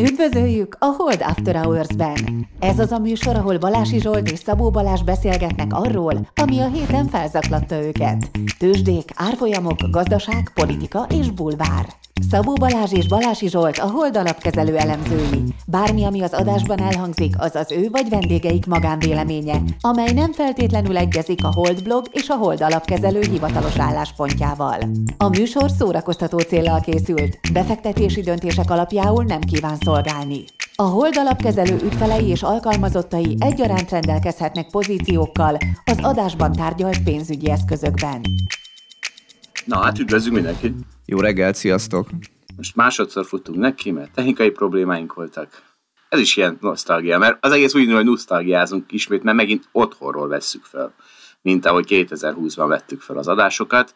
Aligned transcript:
Üdvözöljük 0.00 0.76
a 0.78 0.84
Hold 0.84 1.22
After 1.22 1.56
Hours-ben! 1.56 2.48
Ez 2.60 2.78
az 2.78 2.92
a 2.92 2.98
műsor, 2.98 3.36
ahol 3.36 3.58
Balási 3.58 4.00
Zsolt 4.00 4.30
és 4.30 4.38
Szabó 4.38 4.70
Balázs 4.70 5.02
beszélgetnek 5.02 5.72
arról, 5.72 6.28
ami 6.34 6.58
a 6.58 6.68
héten 6.68 7.06
felzaklatta 7.06 7.82
őket. 7.82 8.30
Tőzsdék, 8.58 9.10
árfolyamok, 9.14 9.76
gazdaság, 9.90 10.50
politika 10.54 11.06
és 11.20 11.30
bulvár. 11.30 11.86
Szabó 12.20 12.52
Balázs 12.52 12.92
és 12.92 13.08
Balási 13.08 13.48
Zsolt 13.48 13.78
a 13.78 13.90
Hold 13.90 14.16
alapkezelő 14.16 14.76
elemzői. 14.76 15.42
Bármi, 15.66 16.04
ami 16.04 16.22
az 16.22 16.32
adásban 16.32 16.80
elhangzik, 16.80 17.34
az 17.38 17.54
az 17.54 17.72
ő 17.72 17.88
vagy 17.90 18.08
vendégeik 18.08 18.66
magánvéleménye, 18.66 19.62
amely 19.80 20.12
nem 20.12 20.32
feltétlenül 20.32 20.96
egyezik 20.96 21.44
a 21.44 21.52
Hold 21.52 21.82
blog 21.82 22.06
és 22.10 22.28
a 22.28 22.34
Hold 22.34 22.62
alapkezelő 22.62 23.20
hivatalos 23.20 23.78
álláspontjával. 23.78 24.78
A 25.16 25.28
műsor 25.28 25.70
szórakoztató 25.70 26.38
célral 26.38 26.80
készült, 26.80 27.38
befektetési 27.52 28.20
döntések 28.20 28.70
alapjául 28.70 29.24
nem 29.24 29.40
kíván 29.40 29.76
szolgálni. 29.80 30.44
A 30.74 30.82
Hold 30.82 31.16
alapkezelő 31.16 31.76
ügyfelei 31.84 32.26
és 32.26 32.42
alkalmazottai 32.42 33.36
egyaránt 33.38 33.90
rendelkezhetnek 33.90 34.70
pozíciókkal 34.70 35.56
az 35.84 35.98
adásban 36.00 36.52
tárgyalt 36.52 37.02
pénzügyi 37.02 37.50
eszközökben. 37.50 38.20
Na 39.64 39.78
hát 39.78 39.98
üdvözlünk 39.98 40.34
mindenkit! 40.34 40.97
Jó 41.10 41.20
reggelt, 41.20 41.54
sziasztok! 41.54 42.08
Most 42.56 42.76
másodszor 42.76 43.26
futtunk 43.26 43.58
neki, 43.58 43.90
mert 43.90 44.12
technikai 44.12 44.50
problémáink 44.50 45.14
voltak. 45.14 45.62
Ez 46.08 46.20
is 46.20 46.36
ilyen 46.36 46.58
nosztalgia, 46.60 47.18
mert 47.18 47.44
az 47.44 47.52
egész 47.52 47.74
úgy 47.74 47.92
hogy 47.92 48.04
nosztalgiázunk 48.04 48.92
ismét, 48.92 49.22
mert 49.22 49.36
megint 49.36 49.68
otthonról 49.72 50.28
vesszük 50.28 50.64
fel, 50.64 50.94
mint 51.42 51.66
ahogy 51.66 51.86
2020-ban 51.88 52.64
vettük 52.68 53.00
fel 53.00 53.16
az 53.16 53.28
adásokat. 53.28 53.94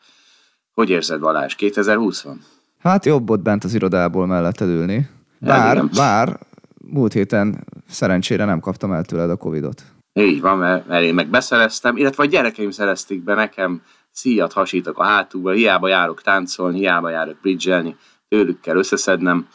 Hogy 0.72 0.90
érzed 0.90 1.20
Balázs, 1.20 1.54
2020 1.54 2.22
van? 2.22 2.40
Hát 2.78 3.04
jobb 3.04 3.30
ott 3.30 3.42
bent 3.42 3.64
az 3.64 3.74
irodából 3.74 4.26
mellett 4.26 4.60
ülni. 4.60 5.08
Bár, 5.38 5.76
ja, 5.76 5.88
bár 5.96 6.38
múlt 6.84 7.12
héten 7.12 7.66
szerencsére 7.88 8.44
nem 8.44 8.60
kaptam 8.60 8.92
el 8.92 9.04
tőled 9.04 9.30
a 9.30 9.36
Covidot. 9.36 9.82
Így 10.12 10.40
van, 10.40 10.58
mert, 10.58 10.86
mert 10.86 11.04
én 11.04 11.14
meg 11.14 11.28
beszereztem, 11.28 11.96
illetve 11.96 12.22
a 12.22 12.26
gyerekeim 12.26 12.70
szerezték 12.70 13.24
be 13.24 13.34
nekem 13.34 13.82
szíjat 14.12 14.52
hasítok 14.52 14.98
a 14.98 15.04
hátukba, 15.04 15.50
hiába 15.50 15.88
járok 15.88 16.22
táncolni, 16.22 16.78
hiába 16.78 17.10
járok 17.10 17.36
bridgelni, 17.42 17.96
tőlük 18.28 18.60
kell 18.60 18.76
összeszednem. 18.76 19.48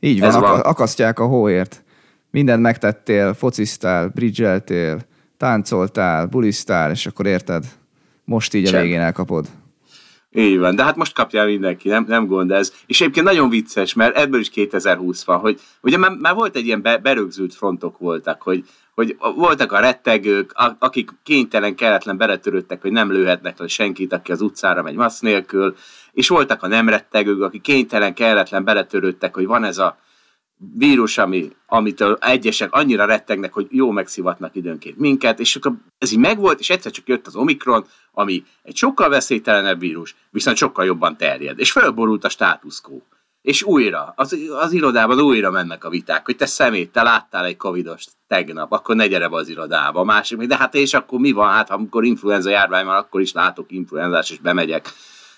Így 0.00 0.20
van, 0.20 0.28
Ez 0.28 0.34
van. 0.34 0.60
akasztják 0.60 1.18
a 1.18 1.26
hóért. 1.26 1.82
Mindent 2.30 2.62
megtettél, 2.62 3.34
fociztál, 3.34 4.08
bridgeltél, 4.08 5.00
táncoltál, 5.36 6.26
bulisztál, 6.26 6.90
és 6.90 7.06
akkor 7.06 7.26
érted? 7.26 7.64
Most 8.24 8.54
így 8.54 8.66
Sem. 8.66 8.78
a 8.78 8.82
végén 8.82 9.00
elkapod. 9.00 9.46
Így 10.32 10.58
van, 10.58 10.74
de 10.74 10.82
hát 10.84 10.96
most 10.96 11.14
kapja 11.14 11.44
mindenki, 11.44 11.88
nem, 11.88 12.04
nem 12.08 12.26
gond 12.26 12.50
ez. 12.50 12.72
És 12.86 13.00
egyébként 13.00 13.26
nagyon 13.26 13.48
vicces, 13.48 13.94
mert 13.94 14.16
ebből 14.16 14.40
is 14.40 14.50
2020 14.50 15.24
van, 15.24 15.38
hogy 15.38 15.60
ugye 15.82 15.96
már, 15.96 16.10
már 16.20 16.34
volt 16.34 16.56
egy 16.56 16.66
ilyen 16.66 16.82
be, 16.82 16.98
berögzült 16.98 17.54
frontok 17.54 17.98
voltak, 17.98 18.42
hogy, 18.42 18.64
hogy 18.94 19.16
voltak 19.18 19.72
a 19.72 19.80
rettegők, 19.80 20.52
akik 20.78 21.10
kénytelen, 21.22 21.74
kelletlen 21.74 22.16
beletörődtek, 22.16 22.80
hogy 22.80 22.92
nem 22.92 23.12
lőhetnek 23.12 23.58
le 23.58 23.66
senkit, 23.66 24.12
aki 24.12 24.32
az 24.32 24.40
utcára 24.40 24.82
megy 24.82 24.94
masz 24.94 25.20
nélkül, 25.20 25.76
és 26.12 26.28
voltak 26.28 26.62
a 26.62 26.66
nem 26.66 26.88
rettegők, 26.88 27.42
akik 27.42 27.62
kénytelen, 27.62 28.14
kelletlen 28.14 28.64
beletörődtek, 28.64 29.34
hogy 29.34 29.46
van 29.46 29.64
ez 29.64 29.78
a 29.78 29.98
vírus, 30.76 31.18
ami, 31.18 31.50
amitől 31.66 32.18
egyesek 32.20 32.72
annyira 32.72 33.04
rettegnek, 33.04 33.52
hogy 33.52 33.66
jó 33.70 33.90
megszivatnak 33.90 34.54
időnként 34.54 34.98
minket, 34.98 35.40
és 35.40 35.56
akkor 35.56 35.72
ez 35.98 36.12
így 36.12 36.18
megvolt, 36.18 36.60
és 36.60 36.70
egyszer 36.70 36.92
csak 36.92 37.08
jött 37.08 37.26
az 37.26 37.36
Omikron, 37.36 37.84
ami 38.12 38.44
egy 38.62 38.76
sokkal 38.76 39.08
veszélytelenebb 39.08 39.80
vírus, 39.80 40.16
viszont 40.30 40.56
sokkal 40.56 40.84
jobban 40.84 41.16
terjed, 41.16 41.58
és 41.58 41.72
felborult 41.72 42.24
a 42.24 42.28
status 42.28 42.80
quo. 42.80 42.98
És 43.42 43.62
újra, 43.62 44.12
az, 44.16 44.36
az 44.60 44.72
irodában 44.72 45.20
újra 45.20 45.50
mennek 45.50 45.84
a 45.84 45.88
viták, 45.88 46.24
hogy 46.24 46.36
te 46.36 46.46
szemét, 46.46 46.92
te 46.92 47.02
láttál 47.02 47.44
egy 47.44 47.56
covidost 47.56 48.10
tegnap, 48.26 48.72
akkor 48.72 48.96
ne 48.96 49.06
gyere 49.06 49.28
be 49.28 49.36
az 49.36 49.48
irodába. 49.48 50.00
A 50.00 50.04
másik 50.04 50.38
még, 50.38 50.48
de 50.48 50.56
hát 50.56 50.74
és 50.74 50.94
akkor 50.94 51.18
mi 51.18 51.32
van? 51.32 51.48
Hát 51.48 51.70
amikor 51.70 52.04
influenza 52.04 52.50
járvány 52.50 52.84
van, 52.84 52.96
akkor 52.96 53.20
is 53.20 53.32
látok 53.32 53.72
influenzás, 53.72 54.30
és 54.30 54.38
bemegyek. 54.38 54.92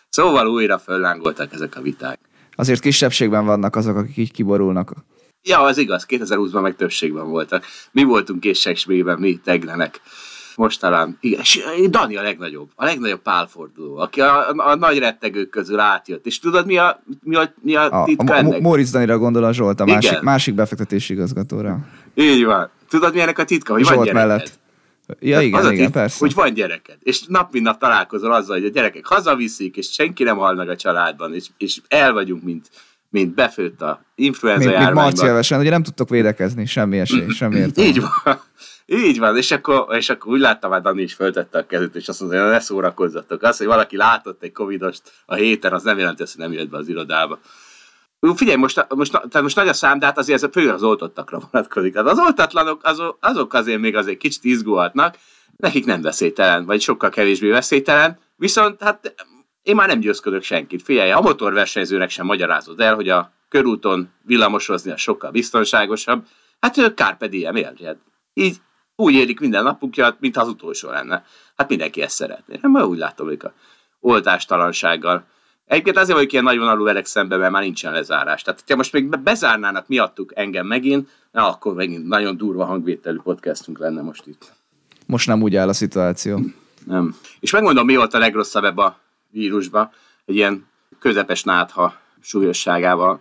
Szóval 0.08 0.46
újra 0.46 0.78
föllángoltak 0.78 1.52
ezek 1.52 1.76
a 1.76 1.80
viták. 1.80 2.20
Azért 2.54 2.80
kisebbségben 2.80 3.44
vannak 3.44 3.76
azok, 3.76 3.96
akik 3.96 4.16
így 4.16 4.32
kiborulnak. 4.32 4.94
Ja, 5.42 5.60
az 5.60 5.78
igaz, 5.78 6.06
2020-ban 6.08 6.62
meg 6.62 6.76
többségben 6.76 7.28
voltak. 7.28 7.64
Mi 7.90 8.02
voltunk 8.02 8.40
készségségben, 8.40 9.18
mi 9.18 9.40
teglenek 9.44 10.00
most 10.56 10.80
talán, 10.80 11.18
igen, 11.20 11.42
Dani 11.90 12.16
a 12.16 12.22
legnagyobb, 12.22 12.70
a 12.74 12.84
legnagyobb 12.84 13.22
pálforduló, 13.22 13.96
aki 13.96 14.20
a, 14.20 14.48
a, 14.48 14.54
a 14.56 14.74
nagy 14.74 14.98
rettegők 14.98 15.50
közül 15.50 15.80
átjött. 15.80 16.26
És 16.26 16.38
tudod, 16.38 16.66
mi 16.66 16.76
a, 16.76 17.02
mi 17.22 17.36
a, 17.36 17.54
mi 17.60 17.74
a 17.74 18.02
titka 18.04 18.34
a, 18.34 18.36
ennek? 18.36 18.58
A, 18.58 18.60
Móricz 18.60 18.90
Danira 18.90 19.18
gondol 19.18 19.44
a 19.44 19.52
Zsolt, 19.52 19.80
a 19.80 19.84
másik, 19.84 20.20
másik 20.20 20.54
befektetési 20.54 21.12
igazgatóra. 21.12 21.78
Így 22.14 22.44
van. 22.44 22.70
Tudod, 22.88 23.14
mi 23.14 23.20
ennek 23.20 23.38
a 23.38 23.44
titka? 23.44 23.72
Hogy 23.72 23.82
Zsolt 23.82 23.96
van 23.96 24.04
gyereked. 24.04 24.28
mellett. 24.28 24.60
Ja, 25.20 25.40
igen, 25.40 25.60
az 25.60 25.70
igen, 25.70 25.76
titka, 25.76 26.00
persze. 26.00 26.16
Hogy 26.18 26.34
van 26.34 26.54
gyereked. 26.54 26.96
És 27.00 27.22
nap 27.26 27.52
mint 27.52 27.64
nap 27.64 27.78
találkozol 27.78 28.32
azzal, 28.32 28.56
hogy 28.56 28.66
a 28.66 28.70
gyerekek 28.70 29.06
hazaviszik, 29.06 29.76
és 29.76 29.92
senki 29.92 30.22
nem 30.22 30.36
hal 30.36 30.54
meg 30.54 30.68
a 30.68 30.76
családban, 30.76 31.34
és, 31.34 31.46
és 31.58 31.80
el 31.88 32.12
vagyunk, 32.12 32.42
mint, 32.42 32.70
mint 33.10 33.34
befőtt 33.34 33.82
a 33.82 34.04
influenza 34.14 34.68
mint. 34.68 34.80
Mint 34.80 34.92
marciavesen, 34.92 35.60
ugye 35.60 35.70
nem 35.70 35.82
tudtok 35.82 36.08
védekezni, 36.08 36.66
semmi 36.66 36.98
esély, 36.98 37.28
semmi 37.28 37.56
értelme. 37.56 37.90
Így 37.90 38.00
van. 38.00 38.40
Így 38.86 39.18
van, 39.18 39.36
és 39.36 39.50
akkor, 39.50 39.96
és 39.96 40.10
akkor 40.10 40.32
úgy 40.32 40.40
láttam, 40.40 40.70
hogy 40.70 40.80
Dani 40.80 41.02
is 41.02 41.14
föltette 41.14 41.58
a 41.58 41.66
kezét, 41.66 41.94
és 41.94 42.08
azt 42.08 42.20
mondja, 42.20 42.42
hogy 42.42 42.50
ne 42.50 42.60
szórakozzatok. 42.60 43.42
Az, 43.42 43.56
hogy 43.56 43.66
valaki 43.66 43.96
látott 43.96 44.42
egy 44.42 44.52
covidost 44.52 45.02
a 45.26 45.34
héten, 45.34 45.72
az 45.72 45.82
nem 45.82 45.98
jelenti 45.98 46.22
hogy 46.22 46.32
nem 46.36 46.52
jött 46.52 46.68
be 46.68 46.76
az 46.76 46.88
irodába. 46.88 47.38
Figyelj, 48.34 48.56
most, 48.56 48.86
most, 48.88 49.12
tehát 49.12 49.42
most 49.42 49.56
nagy 49.56 49.68
a 49.68 49.72
szám, 49.72 49.98
de 49.98 50.06
hát 50.06 50.18
azért 50.18 50.42
ez 50.42 50.50
fő 50.52 50.70
az 50.70 50.82
oltottakra 50.82 51.40
vonatkozik. 51.50 51.96
Hát 51.96 52.06
az 52.06 52.18
oltatlanok, 52.18 52.80
azok, 52.84 53.18
azok 53.20 53.54
azért 53.54 53.80
még 53.80 53.96
azért 53.96 54.18
kicsit 54.18 54.44
izgulhatnak, 54.44 55.16
nekik 55.56 55.84
nem 55.84 56.02
veszélytelen, 56.02 56.64
vagy 56.64 56.80
sokkal 56.80 57.10
kevésbé 57.10 57.50
veszélytelen, 57.50 58.18
viszont 58.36 58.82
hát 58.82 59.14
én 59.62 59.74
már 59.74 59.88
nem 59.88 60.00
győzködök 60.00 60.42
senkit. 60.42 60.82
Figyelj, 60.82 61.10
a 61.10 61.20
motorversenyzőnek 61.20 62.10
sem 62.10 62.26
magyarázod 62.26 62.80
el, 62.80 62.94
hogy 62.94 63.08
a 63.08 63.32
körúton 63.48 64.10
villamosozni 64.22 64.90
a 64.90 64.96
sokkal 64.96 65.30
biztonságosabb. 65.30 66.26
Hát 66.60 66.76
ők 66.76 66.96
carpe 66.96 67.26
diem, 67.26 67.56
érted? 67.56 67.96
Így 68.34 68.56
úgy 69.02 69.14
élik 69.14 69.40
minden 69.40 69.62
napukját, 69.62 70.16
mint 70.20 70.36
az 70.36 70.48
utolsó 70.48 70.90
lenne. 70.90 71.24
Hát 71.56 71.68
mindenki 71.68 72.02
ezt 72.02 72.14
szeretné. 72.14 72.58
Nem, 72.62 72.74
úgy 72.74 72.98
látom 72.98 73.28
a 73.38 73.46
oltástalansággal. 74.00 75.24
Egyébként 75.66 75.96
azért 75.96 76.16
vagyok 76.16 76.32
ilyen 76.32 76.44
nagyvonalú 76.44 76.84
velek 76.84 77.06
szemben, 77.06 77.38
mert 77.38 77.52
már 77.52 77.62
nincsen 77.62 77.92
lezárás. 77.92 78.42
Tehát, 78.42 78.64
ha 78.68 78.76
most 78.76 78.92
még 78.92 79.18
bezárnának 79.18 79.88
miattuk 79.88 80.32
engem 80.34 80.66
megint, 80.66 81.08
na, 81.30 81.48
akkor 81.48 81.74
megint 81.74 82.06
nagyon 82.06 82.36
durva 82.36 82.64
hangvételű 82.64 83.18
podcastunk 83.22 83.78
lenne 83.78 84.02
most 84.02 84.26
itt. 84.26 84.52
Most 85.06 85.26
nem 85.26 85.42
úgy 85.42 85.56
áll 85.56 85.68
a 85.68 85.72
szituáció. 85.72 86.40
Nem. 86.86 87.16
És 87.40 87.50
megmondom, 87.50 87.86
mi 87.86 87.96
volt 87.96 88.14
a 88.14 88.18
legrosszabb 88.18 88.64
ebbe 88.64 88.82
a 88.82 88.98
vírusba. 89.30 89.92
Egy 90.24 90.34
ilyen 90.34 90.66
közepes 90.98 91.42
nátha 91.42 91.94
súlyosságával 92.20 93.20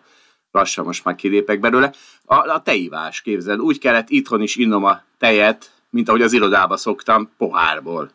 lassan 0.51 0.85
most 0.85 1.03
már 1.03 1.15
kilépek 1.15 1.59
belőle. 1.59 1.93
A, 2.25 2.35
a 2.35 2.61
teivás, 2.61 3.21
képzeld, 3.21 3.59
úgy 3.59 3.79
kellett 3.79 4.09
itthon 4.09 4.41
is 4.41 4.55
innom 4.55 4.83
a 4.83 5.01
tejet, 5.21 5.71
mint 5.89 6.09
ahogy 6.09 6.21
az 6.21 6.33
irodába 6.33 6.77
szoktam, 6.77 7.29
pohárból. 7.37 8.11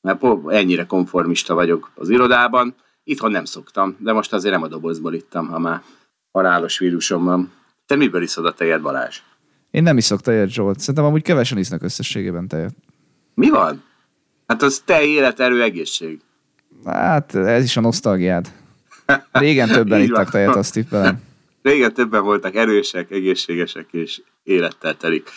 Mert 0.00 0.22
ennyire 0.46 0.86
konformista 0.86 1.54
vagyok 1.54 1.90
az 1.94 2.08
irodában. 2.08 2.74
Itthon 3.04 3.30
nem 3.30 3.44
szoktam, 3.44 3.96
de 3.98 4.12
most 4.12 4.32
azért 4.32 4.54
nem 4.54 4.62
a 4.62 4.68
dobozból 4.68 5.14
ittam, 5.14 5.48
ha 5.48 5.58
már 5.58 5.82
halálos 6.32 6.78
vírusom 6.78 7.24
van. 7.24 7.52
Te 7.86 7.96
miből 7.96 8.22
iszod 8.22 8.46
a 8.46 8.52
tejet, 8.52 8.80
Balázs? 8.80 9.20
Én 9.70 9.82
nem 9.82 9.96
iszok 9.96 10.20
tejet, 10.20 10.48
Zsolt. 10.48 10.78
Szerintem 10.78 11.04
amúgy 11.04 11.22
kevesen 11.22 11.58
isznak 11.58 11.82
összességében 11.82 12.48
tejet. 12.48 12.74
Mi 13.34 13.50
van? 13.50 13.82
Hát 14.46 14.62
az 14.62 14.82
te 14.84 15.02
élet, 15.02 15.40
erő, 15.40 15.62
egészség. 15.62 16.20
Hát 16.84 17.34
ez 17.34 17.64
is 17.64 17.76
a 17.76 17.80
nosztalgiád. 17.80 18.52
Régen 19.32 19.68
többen 19.68 20.00
ittak 20.06 20.30
tejet, 20.30 20.56
azt 20.56 20.72
tippelem. 20.72 21.22
Régen 21.62 21.94
többen 21.94 22.22
voltak 22.22 22.54
erősek, 22.54 23.10
egészségesek 23.10 23.86
és 23.90 24.22
élettel 24.42 24.96
telik. 24.96 25.30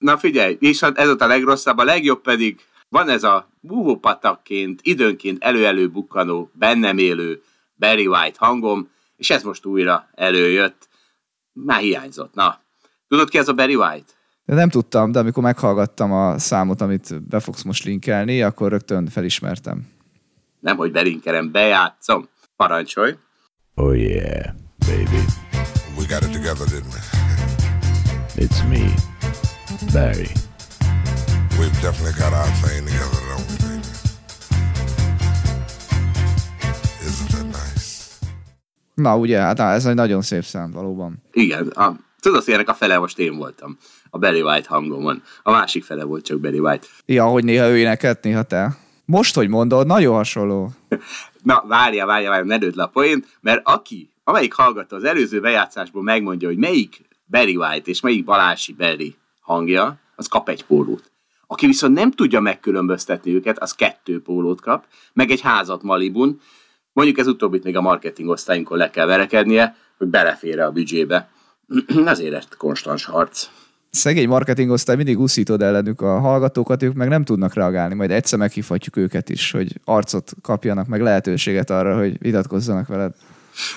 Na 0.00 0.18
figyelj, 0.18 0.56
és 0.60 0.82
ez 0.82 1.08
a 1.08 1.26
legrosszabb, 1.26 1.78
a 1.78 1.84
legjobb 1.84 2.20
pedig 2.20 2.60
van 2.88 3.08
ez 3.08 3.22
a 3.22 3.48
búvópatakként, 3.60 4.80
időnként 4.82 5.44
elő-elő 5.44 5.88
bukkanó, 5.88 6.50
bennem 6.52 6.98
élő 6.98 7.42
Barry 7.76 8.06
White 8.06 8.36
hangom, 8.38 8.88
és 9.16 9.30
ez 9.30 9.42
most 9.42 9.66
újra 9.66 10.08
előjött. 10.14 10.88
Már 11.52 11.80
hiányzott, 11.80 12.34
na. 12.34 12.60
Tudod 13.08 13.28
ki 13.28 13.38
ez 13.38 13.48
a 13.48 13.52
Barry 13.52 13.74
White? 13.74 14.12
De 14.44 14.54
nem 14.54 14.68
tudtam, 14.68 15.12
de 15.12 15.18
amikor 15.18 15.42
meghallgattam 15.42 16.12
a 16.12 16.38
számot, 16.38 16.80
amit 16.80 17.28
be 17.28 17.40
fogsz 17.40 17.62
most 17.62 17.84
linkelni, 17.84 18.42
akkor 18.42 18.70
rögtön 18.70 19.06
felismertem. 19.06 19.88
Nem, 20.60 20.76
hogy 20.76 20.92
belinkerem, 20.92 21.50
bejátszom. 21.50 22.28
Parancsolj! 22.56 23.16
Oh 23.74 23.98
yeah, 23.98 24.54
baby. 24.78 25.24
We 25.96 26.06
got 26.08 26.22
it 26.22 26.32
together, 26.32 26.66
didn't 26.66 26.92
we? 26.92 27.02
It's 28.36 28.68
me, 28.68 29.09
Barry. 29.92 30.30
We've 31.58 31.80
definitely 31.82 32.14
got 32.18 32.32
our 32.32 32.50
thing 32.62 32.86
together, 32.86 33.22
don't 33.30 33.46
we, 33.50 33.56
baby? 33.58 33.88
Isn't 37.06 37.30
that 37.30 37.46
nice? 37.46 38.18
Na 38.94 39.16
ugye, 39.16 39.38
hát 39.40 39.60
ez 39.60 39.86
egy 39.86 39.94
nagyon 39.94 40.22
szép 40.22 40.44
szám 40.44 40.70
valóban. 40.70 41.22
Igen, 41.32 41.68
a, 41.68 41.96
Tudod, 42.20 42.44
hogy 42.44 42.54
ennek 42.54 42.68
a 42.68 42.74
fele 42.74 42.98
most 42.98 43.18
én 43.18 43.36
voltam 43.36 43.78
a 44.10 44.18
Barry 44.18 44.42
White 44.42 44.68
hangomon. 44.68 45.22
A 45.42 45.50
másik 45.50 45.84
fele 45.84 46.04
volt 46.04 46.24
csak 46.24 46.40
Barry 46.40 46.58
White. 46.58 46.86
Ja, 47.06 47.24
hogy 47.24 47.44
néha 47.44 47.68
ő 47.68 47.78
énekelt, 47.78 48.22
néha 48.22 48.42
te. 48.42 48.76
Most, 49.04 49.34
hogy 49.34 49.48
mondod, 49.48 49.86
nagyon 49.86 50.14
hasonló. 50.14 50.70
Na, 51.42 51.64
várja, 51.68 52.06
várja, 52.06 52.30
várja, 52.30 52.58
ne 52.58 52.66
le 52.74 52.82
a 52.82 52.86
poént, 52.86 53.26
mert 53.40 53.60
aki, 53.64 54.10
amelyik 54.24 54.52
hallgatta 54.52 54.96
az 54.96 55.04
előző 55.04 55.40
bejátszásból 55.40 56.02
megmondja, 56.02 56.48
hogy 56.48 56.56
melyik 56.56 57.00
Barry 57.26 57.56
White 57.56 57.90
és 57.90 58.00
melyik 58.00 58.24
Balási 58.24 58.72
Barry 58.72 59.16
hangja, 59.50 59.98
az 60.16 60.26
kap 60.26 60.48
egy 60.48 60.64
pólót. 60.64 61.10
Aki 61.46 61.66
viszont 61.66 61.94
nem 61.94 62.10
tudja 62.10 62.40
megkülönböztetni 62.40 63.34
őket, 63.34 63.58
az 63.58 63.72
kettő 63.72 64.22
pólót 64.22 64.60
kap, 64.60 64.84
meg 65.12 65.30
egy 65.30 65.40
házat 65.40 65.82
Malibun. 65.82 66.40
Mondjuk 66.92 67.18
ez 67.18 67.26
utóbbit 67.26 67.64
még 67.64 67.76
a 67.76 67.80
marketing 67.80 68.28
osztályunkon 68.28 68.78
le 68.78 68.90
kell 68.90 69.06
verekednie, 69.06 69.76
hogy 69.98 70.06
belefér 70.06 70.60
a 70.60 70.70
büdzsébe. 70.70 71.28
Azért 72.04 72.32
lett 72.32 72.56
konstans 72.56 73.04
harc. 73.04 73.48
Szegény 73.90 74.28
marketing 74.28 74.70
osztály 74.70 74.96
mindig 74.96 75.18
uszítod 75.18 75.62
ellenük 75.62 76.00
a 76.00 76.18
hallgatókat, 76.18 76.82
ők 76.82 76.94
meg 76.94 77.08
nem 77.08 77.24
tudnak 77.24 77.54
reagálni, 77.54 77.94
majd 77.94 78.10
egyszer 78.10 78.38
meghívhatjuk 78.38 78.96
őket 78.96 79.28
is, 79.28 79.50
hogy 79.50 79.80
arcot 79.84 80.32
kapjanak, 80.42 80.86
meg 80.86 81.00
lehetőséget 81.00 81.70
arra, 81.70 81.98
hogy 81.98 82.18
vitatkozzanak 82.18 82.86
veled. 82.86 83.14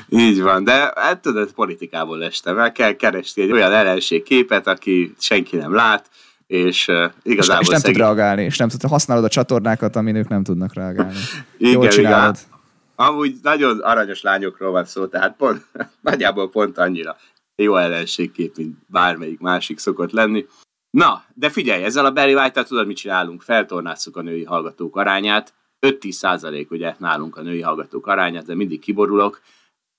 Így 0.09 0.41
van, 0.41 0.63
de 0.63 0.91
hát 0.95 1.21
tudod, 1.21 1.51
politikából 1.51 2.23
estem 2.23 2.59
el, 2.59 2.71
kell 2.71 2.91
keresni 2.91 3.41
egy 3.41 3.51
olyan 3.51 3.71
ellenségképet, 3.71 4.67
aki 4.67 5.13
senki 5.19 5.55
nem 5.55 5.73
lát, 5.73 6.09
és 6.47 6.87
uh, 6.87 6.95
igazából 7.23 7.61
és, 7.61 7.67
és 7.67 7.67
nem 7.67 7.79
szegény... 7.79 7.93
tud 7.93 8.01
reagálni, 8.01 8.43
és 8.43 8.57
nem 8.57 8.69
tud, 8.69 8.81
használod 8.81 9.23
a 9.23 9.27
csatornákat, 9.27 9.95
amin 9.95 10.15
ők 10.15 10.27
nem 10.27 10.43
tudnak 10.43 10.73
reagálni. 10.73 11.17
igen, 11.57 11.73
Jól 11.73 11.87
csinálod. 11.87 12.35
Igen. 12.35 12.51
Amúgy 12.95 13.35
nagyon 13.41 13.79
aranyos 13.79 14.21
lányokról 14.21 14.71
van 14.71 14.85
szó, 14.85 15.05
tehát 15.05 15.35
pont, 15.37 15.65
nagyjából 16.01 16.49
pont 16.49 16.77
annyira 16.77 17.17
jó 17.55 17.75
ellenségkép, 17.75 18.57
mint 18.57 18.77
bármelyik 18.87 19.39
másik 19.39 19.79
szokott 19.79 20.11
lenni. 20.11 20.45
Na, 20.89 21.23
de 21.33 21.49
figyelj, 21.49 21.83
ezzel 21.83 22.05
a 22.05 22.11
Barry 22.11 22.33
white 22.33 22.63
tudod, 22.63 22.87
mit 22.87 22.97
csinálunk? 22.97 23.41
Feltornázzuk 23.41 24.17
a 24.17 24.21
női 24.21 24.43
hallgatók 24.43 24.95
arányát. 24.95 25.53
5-10 25.81 26.11
százalék 26.11 26.71
ugye 26.71 26.95
nálunk 26.97 27.37
a 27.37 27.41
női 27.41 27.61
hallgatók 27.61 28.07
arányát, 28.07 28.45
de 28.45 28.55
mindig 28.55 28.79
kiborulok. 28.79 29.41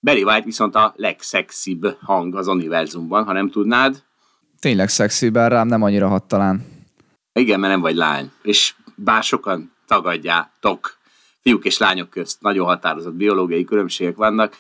Barry 0.04 0.22
White 0.22 0.44
viszont 0.44 0.74
a 0.74 0.92
legszexibb 0.96 1.96
hang 2.00 2.36
az 2.36 2.46
univerzumban, 2.46 3.24
ha 3.24 3.32
nem 3.32 3.50
tudnád. 3.50 4.02
Tényleg 4.60 4.88
szexi, 4.88 5.28
bár 5.28 5.50
rám 5.50 5.66
nem 5.66 5.82
annyira 5.82 6.08
hat 6.08 6.24
talán. 6.24 6.64
Igen, 7.32 7.60
mert 7.60 7.72
nem 7.72 7.82
vagy 7.82 7.94
lány. 7.94 8.30
És 8.42 8.74
bár 8.94 9.22
sokan 9.22 9.72
tagadjátok, 9.86 10.96
fiúk 11.40 11.64
és 11.64 11.78
lányok 11.78 12.10
közt 12.10 12.40
nagyon 12.40 12.66
határozott 12.66 13.14
biológiai 13.14 13.64
különbségek 13.64 14.16
vannak, 14.16 14.56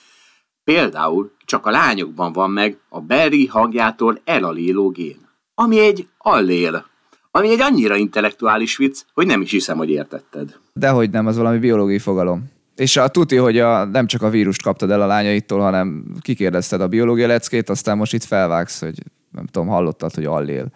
például 0.64 1.32
csak 1.44 1.66
a 1.66 1.70
lányokban 1.70 2.32
van 2.32 2.50
meg 2.50 2.78
a 2.88 3.00
Barry 3.00 3.46
hangjától 3.46 4.20
elaléló 4.24 4.88
gén, 4.90 5.28
ami 5.54 5.78
egy 5.78 6.08
allél, 6.18 6.86
ami 7.30 7.48
egy 7.48 7.60
annyira 7.60 7.96
intellektuális 7.96 8.76
vicc, 8.76 9.00
hogy 9.12 9.26
nem 9.26 9.40
is 9.40 9.50
hiszem, 9.50 9.76
hogy 9.76 9.90
értetted. 9.90 10.58
Dehogy 10.72 11.10
nem, 11.10 11.26
az 11.26 11.36
valami 11.36 11.58
biológiai 11.58 11.98
fogalom. 11.98 12.52
És 12.76 12.96
a 12.96 13.08
tuti, 13.08 13.36
hogy 13.36 13.58
a, 13.58 13.84
nem 13.84 14.06
csak 14.06 14.22
a 14.22 14.28
vírust 14.28 14.62
kaptad 14.62 14.90
el 14.90 15.02
a 15.02 15.06
lányaitól, 15.06 15.60
hanem 15.60 16.04
kikérdezted 16.20 16.80
a 16.80 16.88
biológia 16.88 17.26
leckét, 17.26 17.68
aztán 17.68 17.96
most 17.96 18.12
itt 18.12 18.24
felvágsz, 18.24 18.80
hogy 18.80 18.98
nem 19.30 19.46
tudom, 19.46 19.68
hallottad, 19.68 20.14
hogy 20.14 20.24
allél. 20.24 20.66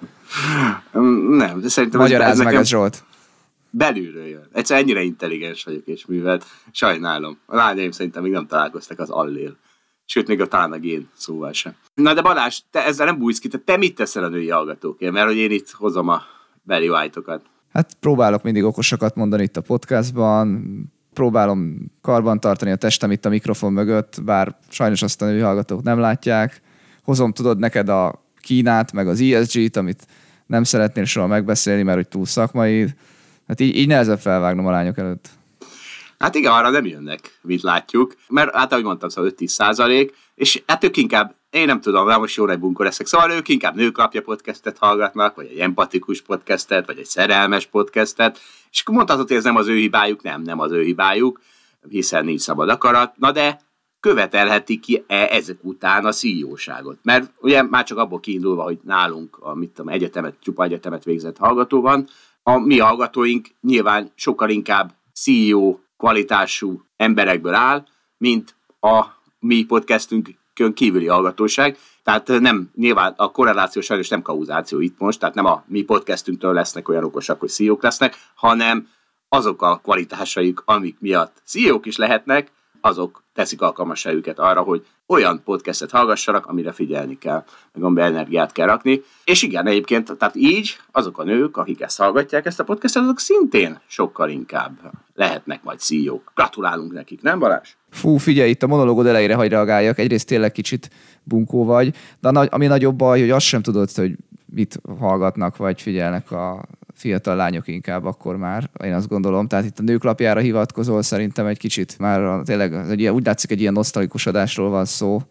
Nem, 1.28 1.60
de 1.60 1.68
szerintem 1.68 2.00
Magyarázd 2.00 2.38
ez, 2.38 2.44
meg 2.44 2.54
ez, 2.54 2.68
Zsolt. 2.68 3.04
Belülről 3.70 4.26
jön. 4.26 4.48
Egyszer 4.52 4.78
ennyire 4.78 5.02
intelligens 5.02 5.64
vagyok 5.64 5.86
és 5.86 6.06
művelt. 6.06 6.44
Sajnálom. 6.72 7.38
A 7.46 7.56
lányaim 7.56 7.90
szerintem 7.90 8.22
még 8.22 8.32
nem 8.32 8.46
találkoztak 8.46 8.98
az 8.98 9.10
allél. 9.10 9.56
Sőt, 10.04 10.28
még 10.28 10.40
a 10.40 10.46
talán 10.46 10.72
a 10.72 10.78
gén 10.78 11.08
szóval 11.16 11.52
sem. 11.52 11.74
Na 11.94 12.14
de 12.14 12.22
Balázs, 12.22 12.60
te 12.70 12.84
ezzel 12.84 13.06
nem 13.06 13.18
bújsz 13.18 13.38
ki, 13.38 13.48
te, 13.48 13.58
te 13.58 13.76
mit 13.76 13.94
teszel 13.94 14.24
a 14.24 14.28
női 14.28 14.48
hallgatókért? 14.48 15.12
Mert 15.12 15.26
hogy 15.26 15.36
én 15.36 15.50
itt 15.50 15.70
hozom 15.70 16.08
a 16.08 16.22
Barry 16.66 16.88
White-okat. 16.88 17.42
Hát 17.72 17.94
próbálok 18.00 18.42
mindig 18.42 18.64
okosakat 18.64 19.14
mondani 19.14 19.42
itt 19.42 19.56
a 19.56 19.60
podcastban, 19.60 20.64
próbálom 21.12 21.90
karban 22.02 22.40
tartani 22.40 22.70
a 22.70 22.76
testem 22.76 23.10
itt 23.10 23.24
a 23.24 23.28
mikrofon 23.28 23.72
mögött, 23.72 24.22
bár 24.24 24.56
sajnos 24.68 25.02
azt 25.02 25.22
a 25.22 25.24
női 25.24 25.40
hallgatók 25.40 25.82
nem 25.82 25.98
látják. 25.98 26.60
Hozom, 27.02 27.32
tudod, 27.32 27.58
neked 27.58 27.88
a 27.88 28.24
Kínát, 28.40 28.92
meg 28.92 29.08
az 29.08 29.20
ESG-t, 29.20 29.76
amit 29.76 30.06
nem 30.46 30.64
szeretnél 30.64 31.04
soha 31.04 31.26
megbeszélni, 31.26 31.82
mert 31.82 31.96
hogy 31.96 32.08
túl 32.08 32.26
szakmai. 32.26 32.86
Hát 33.48 33.60
így, 33.60 33.76
így 33.76 33.86
nehezebb 33.86 34.18
felvágnom 34.18 34.66
a 34.66 34.70
lányok 34.70 34.98
előtt. 34.98 35.28
Hát 36.18 36.34
igen, 36.34 36.52
arra 36.52 36.70
nem 36.70 36.86
jönnek, 36.86 37.38
mint 37.42 37.62
látjuk, 37.62 38.14
mert 38.28 38.54
hát 38.54 38.72
ahogy 38.72 38.84
mondtam, 38.84 39.08
szóval 39.08 39.32
5-10 39.38 39.46
százalék, 39.46 40.14
és 40.34 40.62
hát 40.66 40.84
ők 40.84 40.96
inkább, 40.96 41.34
én 41.50 41.66
nem 41.66 41.80
tudom, 41.80 42.06
de 42.06 42.16
most 42.16 42.36
jó 42.36 42.48
egy 42.48 42.58
bunkor 42.58 42.84
leszek, 42.84 43.06
szóval 43.06 43.30
ők 43.30 43.48
inkább 43.48 43.74
nőklapja 43.74 44.22
podcastet 44.22 44.78
hallgatnak, 44.78 45.34
vagy 45.34 45.46
egy 45.46 45.58
empatikus 45.58 46.22
podcastet, 46.22 46.86
vagy 46.86 46.98
egy 46.98 47.04
szerelmes 47.06 47.66
podcastet, 47.66 48.38
és 48.70 48.80
akkor 48.80 48.94
mondhatod, 48.94 49.28
hogy 49.28 49.36
ez 49.36 49.44
nem 49.44 49.56
az 49.56 49.68
ő 49.68 49.74
hibájuk, 49.74 50.22
nem, 50.22 50.42
nem 50.42 50.60
az 50.60 50.72
ő 50.72 50.82
hibájuk, 50.82 51.40
hiszen 51.88 52.24
nincs 52.24 52.40
szabad 52.40 52.68
akarat, 52.68 53.16
na 53.16 53.32
de 53.32 53.60
követelhetik 54.00 54.80
ki 54.80 55.04
-e 55.06 55.28
ezek 55.30 55.58
után 55.62 56.04
a 56.04 56.12
CEO-ságot. 56.12 56.98
Mert 57.02 57.32
ugye 57.40 57.62
már 57.62 57.84
csak 57.84 57.98
abból 57.98 58.20
kiindulva, 58.20 58.62
hogy 58.62 58.78
nálunk 58.82 59.38
a 59.40 59.54
mit 59.54 59.70
tudom, 59.70 59.92
egyetemet, 59.92 60.34
csupa 60.40 60.64
egyetemet 60.64 61.04
végzett 61.04 61.36
hallgató 61.36 61.80
van, 61.80 62.08
a 62.42 62.58
mi 62.58 62.78
hallgatóink 62.78 63.48
nyilván 63.60 64.12
sokkal 64.14 64.50
inkább 64.50 64.94
CEO 65.12 65.78
kvalitású 65.96 66.82
emberekből 66.96 67.54
áll, 67.54 67.84
mint 68.18 68.54
a 68.80 69.04
mi 69.38 69.64
podcastünk 69.64 70.28
kívüli 70.74 71.06
hallgatóság. 71.06 71.78
Tehát 72.02 72.28
nem, 72.28 72.70
nyilván 72.74 73.14
a 73.16 73.30
korreláció 73.30 73.82
sajnos 73.82 74.08
nem 74.08 74.22
kauzáció 74.22 74.80
itt 74.80 74.98
most, 74.98 75.18
tehát 75.18 75.34
nem 75.34 75.44
a 75.44 75.64
mi 75.66 75.82
podcastünktől 75.82 76.52
lesznek 76.52 76.88
olyan 76.88 77.04
okosak, 77.04 77.40
hogy 77.40 77.48
CEO-k 77.48 77.82
lesznek, 77.82 78.16
hanem 78.34 78.88
azok 79.28 79.62
a 79.62 79.80
kvalitásaik, 79.82 80.60
amik 80.64 80.96
miatt 81.00 81.42
CEO-k 81.44 81.86
is 81.86 81.96
lehetnek, 81.96 82.50
azok 82.80 83.24
teszik 83.34 83.60
alkalmassá 83.60 84.10
őket 84.12 84.38
arra, 84.38 84.60
hogy 84.60 84.86
olyan 85.06 85.42
podcastet 85.44 85.90
hallgassanak, 85.90 86.46
amire 86.46 86.72
figyelni 86.72 87.18
kell, 87.18 87.44
meg 87.72 87.82
amiben 87.82 88.06
energiát 88.06 88.52
kell 88.52 88.66
rakni. 88.66 89.02
És 89.24 89.42
igen, 89.42 89.66
egyébként, 89.66 90.16
tehát 90.18 90.36
így 90.36 90.76
azok 90.92 91.18
a 91.18 91.24
nők, 91.24 91.56
akik 91.56 91.80
ezt 91.80 91.98
hallgatják, 91.98 92.46
ezt 92.46 92.60
a 92.60 92.64
podcastet, 92.64 93.02
azok 93.02 93.18
szintén 93.18 93.80
sokkal 93.86 94.30
inkább 94.30 94.78
lehetnek 95.14 95.62
majd 95.62 95.78
CEO-k. 95.78 96.32
Gratulálunk 96.34 96.92
nekik, 96.92 97.22
nem 97.22 97.38
Balázs? 97.38 97.68
Fú, 97.90 98.16
figyelj, 98.16 98.50
itt 98.50 98.62
a 98.62 98.66
monológod 98.66 99.06
elejére 99.06 99.34
hagy 99.34 99.48
reagáljak. 99.48 99.98
Egyrészt 99.98 100.26
tényleg 100.26 100.52
kicsit 100.52 100.90
bunkó 101.22 101.64
vagy, 101.64 101.94
de 102.20 102.28
ami 102.28 102.66
nagyobb 102.66 102.96
baj, 102.96 103.20
hogy 103.20 103.30
azt 103.30 103.46
sem 103.46 103.62
tudod, 103.62 103.90
hogy 103.90 104.16
mit 104.46 104.80
hallgatnak, 104.98 105.56
vagy 105.56 105.82
figyelnek 105.82 106.30
a 106.30 106.64
fiatal 106.98 107.36
lányok 107.36 107.68
inkább 107.68 108.04
akkor 108.04 108.36
már, 108.36 108.70
én 108.84 108.94
azt 108.94 109.08
gondolom. 109.08 109.48
Tehát 109.48 109.64
itt 109.64 109.78
a 109.78 109.82
nőklapjára 109.82 110.40
hivatkozol, 110.40 111.02
szerintem 111.02 111.46
egy 111.46 111.58
kicsit 111.58 111.98
már 111.98 112.42
tényleg 112.44 112.74
egy 112.74 113.00
ilyen, 113.00 113.14
úgy 113.14 113.26
látszik, 113.26 113.50
egy 113.50 113.60
ilyen 113.60 113.72
nosztalikus 113.72 114.26
adásról 114.26 114.70
van 114.70 114.84
szó. 114.84 115.22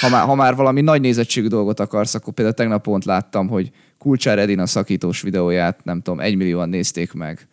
Ha 0.00 0.08
már, 0.08 0.24
ha 0.24 0.34
már 0.34 0.54
valami 0.54 0.80
nagy 0.80 1.00
nézettségű 1.00 1.46
dolgot 1.46 1.80
akarsz, 1.80 2.14
akkor 2.14 2.32
például 2.32 2.56
tegnap 2.56 2.82
pont 2.82 3.04
láttam, 3.04 3.48
hogy 3.48 3.70
Kulcsár 3.98 4.38
Edina 4.38 4.66
szakítós 4.66 5.20
videóját, 5.20 5.84
nem 5.84 6.00
tudom, 6.00 6.20
egymillióan 6.20 6.68
nézték 6.68 7.12
meg. 7.12 7.48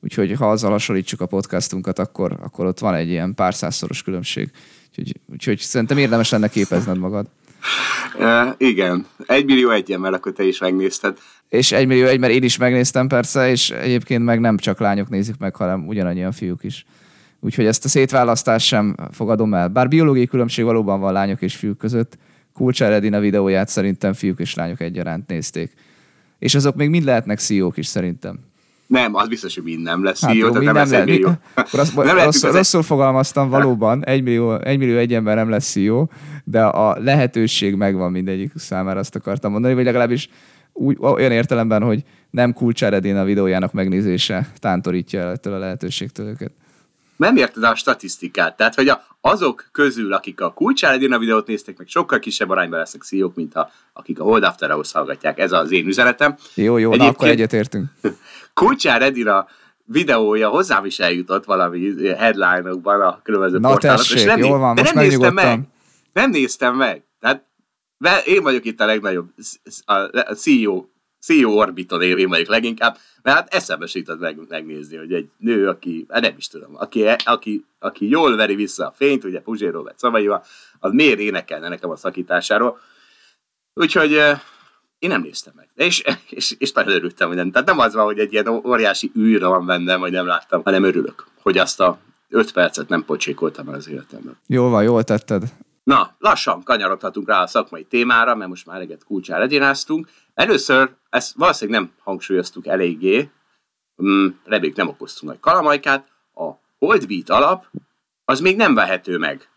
Úgyhogy 0.00 0.32
ha 0.32 0.50
azzal 0.50 0.70
hasonlítsuk 0.70 1.20
a 1.20 1.26
podcastunkat, 1.26 1.98
akkor, 1.98 2.36
akkor 2.42 2.66
ott 2.66 2.78
van 2.78 2.94
egy 2.94 3.08
ilyen 3.08 3.34
pár 3.34 3.54
százszoros 3.54 4.02
különbség. 4.02 4.50
Úgyhogy, 4.88 5.20
úgyhogy 5.32 5.58
szerintem 5.58 5.98
érdemes 5.98 6.30
lenne 6.30 6.48
képezned 6.48 6.98
magad. 6.98 7.26
Uh, 8.18 8.54
igen, 8.70 9.06
egy 9.26 9.44
millió 9.44 9.70
egyen, 9.70 10.00
mert 10.00 10.14
akkor 10.14 10.32
te 10.32 10.44
is 10.44 10.58
megnézted. 10.58 11.18
És 11.48 11.72
egy 11.72 11.86
millió 11.86 12.06
egy, 12.06 12.18
mert 12.18 12.32
én 12.32 12.42
is 12.42 12.56
megnéztem 12.56 13.08
persze, 13.08 13.50
és 13.50 13.70
egyébként 13.70 14.24
meg 14.24 14.40
nem 14.40 14.56
csak 14.56 14.78
lányok 14.78 15.08
nézik 15.08 15.36
meg, 15.38 15.56
hanem 15.56 15.86
ugyanannyian 15.86 16.32
fiúk 16.32 16.64
is. 16.64 16.86
Úgyhogy 17.40 17.66
ezt 17.66 17.84
a 17.84 17.88
szétválasztást 17.88 18.66
sem 18.66 18.94
fogadom 19.10 19.54
el. 19.54 19.68
Bár 19.68 19.88
biológiai 19.88 20.26
különbség 20.26 20.64
valóban 20.64 21.00
van 21.00 21.12
lányok 21.12 21.42
és 21.42 21.56
fiúk 21.56 21.78
között, 21.78 22.18
Kulcsár 22.52 22.92
Edina 22.92 23.20
videóját 23.20 23.68
szerintem 23.68 24.12
fiúk 24.12 24.40
és 24.40 24.54
lányok 24.54 24.80
egyaránt 24.80 25.28
nézték. 25.28 25.72
És 26.38 26.54
azok 26.54 26.74
még 26.74 26.88
mind 26.88 27.04
lehetnek 27.04 27.38
CEO-k 27.38 27.76
is 27.76 27.86
szerintem. 27.86 28.38
Nem, 28.92 29.14
az 29.14 29.28
biztos, 29.28 29.54
hogy 29.54 29.64
mind 29.64 29.82
nem 29.82 30.04
lesz 30.04 30.24
hát, 30.24 30.34
jó, 30.34 30.48
tehát 30.48 30.64
nem 30.64 30.74
lesz 30.74 30.90
egy 30.90 31.04
millió. 31.04 31.30
Rossz, 31.72 31.92
nem 31.92 32.18
rossz, 32.18 32.42
rosszul 32.42 32.82
fogalmaztam, 32.82 33.48
valóban, 33.48 34.04
egy 34.04 34.22
millió, 34.22 34.60
egy 34.60 34.78
millió 34.78 34.96
egy 34.96 35.14
ember 35.14 35.36
nem 35.36 35.50
lesz 35.50 35.76
jó, 35.76 36.08
de 36.44 36.62
a 36.62 36.98
lehetőség 36.98 37.74
megvan 37.74 38.10
mindegyik 38.10 38.52
számára, 38.56 38.98
azt 38.98 39.14
akartam 39.14 39.52
mondani, 39.52 39.74
vagy 39.74 39.84
legalábbis 39.84 40.28
úgy, 40.72 40.96
olyan 41.00 41.30
értelemben, 41.30 41.82
hogy 41.82 42.02
nem 42.30 42.52
kulcsáredén 42.52 43.16
a 43.16 43.24
videójának 43.24 43.72
megnézése 43.72 44.52
tántorítja 44.58 45.20
el 45.20 45.30
ettől 45.30 45.54
a 45.54 45.58
lehetőségtől 45.58 46.26
őket. 46.26 46.52
Nem 47.16 47.36
érted 47.36 47.62
a 47.62 47.74
statisztikát. 47.74 48.56
Tehát, 48.56 48.74
hogy 48.74 48.88
a, 48.88 49.04
azok 49.20 49.68
közül, 49.72 50.12
akik 50.12 50.40
a 50.40 50.52
kulcsáredén 50.52 51.12
a 51.12 51.18
videót 51.18 51.46
nézték, 51.46 51.78
meg 51.78 51.86
sokkal 51.88 52.18
kisebb 52.18 52.50
arányban 52.50 52.78
lesznek 52.78 53.02
CEO-k, 53.02 53.34
mint 53.34 53.54
a, 53.54 53.70
akik 53.92 54.20
a 54.20 54.24
Hold 54.24 54.42
After 54.42 54.70
House 54.70 54.98
hallgatják. 54.98 55.38
Ez 55.38 55.52
az 55.52 55.72
én 55.72 55.86
üzenetem. 55.86 56.36
Jó, 56.54 56.76
jó, 56.76 56.94
na 56.94 57.06
akkor 57.06 57.28
egyetértünk. 57.28 57.88
Kulcsár 58.54 59.02
Edina 59.02 59.46
videója 59.84 60.48
hozzám 60.48 60.84
is 60.84 60.98
eljutott 60.98 61.44
valami 61.44 61.94
headline-okban 62.16 63.00
a 63.00 63.20
különböző 63.22 63.58
Na 63.58 63.76
tessék, 63.76 64.16
és 64.16 64.24
nem, 64.24 64.38
jól 64.38 64.58
van, 64.58 64.74
most 64.74 64.94
nem 64.94 65.04
néztem 65.04 65.34
meg. 65.34 65.60
Nem 66.12 66.30
néztem 66.30 66.76
meg. 66.76 67.04
Tehát 67.20 67.44
én 68.24 68.42
vagyok 68.42 68.64
itt 68.64 68.80
a 68.80 68.86
legnagyobb, 68.86 69.28
a 69.84 70.34
CEO, 70.34 70.84
CEO 71.20 71.50
orbiton 71.50 72.02
én 72.02 72.28
vagyok 72.28 72.48
leginkább, 72.48 72.96
mert 73.22 73.36
hát 73.36 73.54
eszembe 73.54 73.86
jutott 73.92 74.20
meg, 74.20 74.38
megnézni, 74.48 74.96
hogy 74.96 75.12
egy 75.12 75.28
nő, 75.38 75.68
aki, 75.68 76.06
hát 76.08 76.20
nem 76.22 76.34
is 76.36 76.48
tudom, 76.48 76.76
aki, 76.76 77.06
aki, 77.24 77.64
aki 77.78 78.08
jól 78.08 78.36
veri 78.36 78.54
vissza 78.54 78.86
a 78.86 78.92
fényt, 78.96 79.24
ugye 79.24 79.40
Puzsé 79.40 79.66
Robert 79.66 79.98
szavaival, 79.98 80.44
az 80.78 80.92
miért 80.92 81.18
énekelne 81.18 81.68
nekem 81.68 81.90
a 81.90 81.96
szakításáról. 81.96 82.78
Úgyhogy 83.74 84.20
én 85.02 85.10
nem 85.10 85.22
néztem 85.22 85.52
meg. 85.56 85.68
És, 85.74 86.02
és, 86.28 86.54
és 86.58 86.72
nagyon 86.72 86.92
örültem, 86.92 87.28
hogy 87.28 87.36
nem. 87.36 87.50
Tehát 87.50 87.66
nem 87.66 87.78
az 87.78 87.94
van, 87.94 88.04
hogy 88.04 88.18
egy 88.18 88.32
ilyen 88.32 88.48
óriási 88.48 89.12
űrre 89.18 89.46
van 89.46 89.66
bennem, 89.66 90.00
hogy 90.00 90.10
nem 90.10 90.26
láttam, 90.26 90.62
hanem 90.64 90.84
örülök, 90.84 91.26
hogy 91.42 91.58
azt 91.58 91.80
a 91.80 91.98
öt 92.28 92.52
percet 92.52 92.88
nem 92.88 93.04
pocsékoltam 93.04 93.68
el 93.68 93.74
az 93.74 93.88
életemben. 93.88 94.36
Jól 94.46 94.70
van, 94.70 94.82
jól 94.82 95.04
tetted. 95.04 95.42
Na, 95.84 96.14
lassan 96.18 96.62
kanyarodhatunk 96.62 97.28
rá 97.28 97.42
a 97.42 97.46
szakmai 97.46 97.84
témára, 97.84 98.34
mert 98.34 98.50
most 98.50 98.66
már 98.66 98.76
eleget 98.76 99.04
kulcsá 99.04 99.38
legyináztunk. 99.38 100.08
Először, 100.34 100.90
ezt 101.10 101.34
valószínűleg 101.36 101.80
nem 101.80 101.92
hangsúlyoztuk 101.98 102.66
eléggé, 102.66 103.30
mm, 104.02 104.26
reméljük 104.44 104.76
nem 104.76 104.88
okoztunk 104.88 105.32
nagy 105.32 105.40
kalamajkát, 105.40 106.08
a 106.34 106.50
Holdbeat 106.78 107.30
alap 107.30 107.66
az 108.24 108.40
még 108.40 108.56
nem 108.56 108.74
vehető 108.74 109.18
meg. 109.18 109.48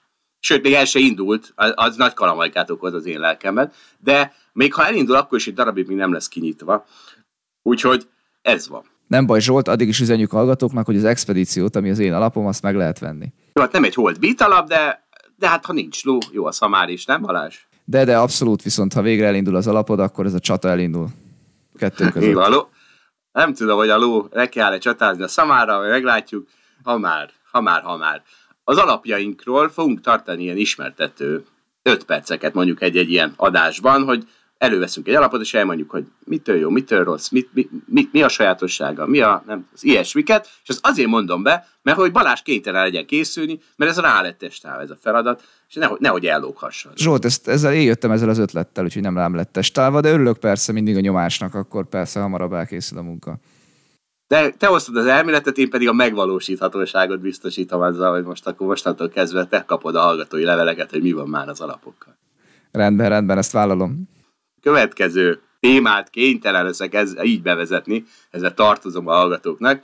Sőt, 0.46 0.64
még 0.64 0.74
el 0.74 0.86
se 0.86 1.00
indult, 1.00 1.54
az, 1.76 1.96
nagy 1.96 2.14
kalamajkát 2.14 2.70
okoz 2.70 2.94
az 2.94 3.06
én 3.06 3.20
lelkemben, 3.20 3.72
de 4.00 4.34
még 4.54 4.74
ha 4.74 4.86
elindul, 4.86 5.16
akkor 5.16 5.38
is 5.38 5.48
egy 5.48 5.54
darabig 5.54 5.88
még 5.88 5.98
nem 5.98 6.14
lesz 6.14 6.28
kinyitva. 6.28 6.86
Úgyhogy 7.62 8.08
ez 8.42 8.68
van. 8.68 8.84
Nem 9.08 9.26
baj, 9.26 9.40
Zsolt, 9.40 9.68
addig 9.68 9.88
is 9.88 10.00
üzenjük 10.00 10.32
hallgatóknak, 10.32 10.86
hogy 10.86 10.96
az 10.96 11.04
expedíciót, 11.04 11.76
ami 11.76 11.90
az 11.90 12.00
én 12.00 12.14
alapom, 12.14 12.46
azt 12.46 12.62
meg 12.62 12.76
lehet 12.76 13.00
venni. 13.00 13.34
Jó, 13.54 13.62
hát 13.62 13.72
nem 13.72 13.84
egy 13.84 13.94
hold 13.94 14.20
beat 14.20 14.42
alap, 14.42 14.68
de, 14.68 15.08
de 15.36 15.48
hát 15.48 15.66
ha 15.66 15.74
nincs 15.74 16.04
ló, 16.04 16.18
jó 16.32 16.46
a 16.46 16.52
szamár 16.52 16.90
is, 16.90 17.06
nem 17.06 17.22
Balázs? 17.22 17.56
De, 17.86 18.04
de 18.04 18.18
abszolút, 18.18 18.62
viszont 18.62 18.94
ha 18.94 19.02
végre 19.02 19.26
elindul 19.26 19.56
az 19.56 19.68
alapod, 19.68 20.00
akkor 20.00 20.26
ez 20.26 20.34
a 20.34 20.40
csata 20.40 20.70
elindul. 20.70 21.08
Kettő 21.78 22.10
között. 22.10 22.30
Jó, 22.30 22.40
a 22.40 22.50
ló, 22.50 22.70
nem 23.32 23.54
tudom, 23.54 23.78
hogy 23.78 23.90
a 23.90 23.98
ló 23.98 24.28
le 24.32 24.50
kell-e 24.50 24.78
csatázni 24.78 25.24
a 25.24 25.28
szamára, 25.28 25.78
vagy 25.78 25.90
meglátjuk. 25.90 26.48
Ha 26.84 26.98
már, 26.98 27.30
ha 27.52 27.62
már, 27.62 27.82
ha 27.82 27.98
már. 27.98 28.24
Az 28.68 28.78
alapjainkról 28.78 29.70
fogunk 29.70 30.02
tartani 30.02 30.44
ilyen 30.44 30.58
ismertető 30.58 31.46
öt 31.82 32.04
perceket 32.04 32.54
mondjuk 32.54 32.82
egy-egy 32.82 33.12
ilyen 33.12 33.34
adásban, 33.36 34.04
hogy 34.04 34.28
előveszünk 34.58 35.08
egy 35.08 35.14
alapot, 35.14 35.42
és 35.42 35.54
elmondjuk, 35.54 35.90
hogy 35.90 36.06
mitől 36.24 36.58
jó, 36.58 36.70
mitől 36.70 37.04
rossz, 37.04 37.30
mit, 37.30 37.50
mi, 37.54 37.70
mi, 37.86 38.10
mi 38.12 38.22
a 38.22 38.28
sajátossága, 38.28 39.06
mi 39.06 39.22
a, 39.22 39.44
nem, 39.48 39.68
az 39.74 39.84
ilyesmiket, 39.84 40.50
és 40.64 40.70
azt 40.70 40.86
azért 40.86 41.08
mondom 41.08 41.44
be, 41.44 41.68
mert 41.82 41.98
hogy 41.98 42.12
Balázs 42.12 42.42
kénytelen 42.42 42.84
legyen 42.84 43.06
készülni, 43.06 43.60
mert 43.76 43.92
ez 43.92 44.00
rá 44.00 44.22
lett 44.22 44.38
testálva 44.38 44.82
ez 44.82 44.90
a 44.90 44.98
feladat, 45.02 45.44
és 45.70 45.76
nehogy, 45.76 46.00
nehogy 46.00 46.26
ellóghasson. 46.26 46.92
Zsolt, 46.96 47.26
ezt, 47.26 47.48
ezzel 47.48 47.74
éljöttem 47.74 48.12
ezzel 48.12 48.30
az 48.30 48.38
ötlettel, 48.38 48.84
úgyhogy 48.84 49.02
nem 49.02 49.18
rám 49.18 49.36
lett 49.36 49.52
testálva, 49.52 50.02
de 50.02 50.12
örülök 50.12 50.38
persze 50.38 50.72
mindig 50.72 50.96
a 50.96 51.00
nyomásnak, 51.00 51.54
akkor 51.54 51.90
persze 51.90 52.20
hamarabb 52.20 52.54
elkészül 52.54 52.98
a 52.98 53.02
munka. 53.02 53.40
De 54.28 54.50
te 54.50 54.68
hoztad 54.68 54.96
az 54.96 55.06
elméletet, 55.06 55.58
én 55.58 55.70
pedig 55.70 55.88
a 55.88 55.94
megvalósíthatóságot 55.94 57.20
biztosítom 57.20 57.82
azzal, 57.82 58.14
hogy 58.14 58.24
most 58.24 58.48
akkor 58.48 58.68
mostantól 58.68 59.10
kezdve 59.10 59.46
te 59.46 59.66
kapod 59.66 59.96
a 59.96 60.02
hallgatói 60.02 60.44
leveleket, 60.44 60.92
hogy 60.92 61.02
mi 61.02 61.12
van 61.12 61.30
már 61.30 61.50
az 61.50 61.62
alapokkal. 61.62 62.18
Rendben, 62.72 63.10
rendben, 63.10 63.38
ezt 63.38 63.52
vállalom 63.52 64.14
következő 64.66 65.42
témát 65.60 66.10
kénytelen 66.10 66.66
leszek 66.66 66.94
ez, 66.94 67.14
így 67.24 67.42
bevezetni, 67.42 68.06
ezzel 68.32 68.54
tartozom 68.54 69.08
a 69.08 69.14
hallgatóknak. 69.14 69.84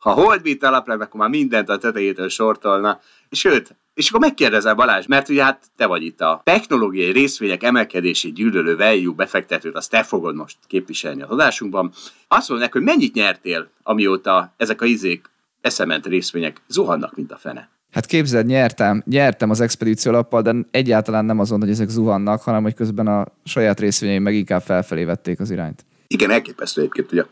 Ha 0.00 0.12
Holdbeat 0.12 0.62
alap 0.62 0.86
lenne, 0.86 1.04
akkor 1.04 1.20
már 1.20 1.28
mindent 1.28 1.68
a 1.68 1.78
tetejétől 1.78 2.28
sortolna. 2.28 3.00
Sőt, 3.30 3.76
és 3.94 4.08
akkor 4.08 4.20
megkérdezel 4.20 4.74
Balázs, 4.74 5.06
mert 5.06 5.28
ugye 5.28 5.42
hát 5.42 5.70
te 5.76 5.86
vagy 5.86 6.02
itt 6.02 6.20
a 6.20 6.40
technológiai 6.44 7.10
részvények 7.10 7.62
emelkedési 7.62 8.32
gyűlölő 8.32 8.76
value 8.76 9.14
befektetőt, 9.14 9.76
azt 9.76 9.90
te 9.90 10.02
fogod 10.02 10.34
most 10.34 10.56
képviselni 10.66 11.22
az 11.22 11.30
adásunkban. 11.30 11.92
Azt 12.28 12.48
mondják, 12.48 12.72
hogy 12.72 12.82
mennyit 12.82 13.14
nyertél, 13.14 13.70
amióta 13.82 14.54
ezek 14.56 14.80
a 14.80 14.84
izék 14.84 15.30
eszement 15.60 16.06
részvények 16.06 16.62
zuhannak, 16.68 17.16
mint 17.16 17.32
a 17.32 17.36
fene. 17.36 17.68
Hát 17.92 18.06
képzeld, 18.06 18.46
nyertem, 18.46 19.02
nyertem 19.06 19.50
az 19.50 19.60
expedíció 19.60 20.12
lappal, 20.12 20.42
de 20.42 20.54
egyáltalán 20.70 21.24
nem 21.24 21.38
azon, 21.38 21.60
hogy 21.60 21.70
ezek 21.70 21.88
zuhannak, 21.88 22.42
hanem 22.42 22.62
hogy 22.62 22.74
közben 22.74 23.06
a 23.06 23.26
saját 23.44 23.80
részvényeim 23.80 24.22
meg 24.22 24.34
inkább 24.34 24.62
felfelé 24.62 25.04
vették 25.04 25.40
az 25.40 25.50
irányt. 25.50 25.84
Igen, 26.06 26.30
elképesztő 26.30 26.80
egyébként, 26.80 27.12
ugye 27.12 27.24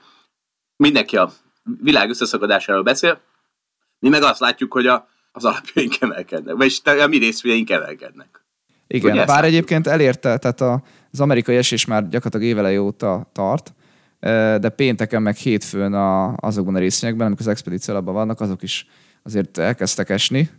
mindenki 0.76 1.16
a 1.16 1.32
világ 1.82 2.08
összeszakadásáról 2.08 2.82
beszél, 2.82 3.20
mi 3.98 4.08
meg 4.08 4.22
azt 4.22 4.40
látjuk, 4.40 4.72
hogy 4.72 4.86
a, 4.86 5.08
az 5.32 5.44
alapjaink 5.44 5.96
emelkednek, 6.00 6.54
vagyis 6.54 6.80
a 6.84 7.06
mi 7.06 7.16
részvényeink 7.16 7.70
emelkednek. 7.70 8.46
Igen, 8.86 9.12
Ugye 9.12 9.24
bár 9.24 9.44
egyébként 9.44 9.86
elérte, 9.86 10.38
tehát 10.38 10.60
a, 10.60 10.82
az 11.12 11.20
amerikai 11.20 11.56
esés 11.56 11.84
már 11.84 12.08
gyakorlatilag 12.08 12.46
évele 12.46 12.80
óta 12.80 13.30
tart, 13.32 13.72
de 14.60 14.68
pénteken 14.68 15.22
meg 15.22 15.36
hétfőn 15.36 15.92
a, 15.92 16.34
azokban 16.36 16.74
a 16.74 16.78
részvényekben, 16.78 17.26
amik 17.26 17.38
az 17.38 17.46
expedíció 17.46 17.94
alapban 17.94 18.14
vannak, 18.14 18.40
azok 18.40 18.62
is 18.62 18.86
azért 19.22 19.58
elkezdtek 19.58 20.08
esni. 20.08 20.50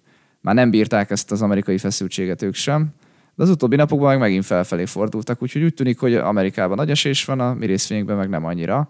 Már 0.42 0.56
nem 0.56 0.70
bírták 0.70 1.12
ezt 1.12 1.32
az 1.32 1.42
amerikai 1.42 1.78
feszültséget 1.78 2.42
ők 2.42 2.56
sem. 2.56 2.90
De 3.36 3.44
az 3.44 3.50
utóbbi 3.50 3.76
napokban 3.76 4.10
meg 4.10 4.20
megint 4.20 4.46
felfelé 4.46 4.86
fordultak, 4.86 5.42
úgyhogy 5.42 5.64
úgy 5.64 5.74
tűnik, 5.74 6.00
hogy 6.00 6.16
Amerikában 6.16 6.78
nagy 6.78 6.90
esés 6.90 7.26
van, 7.26 7.40
a 7.40 7.54
mi 7.54 7.66
részvényekben 7.66 8.18
meg 8.18 8.30
nem 8.30 8.46
annyira. 8.46 8.90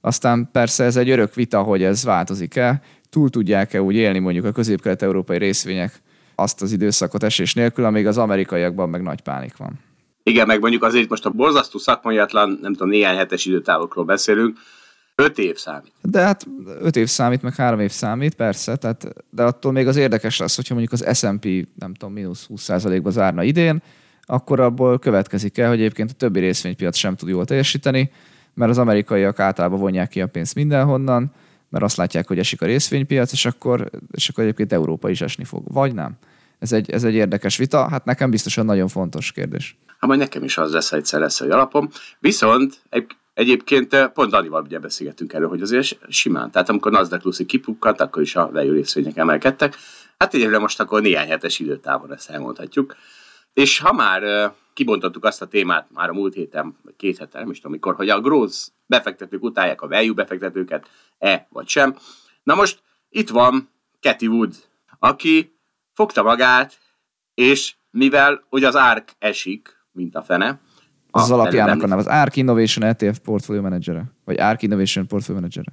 Aztán 0.00 0.48
persze 0.52 0.84
ez 0.84 0.96
egy 0.96 1.10
örök 1.10 1.34
vita, 1.34 1.62
hogy 1.62 1.82
ez 1.82 2.04
változik-e, 2.04 2.82
túl 3.10 3.30
tudják-e 3.30 3.82
úgy 3.82 3.94
élni 3.94 4.18
mondjuk 4.18 4.44
a 4.44 4.52
közép-kelet-európai 4.52 5.38
részvények 5.38 6.02
azt 6.34 6.62
az 6.62 6.72
időszakot 6.72 7.22
esés 7.22 7.54
nélkül, 7.54 7.84
amíg 7.84 8.06
az 8.06 8.18
amerikaiakban 8.18 8.88
meg 8.88 9.02
nagy 9.02 9.20
pánik 9.20 9.56
van. 9.56 9.78
Igen, 10.22 10.46
meg 10.46 10.60
mondjuk 10.60 10.82
azért 10.82 11.08
most 11.08 11.26
a 11.26 11.30
borzasztó 11.30 11.78
szakmaiatlan, 11.78 12.58
nem 12.62 12.72
tudom, 12.72 12.88
néhány 12.88 13.16
hetes 13.16 13.44
időtávokról 13.44 14.04
beszélünk, 14.04 14.58
Öt 15.20 15.38
év 15.38 15.56
számít. 15.56 15.92
De 16.02 16.20
hát 16.20 16.46
öt 16.80 16.96
év 16.96 17.08
számít, 17.08 17.42
meg 17.42 17.54
három 17.54 17.80
év 17.80 17.90
számít, 17.90 18.34
persze, 18.34 18.76
tehát, 18.76 19.14
de 19.30 19.42
attól 19.42 19.72
még 19.72 19.86
az 19.86 19.96
érdekes 19.96 20.38
lesz, 20.38 20.56
hogyha 20.56 20.74
mondjuk 20.74 21.00
az 21.00 21.18
S&P, 21.18 21.44
nem 21.78 21.94
tudom, 21.94 22.12
mínusz 22.12 22.46
20%-ba 22.54 23.10
zárna 23.10 23.42
idén, 23.42 23.82
akkor 24.22 24.60
abból 24.60 24.98
következik 24.98 25.58
el, 25.58 25.68
hogy 25.68 25.78
egyébként 25.78 26.10
a 26.10 26.14
többi 26.14 26.40
részvénypiac 26.40 26.96
sem 26.96 27.16
tud 27.16 27.28
jól 27.28 27.44
teljesíteni, 27.44 28.10
mert 28.54 28.70
az 28.70 28.78
amerikaiak 28.78 29.38
általában 29.38 29.78
vonják 29.78 30.08
ki 30.08 30.20
a 30.20 30.26
pénzt 30.26 30.54
mindenhonnan, 30.54 31.32
mert 31.68 31.84
azt 31.84 31.96
látják, 31.96 32.28
hogy 32.28 32.38
esik 32.38 32.62
a 32.62 32.66
részvénypiac, 32.66 33.32
és 33.32 33.46
akkor, 33.46 33.90
és 34.10 34.28
akkor 34.28 34.44
egyébként 34.44 34.72
Európa 34.72 35.10
is 35.10 35.20
esni 35.20 35.44
fog. 35.44 35.72
Vagy 35.72 35.94
nem? 35.94 36.16
Ez 36.58 36.72
egy, 36.72 36.90
ez 36.90 37.04
egy 37.04 37.14
érdekes 37.14 37.56
vita, 37.56 37.88
hát 37.88 38.04
nekem 38.04 38.30
biztosan 38.30 38.64
nagyon 38.64 38.88
fontos 38.88 39.32
kérdés. 39.32 39.78
Hát 39.86 40.08
majd 40.08 40.20
nekem 40.20 40.44
is 40.44 40.58
az 40.58 40.72
lesz 40.72 40.92
egyszer 40.92 41.20
lesz 41.20 41.40
a 41.40 41.44
alapom. 41.44 41.88
Viszont 42.18 42.80
egy 42.88 43.06
Egyébként 43.40 43.94
eh, 43.94 44.08
pont 44.08 44.30
Danival 44.30 44.62
ugye 44.62 44.78
beszélgettünk 44.78 45.32
erről, 45.32 45.48
hogy 45.48 45.62
azért 45.62 45.98
simán. 46.08 46.50
Tehát 46.50 46.68
amikor 46.68 46.92
Nasdaq 46.92 47.24
Lucy 47.24 47.46
kipukkant, 47.46 48.00
akkor 48.00 48.22
is 48.22 48.36
a 48.36 48.50
value 48.52 48.72
részvények 48.72 49.16
emelkedtek. 49.16 49.76
Hát 50.18 50.34
egyébként 50.34 50.60
most 50.60 50.80
akkor 50.80 51.02
néhány 51.02 51.28
hetes 51.28 51.58
időtávon 51.58 52.12
ezt 52.12 52.30
elmondhatjuk. 52.30 52.96
És 53.52 53.78
ha 53.78 53.92
már 53.92 54.22
eh, 54.22 54.50
kibontottuk 54.80 55.24
azt 55.24 55.42
a 55.42 55.46
témát 55.46 55.86
már 55.92 56.08
a 56.08 56.12
múlt 56.12 56.34
héten, 56.34 56.76
vagy 56.84 56.94
két 56.96 57.18
héten, 57.18 57.40
nem 57.40 57.50
is 57.50 57.56
tudom 57.56 57.72
mikor, 57.72 57.94
hogy 57.94 58.08
a 58.08 58.20
growth 58.20 58.56
befektetők 58.86 59.42
utálják 59.42 59.82
a 59.82 59.88
value 59.88 60.12
befektetőket, 60.12 60.86
e 61.18 61.46
vagy 61.50 61.68
sem. 61.68 61.96
Na 62.42 62.54
most 62.54 62.82
itt 63.08 63.28
van 63.28 63.68
Cathy 64.00 64.26
Wood, 64.26 64.54
aki 64.98 65.56
fogta 65.92 66.22
magát, 66.22 66.78
és 67.34 67.74
mivel 67.90 68.44
hogy 68.48 68.64
az 68.64 68.76
árk 68.76 69.12
esik, 69.18 69.76
mint 69.92 70.14
a 70.14 70.22
fene, 70.22 70.60
az, 71.10 71.22
az 71.22 71.30
alapjának 71.30 71.82
a 71.82 71.86
neve, 71.86 72.00
az 72.00 72.06
ARK 72.06 72.36
Innovation 72.36 72.88
ETF 72.88 73.18
Portfolio 73.18 73.62
Manager, 73.62 74.04
vagy 74.24 74.40
ARK 74.40 74.62
Innovation 74.62 75.06
Portfolio 75.06 75.40
Manager. 75.40 75.64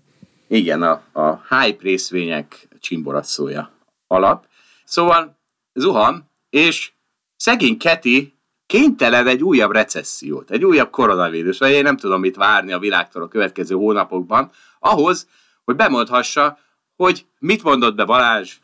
Igen, 0.47 0.81
a, 0.81 1.01
a 1.11 1.41
hype 1.49 1.83
részvények 1.83 2.67
csimboraszója 2.79 3.71
alap. 4.07 4.47
Szóval 4.85 5.37
zuhan, 5.73 6.29
és 6.49 6.91
szegény 7.35 7.77
Keti 7.77 8.36
kénytelen 8.67 9.27
egy 9.27 9.43
újabb 9.43 9.71
recessziót, 9.71 10.51
egy 10.51 10.65
újabb 10.65 10.89
koronavírus, 10.89 11.57
vagy 11.57 11.71
én 11.71 11.83
nem 11.83 11.97
tudom 11.97 12.19
mit 12.19 12.35
várni 12.35 12.71
a 12.71 12.79
világtól 12.79 13.23
a 13.23 13.27
következő 13.27 13.75
hónapokban, 13.75 14.49
ahhoz, 14.79 15.27
hogy 15.63 15.75
bemondhassa, 15.75 16.57
hogy 16.95 17.25
mit 17.39 17.63
mondott 17.63 17.95
be 17.95 18.05
Balázs. 18.05 18.57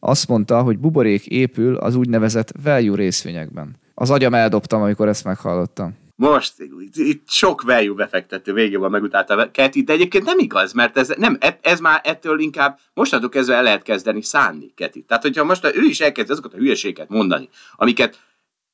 Azt 0.00 0.28
mondta, 0.28 0.62
hogy 0.62 0.78
buborék 0.78 1.26
épül 1.26 1.76
az 1.76 1.94
úgynevezett 1.94 2.52
value 2.62 2.96
részvényekben. 2.96 3.76
Az 3.94 4.10
agyam 4.10 4.34
eldobtam, 4.34 4.82
amikor 4.82 5.08
ezt 5.08 5.24
meghallottam 5.24 6.02
most 6.16 6.54
itt 6.94 7.28
sok 7.28 7.62
value 7.62 7.94
befektető 7.94 8.52
végig 8.52 8.78
van 8.78 8.90
megutálta 8.90 9.50
Keti, 9.50 9.82
de 9.82 9.92
egyébként 9.92 10.24
nem 10.24 10.38
igaz, 10.38 10.72
mert 10.72 10.98
ez, 10.98 11.12
nem, 11.16 11.36
e, 11.40 11.58
ez 11.62 11.80
már 11.80 12.00
ettől 12.04 12.40
inkább 12.40 12.78
mostantól 12.94 13.28
kezdve 13.28 13.54
el 13.54 13.62
lehet 13.62 13.82
kezdeni 13.82 14.22
szánni 14.22 14.72
Keti. 14.74 15.02
Tehát, 15.02 15.22
hogyha 15.22 15.44
most 15.44 15.64
ő 15.64 15.82
is 15.82 16.00
elkezd 16.00 16.30
azokat 16.30 16.54
a 16.54 16.56
hülyeséget 16.56 17.08
mondani, 17.08 17.48
amiket 17.76 18.18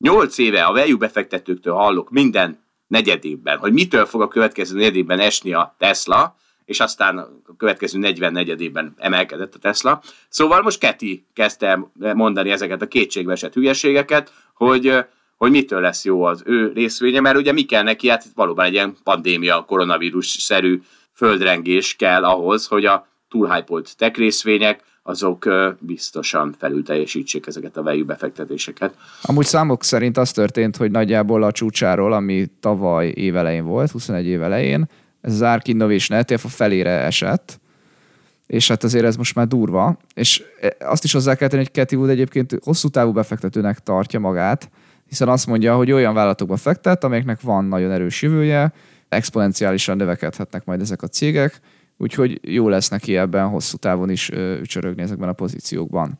nyolc 0.01 0.39
éve 0.39 0.65
a 0.65 0.73
value 0.73 0.97
befektetőktől 0.97 1.75
hallok 1.75 2.11
minden 2.11 2.59
negyedében, 2.87 3.59
hogy 3.59 3.73
mitől 3.73 4.07
fog 4.07 4.21
a 4.21 4.29
következő 4.29 4.77
negyedében 4.77 5.19
esni 5.19 5.53
a 5.53 5.75
Tesla, 5.79 6.37
és 6.65 6.81
aztán 6.81 7.19
a 7.19 7.57
következő 7.57 7.99
40 7.99 8.33
negyedében 8.33 8.95
emelkedett 8.97 9.55
a 9.55 9.59
Tesla. 9.59 10.03
Szóval 10.29 10.63
most 10.63 10.79
Keti 10.79 11.27
kezdte 11.33 11.91
mondani 12.15 12.51
ezeket 12.51 12.83
a 12.83 12.89
kétségbeesett 12.89 13.55
hülyeségeket, 13.55 14.33
hogy 14.55 15.05
hogy 15.37 15.51
mitől 15.51 15.81
lesz 15.81 16.05
jó 16.05 16.23
az 16.23 16.43
ő 16.47 16.73
részvénye, 16.73 17.21
mert 17.21 17.37
ugye 17.37 17.53
mi 17.53 17.63
kell 17.63 17.83
neki, 17.83 18.09
hát 18.09 18.27
valóban 18.35 18.65
egy 18.65 18.73
ilyen 18.73 18.97
pandémia, 19.05 19.65
koronavírus-szerű 19.65 20.81
földrengés 21.13 21.97
kell 21.97 22.25
ahhoz, 22.25 22.67
hogy 22.67 22.85
a 22.85 23.07
túlhypolt 23.29 23.97
tech 23.97 24.19
részvények 24.19 24.83
azok 25.11 25.49
biztosan 25.79 26.55
felül 26.59 26.83
teljesítsék 26.83 27.47
ezeket 27.47 27.77
a 27.77 27.83
value 27.83 28.05
befektetéseket. 28.05 28.95
Amúgy 29.23 29.45
számok 29.45 29.85
szerint 29.85 30.17
az 30.17 30.33
történt, 30.33 30.77
hogy 30.77 30.91
nagyjából 30.91 31.43
a 31.43 31.53
csúcsáról, 31.53 32.13
ami 32.13 32.47
tavaly 32.61 33.07
évelején 33.07 33.65
volt, 33.65 33.91
21 33.91 34.27
évelején, 34.27 34.89
ez 35.21 35.33
az 35.33 35.43
ARK 35.43 35.69
Innovation 35.69 36.25
a 36.29 36.49
felére 36.49 36.91
esett, 36.91 37.61
és 38.47 38.69
hát 38.69 38.85
azért 38.85 39.05
ez 39.05 39.17
most 39.17 39.35
már 39.35 39.47
durva, 39.47 39.99
és 40.15 40.43
azt 40.79 41.05
is 41.05 41.13
hozzá 41.13 41.35
kell 41.35 41.49
tenni, 41.49 41.63
hogy 41.63 41.73
Cathy 41.73 41.97
Wood 41.97 42.11
egyébként 42.11 42.59
hosszú 42.63 42.89
távú 42.89 43.13
befektetőnek 43.13 43.79
tartja 43.79 44.21
magát, 44.21 44.71
hiszen 45.09 45.29
azt 45.29 45.47
mondja, 45.47 45.77
hogy 45.77 45.93
olyan 45.93 46.15
vállalatokba 46.15 46.57
fektet, 46.57 47.05
amelyeknek 47.05 47.41
van 47.41 47.65
nagyon 47.65 47.91
erős 47.91 48.23
jövője, 48.23 48.73
exponenciálisan 49.09 49.97
növekedhetnek 49.97 50.65
majd 50.65 50.81
ezek 50.81 51.03
a 51.03 51.07
cégek, 51.07 51.61
úgyhogy 52.01 52.39
jó 52.43 52.69
lesz 52.69 52.89
neki 52.89 53.17
ebben 53.17 53.49
hosszú 53.49 53.77
távon 53.77 54.11
is 54.11 54.29
ücsörögni 54.61 55.03
ezekben 55.03 55.29
a 55.29 55.33
pozíciókban. 55.33 56.19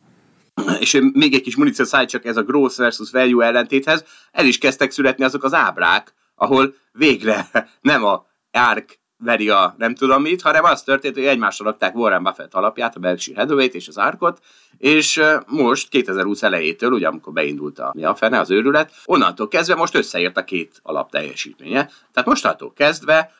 És 0.79 1.01
még 1.13 1.33
egy 1.33 1.41
kis 1.41 1.55
muníció 1.55 1.85
száll 1.85 2.05
csak 2.05 2.25
ez 2.25 2.37
a 2.37 2.43
growth 2.43 2.77
versus 2.77 3.11
value 3.11 3.45
ellentéthez, 3.45 4.05
el 4.31 4.45
is 4.45 4.57
kezdtek 4.57 4.91
születni 4.91 5.23
azok 5.23 5.43
az 5.43 5.53
ábrák, 5.53 6.13
ahol 6.35 6.73
végre 6.91 7.49
nem 7.81 8.03
a 8.03 8.25
ARK 8.51 8.99
veri 9.23 9.49
a 9.49 9.75
nem 9.77 9.95
tudom 9.95 10.21
mit, 10.21 10.41
hanem 10.41 10.63
az 10.63 10.83
történt, 10.83 11.15
hogy 11.15 11.25
egymásra 11.25 11.65
rakták 11.65 11.95
Warren 11.95 12.23
Buffett 12.23 12.53
alapját, 12.53 12.95
a 12.95 12.99
Berkshire 12.99 13.39
Hathaway-t 13.39 13.73
és 13.73 13.87
az 13.87 13.97
Arkot, 13.97 14.39
és 14.77 15.21
most 15.47 15.89
2020 15.89 16.43
elejétől, 16.43 16.91
ugye 16.91 17.07
amikor 17.07 17.33
beindult 17.33 17.79
a, 17.79 17.93
a 18.01 18.15
fene, 18.15 18.39
az 18.39 18.51
őrület, 18.51 18.91
onnantól 19.05 19.47
kezdve 19.47 19.75
most 19.75 19.95
összeért 19.95 20.37
a 20.37 20.43
két 20.43 20.79
alap 20.83 21.11
teljesítménye. 21.11 21.89
Tehát 22.13 22.29
mostantól 22.29 22.73
kezdve, 22.73 23.31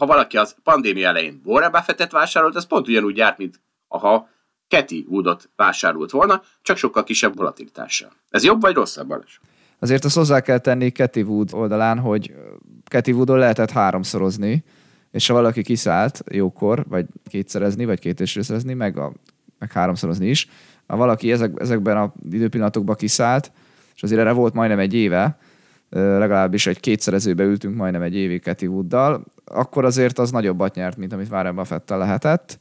ha 0.00 0.06
valaki 0.06 0.36
az 0.36 0.54
pandémia 0.62 1.08
elején 1.08 1.40
Warren 1.44 1.70
Buffettet 1.70 2.12
vásárolt, 2.12 2.56
az 2.56 2.66
pont 2.66 2.88
ugyanúgy 2.88 3.16
járt, 3.16 3.38
mint 3.38 3.60
ha 3.88 4.28
Keti 4.68 5.06
Woodot 5.08 5.50
vásárolt 5.56 6.10
volna, 6.10 6.42
csak 6.62 6.76
sokkal 6.76 7.04
kisebb 7.04 7.36
volatilitással. 7.36 8.12
Ez 8.30 8.44
jobb 8.44 8.60
vagy 8.60 8.74
rosszabb, 8.74 9.08
Balázs? 9.08 9.38
Azért 9.78 10.04
azt 10.04 10.16
hozzá 10.16 10.40
kell 10.40 10.58
tenni 10.58 10.90
Keti 10.90 11.22
Wood 11.22 11.48
oldalán, 11.52 11.98
hogy 11.98 12.34
Keti 12.84 13.12
Woodon 13.12 13.38
lehetett 13.38 13.70
háromszorozni, 13.70 14.64
és 15.10 15.26
ha 15.26 15.34
valaki 15.34 15.62
kiszállt 15.62 16.22
jókor, 16.30 16.84
vagy 16.88 17.06
kétszerezni, 17.28 17.84
vagy 17.84 17.98
kétésrészerezni, 17.98 18.74
meg, 18.74 18.98
a, 18.98 19.12
meg 19.58 19.72
háromszorozni 19.72 20.28
is, 20.28 20.48
ha 20.86 20.96
valaki 20.96 21.32
ezek, 21.32 21.52
ezekben 21.56 21.96
a 21.96 22.12
időpillanatokban 22.30 22.96
kiszállt, 22.96 23.52
és 23.94 24.02
azért 24.02 24.20
erre 24.20 24.32
volt 24.32 24.54
majdnem 24.54 24.78
egy 24.78 24.94
éve, 24.94 25.38
legalábbis 25.90 26.66
egy 26.66 26.80
kétszerezőbe 26.80 27.44
ültünk 27.44 27.76
majdnem 27.76 28.02
egy 28.02 28.14
évig 28.14 28.42
Cathy 28.42 28.66
Wooddal, 28.66 29.24
akkor 29.44 29.84
azért 29.84 30.18
az 30.18 30.30
nagyobbat 30.30 30.74
nyert, 30.74 30.96
mint 30.96 31.12
amit 31.12 31.30
Warren 31.30 31.54
Buffett 31.54 31.88
lehetett. 31.88 32.58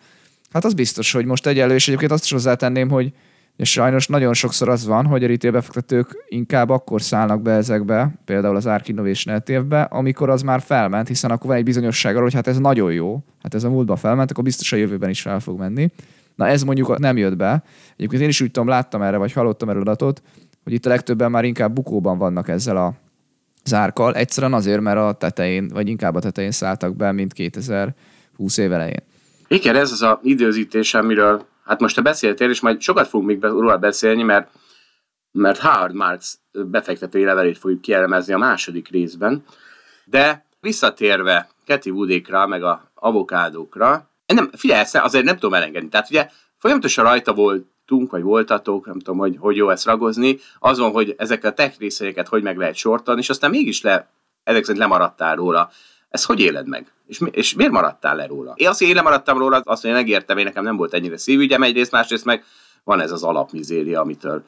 Hát 0.51 0.65
az 0.65 0.73
biztos, 0.73 1.11
hogy 1.11 1.25
most 1.25 1.47
egyelő, 1.47 1.73
és 1.73 1.87
egyébként 1.87 2.11
azt 2.11 2.23
is 2.23 2.31
hozzátenném, 2.31 2.89
hogy 2.89 3.13
és 3.55 3.71
sajnos 3.71 4.07
nagyon 4.07 4.33
sokszor 4.33 4.69
az 4.69 4.85
van, 4.85 5.05
hogy 5.05 5.23
a 5.23 5.27
retail 5.27 5.53
befektetők 5.53 6.25
inkább 6.27 6.69
akkor 6.69 7.01
szállnak 7.01 7.41
be 7.41 7.51
ezekbe, 7.51 8.13
például 8.25 8.55
az 8.55 8.65
Ark 8.65 8.87
Innovation 8.87 9.35
ETF-be, 9.35 9.81
amikor 9.81 10.29
az 10.29 10.41
már 10.41 10.61
felment, 10.61 11.07
hiszen 11.07 11.31
akkor 11.31 11.47
van 11.47 11.57
egy 11.57 11.63
bizonyosság 11.63 12.11
arról, 12.11 12.23
hogy 12.23 12.33
hát 12.33 12.47
ez 12.47 12.57
nagyon 12.57 12.91
jó, 12.91 13.23
hát 13.43 13.53
ez 13.53 13.63
a 13.63 13.69
múltba 13.69 13.95
felment, 13.95 14.31
akkor 14.31 14.43
biztos 14.43 14.71
a 14.71 14.75
jövőben 14.75 15.09
is 15.09 15.21
fel 15.21 15.39
fog 15.39 15.59
menni. 15.59 15.89
Na 16.35 16.47
ez 16.47 16.63
mondjuk 16.63 16.97
nem 16.97 17.17
jött 17.17 17.35
be. 17.35 17.63
Egyébként 17.95 18.21
én 18.21 18.27
is 18.27 18.41
úgy 18.41 18.51
tudom, 18.51 18.67
láttam 18.67 19.01
erre, 19.01 19.17
vagy 19.17 19.33
hallottam 19.33 19.69
erről 19.69 19.81
adatot, 19.81 20.21
hogy 20.63 20.73
itt 20.73 20.85
a 20.85 20.89
legtöbben 20.89 21.31
már 21.31 21.45
inkább 21.45 21.73
bukóban 21.73 22.17
vannak 22.17 22.47
ezzel 22.47 22.77
a 22.77 22.93
zárkal, 23.63 24.13
egyszerűen 24.13 24.53
azért, 24.53 24.81
mert 24.81 24.97
a 24.97 25.13
tetején, 25.13 25.67
vagy 25.67 25.87
inkább 25.87 26.15
a 26.15 26.19
tetején 26.19 26.51
szálltak 26.51 26.95
be, 26.95 27.11
mint 27.11 27.33
2020 27.33 28.57
év 28.57 28.71
elején. 28.71 29.03
Igen, 29.47 29.75
ez 29.75 29.91
az 29.91 30.01
a 30.01 30.19
időzítés, 30.23 30.93
amiről 30.93 31.47
Hát 31.69 31.79
most 31.79 31.95
te 31.95 32.01
beszéltél, 32.01 32.49
és 32.49 32.59
majd 32.59 32.81
sokat 32.81 33.07
fogunk 33.07 33.29
még 33.29 33.43
róla 33.43 33.77
beszélni, 33.77 34.23
mert, 34.23 34.49
mert 35.31 35.57
Howard 35.57 35.93
Marks 35.93 36.33
befektetői 36.51 37.23
levelét 37.23 37.57
fogjuk 37.57 37.81
kielemezni 37.81 38.33
a 38.33 38.37
második 38.37 38.89
részben. 38.89 39.43
De 40.05 40.45
visszatérve 40.59 41.49
Keti 41.65 41.89
Woodékra, 41.89 42.47
meg 42.47 42.63
a 42.63 42.91
avokádókra, 42.93 44.09
nem, 44.25 44.49
figyelj, 44.53 44.83
azért 44.91 45.25
nem 45.25 45.33
tudom 45.33 45.53
elengedni. 45.53 45.89
Tehát 45.89 46.09
ugye 46.09 46.29
folyamatosan 46.57 47.03
rajta 47.03 47.33
voltunk, 47.89 48.11
vagy 48.11 48.21
voltatok, 48.21 48.85
nem 48.85 48.99
tudom, 48.99 49.17
hogy, 49.17 49.35
hogy 49.39 49.55
jó 49.55 49.69
ezt 49.69 49.85
ragozni, 49.85 50.37
azon, 50.59 50.91
hogy 50.91 51.15
ezeket 51.17 51.51
a 51.51 51.53
tech 51.53 51.79
részeket 51.79 52.27
hogy 52.27 52.43
meg 52.43 52.57
lehet 52.57 52.75
sortani, 52.75 53.19
és 53.19 53.29
aztán 53.29 53.49
mégis 53.49 53.81
le, 53.81 54.09
ezek 54.43 54.63
szerint 54.63 54.83
lemaradtál 54.83 55.35
róla. 55.35 55.69
Ezt 56.09 56.25
hogy 56.25 56.39
éled 56.39 56.67
meg? 56.67 56.91
És, 57.07 57.17
mi, 57.17 57.29
és 57.33 57.53
miért 57.53 57.71
maradtál 57.71 58.15
le 58.15 58.25
róla? 58.25 58.53
Én 58.55 58.67
azt, 58.67 58.79
hogy 58.79 58.87
én 58.87 58.95
lemaradtam 58.95 59.37
róla, 59.37 59.61
azt, 59.63 59.81
hogy 59.81 59.91
megértem, 59.91 60.37
én 60.37 60.45
nekem 60.45 60.63
nem 60.63 60.77
volt 60.77 60.93
ennyire 60.93 61.17
szívügyem 61.17 61.63
egyrészt, 61.63 61.91
másrészt 61.91 62.25
meg 62.25 62.43
van 62.83 62.99
ez 62.99 63.11
az 63.11 63.23
alapmizéria, 63.23 64.01
amitől 64.01 64.43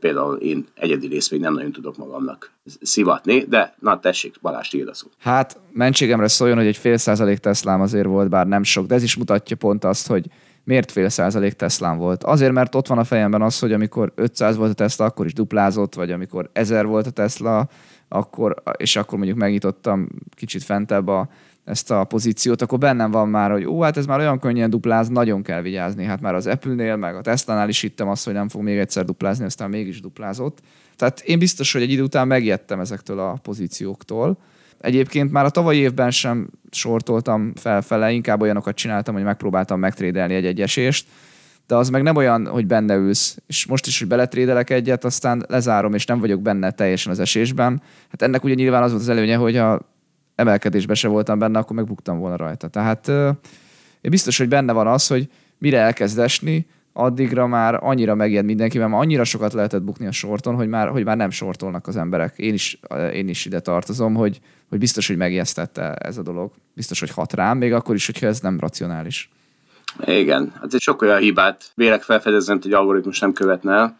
például 0.00 0.36
én 0.36 0.66
egyedi 0.74 1.06
részvény 1.06 1.40
nem 1.40 1.54
nagyon 1.54 1.72
tudok 1.72 1.96
magamnak 1.96 2.52
szivatni, 2.80 3.44
de 3.48 3.74
na 3.78 4.00
tessék, 4.00 4.34
Balázs, 4.40 4.68
tiéd 4.68 4.88
a 4.88 4.94
szó. 4.94 5.06
Hát 5.18 5.60
mentségemre 5.72 6.28
szóljon, 6.28 6.56
hogy 6.56 6.66
egy 6.66 6.76
fél 6.76 6.96
százalék 6.96 7.38
Teslám 7.38 7.80
azért 7.80 8.06
volt, 8.06 8.28
bár 8.28 8.46
nem 8.46 8.62
sok, 8.62 8.86
de 8.86 8.94
ez 8.94 9.02
is 9.02 9.16
mutatja 9.16 9.56
pont 9.56 9.84
azt, 9.84 10.06
hogy 10.06 10.26
miért 10.64 10.90
fél 10.90 11.08
százalék 11.08 11.52
Teslám 11.52 11.98
volt. 11.98 12.24
Azért, 12.24 12.52
mert 12.52 12.74
ott 12.74 12.86
van 12.86 12.98
a 12.98 13.04
fejemben 13.04 13.42
az, 13.42 13.58
hogy 13.58 13.72
amikor 13.72 14.12
500 14.14 14.56
volt 14.56 14.70
a 14.70 14.74
Tesla, 14.74 15.04
akkor 15.04 15.26
is 15.26 15.32
duplázott, 15.32 15.94
vagy 15.94 16.10
amikor 16.10 16.50
1000 16.52 16.86
volt 16.86 17.06
a 17.06 17.10
Tesla, 17.10 17.68
akkor, 18.08 18.62
és 18.76 18.96
akkor 18.96 19.18
mondjuk 19.18 19.38
megnyitottam 19.38 20.08
kicsit 20.34 20.62
fentebb 20.62 21.08
a, 21.08 21.28
ezt 21.64 21.90
a 21.90 22.04
pozíciót, 22.04 22.62
akkor 22.62 22.78
bennem 22.78 23.10
van 23.10 23.28
már, 23.28 23.50
hogy 23.50 23.64
ó, 23.64 23.80
hát 23.80 23.96
ez 23.96 24.06
már 24.06 24.18
olyan 24.18 24.38
könnyen 24.38 24.70
dupláz, 24.70 25.08
nagyon 25.08 25.42
kell 25.42 25.62
vigyázni. 25.62 26.04
Hát 26.04 26.20
már 26.20 26.34
az 26.34 26.46
Apple-nél, 26.46 26.96
meg 26.96 27.16
a 27.16 27.20
Tesla-nál 27.20 27.68
is 27.68 27.80
hittem 27.80 28.08
azt, 28.08 28.24
hogy 28.24 28.34
nem 28.34 28.48
fog 28.48 28.62
még 28.62 28.78
egyszer 28.78 29.04
duplázni, 29.04 29.44
aztán 29.44 29.70
mégis 29.70 30.00
duplázott. 30.00 30.58
Tehát 30.96 31.20
én 31.20 31.38
biztos, 31.38 31.72
hogy 31.72 31.82
egy 31.82 31.90
idő 31.90 32.02
után 32.02 32.26
megijedtem 32.26 32.80
ezektől 32.80 33.18
a 33.18 33.38
pozícióktól. 33.42 34.38
Egyébként 34.82 35.32
már 35.32 35.44
a 35.44 35.50
tavalyi 35.50 35.78
évben 35.78 36.10
sem 36.10 36.48
sortoltam 36.70 37.52
felfele, 37.54 38.12
inkább 38.12 38.40
olyanokat 38.40 38.74
csináltam, 38.74 39.14
hogy 39.14 39.22
megpróbáltam 39.22 39.78
megtrédelni 39.78 40.34
egy 40.34 40.46
egyesést, 40.46 41.06
de 41.66 41.74
az 41.74 41.88
meg 41.88 42.02
nem 42.02 42.16
olyan, 42.16 42.46
hogy 42.46 42.66
benne 42.66 42.94
ülsz, 42.94 43.38
és 43.46 43.66
most 43.66 43.86
is, 43.86 43.98
hogy 43.98 44.08
beletrédelek 44.08 44.70
egyet, 44.70 45.04
aztán 45.04 45.44
lezárom, 45.48 45.94
és 45.94 46.04
nem 46.04 46.20
vagyok 46.20 46.42
benne 46.42 46.70
teljesen 46.70 47.12
az 47.12 47.18
esésben. 47.18 47.82
Hát 48.10 48.22
ennek 48.22 48.44
ugye 48.44 48.54
nyilván 48.54 48.82
az 48.82 48.90
volt 48.90 49.02
az 49.02 49.08
előnye, 49.08 49.36
hogy 49.36 49.56
a 49.56 49.80
emelkedésben 50.34 50.94
se 50.96 51.08
voltam 51.08 51.38
benne, 51.38 51.58
akkor 51.58 51.76
megbuktam 51.76 52.18
volna 52.18 52.36
rajta. 52.36 52.68
Tehát 52.68 53.08
én 54.00 54.10
biztos, 54.10 54.38
hogy 54.38 54.48
benne 54.48 54.72
van 54.72 54.86
az, 54.86 55.06
hogy 55.06 55.28
mire 55.58 55.78
elkezd 55.78 56.18
esni, 56.18 56.66
addigra 56.92 57.46
már 57.46 57.78
annyira 57.80 58.14
megijed 58.14 58.44
mindenki, 58.44 58.78
mert 58.78 58.92
annyira 58.92 59.24
sokat 59.24 59.52
lehetett 59.52 59.82
bukni 59.82 60.06
a 60.06 60.12
sorton, 60.12 60.54
hogy 60.54 60.68
már, 60.68 60.88
hogy 60.88 61.04
már 61.04 61.16
nem 61.16 61.30
sortolnak 61.30 61.86
az 61.86 61.96
emberek. 61.96 62.38
Én 62.38 62.54
is, 62.54 62.80
én 63.12 63.28
is 63.28 63.44
ide 63.44 63.60
tartozom, 63.60 64.14
hogy, 64.14 64.40
hogy 64.68 64.78
biztos, 64.78 65.06
hogy 65.06 65.16
megijesztette 65.16 65.94
ez 65.94 66.18
a 66.18 66.22
dolog. 66.22 66.52
Biztos, 66.74 67.00
hogy 67.00 67.10
hat 67.10 67.32
rám, 67.32 67.58
még 67.58 67.72
akkor 67.72 67.94
is, 67.94 68.06
hogyha 68.06 68.26
ez 68.26 68.40
nem 68.40 68.60
racionális. 68.60 69.30
Igen, 70.04 70.52
hát 70.60 70.74
egy 70.74 70.80
sok 70.80 71.02
olyan 71.02 71.18
hibát 71.18 71.72
vélek 71.74 72.02
felfedezni, 72.02 72.58
hogy 72.62 72.72
algoritmus 72.72 73.18
nem 73.18 73.32
követne 73.32 73.72
el. 73.72 73.96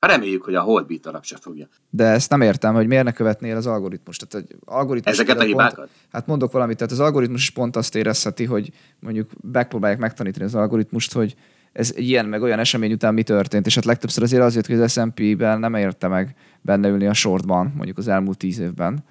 Hát 0.00 0.12
reméljük, 0.12 0.42
hogy 0.42 0.54
a 0.54 0.60
Holdbeat 0.60 1.06
alap 1.06 1.24
se 1.24 1.36
fogja. 1.40 1.68
De 1.90 2.04
ezt 2.04 2.30
nem 2.30 2.40
értem, 2.40 2.74
hogy 2.74 2.86
miért 2.86 3.04
ne 3.04 3.12
követnél 3.12 3.56
az 3.56 3.66
algoritmus. 3.66 4.16
Tehát, 4.16 4.46
hogy 4.46 4.56
algoritmus 4.64 5.12
Ezeket 5.12 5.38
a 5.38 5.42
hibákat? 5.42 5.74
Pont, 5.74 5.90
hát 6.12 6.26
mondok 6.26 6.52
valamit, 6.52 6.76
tehát 6.76 6.92
az 6.92 7.00
algoritmus 7.00 7.40
is 7.40 7.50
pont 7.50 7.76
azt 7.76 7.96
érezheti, 7.96 8.44
hogy 8.44 8.72
mondjuk 9.00 9.30
megpróbálják 9.52 9.98
megtanítani 9.98 10.44
az 10.44 10.54
algoritmust, 10.54 11.12
hogy 11.12 11.34
ez 11.74 11.92
ilyen 11.96 12.26
meg 12.26 12.42
olyan 12.42 12.58
esemény 12.58 12.92
után 12.92 13.14
mi 13.14 13.22
történt, 13.22 13.66
és 13.66 13.74
hát 13.74 13.84
legtöbbször 13.84 14.22
azért 14.22 14.42
azért, 14.42 14.66
hogy 14.66 14.80
az 14.80 14.92
S&P-ben 14.92 15.58
nem 15.58 15.74
érte 15.74 16.08
meg 16.08 16.34
benne 16.60 16.88
ülni 16.88 17.06
a 17.06 17.14
sortban, 17.14 17.72
mondjuk 17.76 17.98
az 17.98 18.08
elmúlt 18.08 18.38
tíz 18.38 18.58
évben. 18.58 19.04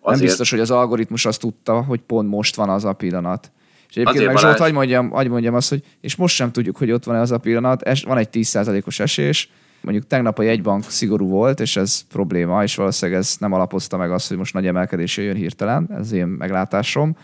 Azért. 0.00 0.18
Nem 0.18 0.26
biztos, 0.26 0.50
hogy 0.50 0.60
az 0.60 0.70
algoritmus 0.70 1.26
azt 1.26 1.40
tudta, 1.40 1.82
hogy 1.82 2.00
pont 2.00 2.28
most 2.28 2.54
van 2.54 2.68
az 2.68 2.84
a 2.84 2.92
pillanat. 2.92 3.50
És 3.88 3.96
egyébként 3.96 4.16
Azért 4.16 4.32
meg 4.32 4.42
Zsolt, 4.42 4.58
hogy 4.58 4.72
mondjam, 4.72 5.10
hogy 5.10 5.28
mondjam 5.28 5.54
azt, 5.54 5.68
hogy 5.68 5.82
és 6.00 6.16
most 6.16 6.34
sem 6.34 6.52
tudjuk, 6.52 6.76
hogy 6.76 6.90
ott 6.90 7.04
van-e 7.04 7.20
az 7.20 7.30
a 7.30 7.38
pillanat, 7.38 7.82
es, 7.82 8.02
van 8.02 8.18
egy 8.18 8.28
10%-os 8.32 9.00
esés, 9.00 9.50
mondjuk 9.80 10.06
tegnap 10.06 10.38
a 10.38 10.42
jegybank 10.42 10.84
szigorú 10.84 11.28
volt, 11.28 11.60
és 11.60 11.76
ez 11.76 12.00
probléma, 12.00 12.62
és 12.62 12.76
valószínűleg 12.76 13.20
ez 13.20 13.36
nem 13.38 13.52
alapozta 13.52 13.96
meg 13.96 14.10
azt, 14.10 14.28
hogy 14.28 14.36
most 14.36 14.54
nagy 14.54 14.66
emelkedés 14.66 15.16
jön 15.16 15.36
hirtelen, 15.36 15.88
ez 15.98 16.12
én 16.12 16.26
meglátásom. 16.26 17.16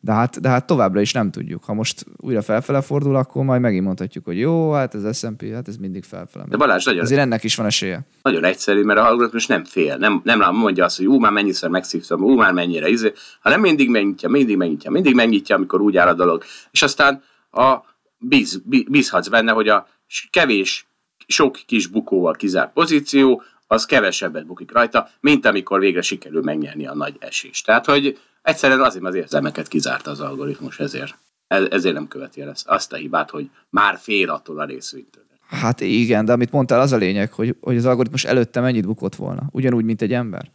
De 0.00 0.12
hát, 0.12 0.40
de 0.40 0.48
hát 0.48 0.66
továbbra 0.66 1.00
is 1.00 1.12
nem 1.12 1.30
tudjuk. 1.30 1.64
Ha 1.64 1.74
most 1.74 2.04
újra 2.16 2.42
felfele 2.42 2.80
fordul, 2.80 3.16
akkor 3.16 3.44
majd 3.44 3.60
megint 3.60 3.84
mondhatjuk, 3.84 4.24
hogy 4.24 4.38
jó, 4.38 4.72
hát 4.72 4.94
ez 4.94 5.18
S&P, 5.18 5.52
hát 5.52 5.68
ez 5.68 5.76
mindig 5.76 6.04
felfele. 6.04 6.44
De 6.48 6.56
Balázs, 6.56 6.84
nagyon 6.84 7.02
Azért 7.02 7.20
ennek 7.20 7.44
is 7.44 7.56
van 7.56 7.66
esélye. 7.66 8.06
Nagyon 8.22 8.44
egyszerű, 8.44 8.82
mert 8.82 8.98
a 8.98 9.06
algoritmus 9.06 9.46
nem 9.46 9.64
fél. 9.64 9.96
Nem, 9.96 10.20
nem 10.24 10.54
mondja 10.54 10.84
azt, 10.84 10.96
hogy 10.96 11.06
ú, 11.06 11.18
már 11.18 11.32
mennyiszer 11.32 11.70
megszívtam, 11.70 12.22
ú, 12.22 12.34
már 12.34 12.52
mennyire 12.52 12.88
izé, 12.88 13.12
hanem 13.40 13.60
mindig 13.60 13.90
megnyitja, 13.90 14.28
mindig 14.28 14.56
megnyitja, 14.56 14.90
mindig 14.90 15.14
megnyitja, 15.14 15.56
amikor 15.56 15.80
úgy 15.80 15.96
áll 15.96 16.08
a 16.08 16.14
dolog. 16.14 16.42
És 16.70 16.82
aztán 16.82 17.22
a 17.50 17.76
bíz, 18.18 18.62
bízhatsz 18.66 19.28
benne, 19.28 19.52
hogy 19.52 19.68
a 19.68 19.86
kevés, 20.30 20.86
sok 21.26 21.58
kis 21.66 21.86
bukóval 21.86 22.32
kizárt 22.32 22.72
pozíció, 22.72 23.42
az 23.66 23.86
kevesebbet 23.86 24.46
bukik 24.46 24.72
rajta, 24.72 25.08
mint 25.20 25.46
amikor 25.46 25.80
végre 25.80 26.02
sikerül 26.02 26.42
megnyerni 26.42 26.86
a 26.86 26.94
nagy 26.94 27.16
esést. 27.18 27.66
Tehát, 27.66 27.86
hogy 27.86 28.18
egyszerűen 28.42 28.80
azért 28.80 29.04
az 29.04 29.14
érzelmeket 29.14 29.68
kizárta 29.68 30.10
az 30.10 30.20
algoritmus 30.20 30.78
ezért. 30.78 31.18
Ezért 31.46 31.94
nem 31.94 32.08
követi 32.08 32.40
el 32.40 32.48
ezt, 32.48 32.68
azt 32.68 32.92
a 32.92 32.96
hibát, 32.96 33.30
hogy 33.30 33.50
már 33.70 33.98
fél 33.98 34.30
attól 34.30 34.60
a 34.60 34.64
részvénytől. 34.64 35.22
Hát 35.48 35.80
igen, 35.80 36.24
de 36.24 36.32
amit 36.32 36.52
mondtál, 36.52 36.80
az 36.80 36.92
a 36.92 36.96
lényeg, 36.96 37.32
hogy, 37.32 37.56
hogy 37.60 37.76
az 37.76 37.84
algoritmus 37.84 38.24
előtte 38.24 38.60
mennyit 38.60 38.86
bukott 38.86 39.14
volna. 39.14 39.42
Ugyanúgy, 39.50 39.84
mint 39.84 40.02
egy 40.02 40.12
ember. 40.12 40.50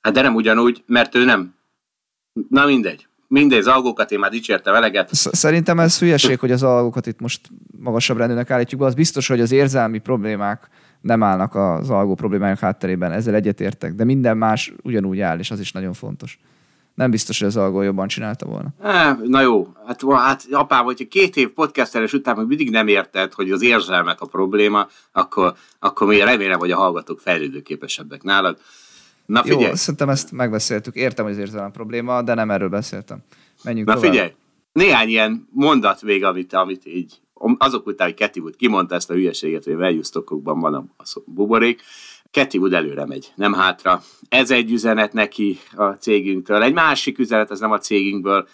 Hát 0.00 0.14
de 0.14 0.22
nem 0.22 0.34
ugyanúgy, 0.34 0.82
mert 0.86 1.14
ő 1.14 1.24
nem. 1.24 1.54
Na 2.48 2.66
mindegy. 2.66 3.06
Mindegy, 3.28 3.58
az 3.58 3.66
algókat 3.66 4.10
én 4.10 4.18
már 4.18 4.30
dicsértem 4.30 4.74
eleget. 4.74 5.08
Szerintem 5.12 5.80
ez 5.80 5.98
hülyeség, 5.98 6.38
hogy 6.38 6.50
az 6.50 6.62
algókat 6.62 7.06
itt 7.06 7.20
most 7.20 7.40
magasabb 7.78 8.16
rendűnek 8.16 8.50
állítjuk 8.50 8.80
be. 8.80 8.86
Az 8.86 8.94
biztos, 8.94 9.28
hogy 9.28 9.40
az 9.40 9.52
érzelmi 9.52 9.98
problémák 9.98 10.68
nem 11.00 11.22
állnak 11.22 11.54
az 11.54 11.90
algó 11.90 12.14
problémájuk 12.14 12.58
hátterében, 12.58 13.12
ezzel 13.12 13.34
egyetértek, 13.34 13.94
de 13.94 14.04
minden 14.04 14.36
más 14.36 14.72
ugyanúgy 14.82 15.20
áll, 15.20 15.38
és 15.38 15.50
az 15.50 15.60
is 15.60 15.72
nagyon 15.72 15.92
fontos. 15.92 16.38
Nem 16.96 17.10
biztos, 17.10 17.38
hogy 17.38 17.48
az 17.48 17.56
algó 17.56 17.82
jobban 17.82 18.08
csinálta 18.08 18.46
volna. 18.46 18.68
Na 19.24 19.40
jó, 19.40 19.68
hát, 19.86 20.02
hát 20.14 20.46
apám, 20.50 20.84
hogyha 20.84 21.04
két 21.08 21.36
év 21.36 21.48
podcasteres 21.48 22.12
után 22.12 22.36
még 22.36 22.46
mindig 22.46 22.70
nem 22.70 22.88
érted, 22.88 23.32
hogy 23.32 23.50
az 23.50 23.62
érzelmek 23.62 24.20
a 24.20 24.26
probléma, 24.26 24.88
akkor, 25.12 25.54
akkor 25.78 26.06
még 26.06 26.22
remélem, 26.22 26.58
hogy 26.58 26.70
a 26.70 26.76
hallgatók 26.76 27.20
fejlődőképesebbek 27.20 28.22
nálad. 28.22 28.58
Na 29.26 29.42
figyelj. 29.42 29.62
Jó, 29.62 29.74
szerintem 29.74 30.08
ezt 30.08 30.32
megbeszéltük. 30.32 30.94
Értem, 30.94 31.24
hogy 31.24 31.34
az 31.34 31.40
érzelem 31.40 31.70
probléma, 31.70 32.22
de 32.22 32.34
nem 32.34 32.50
erről 32.50 32.68
beszéltem. 32.68 33.18
Menjünk 33.64 33.88
Na 33.88 33.94
tovább. 33.94 34.10
figyelj, 34.10 34.32
néhány 34.72 35.08
ilyen 35.08 35.48
mondat 35.52 36.02
még, 36.02 36.24
amit, 36.24 36.52
amit 36.52 36.86
így 36.86 37.20
azok 37.58 37.86
után, 37.86 38.06
hogy 38.06 38.16
Cathy 38.16 38.40
Wood 38.40 38.56
kimondta 38.56 38.94
ezt 38.94 39.10
a 39.10 39.14
hülyeséget, 39.14 39.64
hogy 39.64 39.72
a 39.72 39.76
value 39.76 40.02
stockokban 40.02 40.60
van 40.60 40.74
a, 40.74 40.84
a 40.96 41.20
buborék, 41.24 41.82
Cathy 42.36 42.58
Wood 42.58 42.72
előre 42.72 43.06
megy, 43.06 43.32
nem 43.34 43.52
hátra. 43.52 44.02
Ez 44.28 44.50
egy 44.50 44.70
üzenet 44.70 45.12
neki 45.12 45.58
a 45.74 45.84
cégünktől. 45.84 46.62
Egy 46.62 46.72
másik 46.72 47.18
üzenet, 47.18 47.50
az 47.50 47.60
nem 47.60 47.70
a 47.70 47.78
cégünkből. 47.78 48.48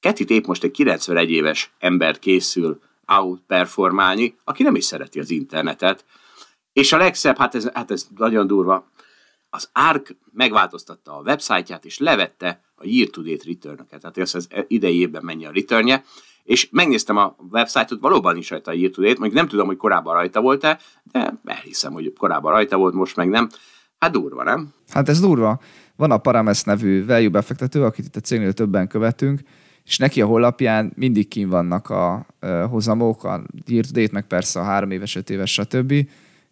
Cathy 0.00 0.24
épp 0.28 0.46
most 0.46 0.64
egy 0.64 0.70
91 0.70 1.30
éves 1.30 1.72
ember 1.78 2.18
készül 2.18 2.80
outperformálni, 3.06 4.36
aki 4.44 4.62
nem 4.62 4.74
is 4.74 4.84
szereti 4.84 5.18
az 5.18 5.30
internetet. 5.30 6.04
És 6.72 6.92
a 6.92 6.96
legszebb, 6.96 7.36
hát 7.36 7.54
ez, 7.54 7.68
hát 7.72 7.90
ez 7.90 8.06
nagyon 8.16 8.46
durva, 8.46 8.90
az 9.50 9.70
ARK 9.72 10.16
megváltoztatta 10.32 11.16
a 11.16 11.22
websájtját, 11.22 11.84
és 11.84 11.98
levette 11.98 12.60
a 12.74 12.86
year 12.86 13.10
to 13.10 13.22
date 13.22 13.44
return 13.46 13.86
tehát 13.88 14.16
az 14.16 14.48
idejében 14.66 15.24
mennyi 15.24 15.46
a 15.46 15.52
returnje, 15.52 16.04
és 16.46 16.68
megnéztem 16.70 17.16
a 17.16 17.36
websájtot, 17.50 18.00
valóban 18.00 18.36
is 18.36 18.50
rajta 18.50 18.70
to 18.70 19.02
date, 19.02 19.18
mondjuk 19.18 19.32
nem 19.32 19.48
tudom, 19.48 19.66
hogy 19.66 19.76
korábban 19.76 20.14
rajta 20.14 20.40
volt-e, 20.40 20.78
de 21.12 21.34
elhiszem, 21.44 21.92
hogy 21.92 22.12
korábban 22.18 22.52
rajta 22.52 22.76
volt, 22.76 22.94
most 22.94 23.16
meg 23.16 23.28
nem. 23.28 23.48
Hát 23.98 24.10
durva, 24.10 24.42
nem? 24.42 24.72
Hát 24.88 25.08
ez 25.08 25.20
durva. 25.20 25.60
Van 25.96 26.10
a 26.10 26.18
Parames 26.18 26.62
nevű 26.62 27.06
value 27.06 27.28
befektető, 27.28 27.84
akit 27.84 28.04
itt 28.04 28.16
a 28.16 28.20
cégnél 28.20 28.52
többen 28.52 28.88
követünk, 28.88 29.40
és 29.84 29.98
neki 29.98 30.20
a 30.20 30.26
honlapján 30.26 30.92
mindig 30.96 31.28
kín 31.28 31.48
vannak 31.48 31.90
a 31.90 32.26
hozamok, 32.70 33.24
a 33.24 33.42
date, 33.66 34.08
meg 34.12 34.26
persze 34.26 34.60
a 34.60 34.62
három 34.62 34.90
éves, 34.90 35.16
öt 35.16 35.30
éves, 35.30 35.52
stb 35.52 35.94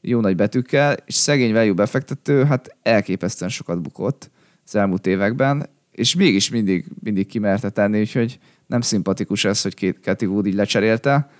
jó 0.01 0.21
nagy 0.21 0.37
betűkkel, 0.37 0.97
és 1.07 1.15
szegény 1.15 1.53
value 1.53 1.73
befektető, 1.73 2.45
hát 2.45 2.77
elképesztően 2.83 3.51
sokat 3.51 3.81
bukott 3.81 4.31
az 4.65 4.75
elmúlt 4.75 5.07
években, 5.07 5.67
és 5.95 6.15
mégis 6.15 6.51
mindig, 6.51 6.85
mindig 7.03 7.27
kimerte 7.27 7.71
tenni, 7.71 8.01
úgyhogy 8.01 8.39
nem 8.67 8.81
szimpatikus 8.81 9.45
ez, 9.45 9.63
hogy 9.63 9.75
két 9.75 9.99
Cathy 10.03 10.27
Wood 10.27 10.47
így 10.47 10.55
lecserélte. 10.55 11.31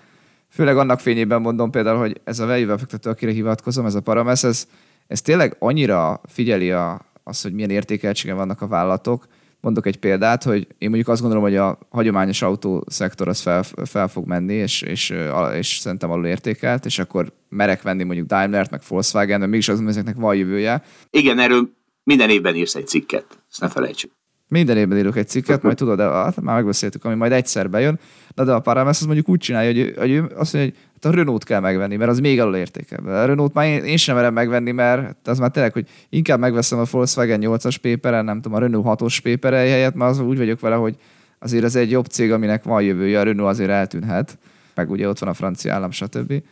Főleg 0.51 0.77
annak 0.77 1.01
fényében 1.01 1.41
mondom 1.41 1.71
például, 1.71 1.99
hogy 1.99 2.21
ez 2.25 2.39
a 2.39 2.47
value 2.47 2.67
befektető, 2.67 3.11
akire 3.11 3.33
hivatkozom, 3.33 3.87
ez 3.87 3.95
a 3.95 4.01
Parames, 4.01 4.45
ez, 4.45 4.69
ez 5.07 5.23
tényleg 5.23 5.57
annyira 5.59 6.21
figyeli 6.27 6.71
a, 6.71 7.01
az, 7.25 7.43
hogy 7.43 7.53
milyen 7.53 7.71
értékeltségen 7.71 8.37
vannak 8.37 8.61
a 8.61 8.67
vállalatok, 8.67 9.27
Mondok 9.65 9.87
egy 9.87 9.97
példát, 9.97 10.43
hogy 10.43 10.67
én 10.79 10.89
mondjuk 10.89 11.09
azt 11.09 11.21
gondolom, 11.21 11.45
hogy 11.45 11.57
a 11.57 11.79
hagyományos 11.89 12.43
autószektor 12.43 13.29
az 13.29 13.41
fel, 13.41 13.63
fel 13.63 14.09
fog 14.09 14.27
menni, 14.27 14.55
és, 14.55 14.83
és, 14.83 15.15
és 15.55 15.79
szerintem 15.79 16.11
alul 16.11 16.27
értékelt, 16.27 16.85
és 16.85 16.99
akkor 16.99 17.33
merek 17.49 17.83
venni 17.83 18.03
mondjuk 18.03 18.27
Daimler-t, 18.27 18.71
meg 18.71 18.81
Volkswagen, 18.89 19.41
de 19.41 19.47
mégis 19.47 19.69
azon 19.69 19.89
ezeknek 19.89 20.17
van 20.17 20.35
jövője. 20.35 20.83
Igen, 21.11 21.39
erről 21.39 21.71
minden 22.03 22.31
évben 22.31 22.55
írsz 22.55 22.75
egy 22.75 22.87
cikket, 22.87 23.27
ezt 23.51 23.61
ne 23.61 23.69
felejtsük. 23.69 24.11
Minden 24.55 24.77
évben 24.77 24.99
írok 24.99 25.17
egy 25.17 25.29
cikket, 25.29 25.63
majd 25.63 25.77
tudod, 25.77 25.97
de 25.97 26.03
hát 26.03 26.41
már 26.41 26.55
megbeszéltük, 26.55 27.05
ami 27.05 27.15
majd 27.15 27.33
egyszer 27.33 27.71
bejön. 27.71 27.99
Na 28.35 28.45
de 28.45 28.53
a 28.53 28.61
Parames 28.61 29.01
az 29.01 29.07
mondjuk 29.07 29.29
úgy 29.29 29.39
csinálja, 29.39 29.73
hogy, 29.73 29.95
hogy 29.99 30.11
ő 30.11 30.21
azt 30.21 30.53
mondja, 30.53 30.61
hogy 30.61 30.75
hát 30.95 31.13
a 31.13 31.17
Renault 31.17 31.45
kell 31.45 31.61
megvenni, 31.61 31.97
mert 31.97 32.11
az 32.11 32.19
még 32.19 32.41
alul 32.41 32.57
értékebb. 32.57 33.07
A 33.07 33.25
Renault 33.25 33.55
már 33.55 33.67
én, 33.67 33.85
én 33.85 33.97
sem 33.97 34.15
merem 34.17 34.33
megvenni, 34.33 34.71
mert 34.71 35.29
az 35.29 35.39
már 35.39 35.51
tényleg, 35.51 35.73
hogy 35.73 35.89
inkább 36.09 36.39
megveszem 36.39 36.79
a 36.79 36.85
Volkswagen 36.91 37.41
8-as 37.43 37.77
péperen, 37.81 38.25
nem 38.25 38.41
tudom, 38.41 38.59
a 38.59 38.61
Renault 38.61 39.01
6-os 39.01 39.19
péperen 39.23 39.61
helyett, 39.61 39.95
mert 39.95 40.11
az 40.11 40.21
úgy 40.21 40.39
vagyok 40.39 40.61
vele, 40.61 40.75
hogy 40.75 40.97
azért 41.39 41.65
ez 41.65 41.77
egy 41.77 41.91
jobb 41.91 42.07
cég, 42.07 42.33
aminek 42.33 42.65
van 42.65 42.83
jövője, 42.83 43.21
a 43.21 43.23
Renault 43.23 43.51
azért 43.51 43.71
eltűnhet, 43.71 44.39
meg 44.75 44.91
ugye 44.91 45.09
ott 45.09 45.19
van 45.19 45.29
a 45.29 45.35
francia 45.35 45.75
állam, 45.75 45.91
stb. 45.91 46.43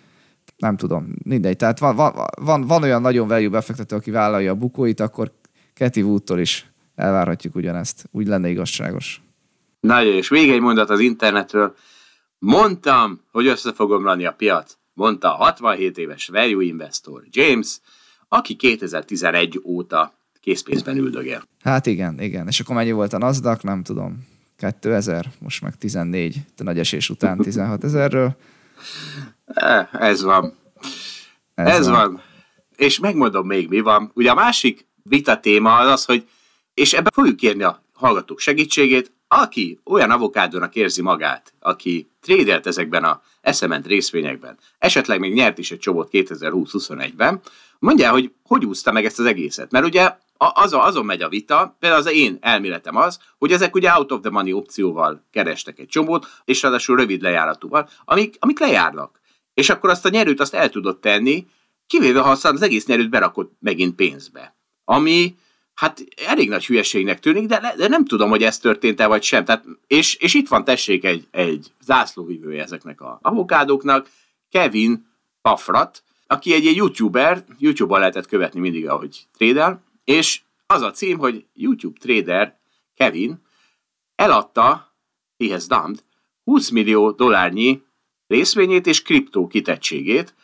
Nem 0.56 0.76
tudom, 0.76 1.08
mindegy. 1.24 1.56
Tehát 1.56 1.78
van, 1.78 1.96
van, 1.96 2.12
van, 2.40 2.66
van 2.66 2.82
olyan 2.82 3.00
nagyon 3.00 3.28
value 3.28 3.48
befektető, 3.48 3.96
aki 3.96 4.10
vállalja 4.10 4.50
a 4.50 4.54
bukóit, 4.54 5.00
akkor 5.00 5.32
Keti 5.74 6.02
Woodtól 6.02 6.38
is 6.38 6.71
elvárhatjuk 7.02 7.54
ugyanezt. 7.54 8.08
Úgy 8.10 8.26
lenne 8.26 8.48
igazságos. 8.48 9.20
Nagyon, 9.80 10.14
és 10.14 10.28
még 10.28 10.50
egy 10.50 10.60
mondat 10.60 10.90
az 10.90 11.00
internetről. 11.00 11.74
Mondtam, 12.38 13.20
hogy 13.30 13.46
össze 13.46 13.72
fog 13.72 13.90
omlani 13.90 14.24
a 14.24 14.32
piac, 14.32 14.76
mondta 14.92 15.34
a 15.34 15.44
67 15.44 15.98
éves 15.98 16.26
value 16.28 16.64
investor 16.64 17.22
James, 17.30 17.80
aki 18.28 18.54
2011 18.54 19.60
óta 19.64 20.12
készpénzben 20.40 20.96
üldögél. 20.96 21.42
Hát 21.62 21.86
igen, 21.86 22.20
igen. 22.20 22.46
És 22.46 22.60
akkor 22.60 22.74
mennyi 22.74 22.92
volt 22.92 23.12
a 23.12 23.18
Nasdaq? 23.18 23.60
Nem 23.62 23.82
tudom. 23.82 24.26
2000, 24.80 25.30
most 25.38 25.62
meg 25.62 25.76
14, 25.76 26.36
de 26.56 26.64
nagy 26.64 26.78
esés 26.78 27.10
után 27.10 27.38
16 27.42 27.84
ezerről. 27.84 28.36
Eh, 29.44 29.88
ez 29.92 30.22
van. 30.22 30.54
Ez, 31.54 31.68
Ez 31.78 31.86
van. 31.88 31.94
van. 32.12 32.22
És 32.76 32.98
megmondom 32.98 33.46
még 33.46 33.68
mi 33.68 33.80
van. 33.80 34.10
Ugye 34.14 34.30
a 34.30 34.34
másik 34.34 34.86
vita 35.02 35.40
téma 35.40 35.76
az 35.76 35.90
az, 35.90 36.04
hogy 36.04 36.28
és 36.74 36.92
ebben 36.92 37.12
fogjuk 37.14 37.36
kérni 37.36 37.62
a 37.62 37.82
hallgatók 37.92 38.38
segítségét, 38.38 39.12
aki 39.28 39.80
olyan 39.84 40.10
avokádónak 40.10 40.74
érzi 40.74 41.02
magát, 41.02 41.54
aki 41.60 42.10
trédelt 42.20 42.66
ezekben 42.66 43.04
a 43.04 43.22
eszement 43.40 43.86
részvényekben, 43.86 44.58
esetleg 44.78 45.20
még 45.20 45.32
nyert 45.32 45.58
is 45.58 45.70
egy 45.70 45.78
csobot 45.78 46.08
2020-21-ben, 46.12 47.40
mondja, 47.78 48.10
hogy 48.10 48.32
hogy 48.42 48.64
úszta 48.64 48.92
meg 48.92 49.04
ezt 49.04 49.18
az 49.18 49.24
egészet. 49.24 49.70
Mert 49.70 49.84
ugye 49.84 50.16
az, 50.36 50.72
azon 50.72 51.04
megy 51.04 51.22
a 51.22 51.28
vita, 51.28 51.76
például 51.78 52.00
az 52.00 52.12
én 52.12 52.38
elméletem 52.40 52.96
az, 52.96 53.18
hogy 53.38 53.52
ezek 53.52 53.74
ugye 53.74 53.90
out 53.90 54.12
of 54.12 54.20
the 54.20 54.30
money 54.30 54.52
opcióval 54.52 55.26
kerestek 55.30 55.78
egy 55.78 55.88
csomót, 55.88 56.26
és 56.44 56.62
ráadásul 56.62 56.96
rövid 56.96 57.22
lejáratúval, 57.22 57.88
amik, 58.04 58.36
amik 58.38 58.58
lejárnak. 58.58 59.20
És 59.54 59.70
akkor 59.70 59.90
azt 59.90 60.04
a 60.04 60.08
nyerőt 60.08 60.40
azt 60.40 60.54
el 60.54 60.68
tudott 60.68 61.00
tenni, 61.00 61.46
kivéve 61.86 62.20
ha 62.20 62.30
az 62.30 62.62
egész 62.62 62.86
nyerőt 62.86 63.10
berakott 63.10 63.52
megint 63.60 63.94
pénzbe. 63.94 64.56
Ami, 64.84 65.34
hát 65.74 66.04
elég 66.26 66.48
nagy 66.48 66.66
hülyeségnek 66.66 67.20
tűnik, 67.20 67.46
de, 67.46 67.74
de 67.76 67.88
nem 67.88 68.04
tudom, 68.04 68.30
hogy 68.30 68.42
ez 68.42 68.58
történt-e 68.58 69.06
vagy 69.06 69.22
sem. 69.22 69.44
Tehát, 69.44 69.64
és, 69.86 70.14
és 70.14 70.34
itt 70.34 70.48
van 70.48 70.64
tessék 70.64 71.04
egy, 71.04 71.26
egy 71.30 71.72
zászlóvivője 71.80 72.62
ezeknek 72.62 73.00
a 73.00 73.18
avokádoknak, 73.22 74.08
Kevin 74.50 75.06
Pafrat, 75.40 76.02
aki 76.26 76.52
egy, 76.52 76.66
egy 76.66 76.76
youtuber, 76.76 77.44
YouTube-on 77.58 77.98
lehetett 77.98 78.26
követni 78.26 78.60
mindig, 78.60 78.88
ahogy 78.88 79.26
trédel, 79.36 79.82
és 80.04 80.40
az 80.66 80.82
a 80.82 80.90
cím, 80.90 81.18
hogy 81.18 81.46
YouTube 81.54 81.98
trader 82.00 82.58
Kevin 82.94 83.42
eladta, 84.14 84.94
he 85.38 85.50
has 85.50 85.66
dumped, 85.66 86.04
20 86.44 86.68
millió 86.70 87.10
dollárnyi 87.10 87.82
részvényét 88.26 88.86
és 88.86 89.02
kriptó 89.02 89.46
kitettségét, 89.46 90.34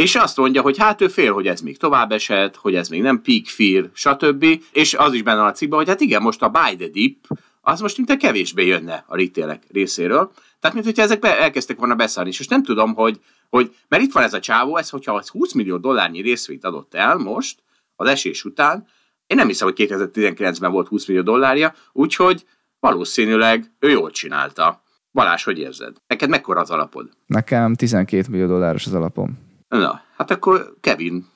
és 0.00 0.14
azt 0.14 0.36
mondja, 0.36 0.62
hogy 0.62 0.78
hát 0.78 1.00
ő 1.00 1.08
fél, 1.08 1.32
hogy 1.32 1.46
ez 1.46 1.60
még 1.60 1.78
tovább 1.78 2.12
esett, 2.12 2.56
hogy 2.56 2.74
ez 2.74 2.88
még 2.88 3.02
nem 3.02 3.22
peak 3.22 3.46
fear, 3.46 3.90
stb. 3.92 4.44
És 4.72 4.94
az 4.94 5.12
is 5.12 5.22
benne 5.22 5.44
a 5.44 5.52
cikkben, 5.52 5.78
hogy 5.78 5.88
hát 5.88 6.00
igen, 6.00 6.22
most 6.22 6.42
a 6.42 6.48
buy 6.48 6.76
the 6.76 6.88
dip, 6.88 7.26
az 7.60 7.80
most 7.80 7.96
mint 7.96 8.10
a 8.10 8.16
kevésbé 8.16 8.66
jönne 8.66 9.04
a 9.06 9.16
rítélek 9.16 9.62
részéről. 9.72 10.32
Tehát, 10.60 10.76
mint 10.76 10.86
hogyha 10.86 11.02
ezek 11.02 11.18
be, 11.18 11.40
elkezdtek 11.40 11.78
volna 11.78 11.94
beszállni, 11.94 12.30
és 12.30 12.38
most 12.38 12.50
nem 12.50 12.62
tudom, 12.62 12.94
hogy, 12.94 13.20
hogy, 13.48 13.74
mert 13.88 14.02
itt 14.02 14.12
van 14.12 14.22
ez 14.22 14.34
a 14.34 14.40
csávó, 14.40 14.76
ez, 14.76 14.88
hogyha 14.88 15.14
az 15.14 15.28
20 15.28 15.52
millió 15.52 15.76
dollárnyi 15.76 16.20
részvényt 16.20 16.64
adott 16.64 16.94
el 16.94 17.16
most, 17.16 17.62
az 17.96 18.08
esés 18.08 18.44
után, 18.44 18.86
én 19.26 19.36
nem 19.36 19.46
hiszem, 19.46 19.68
hogy 19.68 19.88
2019-ben 19.88 20.72
volt 20.72 20.88
20 20.88 21.06
millió 21.06 21.22
dollárja, 21.22 21.74
úgyhogy 21.92 22.44
valószínűleg 22.78 23.72
ő 23.78 23.90
jól 23.90 24.10
csinálta. 24.10 24.82
Balázs, 25.12 25.44
hogy 25.44 25.58
érzed? 25.58 25.96
Neked 26.06 26.28
mekkora 26.28 26.60
az 26.60 26.70
alapod? 26.70 27.08
Nekem 27.26 27.74
12 27.74 28.26
millió 28.30 28.46
dolláros 28.46 28.86
az 28.86 28.94
alapom. 28.94 29.48
Na, 29.78 30.02
hát 30.16 30.30
akkor 30.30 30.74
Kevin. 30.80 31.26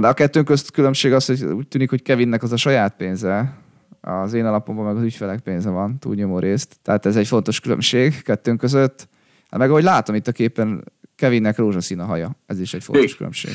De 0.00 0.08
a 0.08 0.12
kettőnk 0.12 0.46
közt 0.46 0.70
különbség 0.70 1.12
az, 1.12 1.26
hogy 1.26 1.42
úgy 1.42 1.68
tűnik, 1.68 1.90
hogy 1.90 2.02
Kevinnek 2.02 2.42
az 2.42 2.52
a 2.52 2.56
saját 2.56 2.96
pénze, 2.96 3.58
az 4.00 4.32
én 4.32 4.46
alapomban 4.46 4.84
meg 4.84 4.96
az 4.96 5.02
ügyfelek 5.02 5.40
pénze 5.40 5.70
van, 5.70 5.98
túlnyomó 5.98 6.38
részt. 6.38 6.76
Tehát 6.82 7.06
ez 7.06 7.16
egy 7.16 7.26
fontos 7.26 7.60
különbség 7.60 8.22
kettőnk 8.22 8.58
között. 8.58 9.08
Hát 9.50 9.60
meg 9.60 9.70
ahogy 9.70 9.82
látom 9.82 10.14
itt 10.14 10.26
a 10.26 10.32
képen, 10.32 10.84
Kevinnek 11.16 11.56
rózsaszín 11.56 12.00
a 12.00 12.04
haja. 12.04 12.36
Ez 12.46 12.60
is 12.60 12.74
egy 12.74 12.84
fontos 12.84 13.16
különbség. 13.16 13.52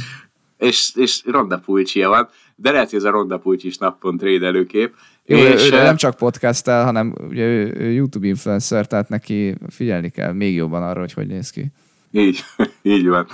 és, 0.57 0.91
és 0.95 1.21
Ronda 1.25 1.59
Pulcsia 1.59 2.09
van, 2.09 2.29
de 2.55 2.71
lehet, 2.71 2.89
hogy 2.89 2.99
ez 2.99 3.05
a 3.05 3.09
Ronda 3.09 3.41
is 3.43 3.77
nappont 3.77 4.19
trédelőkép. 4.19 4.95
Jó, 5.25 5.37
és, 5.37 5.71
ő, 5.71 5.75
ő 5.75 5.81
nem 5.81 5.95
csak 5.95 6.15
podcastel, 6.15 6.83
hanem 6.83 7.15
ugye 7.29 7.43
ő, 7.43 7.73
ő 7.77 7.91
YouTube 7.91 8.27
influencer, 8.27 8.87
tehát 8.87 9.09
neki 9.09 9.55
figyelni 9.69 10.09
kell 10.09 10.31
még 10.31 10.55
jobban 10.55 10.83
arra, 10.83 10.99
hogy 10.99 11.13
hogy 11.13 11.27
néz 11.27 11.49
ki. 11.49 11.71
Így, 12.17 12.43
így 12.81 13.07
van. 13.07 13.27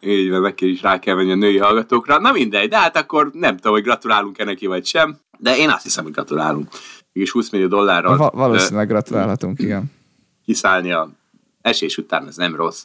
Így 0.00 0.30
van, 0.30 0.40
neki 0.40 0.70
is 0.70 0.82
rá 0.82 0.98
kell 0.98 1.14
menni 1.14 1.30
a 1.30 1.34
női 1.34 1.58
hallgatókra. 1.58 2.18
Na 2.18 2.32
mindegy, 2.32 2.68
de 2.68 2.78
hát 2.78 2.96
akkor 2.96 3.30
nem 3.32 3.56
tudom, 3.56 3.72
hogy 3.72 3.82
gratulálunk-e 3.82 4.44
neki 4.44 4.66
vagy 4.66 4.86
sem, 4.86 5.16
de 5.38 5.56
én 5.56 5.70
azt 5.70 5.82
hiszem, 5.82 6.04
hogy 6.04 6.12
gratulálunk. 6.12 6.68
Mégis 7.12 7.30
20 7.30 7.50
millió 7.50 7.66
dollárral. 7.66 8.16
Va- 8.16 8.34
valószínűleg 8.34 8.88
gratulálhatunk, 8.88 9.58
igen. 9.60 9.92
Kiszállni 10.44 10.92
a 10.92 11.10
esés 11.60 11.96
után, 11.96 12.26
ez 12.26 12.36
nem 12.36 12.56
rossz. 12.56 12.84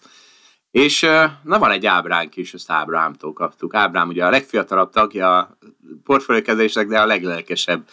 És 0.72 1.02
na 1.44 1.60
van 1.60 1.72
egy 1.72 1.86
ábránk 1.86 2.36
is, 2.36 2.54
ezt 2.54 2.72
Ábrámtól 2.72 3.34
kaptuk. 3.34 3.76
Ábrám 3.76 4.08
ugye 4.08 4.26
a 4.26 4.30
legfiatalabb 4.30 4.92
tagja 4.92 5.38
a 5.38 5.58
portfóliókezésnek, 6.04 6.88
de 6.88 7.00
a 7.00 7.06
leglelkesebb 7.06 7.88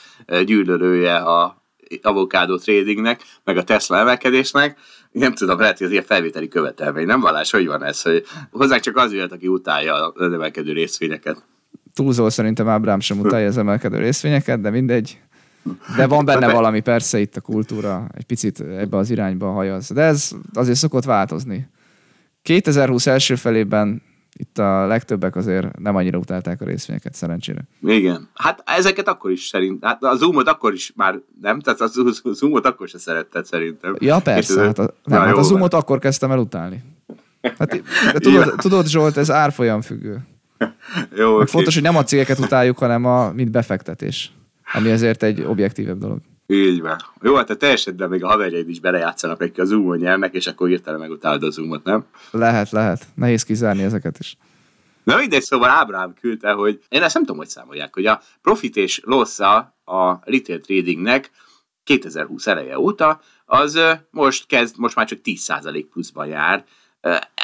gyűlölője 0.44 1.16
a 1.16 1.62
avokádó 2.02 2.56
tradingnek, 2.56 3.22
meg 3.44 3.56
a 3.56 3.64
Tesla 3.64 3.96
emelkedésnek. 3.96 4.78
Nem 5.14 5.34
tudom, 5.34 5.58
lehet, 5.58 5.78
hogy 5.78 5.86
ez 5.86 5.92
ilyen 5.92 6.04
felvételi 6.04 6.48
követelmény. 6.48 7.06
Nem 7.06 7.20
vallás, 7.20 7.50
hogy 7.50 7.66
van 7.66 7.84
ez, 7.84 8.02
hogy 8.02 8.24
hozzánk 8.50 8.82
csak 8.82 8.96
az 8.96 9.12
jött, 9.12 9.32
aki 9.32 9.48
utálja 9.48 10.08
a 10.08 10.24
emelkedő 10.24 10.72
részvényeket. 10.72 11.44
Túlzó 11.94 12.28
szerintem 12.28 12.68
Ábrám 12.68 13.00
sem 13.00 13.18
utálja 13.18 13.46
az 13.46 13.58
emelkedő 13.58 13.98
részvényeket, 13.98 14.60
de 14.60 14.70
mindegy. 14.70 15.20
De 15.96 16.06
van 16.06 16.24
benne 16.24 16.52
valami, 16.60 16.80
persze 16.80 17.20
itt 17.20 17.36
a 17.36 17.40
kultúra 17.40 18.08
egy 18.14 18.24
picit 18.24 18.60
ebbe 18.60 18.96
az 18.96 19.10
irányba 19.10 19.50
hajaz. 19.50 19.90
De 19.92 20.02
ez 20.02 20.30
azért 20.54 20.78
szokott 20.78 21.04
változni. 21.04 21.68
2020 22.42 23.06
első 23.06 23.34
felében 23.34 24.02
itt 24.36 24.58
a 24.58 24.86
legtöbbek 24.86 25.36
azért 25.36 25.78
nem 25.78 25.96
annyira 25.96 26.18
utálták 26.18 26.60
a 26.60 26.64
részvényeket, 26.64 27.14
szerencsére. 27.14 27.60
Igen. 27.82 28.28
Hát 28.34 28.62
ezeket 28.66 29.08
akkor 29.08 29.30
is 29.30 29.46
szerint, 29.46 29.84
hát 29.84 30.02
a 30.02 30.16
Zoomot 30.16 30.48
akkor 30.48 30.72
is 30.72 30.92
már 30.96 31.20
nem, 31.40 31.60
tehát 31.60 31.80
a 31.80 31.86
Zoomot 32.32 32.66
akkor 32.66 32.88
se 32.88 32.98
szeretted 32.98 33.44
szerintem. 33.44 33.96
Ja, 33.98 34.20
persze. 34.20 34.62
Hát 34.62 34.78
a, 34.78 34.94
nem, 35.04 35.20
hát 35.20 35.36
a 35.36 35.42
Zoomot 35.42 35.72
van. 35.72 35.80
akkor 35.80 35.98
kezdtem 35.98 36.30
el 36.30 36.38
utálni. 36.38 36.82
Hát, 37.58 37.82
de 38.12 38.18
tudod, 38.18 38.54
tudod, 38.56 38.86
Zsolt, 38.86 39.16
ez 39.16 39.30
árfolyam 39.30 39.80
függő. 39.80 40.18
Jó, 41.16 41.34
okay. 41.34 41.46
Fontos, 41.46 41.74
hogy 41.74 41.82
nem 41.82 41.96
a 41.96 42.04
cégeket 42.04 42.38
utáljuk, 42.38 42.78
hanem 42.78 43.04
a 43.04 43.32
mint 43.32 43.50
befektetés, 43.50 44.32
ami 44.72 44.90
azért 44.90 45.22
egy 45.22 45.40
objektívebb 45.40 45.98
dolog. 45.98 46.18
Így 46.46 46.80
van. 46.80 46.96
Jó, 47.22 47.34
hát 47.34 47.50
a 47.50 47.56
te 47.56 47.66
esetben 47.66 48.08
még 48.08 48.24
a 48.24 48.28
haverjaid 48.28 48.68
is 48.68 48.80
belejátszanak, 48.80 49.40
akik 49.40 49.58
a 49.58 49.64
Zoomon 49.64 49.98
nyernek, 49.98 50.34
és 50.34 50.46
akkor 50.46 50.68
hirtelen 50.68 51.00
megutálod 51.00 51.42
a 51.42 51.50
Zoomot, 51.50 51.84
nem? 51.84 52.04
Lehet, 52.30 52.70
lehet. 52.70 53.06
Nehéz 53.14 53.42
kizárni 53.42 53.82
ezeket 53.82 54.18
is. 54.18 54.36
Na 55.04 55.16
mindegy, 55.16 55.42
szóval 55.42 55.68
Ábrám 55.68 56.14
küldte, 56.20 56.52
hogy 56.52 56.80
én 56.88 57.02
ezt 57.02 57.14
nem 57.14 57.22
tudom, 57.22 57.38
hogy 57.38 57.48
számolják, 57.48 57.94
hogy 57.94 58.06
a 58.06 58.20
profit 58.42 58.76
és 58.76 59.00
loss 59.04 59.38
a 59.38 60.20
retail 60.24 60.60
tradingnek 60.60 61.30
2020 61.84 62.46
eleje 62.46 62.78
óta, 62.78 63.20
az 63.44 63.80
most 64.10 64.46
kezd, 64.46 64.78
most 64.78 64.96
már 64.96 65.06
csak 65.06 65.18
10% 65.24 65.84
pluszban 65.92 66.26
jár. 66.26 66.64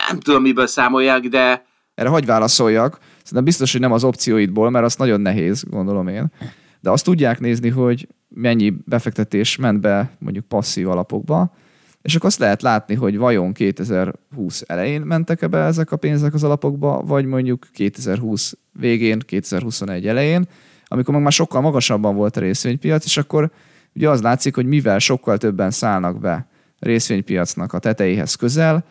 Nem 0.09 0.21
tudom, 0.21 0.43
miből 0.43 0.67
számolják, 0.67 1.29
de... 1.29 1.67
Erre 1.95 2.09
hogy 2.09 2.27
válaszoljak? 2.27 2.99
Szerintem 3.17 3.45
biztos, 3.45 3.73
hogy 3.73 3.81
nem 3.81 3.93
az 3.93 4.05
opcióidból, 4.05 4.71
mert 4.71 4.85
az 4.85 4.97
nagyon 4.97 5.21
nehéz, 5.21 5.65
gondolom 5.71 6.09
én. 6.09 6.33
De 6.81 6.91
azt 6.91 7.05
tudják 7.05 7.41
nézni, 7.41 7.69
hogy 7.69 8.09
mennyi 8.29 8.75
befektetés 8.85 9.57
ment 9.57 9.81
be 9.81 10.11
mondjuk 10.19 10.45
passzív 10.45 10.89
alapokba, 10.89 11.55
és 12.03 12.15
akkor 12.15 12.29
azt 12.29 12.39
lehet 12.39 12.63
látni, 12.63 12.95
hogy 12.95 13.17
vajon 13.17 13.53
2020 13.53 14.65
elején 14.67 15.01
mentek-e 15.01 15.47
be 15.47 15.59
ezek 15.59 15.93
a 15.93 15.97
pénzek 15.97 16.35
az 16.35 16.45
alapokba, 16.45 17.03
vagy 17.03 17.25
mondjuk 17.25 17.67
2020 17.73 18.57
végén, 18.73 19.19
2021 19.19 20.07
elején, 20.07 20.49
amikor 20.87 21.15
meg 21.15 21.23
már 21.23 21.33
sokkal 21.33 21.61
magasabban 21.61 22.15
volt 22.15 22.37
a 22.37 22.41
részvénypiac, 22.41 23.05
és 23.05 23.17
akkor 23.17 23.51
ugye 23.95 24.09
az 24.09 24.23
látszik, 24.23 24.55
hogy 24.55 24.67
mivel 24.67 24.99
sokkal 24.99 25.39
többen 25.39 25.71
szállnak 25.71 26.21
be 26.21 26.49
részvénypiacnak 26.79 27.73
a 27.73 27.79
tetejéhez 27.79 28.35
közel, 28.35 28.85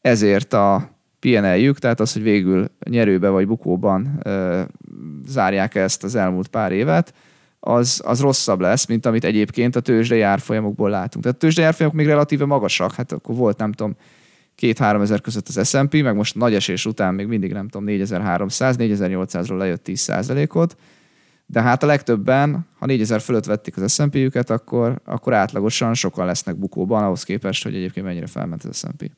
ezért 0.00 0.52
a 0.52 0.90
PNL-jük, 1.20 1.78
tehát 1.78 2.00
az, 2.00 2.12
hogy 2.12 2.22
végül 2.22 2.70
nyerőbe 2.88 3.28
vagy 3.28 3.46
bukóban 3.46 4.20
ö, 4.22 4.62
zárják 5.26 5.74
ezt 5.74 6.04
az 6.04 6.14
elmúlt 6.14 6.48
pár 6.48 6.72
évet, 6.72 7.14
az, 7.60 8.00
az 8.04 8.20
rosszabb 8.20 8.60
lesz, 8.60 8.86
mint 8.86 9.06
amit 9.06 9.24
egyébként 9.24 9.76
a 9.76 9.80
tőzsdei 9.80 10.20
árfolyamokból 10.20 10.90
látunk. 10.90 11.24
Tehát 11.24 11.36
a 11.36 11.40
tőzsdei 11.40 11.64
árfolyamok 11.64 11.98
még 11.98 12.06
relatíve 12.06 12.44
magasak, 12.44 12.94
hát 12.94 13.12
akkor 13.12 13.34
volt 13.34 13.58
nem 13.58 13.72
tudom, 13.72 13.96
két-három 14.54 15.00
ezer 15.00 15.20
között 15.20 15.48
az 15.48 15.68
S&P, 15.68 16.02
meg 16.02 16.14
most 16.14 16.34
nagy 16.34 16.54
esés 16.54 16.86
után 16.86 17.14
még 17.14 17.26
mindig 17.26 17.52
nem 17.52 17.68
tudom, 17.68 17.86
4300, 17.86 18.76
4800-ról 18.78 19.56
lejött 19.56 19.84
10 19.84 20.12
ot 20.52 20.76
de 21.52 21.60
hát 21.60 21.82
a 21.82 21.86
legtöbben, 21.86 22.66
ha 22.78 22.86
4000 22.86 23.20
fölött 23.20 23.44
vették 23.44 23.76
az 23.76 23.92
S&P-jüket, 23.92 24.50
akkor, 24.50 25.00
akkor 25.04 25.32
átlagosan 25.32 25.94
sokan 25.94 26.26
lesznek 26.26 26.56
bukóban, 26.56 27.04
ahhoz 27.04 27.22
képest, 27.22 27.62
hogy 27.62 27.74
egyébként 27.74 28.06
mennyire 28.06 28.26
felment 28.26 28.64
az 28.64 28.76
S&P. 28.76 29.10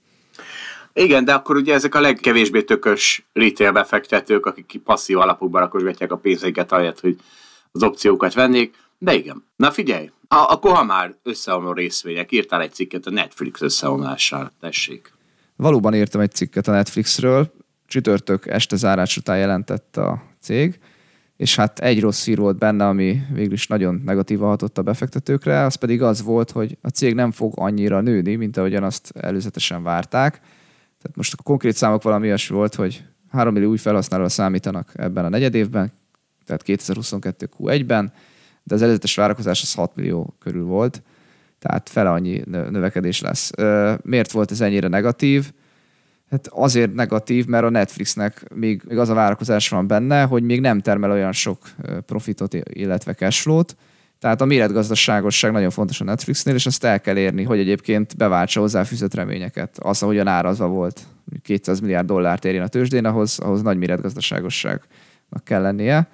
Igen, 0.93 1.25
de 1.25 1.33
akkor 1.33 1.57
ugye 1.57 1.75
ezek 1.75 1.95
a 1.95 2.01
legkevésbé 2.01 2.63
tökös 2.63 3.27
retail 3.33 3.73
befektetők, 3.73 4.47
akik 4.47 4.81
passzív 4.85 5.19
alapokban 5.19 5.61
rakosgatják 5.61 6.13
a 6.13 6.17
pénzeiket, 6.17 6.73
ahelyett, 6.73 7.01
hogy 7.01 7.17
az 7.73 7.83
opciókat 7.83 8.35
vennék, 8.35 8.75
de 8.99 9.15
igen. 9.15 9.45
Na 9.57 9.71
figyelj, 9.71 10.11
a, 10.29 10.37
akkor 10.37 10.73
ha 10.73 10.85
már 10.85 11.15
összeomló 11.23 11.73
részvények, 11.73 12.33
írtál 12.33 12.61
egy 12.61 12.73
cikket 12.73 13.07
a 13.07 13.11
Netflix 13.11 13.61
összeomlással, 13.61 14.53
tessék. 14.61 15.13
Valóban 15.57 15.95
írtam 15.95 16.21
egy 16.21 16.33
cikket 16.33 16.69
a 16.69 16.73
Netflixről, 16.73 17.53
csütörtök 17.87 18.47
este 18.47 18.77
zárás 18.77 19.17
után 19.17 19.39
jelentett 19.39 19.97
a 19.97 20.23
cég, 20.41 20.79
és 21.37 21.57
hát 21.57 21.79
egy 21.79 22.01
rossz 22.01 22.25
hír 22.25 22.39
volt 22.39 22.59
benne, 22.59 22.87
ami 22.87 23.21
végül 23.33 23.53
is 23.53 23.67
nagyon 23.67 24.01
negatívan 24.05 24.49
hatott 24.49 24.79
a 24.79 24.83
befektetőkre, 24.83 25.65
az 25.65 25.75
pedig 25.75 26.03
az 26.03 26.23
volt, 26.23 26.51
hogy 26.51 26.79
a 26.81 26.89
cég 26.89 27.15
nem 27.15 27.31
fog 27.31 27.53
annyira 27.57 28.01
nőni, 28.01 28.35
mint 28.35 28.57
ahogyan 28.57 28.83
azt 28.83 29.13
előzetesen 29.17 29.83
várták. 29.83 30.33
Tehát 31.03 31.17
most 31.17 31.35
a 31.39 31.43
konkrét 31.43 31.77
számok 31.77 32.03
valami 32.03 32.27
olyasmi 32.27 32.57
volt, 32.57 32.75
hogy 32.75 33.05
3 33.31 33.53
millió 33.53 33.71
új 33.71 33.77
felhasználóra 33.77 34.29
számítanak 34.29 34.93
ebben 34.95 35.25
a 35.25 35.29
negyedévben, 35.29 35.93
tehát 36.47 36.63
2022 36.63 37.49
Q1-ben, 37.59 38.13
de 38.63 38.75
az 38.75 38.83
előzetes 38.83 39.15
várakozás 39.15 39.63
az 39.63 39.75
6 39.75 39.97
millió 39.97 40.35
körül 40.39 40.65
volt, 40.65 41.03
tehát 41.59 41.89
fele 41.89 42.11
annyi 42.11 42.43
növekedés 42.47 43.21
lesz. 43.21 43.51
Miért 44.03 44.31
volt 44.31 44.51
ez 44.51 44.61
ennyire 44.61 44.89
negatív? 44.89 45.53
Hát 46.31 46.47
azért 46.47 46.95
negatív, 46.95 47.47
mert 47.47 47.65
a 47.65 47.71
Netflixnek 47.71 48.45
még, 48.55 48.83
még 48.89 48.99
az 48.99 49.09
a 49.09 49.15
várakozás 49.15 49.69
van 49.69 49.87
benne, 49.87 50.23
hogy 50.23 50.43
még 50.43 50.61
nem 50.61 50.81
termel 50.81 51.11
olyan 51.11 51.33
sok 51.33 51.59
profitot, 52.07 52.55
illetve 52.55 53.15
cashflow-t, 53.15 53.77
tehát 54.19 54.41
a 54.41 54.45
méretgazdaságosság 54.45 55.53
nagyon 55.53 55.71
fontos 55.71 56.01
a 56.01 56.05
Netflixnél, 56.05 56.55
és 56.55 56.67
azt 56.67 56.85
el 56.85 57.01
kell 57.01 57.17
érni, 57.17 57.43
hogy 57.43 57.59
egyébként 57.59 58.17
beváltsa 58.17 58.61
hozzá 58.61 58.85
fűzött 58.85 59.15
reményeket. 59.15 59.79
Az, 59.79 60.03
ahogyan 60.03 60.27
árazva 60.27 60.67
volt 60.67 61.01
200 61.43 61.81
milliárd 61.81 62.07
dollárt 62.07 62.45
érjen 62.45 62.65
a 62.65 62.69
tőzsdén, 62.69 63.05
ahhoz, 63.05 63.39
ahhoz 63.39 63.63
nagy 63.63 63.77
méretgazdaságosságnak 63.77 65.45
kell 65.45 65.63
lennie 65.63 66.09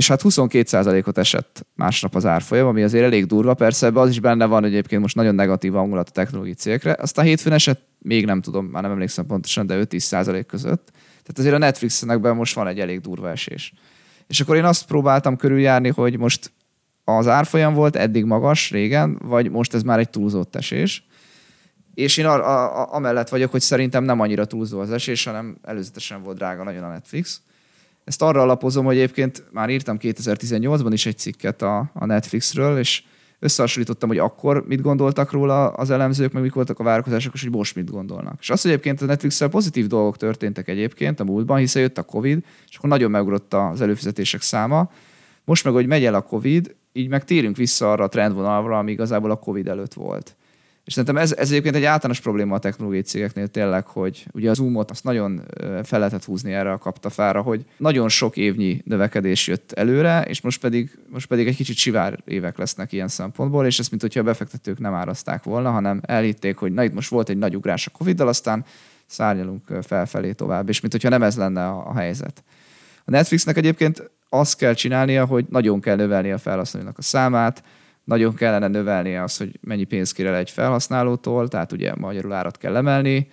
és 0.00 0.08
hát 0.08 0.20
22%-ot 0.24 1.18
esett 1.18 1.66
másnap 1.74 2.14
az 2.14 2.26
árfolyam, 2.26 2.66
ami 2.66 2.82
azért 2.82 3.04
elég 3.04 3.26
durva, 3.26 3.54
persze 3.54 3.86
ebbe 3.86 4.00
az 4.00 4.08
is 4.08 4.20
benne 4.20 4.46
van, 4.46 4.62
hogy 4.62 4.70
egyébként 4.70 5.02
most 5.02 5.14
nagyon 5.14 5.34
negatív 5.34 5.72
hangulat 5.72 6.08
a 6.08 6.12
technológiai 6.12 6.54
cégekre. 6.54 6.96
Aztán 7.00 7.24
hétfőn 7.24 7.52
esett, 7.52 7.80
még 7.98 8.24
nem 8.24 8.40
tudom, 8.40 8.66
már 8.66 8.82
nem 8.82 8.90
emlékszem 8.90 9.26
pontosan, 9.26 9.66
de 9.66 9.84
5-10% 9.84 10.44
között. 10.46 10.90
Tehát 10.92 11.38
azért 11.38 11.54
a 11.54 11.58
Netflixnek 11.58 12.18
most 12.20 12.54
van 12.54 12.66
egy 12.66 12.80
elég 12.80 13.00
durva 13.00 13.30
esés. 13.30 13.72
És 14.26 14.40
akkor 14.40 14.56
én 14.56 14.64
azt 14.64 14.86
próbáltam 14.86 15.36
körüljárni, 15.36 15.88
hogy 15.88 16.18
most 16.18 16.52
az 17.04 17.28
árfolyam 17.28 17.74
volt 17.74 17.96
eddig 17.96 18.24
magas 18.24 18.70
régen, 18.70 19.18
vagy 19.22 19.50
most 19.50 19.74
ez 19.74 19.82
már 19.82 19.98
egy 19.98 20.10
túlzott 20.10 20.56
esés. 20.56 21.06
És 21.94 22.16
én 22.16 22.26
a, 22.26 22.34
a, 22.34 22.80
a, 22.80 22.94
amellett 22.94 23.28
vagyok, 23.28 23.50
hogy 23.50 23.60
szerintem 23.60 24.04
nem 24.04 24.20
annyira 24.20 24.44
túlzó 24.44 24.80
az 24.80 24.90
esés, 24.90 25.24
hanem 25.24 25.56
előzetesen 25.62 26.22
volt 26.22 26.36
drága 26.36 26.64
nagyon 26.64 26.82
a 26.82 26.88
Netflix. 26.88 27.42
Ezt 28.04 28.22
arra 28.22 28.40
alapozom, 28.40 28.84
hogy 28.84 28.96
egyébként 28.96 29.44
már 29.52 29.70
írtam 29.70 29.96
2018-ban 30.00 30.90
is 30.90 31.06
egy 31.06 31.18
cikket 31.18 31.62
a, 31.62 31.90
a 31.94 32.06
Netflixről, 32.06 32.78
és 32.78 33.02
összehasonlítottam, 33.38 34.08
hogy 34.08 34.18
akkor 34.18 34.64
mit 34.66 34.80
gondoltak 34.80 35.30
róla 35.32 35.68
az 35.68 35.90
elemzők, 35.90 36.32
meg 36.32 36.42
mik 36.42 36.52
voltak 36.52 36.78
a 36.78 36.82
várakozások, 36.82 37.34
és 37.34 37.42
hogy 37.42 37.50
most 37.50 37.74
mit 37.74 37.90
gondolnak. 37.90 38.36
És 38.40 38.50
az, 38.50 38.62
hogy 38.62 38.70
egyébként 38.70 39.02
a 39.02 39.04
netflix 39.04 39.42
pozitív 39.50 39.86
dolgok 39.86 40.16
történtek 40.16 40.68
egyébként 40.68 41.20
a 41.20 41.24
múltban, 41.24 41.58
hiszen 41.58 41.82
jött 41.82 41.98
a 41.98 42.02
Covid, 42.02 42.44
és 42.68 42.76
akkor 42.76 42.88
nagyon 42.88 43.10
megugrott 43.10 43.54
az 43.54 43.80
előfizetések 43.80 44.42
száma. 44.42 44.90
Most 45.44 45.64
meg, 45.64 45.72
hogy 45.72 45.86
megy 45.86 46.04
el 46.04 46.14
a 46.14 46.20
Covid, 46.20 46.74
így 46.92 47.08
meg 47.08 47.24
térünk 47.24 47.56
vissza 47.56 47.92
arra 47.92 48.04
a 48.04 48.08
trendvonalra, 48.08 48.78
ami 48.78 48.90
igazából 48.90 49.30
a 49.30 49.36
Covid 49.36 49.68
előtt 49.68 49.94
volt. 49.94 50.36
És 50.84 50.92
szerintem 50.92 51.22
ez, 51.22 51.32
ez 51.32 51.50
egyébként 51.50 51.74
egy 51.74 51.84
általános 51.84 52.20
probléma 52.20 52.54
a 52.54 52.58
technológiai 52.58 53.02
cégeknél 53.02 53.48
tényleg, 53.48 53.86
hogy 53.86 54.26
ugye 54.32 54.50
az 54.50 54.56
Zoomot 54.56 54.90
azt 54.90 55.04
nagyon 55.04 55.42
fel 55.82 55.98
lehetett 55.98 56.24
húzni 56.24 56.52
erre 56.52 56.72
a 56.72 56.78
kaptafára, 56.78 57.42
hogy 57.42 57.64
nagyon 57.76 58.08
sok 58.08 58.36
évnyi 58.36 58.82
növekedés 58.84 59.46
jött 59.46 59.72
előre, 59.72 60.22
és 60.22 60.40
most 60.40 60.60
pedig, 60.60 60.98
most 61.08 61.26
pedig 61.26 61.46
egy 61.46 61.56
kicsit 61.56 61.76
sivár 61.76 62.18
évek 62.24 62.58
lesznek 62.58 62.92
ilyen 62.92 63.08
szempontból, 63.08 63.66
és 63.66 63.78
ezt 63.78 63.90
mint 63.90 64.02
hogyha 64.02 64.20
a 64.20 64.22
befektetők 64.24 64.78
nem 64.78 64.94
árazták 64.94 65.42
volna, 65.42 65.70
hanem 65.70 66.00
elhitték, 66.04 66.56
hogy 66.56 66.72
na 66.72 66.84
itt 66.84 66.94
most 66.94 67.10
volt 67.10 67.28
egy 67.28 67.38
nagy 67.38 67.56
ugrás 67.56 67.86
a 67.86 67.90
Covid-dal, 67.90 68.28
aztán 68.28 68.64
szárnyalunk 69.06 69.72
felfelé 69.82 70.32
tovább, 70.32 70.68
és 70.68 70.80
mint 70.80 70.92
hogyha 70.92 71.08
nem 71.08 71.22
ez 71.22 71.36
lenne 71.36 71.66
a, 71.66 71.88
a 71.88 71.94
helyzet. 71.94 72.42
A 73.04 73.10
Netflixnek 73.10 73.56
egyébként 73.56 74.10
azt 74.28 74.56
kell 74.56 74.74
csinálnia, 74.74 75.24
hogy 75.24 75.46
nagyon 75.48 75.80
kell 75.80 75.96
növelni 75.96 76.30
a 76.30 76.38
felhasználónak 76.38 76.98
a 76.98 77.02
számát, 77.02 77.62
nagyon 78.10 78.34
kellene 78.34 78.68
növelnie 78.68 79.22
az, 79.22 79.36
hogy 79.36 79.58
mennyi 79.60 79.84
pénzt 79.84 80.14
kér 80.14 80.26
el 80.26 80.36
egy 80.36 80.50
felhasználótól, 80.50 81.48
tehát 81.48 81.72
ugye 81.72 81.94
magyarul 81.94 82.32
árat 82.32 82.58
kell 82.58 82.76
emelni, 82.76 83.30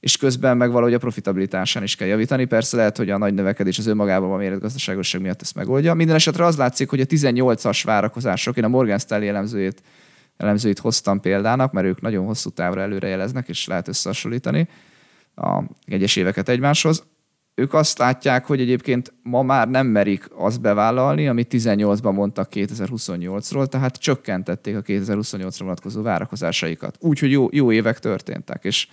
és 0.00 0.16
közben 0.16 0.56
meg 0.56 0.70
valahogy 0.70 0.94
a 0.94 0.98
profitabilitásán 0.98 1.82
is 1.82 1.96
kell 1.96 2.08
javítani. 2.08 2.44
Persze 2.44 2.76
lehet, 2.76 2.96
hogy 2.96 3.10
a 3.10 3.18
nagy 3.18 3.34
növekedés 3.34 3.78
az 3.78 3.86
önmagában 3.86 4.32
a 4.32 4.36
méretgazdaságosság 4.36 5.20
miatt 5.20 5.42
ezt 5.42 5.54
megoldja. 5.54 5.94
Minden 5.94 6.14
esetre 6.14 6.44
az 6.44 6.56
látszik, 6.56 6.90
hogy 6.90 7.00
a 7.00 7.04
18-as 7.04 7.80
várakozások, 7.84 8.56
én 8.56 8.64
a 8.64 8.68
Morgan 8.68 8.98
Stanley 8.98 9.28
elemzőjét, 9.28 9.82
elemzőit 10.36 10.78
hoztam 10.78 11.20
példának, 11.20 11.72
mert 11.72 11.86
ők 11.86 12.00
nagyon 12.00 12.26
hosszú 12.26 12.50
távra 12.50 12.80
előrejeleznek, 12.80 13.48
és 13.48 13.66
lehet 13.66 13.88
összehasonlítani 13.88 14.68
a 15.34 15.62
egyes 15.86 16.16
éveket 16.16 16.48
egymáshoz. 16.48 17.04
Ők 17.58 17.74
azt 17.74 17.98
látják, 17.98 18.46
hogy 18.46 18.60
egyébként 18.60 19.12
ma 19.22 19.42
már 19.42 19.68
nem 19.68 19.86
merik 19.86 20.28
azt 20.34 20.60
bevállalni, 20.60 21.28
amit 21.28 21.54
18-ban 21.54 22.14
mondtak 22.14 22.48
2028-ról, 22.52 23.66
tehát 23.66 23.96
csökkentették 23.96 24.76
a 24.76 24.82
2028-ra 24.82 25.58
vonatkozó 25.58 26.02
várakozásaikat. 26.02 26.96
Úgyhogy 27.00 27.30
jó, 27.30 27.48
jó 27.50 27.72
évek 27.72 27.98
történtek, 27.98 28.64
és 28.64 28.88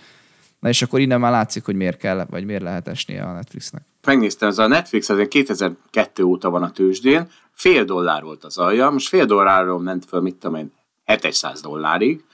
Na 0.64 0.70
és 0.70 0.82
akkor 0.82 1.00
innen 1.00 1.20
már 1.20 1.30
látszik, 1.30 1.64
hogy 1.64 1.74
miért 1.74 1.96
kell, 1.96 2.26
vagy 2.30 2.44
miért 2.44 2.62
lehet 2.62 2.88
esnie 2.88 3.22
a 3.22 3.32
Netflixnek. 3.32 3.82
Megnéztem, 4.06 4.48
ez 4.48 4.58
a 4.58 4.66
Netflix 4.66 5.08
azért 5.08 5.28
2002 5.28 6.22
óta 6.22 6.50
van 6.50 6.62
a 6.62 6.70
tőzsdén, 6.70 7.28
fél 7.52 7.84
dollár 7.84 8.22
volt 8.22 8.44
az 8.44 8.58
alja, 8.58 8.90
most 8.90 9.08
fél 9.08 9.24
dollárról 9.24 9.80
ment 9.80 10.04
föl, 10.04 10.20
mit 10.20 10.34
tudom 10.34 10.56
én, 10.56 10.72
700 11.04 11.60
dollárig, 11.60 12.24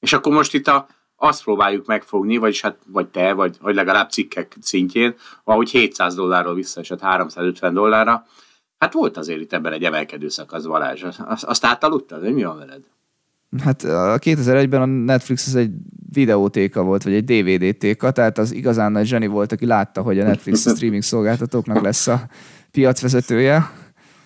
és 0.00 0.12
akkor 0.12 0.32
most 0.32 0.54
itt 0.54 0.66
a, 0.66 0.86
azt 1.16 1.42
próbáljuk 1.42 1.86
megfogni, 1.86 2.36
vagyis 2.36 2.60
hát, 2.60 2.76
vagy 2.86 3.06
te, 3.06 3.32
vagy, 3.32 3.56
vagy 3.60 3.74
legalább 3.74 4.10
cikkek 4.10 4.56
szintjén, 4.60 5.14
ahogy 5.44 5.70
700 5.70 6.14
dollárról 6.14 6.54
visszaesett 6.54 7.00
350 7.00 7.74
dollárra, 7.74 8.26
hát 8.78 8.92
volt 8.92 9.16
azért 9.16 9.40
itt 9.40 9.52
ebben 9.52 9.72
egy 9.72 9.84
emelkedő 9.84 10.28
szakasz, 10.28 10.64
Balázs. 10.64 11.04
Azt, 11.18 11.44
azt 11.44 11.64
átaludtad, 11.64 12.20
hogy 12.20 12.34
mi 12.34 12.44
van 12.44 12.58
veled? 12.58 12.80
Hát 13.64 13.82
a 13.82 14.18
2001-ben 14.18 14.80
a 14.80 14.84
Netflix 14.84 15.46
az 15.46 15.54
egy 15.54 15.70
videótéka 16.12 16.82
volt, 16.82 17.02
vagy 17.02 17.14
egy 17.14 17.24
DVD-téka, 17.24 18.10
tehát 18.10 18.38
az 18.38 18.52
igazán 18.52 18.92
nagy 18.92 19.06
zseni 19.06 19.26
volt, 19.26 19.52
aki 19.52 19.66
látta, 19.66 20.02
hogy 20.02 20.18
a 20.18 20.24
Netflix 20.24 20.66
a 20.66 20.70
streaming 20.74 21.02
szolgáltatóknak 21.02 21.82
lesz 21.82 22.06
a 22.06 22.20
piacvezetője. 22.70 23.70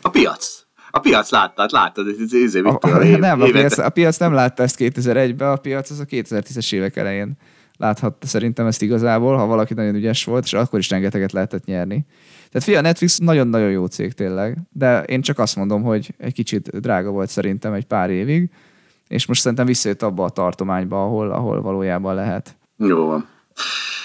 A 0.02 0.10
piac. 0.10 0.66
A 0.90 0.98
piac 0.98 1.30
látta, 1.30 1.66
láttad, 1.70 2.08
ez, 2.08 2.32
ez, 2.32 2.54
ez, 2.54 2.64
a, 2.64 2.78
a, 2.80 2.88
nem, 3.18 3.40
a 3.40 3.44
piac, 3.44 3.78
a 3.78 3.90
piac 3.90 4.16
nem 4.16 4.32
látta 4.32 4.62
ezt 4.62 4.76
2001-ben, 4.78 5.48
a 5.48 5.56
piac 5.56 5.90
az 5.90 6.00
a 6.00 6.04
2010-es 6.04 6.72
évek 6.72 6.96
elején 6.96 7.36
láthatta 7.80 8.26
szerintem 8.26 8.66
ezt 8.66 8.82
igazából, 8.82 9.36
ha 9.36 9.46
valaki 9.46 9.74
nagyon 9.74 9.94
ügyes 9.94 10.24
volt, 10.24 10.44
és 10.44 10.52
akkor 10.52 10.78
is 10.78 10.90
rengeteget 10.90 11.32
lehetett 11.32 11.64
nyerni. 11.64 12.06
Tehát 12.50 12.68
fia, 12.68 12.80
Netflix 12.80 13.18
nagyon-nagyon 13.18 13.70
jó 13.70 13.86
cég 13.86 14.12
tényleg, 14.12 14.58
de 14.70 15.02
én 15.02 15.20
csak 15.20 15.38
azt 15.38 15.56
mondom, 15.56 15.82
hogy 15.82 16.14
egy 16.18 16.32
kicsit 16.32 16.80
drága 16.80 17.10
volt 17.10 17.30
szerintem 17.30 17.72
egy 17.72 17.86
pár 17.86 18.10
évig, 18.10 18.50
és 19.08 19.26
most 19.26 19.40
szerintem 19.40 19.66
visszajött 19.66 20.02
abba 20.02 20.24
a 20.24 20.30
tartományba, 20.30 21.04
ahol, 21.04 21.30
ahol 21.30 21.62
valójában 21.62 22.14
lehet. 22.14 22.56
Jó 22.76 23.06
van. 23.06 23.28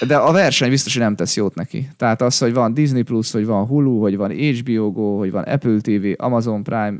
De 0.06 0.16
a 0.16 0.32
verseny 0.32 0.70
biztos, 0.70 0.92
hogy 0.92 1.02
nem 1.02 1.16
tesz 1.16 1.36
jót 1.36 1.54
neki. 1.54 1.88
Tehát 1.96 2.22
az, 2.22 2.38
hogy 2.38 2.52
van 2.52 2.74
Disney 2.74 3.02
Plus, 3.02 3.32
hogy 3.32 3.46
van 3.46 3.66
Hulu, 3.66 4.00
hogy 4.00 4.16
van 4.16 4.30
HBO 4.30 4.90
Go, 4.92 5.18
hogy 5.18 5.30
van 5.30 5.42
Apple 5.42 5.80
TV, 5.80 6.06
Amazon 6.16 6.62
Prime, 6.62 6.96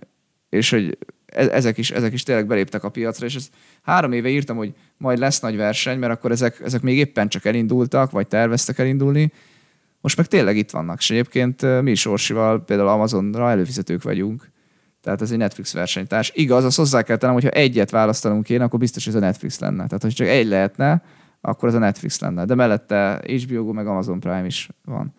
és 0.48 0.70
hogy 0.70 0.98
e- 1.26 1.48
ezek 1.52 1.78
is, 1.78 1.90
ezek 1.90 2.12
is 2.12 2.22
tényleg 2.22 2.46
beléptek 2.46 2.84
a 2.84 2.88
piacra, 2.88 3.26
és 3.26 3.34
ezt 3.34 3.50
három 3.82 4.12
éve 4.12 4.28
írtam, 4.28 4.56
hogy 4.56 4.72
majd 4.96 5.18
lesz 5.18 5.40
nagy 5.40 5.56
verseny, 5.56 5.98
mert 5.98 6.12
akkor 6.12 6.30
ezek, 6.30 6.60
ezek 6.64 6.82
még 6.82 6.98
éppen 6.98 7.28
csak 7.28 7.44
elindultak, 7.44 8.10
vagy 8.10 8.26
terveztek 8.26 8.78
elindulni. 8.78 9.32
Most 10.00 10.16
meg 10.16 10.26
tényleg 10.26 10.56
itt 10.56 10.70
vannak, 10.70 10.98
és 10.98 11.10
egyébként 11.10 11.82
mi 11.82 11.90
is 11.90 12.06
Orsival 12.06 12.64
például 12.64 12.88
Amazonra 12.88 13.50
előfizetők 13.50 14.02
vagyunk, 14.02 14.50
tehát 15.02 15.22
ez 15.22 15.30
egy 15.30 15.38
Netflix 15.38 15.72
versenytárs. 15.72 16.32
Igaz, 16.34 16.64
azt 16.64 16.76
hozzá 16.76 17.02
kell 17.02 17.16
tennem, 17.16 17.34
hogyha 17.34 17.50
egyet 17.50 17.90
választanunk 17.90 18.44
kéne, 18.44 18.64
akkor 18.64 18.78
biztos, 18.78 19.06
ez 19.06 19.14
a 19.14 19.18
Netflix 19.18 19.58
lenne. 19.58 19.86
Tehát, 19.86 20.02
hogy 20.02 20.14
csak 20.14 20.26
egy 20.26 20.46
lehetne, 20.46 21.02
akkor 21.46 21.68
ez 21.68 21.74
a 21.74 21.78
Netflix 21.78 22.20
lenne. 22.20 22.44
De 22.44 22.54
mellette 22.54 23.22
HBO 23.26 23.64
Go 23.64 23.72
meg 23.72 23.86
Amazon 23.86 24.20
Prime 24.20 24.46
is 24.46 24.68
van. 24.84 25.14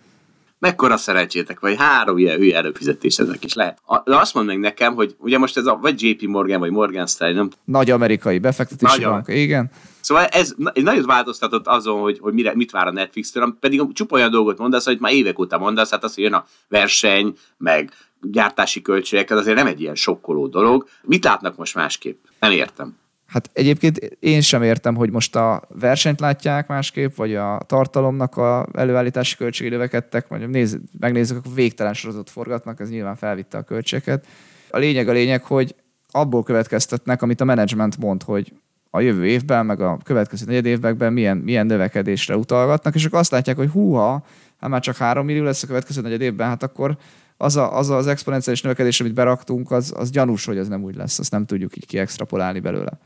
Mekkora 0.60 0.98
szerencsétek, 0.98 1.60
vagy 1.60 1.76
három 1.78 2.18
ilyen 2.18 2.38
hülye 2.38 2.58
előfizetéseznek 2.58 3.44
is 3.44 3.54
lehet. 3.54 3.82
De 4.04 4.16
azt 4.16 4.34
mondd 4.34 4.48
meg 4.48 4.60
nekem, 4.60 4.94
hogy 4.94 5.16
ugye 5.20 5.38
most 5.38 5.58
ez 5.58 5.66
a, 5.66 5.78
vagy 5.82 6.04
JP 6.04 6.22
Morgan, 6.22 6.60
vagy 6.60 6.72
Morgan 6.72 7.08
Stanley, 7.08 7.36
nem? 7.36 7.50
Nagy 7.66 7.92
amerikai 7.92 8.40
befektetési 8.40 8.98
Nagyon. 8.98 9.12
bank, 9.12 9.28
igen. 9.28 9.70
Szóval 10.00 10.26
ez, 10.26 10.56
ez 10.74 10.84
nagyon 10.84 11.06
változtatott 11.06 11.68
azon, 11.68 12.02
hogy, 12.02 12.20
hogy 12.20 12.34
mire, 12.34 12.56
mit 12.56 12.72
vár 12.72 12.88
a 12.88 12.92
Netflix-től, 12.92 13.58
pedig 13.60 13.94
csupa 13.94 14.16
olyan 14.16 14.32
dolgot 14.32 14.58
mondasz, 14.58 14.86
hogy 14.86 15.00
már 15.00 15.14
évek 15.14 15.40
óta 15.40 15.58
mondasz, 15.58 15.92
hát 15.92 16.04
az, 16.04 16.14
hogy 16.14 16.24
jön 16.24 16.34
a 16.34 16.46
verseny, 16.68 17.34
meg 17.58 17.92
gyártási 18.22 18.82
költségek, 18.82 19.30
ez 19.30 19.38
azért 19.38 19.58
nem 19.58 19.68
egy 19.68 19.82
ilyen 19.82 19.96
sokkoló 19.96 20.48
dolog. 20.48 20.88
Mit 21.02 21.24
látnak 21.24 21.58
most 21.58 21.76
másképp? 21.76 22.24
Nem 22.40 22.52
értem. 22.52 22.98
Hát 23.28 23.50
egyébként 23.54 23.98
én 24.20 24.42
sem 24.42 24.64
értem, 24.64 24.96
hogy 24.96 25.12
most 25.12 25.36
a 25.36 25.62
versenyt 25.80 26.20
látják 26.20 26.68
másképp, 26.68 27.16
vagy 27.16 27.36
a 27.36 27.62
tartalomnak 27.66 28.38
a 28.38 28.68
előállítási 28.74 29.36
költségei 29.36 29.72
növekedtek, 29.72 30.28
vagy 30.28 30.50
néz, 30.50 30.78
megnézzük, 31.00 31.38
akkor 31.38 31.54
végtelen 31.54 31.94
sorozatot 31.94 32.30
forgatnak, 32.30 32.80
ez 32.80 32.90
nyilván 32.90 33.16
felvitte 33.16 33.58
a 33.58 33.62
költségeket. 33.62 34.26
A 34.70 34.78
lényeg 34.78 35.08
a 35.08 35.12
lényeg, 35.12 35.44
hogy 35.44 35.76
abból 36.12 36.44
következtetnek, 36.44 37.22
amit 37.22 37.42
a 37.42 37.46
menedzsment 37.46 37.98
mond, 37.98 38.24
hogy 38.24 38.54
a 38.90 39.00
jövő 39.00 39.26
évben, 39.26 39.66
meg 39.66 39.82
a 39.82 39.98
következő 40.04 40.46
negyed 40.46 40.66
években 40.66 41.14
milyen, 41.14 41.38
milyen 41.38 41.66
növekedésre 41.66 42.38
utalgatnak, 42.38 42.96
és 42.96 43.06
akkor 43.06 43.20
azt 43.20 43.32
látják, 43.32 43.58
hogy 43.58 43.70
húha, 43.70 44.26
hát 44.60 44.70
már 44.70 44.82
csak 44.82 44.96
3 44.96 45.26
millió 45.26 45.44
lesz 45.44 45.64
a 45.64 45.68
következő 45.68 46.02
negyed 46.02 46.22
évben, 46.22 46.48
hát 46.48 46.64
akkor 46.64 46.98
az, 47.38 47.56
a, 47.56 47.78
az 47.78 47.90
az 47.90 48.08
exponenciális 48.08 48.62
növekedés, 48.62 49.00
amit 49.00 49.14
beraktunk, 49.14 49.72
az, 49.72 49.94
az 49.96 50.10
gyanús, 50.10 50.46
hogy 50.46 50.58
ez 50.58 50.68
nem 50.68 50.84
úgy 50.84 50.96
lesz, 50.96 51.20
azt 51.20 51.32
nem 51.32 51.46
tudjuk 51.46 51.78
így 51.78 51.86
kiextrapolálni 51.86 52.60
belőle. 52.60 53.00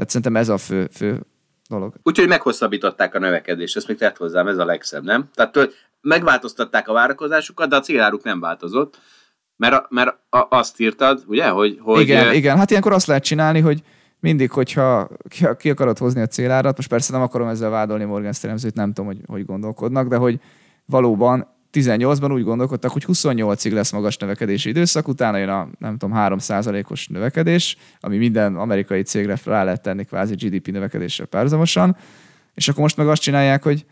Tehát 0.00 0.14
szerintem 0.14 0.36
ez 0.36 0.48
a 0.48 0.58
fő, 0.58 0.88
fő 0.92 1.26
dolog. 1.68 1.94
Úgyhogy 2.02 2.28
meghosszabbították 2.28 3.14
a 3.14 3.18
növekedést, 3.18 3.76
ezt 3.76 3.88
még 3.88 3.96
tett 3.96 4.16
hozzám, 4.16 4.48
ez 4.48 4.58
a 4.58 4.64
legszebb, 4.64 5.04
nem? 5.04 5.28
Tehát 5.34 5.70
megváltoztatták 6.00 6.88
a 6.88 6.92
várakozásukat, 6.92 7.68
de 7.68 7.76
a 7.76 7.80
céláruk 7.80 8.22
nem 8.22 8.40
változott, 8.40 8.98
mert, 9.56 9.90
mert 9.90 10.16
azt 10.48 10.80
írtad, 10.80 11.22
ugye, 11.26 11.48
hogy... 11.48 11.78
hogy 11.80 12.00
igen, 12.00 12.34
igen, 12.34 12.56
hát 12.56 12.70
ilyenkor 12.70 12.92
azt 12.92 13.06
lehet 13.06 13.24
csinálni, 13.24 13.60
hogy 13.60 13.82
mindig, 14.20 14.50
hogyha 14.50 15.08
ki, 15.28 15.46
ki 15.58 15.70
akarod 15.70 15.98
hozni 15.98 16.20
a 16.20 16.26
célárat, 16.26 16.76
most 16.76 16.88
persze 16.88 17.12
nem 17.12 17.22
akarom 17.22 17.48
ezzel 17.48 17.70
vádolni 17.70 18.04
Morgan 18.04 18.32
stanley 18.32 18.70
nem 18.74 18.92
tudom, 18.92 19.06
hogy, 19.06 19.20
hogy 19.26 19.44
gondolkodnak, 19.44 20.08
de 20.08 20.16
hogy 20.16 20.40
valóban 20.84 21.48
18-ban 21.72 22.32
úgy 22.32 22.44
gondolkodtak, 22.44 22.90
hogy 22.90 23.04
28-ig 23.06 23.72
lesz 23.72 23.92
magas 23.92 24.16
növekedési 24.16 24.68
időszak, 24.68 25.08
utána 25.08 25.36
jön 25.36 25.48
a 25.48 25.68
nem 25.78 25.96
tudom, 25.96 26.16
3%-os 26.18 27.08
növekedés, 27.08 27.76
ami 28.00 28.16
minden 28.16 28.56
amerikai 28.56 29.02
cégre 29.02 29.38
rá 29.44 29.64
lehet 29.64 29.82
tenni 29.82 30.04
kvázi 30.04 30.34
GDP 30.34 30.66
növekedésre 30.66 31.24
párhuzamosan, 31.24 31.96
és 32.54 32.68
akkor 32.68 32.82
most 32.82 32.96
meg 32.96 33.08
azt 33.08 33.22
csinálják, 33.22 33.62
hogy 33.62 33.84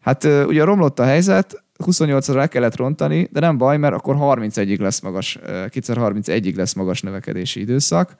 hát 0.00 0.24
ugye 0.24 0.64
romlott 0.64 0.98
a 0.98 1.04
helyzet, 1.04 1.62
28-ra 1.84 2.34
le 2.34 2.46
kellett 2.46 2.76
rontani, 2.76 3.28
de 3.32 3.40
nem 3.40 3.58
baj, 3.58 3.76
mert 3.76 3.94
akkor 3.94 4.16
31-ig 4.18 4.80
lesz 4.80 5.00
magas, 5.00 5.38
2031-ig 5.44 6.56
lesz 6.56 6.74
magas 6.74 7.00
növekedési 7.02 7.60
időszak, 7.60 8.16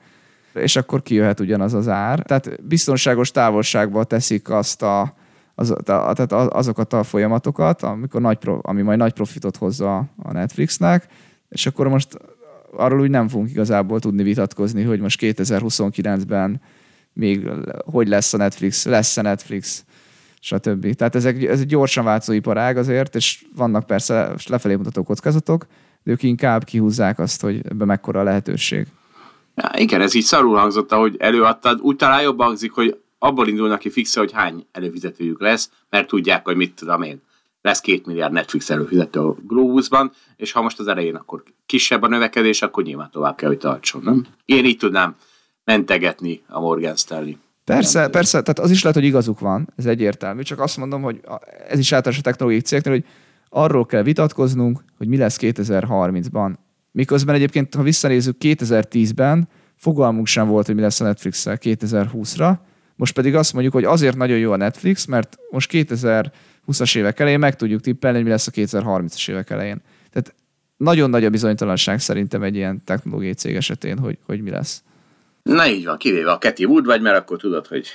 és 0.53 0.75
akkor 0.75 1.01
kijöhet 1.01 1.39
ugyanaz 1.39 1.73
az 1.73 1.87
ár. 1.87 2.19
Tehát 2.19 2.63
biztonságos 2.63 3.31
távolságba 3.31 4.03
teszik 4.03 4.49
azt 4.49 4.81
a 4.81 5.13
az, 5.59 5.75
tehát 5.83 6.31
azokat 6.31 6.93
a 6.93 7.03
folyamatokat, 7.03 7.83
amikor 7.83 8.21
nagy, 8.21 8.37
ami 8.61 8.81
majd 8.81 8.97
nagy 8.97 9.13
profitot 9.13 9.57
hozza 9.57 9.97
a 9.97 10.31
Netflixnek, 10.31 11.07
és 11.49 11.65
akkor 11.65 11.87
most 11.87 12.17
arról 12.71 12.99
úgy 12.99 13.09
nem 13.09 13.27
fogunk 13.27 13.49
igazából 13.49 13.99
tudni 13.99 14.23
vitatkozni, 14.23 14.83
hogy 14.83 14.99
most 14.99 15.19
2029-ben 15.21 16.61
még 17.13 17.49
hogy 17.85 18.07
lesz 18.07 18.33
a 18.33 18.37
Netflix, 18.37 18.85
lesz 18.85 19.17
a 19.17 19.21
Netflix, 19.21 19.85
stb. 20.39 20.95
Tehát 20.95 21.15
ez 21.15 21.25
egy, 21.25 21.45
ez 21.45 21.59
egy 21.59 21.65
gyorsan 21.65 22.03
változó 22.03 22.33
iparág 22.33 22.77
azért, 22.77 23.15
és 23.15 23.45
vannak 23.55 23.85
persze 23.85 24.33
lefelé 24.47 24.75
mutató 24.75 25.03
kockázatok, 25.03 25.65
de 26.03 26.11
ők 26.11 26.23
inkább 26.23 26.63
kihúzzák 26.63 27.19
azt, 27.19 27.41
hogy 27.41 27.61
ebben 27.69 27.87
mekkora 27.87 28.19
a 28.19 28.23
lehetőség. 28.23 28.87
Ja, 29.55 29.71
igen, 29.75 30.01
ez 30.01 30.13
így 30.13 30.23
szarul 30.23 30.57
hangzott, 30.57 30.91
ahogy 30.91 31.15
előadtad. 31.19 31.79
Úgy 31.81 31.95
talán 31.95 32.21
jobban 32.21 32.45
hangzik, 32.45 32.71
hogy 32.71 32.99
abból 33.19 33.47
indulnak 33.47 33.79
ki 33.79 33.89
fixe, 33.89 34.19
hogy 34.19 34.31
hány 34.31 34.65
előfizetőjük 34.71 35.41
lesz, 35.41 35.71
mert 35.89 36.07
tudják, 36.07 36.45
hogy 36.45 36.55
mit 36.55 36.73
tudom 36.73 37.01
én, 37.01 37.21
lesz 37.61 37.79
két 37.79 38.05
milliárd 38.05 38.33
Netflix 38.33 38.69
előfizető 38.69 39.19
a 39.19 39.35
Globusban, 39.47 40.11
és 40.35 40.51
ha 40.51 40.61
most 40.61 40.79
az 40.79 40.87
elején 40.87 41.15
akkor 41.15 41.43
kisebb 41.65 42.01
a 42.01 42.07
növekedés, 42.07 42.61
akkor 42.61 42.83
nyilván 42.83 43.09
tovább 43.11 43.35
kell, 43.35 43.49
hogy 43.49 43.57
tartson, 43.57 44.01
nem? 44.03 44.25
Én 44.45 44.65
így 44.65 44.77
tudnám 44.77 45.15
mentegetni 45.63 46.41
a 46.47 46.59
Morgan 46.59 46.95
Stanley. 46.95 47.33
Persze, 47.63 47.99
nem 47.99 48.11
persze, 48.11 48.41
tehát 48.41 48.59
az 48.59 48.71
is 48.71 48.81
lehet, 48.81 48.97
hogy 48.97 49.07
igazuk 49.07 49.39
van, 49.39 49.67
ez 49.75 49.85
egyértelmű, 49.85 50.41
csak 50.41 50.59
azt 50.59 50.77
mondom, 50.77 51.01
hogy 51.01 51.21
ez 51.67 51.79
is 51.79 51.91
általános 51.91 52.19
a 52.19 52.23
technológiai 52.23 52.61
cégnél, 52.61 52.93
hogy 52.93 53.05
arról 53.49 53.85
kell 53.85 54.03
vitatkoznunk, 54.03 54.83
hogy 54.97 55.07
mi 55.07 55.17
lesz 55.17 55.37
2030-ban. 55.41 56.53
Miközben 56.91 57.35
egyébként, 57.35 57.75
ha 57.75 57.81
visszanézzük 57.81 58.35
2010-ben, 58.39 59.49
fogalmunk 59.75 60.27
sem 60.27 60.47
volt, 60.47 60.65
hogy 60.65 60.75
mi 60.75 60.81
lesz 60.81 61.01
a 61.01 61.03
Netflix-szel 61.03 61.57
2020-ra, 61.61 62.57
most 62.99 63.13
pedig 63.13 63.35
azt 63.35 63.53
mondjuk, 63.53 63.73
hogy 63.73 63.83
azért 63.83 64.15
nagyon 64.15 64.37
jó 64.37 64.51
a 64.51 64.55
Netflix, 64.55 65.05
mert 65.05 65.37
most 65.49 65.69
2020-as 65.73 66.97
évek 66.97 67.19
elején 67.19 67.39
meg 67.39 67.55
tudjuk 67.55 67.81
tippelni, 67.81 68.15
hogy 68.15 68.25
mi 68.25 68.31
lesz 68.31 68.47
a 68.47 68.51
2030-as 68.51 69.29
évek 69.29 69.49
elején. 69.49 69.81
Tehát 70.11 70.35
nagyon 70.77 71.09
nagy 71.09 71.25
a 71.25 71.29
bizonytalanság 71.29 71.99
szerintem 71.99 72.43
egy 72.43 72.55
ilyen 72.55 72.83
technológiai 72.85 73.33
cég 73.33 73.55
esetén, 73.55 73.97
hogy, 73.97 74.17
hogy 74.25 74.41
mi 74.41 74.49
lesz. 74.49 74.83
Na 75.41 75.67
így 75.67 75.85
van, 75.85 75.97
kivéve 75.97 76.31
a 76.31 76.37
Keti 76.37 76.65
Wood 76.65 76.85
vagy, 76.85 77.01
mert 77.01 77.17
akkor 77.17 77.37
tudod, 77.37 77.67
hogy 77.67 77.87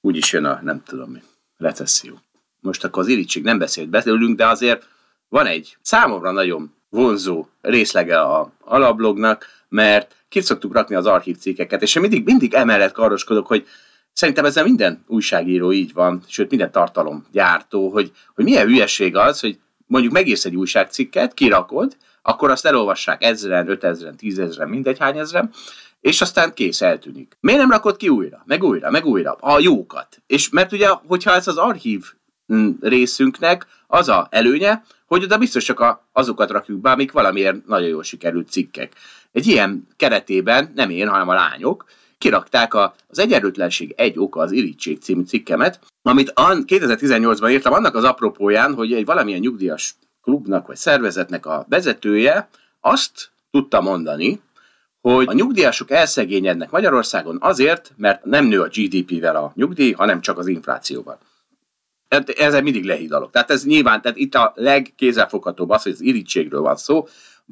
úgyis 0.00 0.32
jön 0.32 0.44
a 0.44 0.60
nem 0.62 0.82
tudom 0.86 1.10
mi, 1.10 1.22
recesszió. 1.56 2.18
Most 2.60 2.84
akkor 2.84 3.02
az 3.02 3.08
irítség 3.08 3.42
nem 3.42 3.58
beszélt 3.58 3.88
belőlünk, 3.88 4.36
de 4.36 4.46
azért 4.46 4.88
van 5.28 5.46
egy 5.46 5.76
számomra 5.82 6.30
nagyon 6.30 6.74
vonzó 6.88 7.46
részlege 7.60 8.20
a 8.20 8.52
alablognak, 8.60 9.46
mert 9.68 10.24
ki 10.28 10.40
szoktuk 10.40 10.72
rakni 10.72 10.94
az 10.94 11.06
archív 11.06 11.36
cikkeket, 11.36 11.82
és 11.82 11.94
én 11.94 12.02
mindig, 12.02 12.24
mindig 12.24 12.54
emellett 12.54 12.92
karoskodok, 12.92 13.46
hogy 13.46 13.66
szerintem 14.12 14.44
ezzel 14.44 14.64
minden 14.64 15.04
újságíró 15.06 15.72
így 15.72 15.92
van, 15.92 16.22
sőt 16.26 16.50
minden 16.50 16.70
tartalomgyártó, 16.70 17.88
hogy, 17.88 18.12
hogy 18.34 18.44
milyen 18.44 18.66
hülyeség 18.66 19.16
az, 19.16 19.40
hogy 19.40 19.58
mondjuk 19.86 20.12
megírsz 20.12 20.44
egy 20.44 20.56
újságcikket, 20.56 21.34
kirakod, 21.34 21.96
akkor 22.22 22.50
azt 22.50 22.66
elolvassák 22.66 23.24
ezeren, 23.24 23.68
ötezren, 23.68 24.16
tízezren, 24.16 24.68
mindegy 24.68 24.98
hány 24.98 25.18
ezren, 25.18 25.50
és 26.00 26.20
aztán 26.20 26.54
kész, 26.54 26.80
eltűnik. 26.80 27.36
Miért 27.40 27.60
nem 27.60 27.70
rakod 27.70 27.96
ki 27.96 28.08
újra, 28.08 28.42
meg 28.44 28.62
újra, 28.62 28.90
meg 28.90 29.06
újra 29.06 29.32
a 29.32 29.58
jókat? 29.58 30.22
És 30.26 30.48
mert 30.48 30.72
ugye, 30.72 30.88
hogyha 30.88 31.34
ez 31.34 31.48
az 31.48 31.56
archív 31.56 32.04
mm, 32.52 32.70
részünknek 32.80 33.66
az 33.86 34.08
a 34.08 34.26
előnye, 34.30 34.82
hogy 35.06 35.22
oda 35.22 35.38
biztos 35.38 35.64
csak 35.64 36.00
azokat 36.12 36.50
rakjuk 36.50 36.80
be, 36.80 36.90
amik 36.90 37.12
valamiért 37.12 37.66
nagyon 37.66 37.88
jól 37.88 38.02
sikerült 38.02 38.50
cikkek. 38.50 38.92
Egy 39.32 39.46
ilyen 39.46 39.88
keretében, 39.96 40.72
nem 40.74 40.90
én, 40.90 41.08
hanem 41.08 41.28
a 41.28 41.34
lányok, 41.34 41.84
kirakták 42.22 42.74
a, 42.74 42.94
az 43.08 43.18
Egyenlőtlenség 43.18 43.94
egy 43.96 44.18
oka 44.18 44.40
az 44.40 44.52
irítség 44.52 45.00
című 45.00 45.22
cikkemet, 45.22 45.80
amit 46.02 46.32
2018-ban 46.36 47.50
írtam 47.50 47.72
annak 47.72 47.94
az 47.94 48.04
apropóján, 48.04 48.74
hogy 48.74 48.92
egy 48.92 49.04
valamilyen 49.04 49.40
nyugdíjas 49.40 49.94
klubnak 50.22 50.66
vagy 50.66 50.76
szervezetnek 50.76 51.46
a 51.46 51.66
vezetője 51.68 52.48
azt 52.80 53.30
tudta 53.50 53.80
mondani, 53.80 54.40
hogy 55.00 55.28
a 55.28 55.32
nyugdíjasok 55.32 55.90
elszegényednek 55.90 56.70
Magyarországon 56.70 57.38
azért, 57.40 57.92
mert 57.96 58.24
nem 58.24 58.44
nő 58.44 58.60
a 58.60 58.68
GDP-vel 58.68 59.36
a 59.36 59.52
nyugdíj, 59.54 59.92
hanem 59.92 60.20
csak 60.20 60.38
az 60.38 60.46
inflációval. 60.46 61.18
Ezzel 62.36 62.62
mindig 62.62 62.84
lehidalok. 62.84 63.30
Tehát 63.30 63.50
ez 63.50 63.64
nyilván, 63.64 64.02
tehát 64.02 64.18
itt 64.18 64.34
a 64.34 64.52
legkézzelfoghatóbb 64.56 65.70
az, 65.70 65.82
hogy 65.82 65.92
az 65.92 66.00
irítségről 66.00 66.60
van 66.60 66.76
szó, 66.76 67.06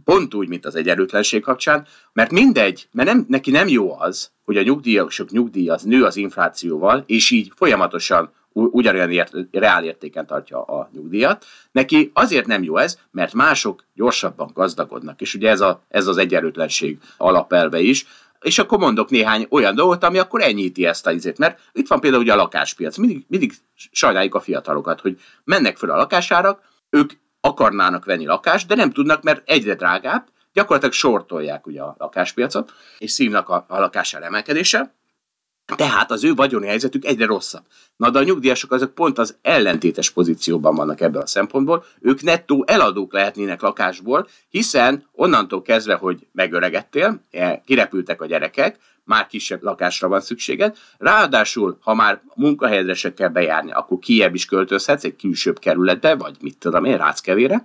pont 0.04 0.34
úgy, 0.34 0.48
mint 0.48 0.66
az 0.66 0.74
egyenlőtlenség 0.74 1.42
kapcsán, 1.42 1.86
mert 2.12 2.30
mindegy, 2.30 2.88
mert 2.92 3.08
nem, 3.08 3.24
neki 3.28 3.50
nem 3.50 3.68
jó 3.68 3.98
az, 3.98 4.30
hogy 4.44 4.56
a 4.56 4.62
nyugdíjasok 4.62 5.30
nyugdíj 5.30 5.68
az 5.68 5.82
nő 5.82 6.04
az 6.04 6.16
inflációval, 6.16 7.04
és 7.06 7.30
így 7.30 7.52
folyamatosan 7.56 8.32
ugyanolyan 8.52 9.10
ért, 9.10 9.32
reál 9.50 9.96
tartja 10.26 10.62
a 10.62 10.90
nyugdíjat. 10.92 11.44
Neki 11.72 12.10
azért 12.14 12.46
nem 12.46 12.62
jó 12.62 12.76
ez, 12.76 12.98
mert 13.10 13.32
mások 13.32 13.84
gyorsabban 13.94 14.50
gazdagodnak, 14.54 15.20
és 15.20 15.34
ugye 15.34 15.48
ez, 15.48 15.60
a, 15.60 15.82
ez 15.88 16.06
az 16.06 16.16
egyenlőtlenség 16.16 16.98
alapelve 17.16 17.80
is. 17.80 18.06
És 18.40 18.58
akkor 18.58 18.78
mondok 18.78 19.10
néhány 19.10 19.46
olyan 19.50 19.74
dolgot, 19.74 20.04
ami 20.04 20.18
akkor 20.18 20.42
enyhíti 20.42 20.86
ezt 20.86 21.06
a 21.06 21.12
izét. 21.12 21.38
Mert 21.38 21.60
itt 21.72 21.88
van 21.88 22.00
például 22.00 22.22
ugye 22.22 22.32
a 22.32 22.36
lakáspiac. 22.36 22.96
Mindig, 22.96 23.24
mindig 23.28 23.52
sajnáljuk 23.74 24.34
a 24.34 24.40
fiatalokat, 24.40 25.00
hogy 25.00 25.20
mennek 25.44 25.76
föl 25.76 25.90
a 25.90 25.96
lakásárak, 25.96 26.60
ők 26.90 27.12
akarnának 27.40 28.04
venni 28.04 28.26
lakást, 28.26 28.66
de 28.66 28.74
nem 28.74 28.90
tudnak, 28.90 29.22
mert 29.22 29.48
egyre 29.48 29.74
drágább, 29.74 30.28
gyakorlatilag 30.52 30.94
sortolják 30.94 31.66
ugye 31.66 31.82
a 31.82 31.94
lakáspiacot, 31.98 32.72
és 32.98 33.10
szívnak 33.10 33.48
a, 33.48 33.64
a 33.68 33.78
lakásár 33.78 34.22
emelkedése, 34.22 34.94
tehát 35.76 36.10
az 36.10 36.24
ő 36.24 36.34
vagyoni 36.34 36.66
helyzetük 36.66 37.04
egyre 37.04 37.26
rosszabb. 37.26 37.62
Na 37.96 38.10
de 38.10 38.18
a 38.18 38.22
nyugdíjasok 38.22 38.72
azok 38.72 38.94
pont 38.94 39.18
az 39.18 39.36
ellentétes 39.42 40.10
pozícióban 40.10 40.74
vannak 40.74 41.00
ebből 41.00 41.22
a 41.22 41.26
szempontból. 41.26 41.84
Ők 42.00 42.22
nettó 42.22 42.64
eladók 42.66 43.12
lehetnének 43.12 43.60
lakásból, 43.60 44.28
hiszen 44.48 45.08
onnantól 45.12 45.62
kezdve, 45.62 45.94
hogy 45.94 46.26
megöregedtél, 46.32 47.20
e, 47.30 47.62
kirepültek 47.66 48.22
a 48.22 48.26
gyerekek, 48.26 48.78
már 49.04 49.26
kisebb 49.26 49.62
lakásra 49.62 50.08
van 50.08 50.20
szükséged. 50.20 50.76
Ráadásul, 50.98 51.78
ha 51.80 51.94
már 51.94 52.22
munkahelyedre 52.34 52.94
se 52.94 53.14
kell 53.14 53.28
bejárni, 53.28 53.72
akkor 53.72 53.98
kiebb 53.98 54.34
is 54.34 54.44
költözhetsz 54.44 55.04
egy 55.04 55.16
külsőbb 55.16 55.58
kerületbe, 55.58 56.14
vagy 56.14 56.36
mit 56.40 56.58
tudom 56.58 56.84
én, 56.84 56.96
ráckevére, 56.96 57.64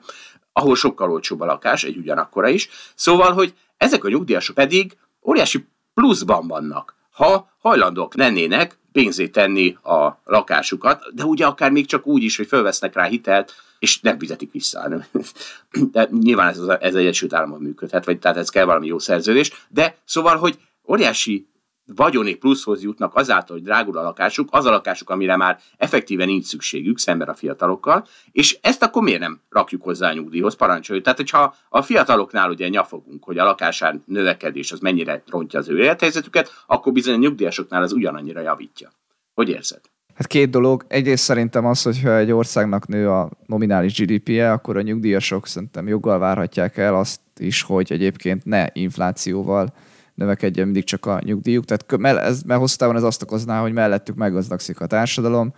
ahol 0.53 0.75
sokkal 0.75 1.11
olcsóbb 1.11 1.41
a 1.41 1.45
lakás, 1.45 1.83
egy 1.83 1.97
ugyanakkora 1.97 2.47
is. 2.47 2.69
Szóval, 2.95 3.33
hogy 3.33 3.53
ezek 3.77 4.03
a 4.03 4.09
nyugdíjasok 4.09 4.55
pedig 4.55 4.97
óriási 5.21 5.67
pluszban 5.93 6.47
vannak 6.47 6.95
ha 7.15 7.49
hajlandók 7.59 8.15
lennének 8.15 8.77
pénzét 8.91 9.31
tenni 9.31 9.77
a 9.83 10.21
lakásukat, 10.23 11.13
de 11.13 11.23
ugye 11.23 11.45
akár 11.45 11.71
még 11.71 11.85
csak 11.85 12.07
úgy 12.07 12.23
is, 12.23 12.37
hogy 12.37 12.47
fölvesznek 12.47 12.93
rá 12.93 13.03
hitelt, 13.03 13.53
és 13.79 13.99
nem 13.99 14.19
fizetik 14.19 14.51
vissza. 14.51 14.87
De 15.91 16.07
nyilván 16.11 16.47
ez, 16.47 16.57
az, 16.57 16.77
ez 16.79 16.95
Egyesült 16.95 17.33
Államon 17.33 17.61
működhet, 17.61 18.05
vagy 18.05 18.19
tehát 18.19 18.37
ez 18.37 18.49
kell 18.49 18.65
valami 18.65 18.87
jó 18.87 18.99
szerződés, 18.99 19.65
de 19.69 19.97
szóval, 20.05 20.37
hogy 20.37 20.57
óriási 20.87 21.47
vagyoni 21.85 22.33
pluszhoz 22.33 22.83
jutnak 22.83 23.15
azáltal, 23.15 23.55
hogy 23.55 23.65
drágul 23.65 23.97
a 23.97 24.01
lakásuk, 24.01 24.49
az 24.51 24.65
a 24.65 24.69
lakásuk, 24.69 25.09
amire 25.09 25.35
már 25.35 25.59
effektíven 25.77 26.27
nincs 26.27 26.45
szükségük 26.45 26.97
szemben 26.97 27.27
a 27.27 27.33
fiatalokkal, 27.33 28.07
és 28.31 28.57
ezt 28.61 28.83
akkor 28.83 29.03
miért 29.03 29.19
nem 29.19 29.41
rakjuk 29.49 29.81
hozzá 29.81 30.09
a 30.09 30.13
nyugdíjhoz, 30.13 30.55
parancsoljuk. 30.55 31.03
Tehát, 31.03 31.19
hogyha 31.19 31.55
a 31.69 31.81
fiataloknál 31.81 32.49
ugye 32.49 32.67
nyafogunk, 32.67 33.23
hogy 33.23 33.37
a 33.37 33.43
lakásán 33.43 34.03
növekedés 34.05 34.71
az 34.71 34.79
mennyire 34.79 35.23
rontja 35.27 35.59
az 35.59 35.69
ő 35.69 35.79
élethelyzetüket, 35.79 36.63
akkor 36.67 36.91
bizony 36.91 37.13
a 37.13 37.17
nyugdíjasoknál 37.17 37.81
az 37.81 37.93
ugyanannyira 37.93 38.41
javítja. 38.41 38.91
Hogy 39.33 39.49
érzed? 39.49 39.81
Hát 40.15 40.27
két 40.27 40.49
dolog. 40.49 40.85
Egyrészt 40.87 41.23
szerintem 41.23 41.65
az, 41.65 41.83
hogyha 41.83 42.17
egy 42.17 42.31
országnak 42.31 42.87
nő 42.87 43.09
a 43.09 43.29
nominális 43.45 43.99
GDP-je, 43.99 44.51
akkor 44.51 44.77
a 44.77 44.81
nyugdíjasok 44.81 45.47
szerintem 45.47 45.87
joggal 45.87 46.19
várhatják 46.19 46.77
el 46.77 46.95
azt 46.95 47.21
is, 47.39 47.61
hogy 47.61 47.91
egyébként 47.91 48.45
ne 48.45 48.65
inflációval 48.73 49.73
növekedjen 50.15 50.65
mindig 50.65 50.83
csak 50.83 51.05
a 51.05 51.19
nyugdíjuk. 51.23 51.65
Tehát 51.65 52.17
ez, 52.17 52.41
mert 52.41 52.59
hosszú 52.59 52.75
távon 52.75 52.95
ez 52.95 53.03
azt 53.03 53.21
okozná, 53.21 53.61
hogy 53.61 53.73
mellettük 53.73 54.15
meggazdagszik 54.15 54.79
a 54.79 54.87
társadalom, 54.87 55.53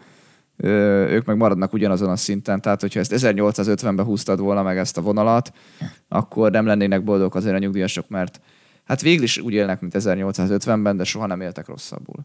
ők 0.57 1.25
meg 1.25 1.37
maradnak 1.37 1.73
ugyanazon 1.73 2.09
a 2.09 2.15
szinten, 2.15 2.61
tehát 2.61 2.81
hogyha 2.81 2.99
ezt 2.99 3.13
1850-ben 3.15 4.05
húztad 4.05 4.39
volna 4.39 4.63
meg 4.63 4.77
ezt 4.77 4.97
a 4.97 5.01
vonalat, 5.01 5.51
akkor 6.07 6.51
nem 6.51 6.65
lennének 6.65 7.03
boldog 7.03 7.35
azért 7.35 7.55
a 7.55 7.57
nyugdíjasok, 7.57 8.07
mert 8.09 8.41
hát 8.85 9.01
végül 9.01 9.23
is 9.23 9.37
úgy 9.37 9.53
élnek, 9.53 9.81
mint 9.81 9.93
1850-ben, 9.97 10.97
de 10.97 11.03
soha 11.03 11.25
nem 11.25 11.41
éltek 11.41 11.67
rosszabbul. 11.67 12.15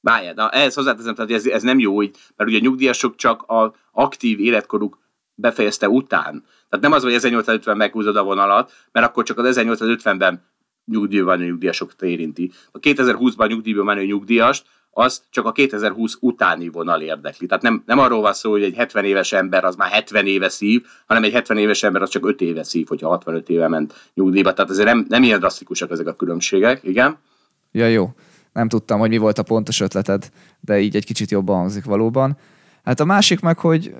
Várjál, 0.00 0.34
na 0.34 0.50
ehhez 0.50 0.74
hozzáteszem, 0.74 1.14
tehát 1.14 1.30
ez, 1.30 1.46
ez 1.46 1.62
nem 1.62 1.78
jó 1.78 1.94
hogy 1.94 2.10
mert 2.36 2.50
ugye 2.50 2.58
a 2.58 2.62
nyugdíjasok 2.62 3.16
csak 3.16 3.42
a 3.42 3.74
aktív 3.92 4.40
életkoruk 4.40 4.98
befejezte 5.34 5.88
után. 5.88 6.44
Tehát 6.68 6.84
nem 6.84 6.92
az, 6.92 7.02
hogy 7.02 7.12
1850 7.12 7.76
meghúzod 7.76 8.16
a 8.16 8.22
vonalat, 8.22 8.72
mert 8.92 9.06
akkor 9.06 9.24
csak 9.24 9.38
az 9.38 9.58
1850-ben 9.58 10.42
nyugdíjban 10.84 11.38
nyugdíjasokat 11.38 12.02
érinti. 12.02 12.52
A 12.72 12.78
2020-ban 12.78 13.48
nyugdíjban 13.48 13.84
menő 13.84 14.04
nyugdíjast, 14.04 14.64
azt 14.92 15.22
csak 15.30 15.46
a 15.46 15.52
2020 15.52 16.16
utáni 16.20 16.68
vonal 16.68 17.00
érdekli. 17.00 17.46
Tehát 17.46 17.62
nem, 17.62 17.82
nem 17.86 17.98
arról 17.98 18.20
van 18.20 18.32
szó, 18.32 18.50
hogy 18.50 18.62
egy 18.62 18.74
70 18.74 19.04
éves 19.04 19.32
ember 19.32 19.64
az 19.64 19.76
már 19.76 19.90
70 19.90 20.26
éve 20.26 20.48
szív, 20.48 20.84
hanem 21.06 21.24
egy 21.24 21.32
70 21.32 21.58
éves 21.58 21.82
ember 21.82 22.02
az 22.02 22.08
csak 22.08 22.26
5 22.26 22.40
éve 22.40 22.62
szív, 22.62 22.88
hogyha 22.88 23.08
65 23.08 23.48
éve 23.48 23.68
ment 23.68 24.10
nyugdíjba. 24.14 24.52
Tehát 24.52 24.70
azért 24.70 24.86
nem, 24.86 25.06
nem 25.08 25.22
ilyen 25.22 25.38
drasztikusak 25.38 25.90
ezek 25.90 26.06
a 26.06 26.14
különbségek, 26.14 26.80
igen? 26.84 27.18
Ja, 27.72 27.86
jó. 27.86 28.10
Nem 28.52 28.68
tudtam, 28.68 28.98
hogy 28.98 29.08
mi 29.08 29.18
volt 29.18 29.38
a 29.38 29.42
pontos 29.42 29.80
ötleted, 29.80 30.30
de 30.60 30.80
így 30.80 30.96
egy 30.96 31.04
kicsit 31.04 31.30
jobban 31.30 31.56
hangzik 31.56 31.84
valóban. 31.84 32.38
Hát 32.84 33.00
a 33.00 33.04
másik 33.04 33.40
meg, 33.40 33.58
hogy 33.58 33.94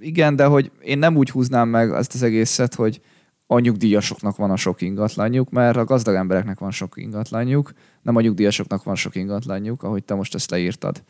igen, 0.00 0.36
de 0.36 0.44
hogy 0.44 0.70
én 0.80 0.98
nem 0.98 1.16
úgy 1.16 1.30
húznám 1.30 1.68
meg 1.68 1.92
azt 1.92 2.14
az 2.14 2.22
egészet, 2.22 2.74
hogy 2.74 3.00
a 3.46 3.58
nyugdíjasoknak 3.58 4.36
van 4.36 4.50
a 4.50 4.56
sok 4.56 4.80
ingatlanjuk, 4.80 5.50
mert 5.50 5.76
a 5.76 5.84
gazdag 5.84 6.14
embereknek 6.14 6.58
van 6.58 6.70
sok 6.70 6.92
ingatlanjuk, 6.96 7.72
nem 8.02 8.16
a 8.16 8.20
nyugdíjasoknak 8.20 8.82
van 8.82 8.94
sok 8.94 9.14
ingatlanjuk, 9.14 9.82
ahogy 9.82 10.04
te 10.04 10.14
most 10.14 10.34
ezt 10.34 10.50
leírtad. 10.50 11.02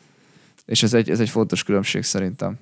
És 0.66 0.82
ez 0.82 0.94
egy, 0.94 1.10
ez 1.10 1.20
egy 1.20 1.28
fontos 1.28 1.62
különbség 1.62 2.02
szerintem. 2.02 2.54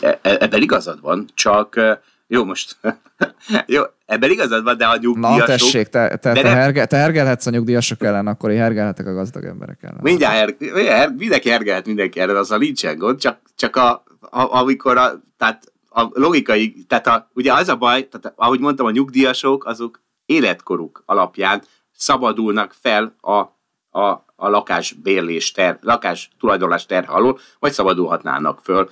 E, 0.00 0.18
e, 0.22 0.36
ebben 0.40 0.62
igazad 0.62 1.00
van, 1.00 1.26
csak 1.34 1.80
jó, 2.26 2.44
most 2.44 2.76
jó, 3.66 3.82
ebben 4.06 4.30
igazad 4.30 4.64
van, 4.64 4.76
de 4.76 4.86
a 4.86 4.96
nyugdíjasok... 4.96 5.38
Na 5.38 5.44
tessék, 5.44 5.86
te, 5.86 6.08
te, 6.08 6.32
te, 6.32 6.42
nem... 6.42 6.54
herge, 6.54 6.86
te 6.86 6.96
hergelhetsz 6.96 7.46
a 7.46 7.50
nyugdíjasok 7.50 8.02
ellen, 8.02 8.26
akkor 8.26 8.50
én 8.50 8.58
hergelhetek 8.58 9.06
a 9.06 9.12
gazdag 9.12 9.44
emberek 9.44 9.82
ellen. 9.82 10.00
Mindjárt, 10.02 10.56
her, 10.60 10.84
her, 10.84 11.12
mindenki 11.16 11.48
hergelhet 11.48 11.86
mindenki 11.86 12.20
ellen, 12.20 12.36
az 12.36 12.50
a 12.50 12.58
nincsen 12.58 12.98
gond, 12.98 13.18
csak, 13.18 13.38
csak 13.56 13.76
a, 13.76 14.04
a, 14.20 14.58
amikor 14.58 14.96
a, 14.96 15.22
tehát 15.38 15.71
a 15.94 16.10
logikai, 16.12 16.84
tehát 16.88 17.06
a, 17.06 17.30
ugye 17.34 17.52
az 17.52 17.68
a 17.68 17.76
baj, 17.76 18.08
tehát 18.08 18.32
ahogy 18.36 18.60
mondtam, 18.60 18.86
a 18.86 18.90
nyugdíjasok 18.90 19.64
azok 19.64 20.02
életkoruk 20.26 21.02
alapján 21.06 21.62
szabadulnak 21.92 22.74
fel 22.80 23.16
a, 23.20 23.36
a, 24.00 24.24
a 24.36 24.48
lakásbérlés 24.48 25.52
ter, 25.52 25.78
lakás 25.80 26.30
tulajdonlás 26.38 26.86
terhe 26.86 27.12
alól, 27.12 27.38
vagy 27.58 27.72
szabadulhatnának 27.72 28.60
föl. 28.62 28.90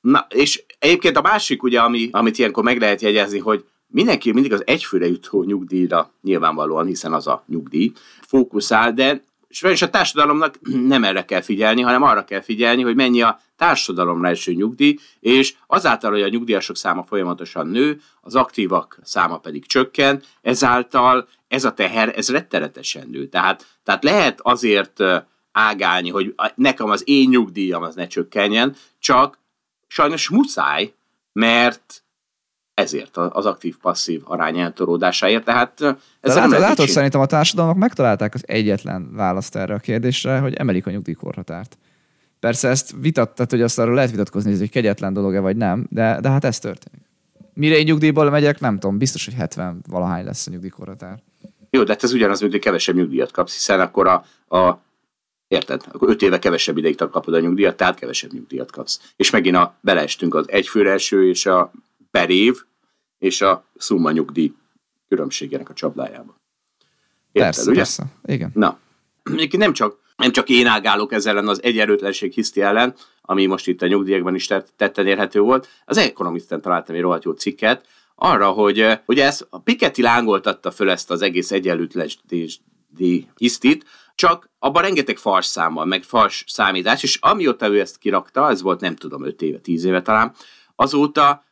Na, 0.00 0.26
és 0.28 0.64
egyébként 0.78 1.16
a 1.16 1.22
másik, 1.22 1.62
ugye, 1.62 1.80
ami, 1.80 2.08
amit 2.12 2.38
ilyenkor 2.38 2.64
meg 2.64 2.80
lehet 2.80 3.00
jegyezni, 3.00 3.38
hogy 3.38 3.64
mindenki 3.86 4.32
mindig 4.32 4.52
az 4.52 4.62
egyfőre 4.66 5.06
jutó 5.06 5.42
nyugdíjra 5.42 6.10
nyilvánvalóan, 6.22 6.86
hiszen 6.86 7.12
az 7.12 7.26
a 7.26 7.44
nyugdíj, 7.46 7.92
fókuszál, 8.20 8.92
de 8.92 9.24
és 9.48 9.82
a 9.82 9.90
társadalomnak 9.90 10.58
nem 10.92 11.04
erre 11.04 11.24
kell 11.24 11.40
figyelni, 11.40 11.82
hanem 11.82 12.02
arra 12.02 12.24
kell 12.24 12.40
figyelni, 12.40 12.82
hogy 12.82 12.94
mennyi 12.94 13.22
a 13.22 13.40
társadalomra 13.56 14.28
eső 14.28 14.52
nyugdíj, 14.52 14.98
és 15.20 15.54
azáltal, 15.66 16.10
hogy 16.10 16.22
a 16.22 16.28
nyugdíjasok 16.28 16.76
száma 16.76 17.02
folyamatosan 17.02 17.66
nő, 17.66 18.00
az 18.20 18.34
aktívak 18.34 18.98
száma 19.02 19.38
pedig 19.38 19.66
csökken, 19.66 20.22
ezáltal 20.42 21.28
ez 21.48 21.64
a 21.64 21.72
teher, 21.72 22.12
ez 22.16 22.30
rettenetesen 22.30 23.08
nő. 23.08 23.26
Tehát, 23.26 23.66
tehát 23.82 24.04
lehet 24.04 24.40
azért 24.42 25.02
ágálni, 25.52 26.10
hogy 26.10 26.34
nekem 26.54 26.90
az 26.90 27.02
én 27.04 27.28
nyugdíjam 27.28 27.82
az 27.82 27.94
ne 27.94 28.06
csökkenjen, 28.06 28.76
csak 28.98 29.38
sajnos 29.86 30.28
muszáj, 30.28 30.94
mert 31.32 32.04
ezért 32.76 33.16
az 33.16 33.46
aktív-passzív 33.46 34.22
arány 34.24 34.58
eltoródásáért. 34.58 35.44
Tehát 35.44 35.80
ez 35.80 35.96
De 36.20 36.34
látod, 36.34 36.58
látod 36.58 36.88
szerintem 36.88 37.20
a 37.20 37.26
társadalmak 37.26 37.76
megtalálták 37.76 38.34
az 38.34 38.42
egyetlen 38.46 39.10
választ 39.14 39.56
erre 39.56 39.74
a 39.74 39.78
kérdésre, 39.78 40.38
hogy 40.38 40.54
emelik 40.54 40.86
a 40.86 40.90
nyugdíjkorhatárt. 40.90 41.78
Persze 42.40 42.68
ezt 42.68 42.94
vitattad, 43.00 43.50
hogy 43.50 43.62
azt 43.62 43.78
arról 43.78 43.94
lehet 43.94 44.10
vitatkozni, 44.10 44.48
hogy 44.48 44.58
ez 44.58 44.64
egy 44.64 44.70
kegyetlen 44.72 45.12
dolog-e 45.12 45.40
vagy 45.40 45.56
nem, 45.56 45.86
de, 45.90 46.18
de 46.20 46.28
hát 46.28 46.44
ez 46.44 46.58
történik. 46.58 47.00
Mire 47.54 47.74
egy 47.74 47.86
nyugdíjból 47.86 48.30
megyek, 48.30 48.60
nem 48.60 48.78
tudom, 48.78 48.98
biztos, 48.98 49.24
hogy 49.24 49.34
70 49.34 49.80
valahány 49.88 50.24
lesz 50.24 50.46
a 50.46 50.50
nyugdíjkorhatár. 50.50 51.22
Jó, 51.70 51.82
de 51.82 51.92
hát 51.92 52.02
ez 52.02 52.12
ugyanaz, 52.12 52.40
mint 52.40 52.52
hogy 52.52 52.60
kevesebb 52.60 52.96
nyugdíjat 52.96 53.30
kapsz, 53.30 53.52
hiszen 53.52 53.80
akkor 53.80 54.06
a, 54.06 54.24
a 54.56 54.84
Érted? 55.48 55.82
Akkor 55.92 56.08
öt 56.08 56.22
éve 56.22 56.38
kevesebb 56.38 56.76
ideig 56.76 56.96
kapod 56.96 57.34
a 57.34 57.40
nyugdíjat, 57.40 57.76
tehát 57.76 57.98
kevesebb 57.98 58.32
nyugdíjat 58.32 58.70
kapsz. 58.70 59.12
És 59.16 59.30
megint 59.30 59.56
a, 59.56 59.76
beleestünk 59.80 60.34
az 60.34 60.44
egyfőre 60.48 60.90
első 60.90 61.28
és 61.28 61.46
a 61.46 61.70
per 62.16 62.30
év 62.30 62.56
és 63.18 63.40
a 63.40 63.64
szumma 63.76 64.10
nyugdíj 64.10 64.52
különbségének 65.08 65.68
a 65.68 65.74
csapdájába. 65.74 66.40
Érted, 67.32 67.54
persze, 67.54 67.70
ugye? 67.70 67.78
persze. 67.78 68.04
Igen. 68.24 68.50
Na, 68.54 68.78
nem 69.50 69.72
csak, 69.72 69.98
nem 70.16 70.32
csak 70.32 70.48
én 70.48 70.66
ágálok 70.66 71.12
ezzel 71.12 71.32
ellen 71.36 71.48
az 71.48 71.62
egyenlőtlenség 71.62 72.32
hiszti 72.32 72.60
ellen, 72.60 72.94
ami 73.22 73.46
most 73.46 73.68
itt 73.68 73.82
a 73.82 73.86
nyugdíjakban 73.86 74.34
is 74.34 74.46
tetten 74.76 75.06
érhető 75.06 75.40
volt. 75.40 75.68
Az 75.84 75.96
Economisten 75.96 76.60
találtam 76.60 76.94
egy 76.94 77.00
rohadt 77.00 77.24
jó 77.24 77.32
cikket, 77.32 77.86
arra, 78.14 78.50
hogy 78.50 79.00
hogy 79.06 79.18
ez 79.18 79.46
a 79.50 79.58
Piketty 79.58 80.02
lángoltatta 80.02 80.70
föl 80.70 80.90
ezt 80.90 81.10
az 81.10 81.22
egész 81.22 81.50
egyenlőtlenség 81.50 82.60
hisztit, 83.36 83.84
csak 84.14 84.50
abban 84.58 84.82
rengeteg 84.82 85.16
fals 85.16 85.46
számmal, 85.46 85.84
meg 85.84 86.02
fals 86.02 86.44
számítás, 86.46 87.02
és 87.02 87.18
amióta 87.20 87.68
ő 87.68 87.80
ezt 87.80 87.98
kirakta, 87.98 88.50
ez 88.50 88.62
volt 88.62 88.80
nem 88.80 88.96
tudom, 88.96 89.24
5 89.24 89.42
éve, 89.42 89.58
10 89.58 89.84
éve 89.84 90.02
talán, 90.02 90.34
azóta 90.74 91.44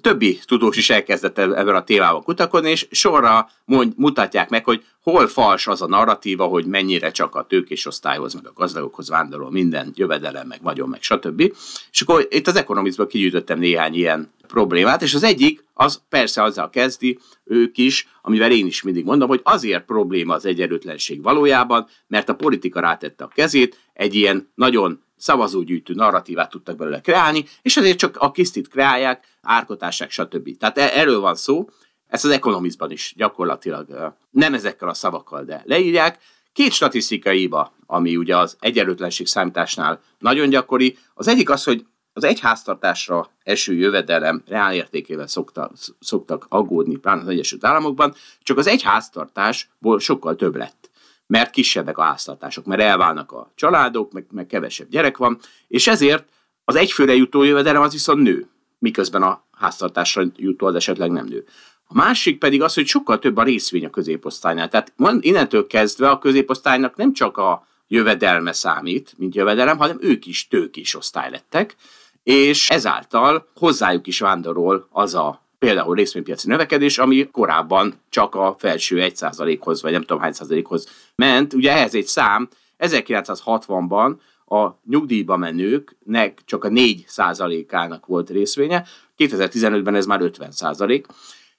többi 0.00 0.38
tudós 0.44 0.76
is 0.76 0.90
elkezdett 0.90 1.38
ebben 1.38 1.74
a 1.74 1.84
témában 1.84 2.22
kutakodni, 2.22 2.70
és 2.70 2.86
sorra 2.90 3.50
mond, 3.64 3.92
mutatják 3.96 4.48
meg, 4.48 4.64
hogy 4.64 4.84
hol 5.02 5.26
fals 5.26 5.66
az 5.66 5.82
a 5.82 5.86
narratíva, 5.86 6.44
hogy 6.44 6.66
mennyire 6.66 7.10
csak 7.10 7.34
a 7.34 7.46
tőkés 7.46 7.86
osztályhoz, 7.86 8.34
meg 8.34 8.46
a 8.46 8.52
gazdagokhoz 8.54 9.08
vándorol 9.08 9.50
minden 9.50 9.92
jövedelem, 9.94 10.46
meg 10.46 10.62
vagyon, 10.62 10.88
meg 10.88 11.02
stb. 11.02 11.52
És 11.90 12.00
akkor 12.00 12.26
itt 12.30 12.46
az 12.46 12.56
ekonomizmból 12.56 13.06
kigyűjtöttem 13.06 13.58
néhány 13.58 13.94
ilyen 13.94 14.32
problémát, 14.46 15.02
és 15.02 15.14
az 15.14 15.22
egyik, 15.22 15.64
az 15.74 16.02
persze 16.08 16.42
azzal 16.42 16.70
kezdi, 16.70 17.18
ők 17.44 17.78
is, 17.78 18.08
amivel 18.22 18.50
én 18.50 18.66
is 18.66 18.82
mindig 18.82 19.04
mondom, 19.04 19.28
hogy 19.28 19.40
azért 19.42 19.84
probléma 19.84 20.34
az 20.34 20.46
egyenlőtlenség 20.46 21.22
valójában, 21.22 21.86
mert 22.06 22.28
a 22.28 22.34
politika 22.34 22.80
rátette 22.80 23.24
a 23.24 23.30
kezét, 23.34 23.78
egy 23.92 24.14
ilyen 24.14 24.50
nagyon 24.54 25.02
szavazógyűjtő 25.16 25.94
narratívát 25.94 26.50
tudtak 26.50 26.76
belőle 26.76 27.00
kreálni, 27.00 27.44
és 27.62 27.76
ezért 27.76 27.98
csak 27.98 28.16
a 28.16 28.30
kisztit 28.30 28.68
kreálják, 28.68 29.24
árkotássák, 29.42 30.10
stb. 30.10 30.56
Tehát 30.58 30.78
e- 30.78 30.98
erről 30.98 31.20
van 31.20 31.34
szó, 31.34 31.68
ezt 32.08 32.24
az 32.24 32.30
ekonomizban 32.30 32.90
is 32.90 33.14
gyakorlatilag 33.16 34.14
nem 34.30 34.54
ezekkel 34.54 34.88
a 34.88 34.94
szavakkal, 34.94 35.44
de 35.44 35.62
leírják. 35.64 36.18
Két 36.52 36.72
statisztikaiba, 36.72 37.72
ami 37.86 38.16
ugye 38.16 38.36
az 38.36 38.56
egyenlőtlenség 38.60 39.26
számításnál 39.26 40.00
nagyon 40.18 40.48
gyakori, 40.48 40.98
az 41.14 41.28
egyik 41.28 41.50
az, 41.50 41.64
hogy 41.64 41.86
az 42.12 42.24
egy 42.24 42.40
háztartásra 42.40 43.30
eső 43.42 43.74
jövedelem 43.74 44.42
reálértékével 44.46 45.26
szokta, 45.26 45.70
szoktak 46.00 46.46
aggódni, 46.48 46.96
pláne 46.96 47.20
az 47.20 47.28
Egyesült 47.28 47.64
Államokban, 47.64 48.14
csak 48.42 48.58
az 48.58 48.66
egy 48.66 48.82
háztartásból 48.82 50.00
sokkal 50.00 50.36
több 50.36 50.56
lett 50.56 50.85
mert 51.26 51.50
kisebbek 51.50 51.98
a 51.98 52.02
háztartások, 52.02 52.64
mert 52.64 52.80
elválnak 52.80 53.32
a 53.32 53.52
családok, 53.54 54.12
meg, 54.12 54.26
meg 54.30 54.46
kevesebb 54.46 54.88
gyerek 54.88 55.16
van, 55.16 55.38
és 55.68 55.86
ezért 55.86 56.28
az 56.64 56.74
egyfőre 56.74 57.14
jutó 57.14 57.42
jövedelem 57.42 57.82
az 57.82 57.92
viszont 57.92 58.22
nő, 58.22 58.48
miközben 58.78 59.22
a 59.22 59.44
háztartásra 59.52 60.24
jutó 60.36 60.66
az 60.66 60.74
esetleg 60.74 61.10
nem 61.10 61.26
nő. 61.26 61.44
A 61.88 61.94
másik 61.94 62.38
pedig 62.38 62.62
az, 62.62 62.74
hogy 62.74 62.86
sokkal 62.86 63.18
több 63.18 63.36
a 63.36 63.42
részvény 63.42 63.84
a 63.84 63.90
középosztálynál. 63.90 64.68
Tehát 64.68 64.92
innentől 65.20 65.66
kezdve 65.66 66.08
a 66.10 66.18
középosztálynak 66.18 66.96
nem 66.96 67.12
csak 67.12 67.36
a 67.36 67.66
jövedelme 67.88 68.52
számít, 68.52 69.14
mint 69.16 69.34
jövedelem, 69.34 69.78
hanem 69.78 69.98
ők 70.00 70.26
is 70.26 70.48
tőkés 70.48 70.94
osztály 70.94 71.30
lettek, 71.30 71.76
és 72.22 72.70
ezáltal 72.70 73.48
hozzájuk 73.54 74.06
is 74.06 74.20
vándorol 74.20 74.88
az 74.90 75.14
a 75.14 75.45
például 75.66 75.94
részvénypiaci 75.94 76.48
növekedés, 76.48 76.98
ami 76.98 77.28
korábban 77.32 77.94
csak 78.08 78.34
a 78.34 78.56
felső 78.58 78.96
1%-hoz, 79.00 79.82
vagy 79.82 79.92
nem 79.92 80.00
tudom 80.00 80.22
hány 80.22 80.32
százalékhoz 80.32 80.88
ment. 81.14 81.52
Ugye 81.52 81.72
ehhez 81.72 81.94
egy 81.94 82.06
szám, 82.06 82.48
1960-ban 82.78 84.14
a 84.46 84.68
nyugdíjba 84.90 85.36
menőknek 85.36 86.38
csak 86.44 86.64
a 86.64 86.68
4 86.68 87.04
százalékának 87.06 88.06
volt 88.06 88.30
részvénye, 88.30 88.84
2015-ben 89.18 89.94
ez 89.94 90.06
már 90.06 90.20
50 90.20 90.50
százalék. 90.50 91.06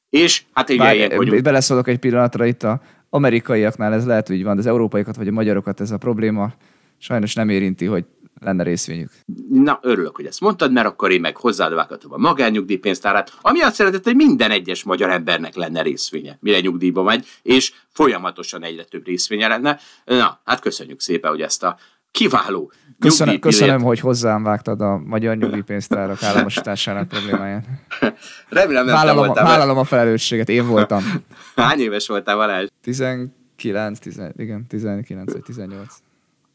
És 0.09 0.43
hát 0.53 0.69
egy 0.69 0.95
ilyen, 0.95 1.15
hogy... 1.15 1.41
Beleszólok 1.41 1.87
egy 1.87 1.99
pillanatra 1.99 2.45
itt 2.45 2.63
a 2.63 2.81
amerikaiaknál 3.09 3.93
ez 3.93 4.05
lehet, 4.05 4.27
hogy 4.27 4.43
van, 4.43 4.53
de 4.55 4.61
az 4.61 4.67
európaiakat 4.67 5.15
vagy 5.15 5.27
a 5.27 5.31
magyarokat 5.31 5.79
ez 5.79 5.91
a 5.91 5.97
probléma 5.97 6.53
sajnos 6.97 7.33
nem 7.33 7.49
érinti, 7.49 7.85
hogy 7.85 8.05
lenne 8.39 8.63
részvényük. 8.63 9.11
Na, 9.49 9.79
örülök, 9.81 10.15
hogy 10.15 10.25
ezt 10.25 10.41
mondtad, 10.41 10.71
mert 10.71 10.87
akkor 10.87 11.11
én 11.11 11.21
meg 11.21 11.37
hozzád 11.37 11.73
vághatom 11.73 12.13
a 12.13 12.17
magánnyugdíjpénztárát, 12.17 13.33
ami 13.41 13.61
azt 13.61 13.75
szeretett, 13.75 14.03
hogy 14.03 14.15
minden 14.15 14.51
egyes 14.51 14.83
magyar 14.83 15.09
embernek 15.09 15.55
lenne 15.55 15.81
részvénye, 15.81 16.37
mire 16.41 16.59
nyugdíjba 16.59 17.03
megy, 17.03 17.27
és 17.41 17.73
folyamatosan 17.93 18.63
egyre 18.63 18.83
több 18.83 19.05
részvénye 19.05 19.47
lenne. 19.47 19.79
Na, 20.05 20.41
hát 20.45 20.59
köszönjük 20.59 20.99
szépen, 20.99 21.29
hogy 21.29 21.41
ezt 21.41 21.63
a 21.63 21.77
kiváló 22.11 22.71
Köszönöm, 22.99 23.39
köszönöm 23.39 23.81
hogy 23.81 23.99
hozzám 23.99 24.43
vágtad 24.43 24.81
a 24.81 24.97
magyar 24.97 25.37
nyugdíjpénztárak 25.37 26.23
államosításának 26.23 27.07
problémáját. 27.07 27.65
Remélem 28.49 28.85
nem 28.85 28.95
vállalom, 28.95 29.25
voltál, 29.25 29.45
vállalom 29.45 29.77
a 29.77 29.83
felelősséget, 29.83 30.49
én 30.49 30.67
voltam. 30.67 31.03
Hány 31.55 31.79
éves 31.79 32.07
voltál, 32.07 32.35
Balázs? 32.35 32.67
19, 32.81 33.99
10, 33.99 34.21
igen, 34.37 34.67
19 34.67 35.31
vagy 35.31 35.41
18 35.41 36.06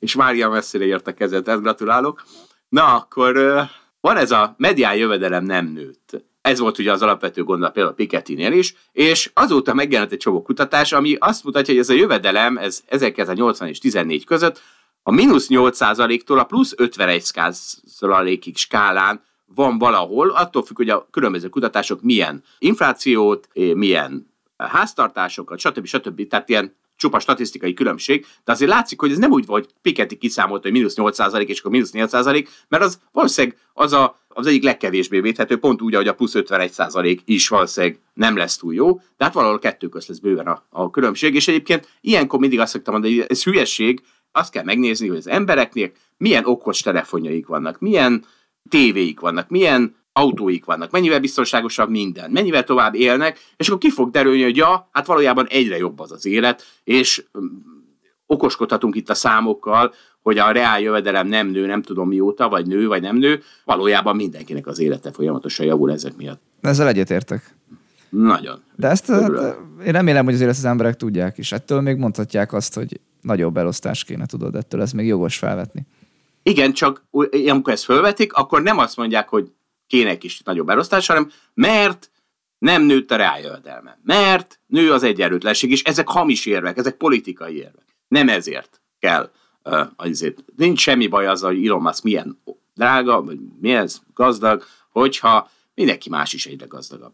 és 0.02 0.14
Mária 0.14 0.48
messzire 0.48 0.84
érte 0.84 1.14
kezet, 1.14 1.48
ezt 1.48 1.60
gratulálok. 1.60 2.22
Na, 2.68 2.94
akkor 2.94 3.32
van 4.00 4.16
ez 4.16 4.30
a 4.30 4.54
medián 4.58 4.96
jövedelem 4.96 5.44
nem 5.44 5.66
nőtt. 5.66 6.24
Ez 6.40 6.58
volt 6.58 6.78
ugye 6.78 6.92
az 6.92 7.02
alapvető 7.02 7.44
gondolat 7.44 7.72
például 7.72 7.94
Pikettynél 7.94 8.52
is, 8.52 8.74
és 8.92 9.30
azóta 9.34 9.74
megjelent 9.74 10.12
egy 10.12 10.18
csomó 10.18 10.42
kutatás, 10.42 10.92
ami 10.92 11.16
azt 11.18 11.44
mutatja, 11.44 11.74
hogy 11.74 11.82
ez 11.82 11.88
a 11.88 11.94
jövedelem, 11.94 12.56
ez 12.56 12.82
1980 12.86 13.68
és 13.68 13.78
14 13.78 14.24
között 14.24 14.60
a 15.02 15.12
mínusz 15.12 15.46
8%-tól 15.50 16.38
a 16.38 16.44
plusz 16.44 16.74
51%-ig 16.76 18.56
skálán 18.56 19.22
van 19.46 19.78
valahol, 19.78 20.30
attól 20.30 20.62
függ, 20.62 20.76
hogy 20.76 20.90
a 20.90 21.08
különböző 21.10 21.48
kutatások 21.48 22.02
milyen 22.02 22.42
inflációt, 22.58 23.48
milyen 23.74 24.32
háztartásokat, 24.56 25.58
stb. 25.58 25.86
stb. 25.86 26.28
Tehát 26.28 26.48
ilyen 26.48 26.74
csupa 26.96 27.18
statisztikai 27.18 27.74
különbség, 27.74 28.26
de 28.44 28.52
azért 28.52 28.70
látszik, 28.70 29.00
hogy 29.00 29.10
ez 29.10 29.18
nem 29.18 29.30
úgy 29.30 29.46
volt, 29.46 29.74
Piketty 29.82 30.14
kiszámolt, 30.14 30.62
hogy 30.62 30.72
mínusz 30.72 30.94
8% 30.96 31.46
és 31.46 31.58
akkor 31.58 31.70
mínusz 31.70 31.90
8%, 31.92 32.48
mert 32.68 32.82
az 32.82 33.00
valószínűleg 33.12 33.58
az 33.72 33.92
a, 33.92 34.20
az 34.28 34.46
egyik 34.46 34.62
legkevésbé 34.62 35.20
védhető, 35.20 35.58
pont 35.58 35.82
úgy, 35.82 35.94
ahogy 35.94 36.08
a 36.08 36.14
plusz 36.14 36.32
51% 36.34 37.18
is 37.24 37.48
valószínűleg 37.48 37.98
nem 38.14 38.36
lesz 38.36 38.56
túl 38.56 38.74
jó, 38.74 38.94
de 38.94 39.24
hát 39.24 39.34
valahol 39.34 39.58
kettő 39.58 39.88
közt 39.88 40.08
lesz 40.08 40.18
bőven 40.18 40.46
a, 40.46 40.64
a 40.70 40.90
különbség, 40.90 41.34
és 41.34 41.48
egyébként 41.48 41.88
ilyenkor 42.00 42.38
mindig 42.38 42.60
azt 42.60 42.72
szoktam 42.72 42.92
mondani, 42.92 43.16
hogy 43.16 43.26
ez 43.28 43.42
hülyeség, 43.42 44.02
azt 44.32 44.52
kell 44.52 44.64
megnézni, 44.64 45.08
hogy 45.08 45.16
az 45.16 45.28
embereknél 45.28 45.90
milyen 46.16 46.44
okos 46.44 46.80
telefonjaik 46.80 47.46
vannak, 47.46 47.80
milyen 47.80 48.24
tévéik 48.68 49.20
vannak, 49.20 49.48
milyen 49.48 49.96
autóik 50.12 50.64
vannak, 50.64 50.90
mennyivel 50.90 51.20
biztonságosabb 51.20 51.90
minden, 51.90 52.30
mennyivel 52.30 52.64
tovább 52.64 52.94
élnek, 52.94 53.38
és 53.56 53.68
akkor 53.68 53.80
ki 53.80 53.90
fog 53.90 54.10
derülni, 54.10 54.42
hogy 54.42 54.56
ja, 54.56 54.88
hát 54.92 55.06
valójában 55.06 55.46
egyre 55.46 55.76
jobb 55.76 56.00
az 56.00 56.12
az 56.12 56.26
élet, 56.26 56.62
és 56.84 57.24
mm, 57.38 57.46
okoskodhatunk 58.26 58.94
itt 58.96 59.10
a 59.10 59.14
számokkal, 59.14 59.94
hogy 60.22 60.38
a 60.38 60.50
reál 60.50 60.80
jövedelem 60.80 61.26
nem 61.26 61.46
nő, 61.48 61.66
nem 61.66 61.82
tudom 61.82 62.08
mióta, 62.08 62.48
vagy 62.48 62.66
nő, 62.66 62.86
vagy 62.86 63.02
nem 63.02 63.16
nő, 63.16 63.42
valójában 63.64 64.16
mindenkinek 64.16 64.66
az 64.66 64.78
élete 64.78 65.12
folyamatosan 65.12 65.66
javul 65.66 65.92
ezek 65.92 66.16
miatt. 66.16 66.42
Ezzel 66.60 66.88
egyetértek. 66.88 67.56
Nagyon. 68.08 68.62
De 68.76 68.88
ezt 68.88 69.06
hát, 69.06 69.30
én 69.86 69.92
remélem, 69.92 70.24
hogy 70.24 70.34
azért 70.34 70.50
ezt 70.50 70.58
az 70.58 70.64
emberek 70.64 70.96
tudják 70.96 71.38
is. 71.38 71.52
Ettől 71.52 71.80
még 71.80 71.96
mondhatják 71.96 72.52
azt, 72.52 72.74
hogy 72.74 73.00
nagyobb 73.20 73.56
elosztás 73.56 74.04
kéne, 74.04 74.26
tudod, 74.26 74.54
ettől 74.54 74.80
ez 74.80 74.92
még 74.92 75.06
jogos 75.06 75.36
felvetni. 75.36 75.86
Igen, 76.42 76.72
csak 76.72 77.04
amikor 77.48 77.72
ezt 77.72 77.84
felvetik, 77.84 78.32
akkor 78.32 78.62
nem 78.62 78.78
azt 78.78 78.96
mondják, 78.96 79.28
hogy 79.28 79.52
kéne 79.92 80.10
egy 80.10 80.18
kis 80.18 80.40
nagyobb 80.40 80.68
elosztás, 80.68 81.06
hanem 81.06 81.30
mert 81.54 82.10
nem 82.58 82.82
nőtt 82.82 83.10
a 83.10 83.16
rájövedelme. 83.16 83.98
Mert 84.04 84.60
nő 84.66 84.92
az 84.92 85.02
egyenlőtlenség, 85.02 85.70
és 85.70 85.82
ezek 85.82 86.08
hamis 86.08 86.46
érvek, 86.46 86.76
ezek 86.76 86.94
politikai 86.94 87.56
érvek. 87.56 87.84
Nem 88.08 88.28
ezért. 88.28 88.80
kell. 88.98 89.30
Azért 89.96 90.44
nincs 90.56 90.80
semmi 90.80 91.06
baj 91.06 91.26
azzal, 91.26 91.54
hogy 91.54 91.66
Elon 91.66 91.82
Musk 91.82 92.02
milyen 92.02 92.42
drága, 92.74 93.22
vagy 93.22 93.38
milyen 93.60 93.88
gazdag, 94.14 94.64
hogyha 94.90 95.50
mindenki 95.74 96.08
más 96.08 96.32
is 96.32 96.46
egyre 96.46 96.66
gazdagabb. 96.66 97.12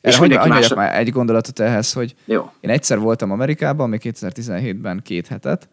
És 0.00 0.16
hogy 0.16 0.30
más... 0.30 0.74
már 0.74 0.98
egy 0.98 1.10
gondolatot 1.10 1.58
ehhez, 1.58 1.92
hogy 1.92 2.14
Jó. 2.24 2.52
én 2.60 2.70
egyszer 2.70 2.98
voltam 2.98 3.30
Amerikában, 3.30 3.88
még 3.88 4.00
2017-ben 4.04 5.00
két 5.04 5.26
hetet, 5.26 5.68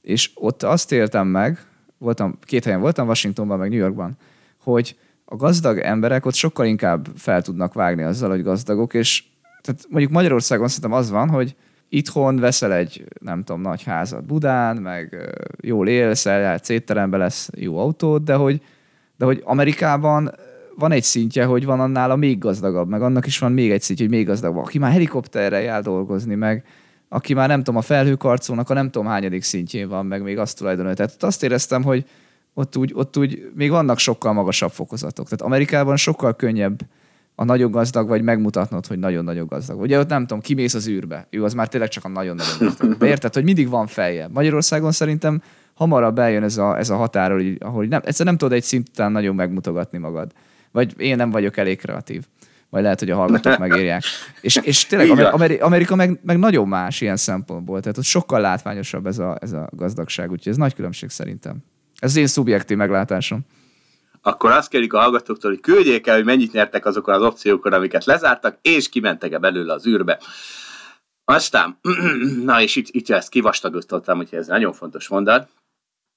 és 0.00 0.30
ott 0.34 0.62
azt 0.62 0.92
éltem 0.92 1.26
meg, 1.26 1.66
voltam, 1.98 2.38
két 2.42 2.64
helyen 2.64 2.80
voltam, 2.80 3.08
Washingtonban, 3.08 3.58
meg 3.58 3.70
New 3.70 3.78
Yorkban, 3.78 4.16
hogy 4.62 4.96
a 5.24 5.36
gazdag 5.36 5.78
emberek 5.78 6.26
ott 6.26 6.34
sokkal 6.34 6.66
inkább 6.66 7.08
fel 7.16 7.42
tudnak 7.42 7.74
vágni 7.74 8.02
azzal, 8.02 8.30
hogy 8.30 8.42
gazdagok, 8.42 8.94
és 8.94 9.24
tehát 9.60 9.86
mondjuk 9.88 10.12
Magyarországon 10.12 10.68
szerintem 10.68 10.92
az 10.92 11.10
van, 11.10 11.28
hogy 11.28 11.56
itthon 11.88 12.36
veszel 12.36 12.72
egy, 12.72 13.04
nem 13.20 13.42
tudom, 13.42 13.60
nagy 13.60 13.82
házat 13.82 14.24
Budán, 14.24 14.76
meg 14.76 15.34
jól 15.60 15.88
élsz, 15.88 16.26
eljársz 16.26 16.68
étterembe 16.68 17.16
lesz 17.16 17.50
jó 17.54 17.78
autód, 17.78 18.22
de 18.22 18.34
hogy, 18.34 18.62
de 19.16 19.24
hogy 19.24 19.42
Amerikában 19.44 20.34
van 20.76 20.92
egy 20.92 21.02
szintje, 21.02 21.44
hogy 21.44 21.64
van 21.64 21.80
annál 21.80 22.10
a 22.10 22.16
még 22.16 22.38
gazdagabb, 22.38 22.88
meg 22.88 23.02
annak 23.02 23.26
is 23.26 23.38
van 23.38 23.52
még 23.52 23.70
egy 23.70 23.82
szintje, 23.82 24.06
hogy 24.06 24.14
még 24.14 24.26
gazdagabb. 24.26 24.64
Aki 24.64 24.78
már 24.78 24.92
helikopterrel 24.92 25.62
jár 25.62 25.82
dolgozni, 25.82 26.34
meg 26.34 26.64
aki 27.08 27.34
már 27.34 27.48
nem 27.48 27.58
tudom, 27.58 27.76
a 27.76 27.82
felhőkarcónak 27.82 28.70
a 28.70 28.74
nem 28.74 28.90
tudom 28.90 29.06
hányadik 29.06 29.42
szintjén 29.42 29.88
van, 29.88 30.06
meg 30.06 30.22
még 30.22 30.38
azt 30.38 30.58
tulajdonolja. 30.58 30.96
Tehát 30.96 31.22
azt 31.22 31.42
éreztem, 31.42 31.82
hogy 31.82 32.04
ott 32.54 32.76
úgy, 32.76 32.92
ott 32.94 33.16
úgy 33.16 33.50
még 33.54 33.70
vannak 33.70 33.98
sokkal 33.98 34.32
magasabb 34.32 34.70
fokozatok. 34.70 35.24
Tehát 35.24 35.42
Amerikában 35.42 35.96
sokkal 35.96 36.36
könnyebb 36.36 36.80
a 37.34 37.44
nagyon 37.44 37.70
gazdag 37.70 38.08
vagy 38.08 38.22
megmutatnod, 38.22 38.86
hogy 38.86 38.98
nagyon-nagyon 38.98 39.46
gazdag. 39.46 39.80
Ugye 39.80 39.98
ott 39.98 40.08
nem 40.08 40.20
tudom, 40.20 40.40
kimész 40.40 40.74
az 40.74 40.88
űrbe. 40.88 41.26
Jó, 41.30 41.44
az 41.44 41.54
már 41.54 41.68
tényleg 41.68 41.88
csak 41.88 42.04
a 42.04 42.08
nagyon-nagyon 42.08 42.56
gazdag. 42.58 42.96
De 42.96 43.06
érted, 43.06 43.34
hogy 43.34 43.44
mindig 43.44 43.68
van 43.68 43.86
feje. 43.86 44.28
Magyarországon 44.32 44.92
szerintem 44.92 45.42
hamarabb 45.74 46.18
eljön 46.18 46.42
ez 46.42 46.56
a, 46.56 46.78
ez 46.78 46.90
a 46.90 46.96
határ, 46.96 47.30
hogy, 47.30 47.56
ahol 47.60 47.84
nem, 47.84 48.00
egyszer 48.04 48.26
nem 48.26 48.36
tudod 48.36 48.52
egy 48.54 48.62
szint 48.62 48.88
után 48.88 49.12
nagyon 49.12 49.34
megmutogatni 49.34 49.98
magad. 49.98 50.32
Vagy 50.70 51.00
én 51.00 51.16
nem 51.16 51.30
vagyok 51.30 51.56
elég 51.56 51.78
kreatív. 51.78 52.24
Vagy 52.70 52.82
lehet, 52.82 52.98
hogy 52.98 53.10
a 53.10 53.16
hallgatók 53.16 53.58
megírják. 53.58 54.02
És, 54.40 54.56
és 54.56 54.86
tényleg 54.86 55.10
Amerika, 55.10 55.64
Amerika 55.64 55.96
meg, 55.96 56.20
meg 56.22 56.38
nagyon 56.38 56.68
más 56.68 57.00
ilyen 57.00 57.16
szempontból. 57.16 57.80
Tehát 57.80 57.98
ott 57.98 58.04
sokkal 58.04 58.40
látványosabb 58.40 59.06
ez 59.06 59.18
a, 59.18 59.36
ez 59.40 59.52
a 59.52 59.68
gazdagság. 59.70 60.30
Úgyhogy 60.30 60.52
ez 60.52 60.58
nagy 60.58 60.74
különbség 60.74 61.10
szerintem. 61.10 61.56
Ez 62.02 62.10
az 62.10 62.16
én 62.16 62.26
szubjektív 62.26 62.76
meglátásom. 62.76 63.40
Akkor 64.22 64.50
azt 64.50 64.68
kérjük 64.68 64.92
a 64.92 65.00
hallgatóktól, 65.00 65.50
hogy 65.50 65.60
küldjék 65.60 66.06
el, 66.06 66.14
hogy 66.14 66.24
mennyit 66.24 66.52
nyertek 66.52 66.86
azokon 66.86 67.14
az 67.14 67.22
opciókon, 67.22 67.72
amiket 67.72 68.04
lezártak, 68.04 68.58
és 68.62 68.88
kimentek-e 68.88 69.38
belőle 69.38 69.72
az 69.72 69.86
űrbe. 69.86 70.20
Aztán, 71.24 71.78
na 72.44 72.60
és 72.60 72.76
itt, 72.76 72.86
itt 72.90 73.10
ezt 73.10 73.28
kivastagoztattam, 73.28 74.16
hogy 74.16 74.28
ez 74.30 74.46
nagyon 74.46 74.72
fontos 74.72 75.08
mondat. 75.08 75.48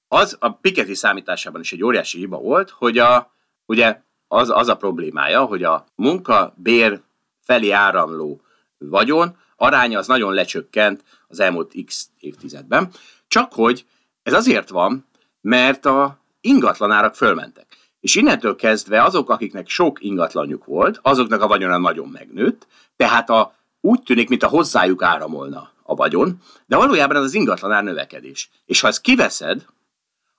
Az 0.08 0.36
a 0.40 0.50
Piketty 0.50 0.94
számításában 0.94 1.60
is 1.60 1.72
egy 1.72 1.84
óriási 1.84 2.18
hiba 2.18 2.38
volt, 2.38 2.70
hogy 2.70 2.98
a, 2.98 3.32
ugye 3.66 4.00
az, 4.28 4.50
az 4.50 4.68
a 4.68 4.76
problémája, 4.76 5.44
hogy 5.44 5.62
a 5.62 5.86
munka 5.94 6.54
bér 6.56 7.00
felé 7.44 7.70
áramló 7.70 8.40
vagyon 8.78 9.36
aránya 9.56 9.98
az 9.98 10.06
nagyon 10.06 10.34
lecsökkent 10.34 11.02
az 11.28 11.40
elmúlt 11.40 11.74
x 11.86 12.08
évtizedben, 12.18 12.90
csak 13.28 13.52
hogy 13.52 13.86
ez 14.22 14.32
azért 14.32 14.68
van, 14.68 15.06
mert 15.46 15.86
a 15.86 16.18
ingatlanárak 16.40 17.14
fölmentek. 17.14 17.66
És 18.00 18.14
innentől 18.14 18.56
kezdve 18.56 19.02
azok, 19.02 19.30
akiknek 19.30 19.68
sok 19.68 20.04
ingatlanjuk 20.04 20.64
volt, 20.64 20.98
azoknak 21.02 21.42
a 21.42 21.46
vagyona 21.46 21.78
nagyon 21.78 22.08
megnőtt, 22.08 22.66
tehát 22.96 23.30
a, 23.30 23.54
úgy 23.80 24.02
tűnik, 24.02 24.28
mint 24.28 24.42
a 24.42 24.48
hozzájuk 24.48 25.02
áramolna 25.02 25.70
a 25.82 25.94
vagyon, 25.94 26.40
de 26.66 26.76
valójában 26.76 27.16
ez 27.16 27.22
az 27.22 27.34
ingatlanár 27.34 27.82
növekedés. 27.82 28.50
És 28.64 28.80
ha 28.80 28.88
ezt 28.88 29.00
kiveszed, 29.00 29.66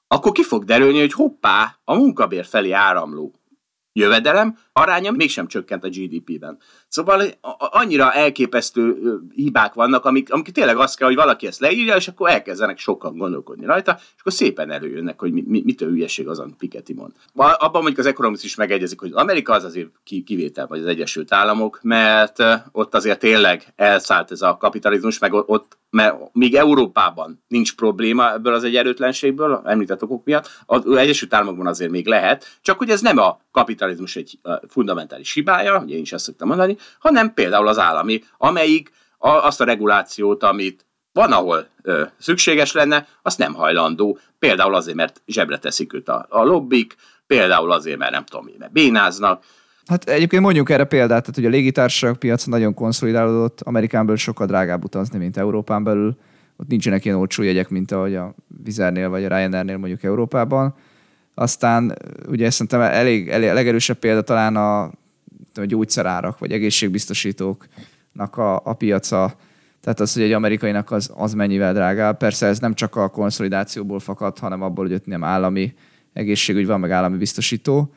akkor 0.07 0.31
ki 0.31 0.43
fog 0.43 0.63
derülni, 0.63 0.99
hogy 0.99 1.13
hoppá, 1.13 1.77
a 1.83 1.95
munkabér 1.95 2.45
felé 2.45 2.71
áramló 2.71 3.33
jövedelem 3.93 4.57
aránya 4.73 5.11
mégsem 5.11 5.47
csökkent 5.47 5.83
a 5.83 5.89
GDP-ben. 5.89 6.57
Szóval 6.87 7.23
annyira 7.57 8.13
elképesztő 8.13 8.97
hibák 9.35 9.73
vannak, 9.73 10.05
amik, 10.05 10.33
amik 10.33 10.49
tényleg 10.49 10.77
azt 10.77 10.97
kell, 10.97 11.07
hogy 11.07 11.15
valaki 11.15 11.47
ezt 11.47 11.59
leírja, 11.59 11.95
és 11.95 12.07
akkor 12.07 12.29
elkezdenek 12.29 12.77
sokan 12.77 13.17
gondolkodni 13.17 13.65
rajta, 13.65 13.95
és 13.99 14.19
akkor 14.19 14.33
szépen 14.33 14.71
előjönnek, 14.71 15.19
hogy 15.19 15.31
mi, 15.31 15.43
mi, 15.47 15.61
mitől 15.65 15.89
hülyeség 15.89 16.27
az, 16.27 16.39
amit 16.39 16.55
Piketty 16.55 16.93
mond. 16.93 17.11
Abban 17.35 17.81
mondjuk 17.81 17.97
az 17.97 18.05
Economist 18.05 18.43
is 18.43 18.55
megegyezik, 18.55 18.99
hogy 18.99 19.11
Amerika 19.13 19.53
az 19.53 19.63
azért 19.63 19.89
kivétel, 20.25 20.67
vagy 20.67 20.79
az 20.79 20.85
Egyesült 20.85 21.33
Államok, 21.33 21.79
mert 21.81 22.43
ott 22.71 22.95
azért 22.95 23.19
tényleg 23.19 23.73
elszállt 23.75 24.31
ez 24.31 24.41
a 24.41 24.57
kapitalizmus, 24.57 25.19
meg 25.19 25.33
ott 25.33 25.77
mert 25.89 26.15
míg 26.33 26.55
Európában 26.55 27.43
nincs 27.47 27.75
probléma 27.75 28.33
ebből 28.33 28.53
az 28.53 28.63
egyenlőtlenségből, 28.63 29.61
említett 29.65 30.03
okok 30.03 30.25
miatt, 30.25 30.49
az 30.65 30.95
Egyesült 30.95 31.33
Államokban 31.33 31.67
azért 31.67 31.91
még 31.91 32.07
lehet, 32.07 32.57
csak 32.61 32.77
hogy 32.77 32.89
ez 32.89 33.01
nem 33.01 33.17
a 33.17 33.39
kapitalizmus 33.51 34.15
egy 34.15 34.39
fundamentális 34.67 35.33
hibája, 35.33 35.81
ugye 35.83 35.95
én 35.95 36.01
is 36.01 36.13
ezt 36.13 36.23
szoktam 36.23 36.47
mondani, 36.47 36.76
hanem 36.99 37.33
például 37.33 37.67
az 37.67 37.79
állami, 37.79 38.23
amelyik 38.37 38.91
a, 39.17 39.29
azt 39.29 39.61
a 39.61 39.65
regulációt, 39.65 40.43
amit 40.43 40.85
van, 41.13 41.31
ahol 41.31 41.67
ö, 41.81 42.03
szükséges 42.17 42.71
lenne, 42.71 43.07
azt 43.21 43.37
nem 43.37 43.53
hajlandó. 43.53 44.17
Például 44.39 44.75
azért, 44.75 44.97
mert 44.97 45.21
zsebre 45.25 45.57
teszik 45.57 45.93
őt 45.93 46.09
a, 46.09 46.25
a 46.29 46.43
lobbik, 46.43 46.95
például 47.27 47.71
azért, 47.71 47.97
mert 47.97 48.11
nem 48.11 48.25
tudom, 48.25 48.49
mert 48.57 48.71
bénáznak, 48.71 49.43
Hát 49.87 50.09
egyébként 50.09 50.41
mondjuk 50.41 50.69
erre 50.69 50.83
példát, 50.83 51.21
tehát 51.21 51.35
hogy 51.35 51.45
a 51.45 51.49
légitársaság 51.49 52.15
piac 52.15 52.43
nagyon 52.43 52.73
konszolidálódott, 52.73 53.61
Amerikán 53.61 54.15
sokkal 54.15 54.45
drágább 54.45 54.83
utazni, 54.83 55.17
mint 55.17 55.37
Európán 55.37 55.83
belül. 55.83 56.17
Ott 56.57 56.67
nincsenek 56.67 57.05
ilyen 57.05 57.17
olcsó 57.17 57.43
jegyek, 57.43 57.69
mint 57.69 57.91
ahogy 57.91 58.15
a 58.15 58.35
Vizernél 58.63 59.09
vagy 59.09 59.23
a 59.23 59.27
Ryanairnél 59.27 59.77
mondjuk 59.77 60.03
Európában. 60.03 60.75
Aztán 61.33 61.97
ugye 62.27 62.49
szerintem 62.49 62.81
elég, 62.81 63.29
elég 63.29 63.53
legerősebb 63.53 63.97
példa 63.97 64.21
talán 64.21 64.55
a, 64.55 64.91
a 65.63 65.65
gyógyszerárak 65.65 66.39
vagy 66.39 66.51
egészségbiztosítóknak 66.51 68.37
a, 68.37 68.55
a 68.63 68.73
piaca. 68.73 69.35
Tehát 69.81 69.99
az, 69.99 70.13
hogy 70.13 70.23
egy 70.23 70.31
amerikainak 70.31 70.91
az, 70.91 71.11
az 71.15 71.33
mennyivel 71.33 71.73
drágább. 71.73 72.17
Persze 72.17 72.45
ez 72.45 72.59
nem 72.59 72.73
csak 72.73 72.95
a 72.95 73.09
konszolidációból 73.09 73.99
fakad, 73.99 74.39
hanem 74.39 74.61
abból, 74.61 74.85
hogy 74.85 74.93
ott 74.93 75.05
nem 75.05 75.23
állami 75.23 75.73
egészségügy 76.13 76.65
van, 76.65 76.79
meg 76.79 76.91
állami 76.91 77.17
biztosító 77.17 77.91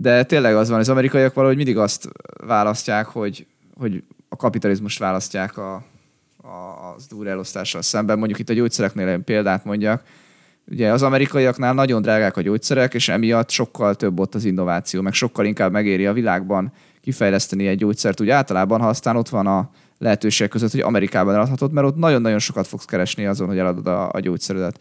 de 0.00 0.24
tényleg 0.24 0.56
az 0.56 0.68
van, 0.68 0.78
az 0.78 0.88
amerikaiak 0.88 1.34
valahogy 1.34 1.56
mindig 1.56 1.78
azt 1.78 2.08
választják, 2.46 3.06
hogy, 3.06 3.46
hogy 3.76 4.02
a 4.28 4.36
kapitalizmust 4.36 4.98
választják 4.98 5.56
a, 5.56 5.74
a, 6.36 6.48
az 6.96 7.26
elosztással 7.26 7.82
szemben. 7.82 8.18
Mondjuk 8.18 8.38
itt 8.38 8.48
a 8.48 8.52
gyógyszereknél 8.52 9.08
egy 9.08 9.20
példát 9.20 9.64
mondjak. 9.64 10.02
Ugye 10.70 10.92
az 10.92 11.02
amerikaiaknál 11.02 11.74
nagyon 11.74 12.02
drágák 12.02 12.36
a 12.36 12.40
gyógyszerek, 12.40 12.94
és 12.94 13.08
emiatt 13.08 13.50
sokkal 13.50 13.94
több 13.94 14.20
ott 14.20 14.34
az 14.34 14.44
innováció, 14.44 15.02
meg 15.02 15.12
sokkal 15.12 15.44
inkább 15.44 15.72
megéri 15.72 16.06
a 16.06 16.12
világban 16.12 16.72
kifejleszteni 17.00 17.66
egy 17.66 17.78
gyógyszert. 17.78 18.20
Úgy 18.20 18.30
általában, 18.30 18.80
ha 18.80 18.88
aztán 18.88 19.16
ott 19.16 19.28
van 19.28 19.46
a 19.46 19.70
lehetőség 19.98 20.48
között, 20.48 20.70
hogy 20.70 20.80
Amerikában 20.80 21.34
eladhatod, 21.34 21.72
mert 21.72 21.86
ott 21.86 21.96
nagyon-nagyon 21.96 22.38
sokat 22.38 22.66
fogsz 22.66 22.84
keresni 22.84 23.26
azon, 23.26 23.46
hogy 23.46 23.58
eladod 23.58 23.86
a, 23.86 24.10
a 24.12 24.20
gyógyszeredet 24.20 24.80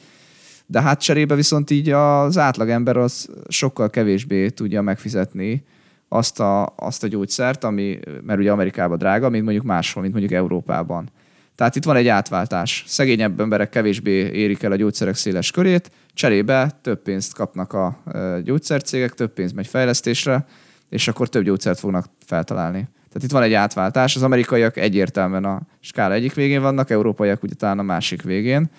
de 0.69 0.81
hát 0.81 1.01
cserébe 1.01 1.35
viszont 1.35 1.69
így 1.69 1.89
az 1.89 2.37
átlagember 2.37 2.97
az 2.97 3.29
sokkal 3.47 3.89
kevésbé 3.89 4.49
tudja 4.49 4.81
megfizetni 4.81 5.63
azt 6.09 6.39
a, 6.39 6.73
azt 6.75 7.03
a 7.03 7.07
gyógyszert, 7.07 7.63
ami, 7.63 7.99
mert 8.21 8.39
ugye 8.39 8.51
Amerikában 8.51 8.97
drága, 8.97 9.29
mint 9.29 9.43
mondjuk 9.43 9.65
máshol, 9.65 10.01
mint 10.01 10.15
mondjuk 10.15 10.39
Európában. 10.39 11.09
Tehát 11.55 11.75
itt 11.75 11.83
van 11.83 11.95
egy 11.95 12.07
átváltás. 12.07 12.83
Szegényebb 12.87 13.39
emberek 13.39 13.69
kevésbé 13.69 14.11
érik 14.11 14.63
el 14.63 14.71
a 14.71 14.75
gyógyszerek 14.75 15.15
széles 15.15 15.51
körét, 15.51 15.91
cserébe 16.13 16.79
több 16.81 17.01
pénzt 17.01 17.33
kapnak 17.33 17.73
a 17.73 18.03
gyógyszercégek, 18.43 19.13
több 19.13 19.33
pénz 19.33 19.51
megy 19.51 19.67
fejlesztésre, 19.67 20.45
és 20.89 21.07
akkor 21.07 21.29
több 21.29 21.43
gyógyszert 21.43 21.79
fognak 21.79 22.05
feltalálni. 22.25 22.87
Tehát 23.07 23.23
itt 23.23 23.31
van 23.31 23.43
egy 23.43 23.53
átváltás. 23.53 24.15
Az 24.15 24.23
amerikaiak 24.23 24.77
egyértelműen 24.77 25.45
a 25.45 25.61
skála 25.79 26.13
egyik 26.13 26.33
végén 26.33 26.61
vannak, 26.61 26.89
európaiak 26.89 27.43
ugye 27.43 27.53
talán 27.53 27.79
a 27.79 27.83
másik 27.83 28.21
végén. 28.21 28.69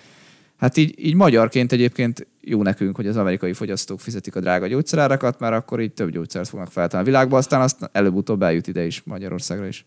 Hát 0.59 0.77
így, 0.77 1.05
így 1.05 1.15
magyarként 1.15 1.71
egyébként 1.71 2.27
jó 2.41 2.63
nekünk, 2.63 2.95
hogy 2.95 3.07
az 3.07 3.17
amerikai 3.17 3.53
fogyasztók 3.53 3.99
fizetik 3.99 4.35
a 4.35 4.39
drága 4.39 4.67
gyógyszerárakat, 4.67 5.39
mert 5.39 5.53
akkor 5.53 5.79
így 5.79 5.93
több 5.93 6.09
gyógyszert 6.09 6.49
fognak 6.49 6.71
feltalálni 6.71 7.09
a 7.09 7.11
világba, 7.11 7.37
aztán 7.37 7.61
azt 7.61 7.89
előbb-utóbb 7.91 8.41
eljut 8.41 8.67
ide 8.67 8.85
is, 8.85 9.01
Magyarországra 9.05 9.67
is. 9.67 9.85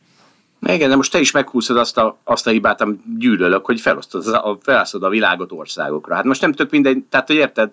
Igen, 0.66 0.88
de 0.88 0.96
most 0.96 1.12
te 1.12 1.20
is 1.20 1.30
meghúzod 1.30 1.76
azt 1.76 1.96
a, 1.98 2.18
azt 2.24 2.46
a 2.46 2.50
hibát, 2.50 2.80
amit 2.80 3.18
gyűlölök, 3.18 3.64
hogy 3.64 3.80
felosztod, 3.80 4.24
felosztod 4.62 5.02
a 5.02 5.08
világot 5.08 5.52
országokra. 5.52 6.14
Hát 6.14 6.24
most 6.24 6.40
nem 6.40 6.52
tök 6.52 6.70
mindegy, 6.70 7.04
tehát 7.10 7.26
hogy 7.26 7.36
érted, 7.36 7.70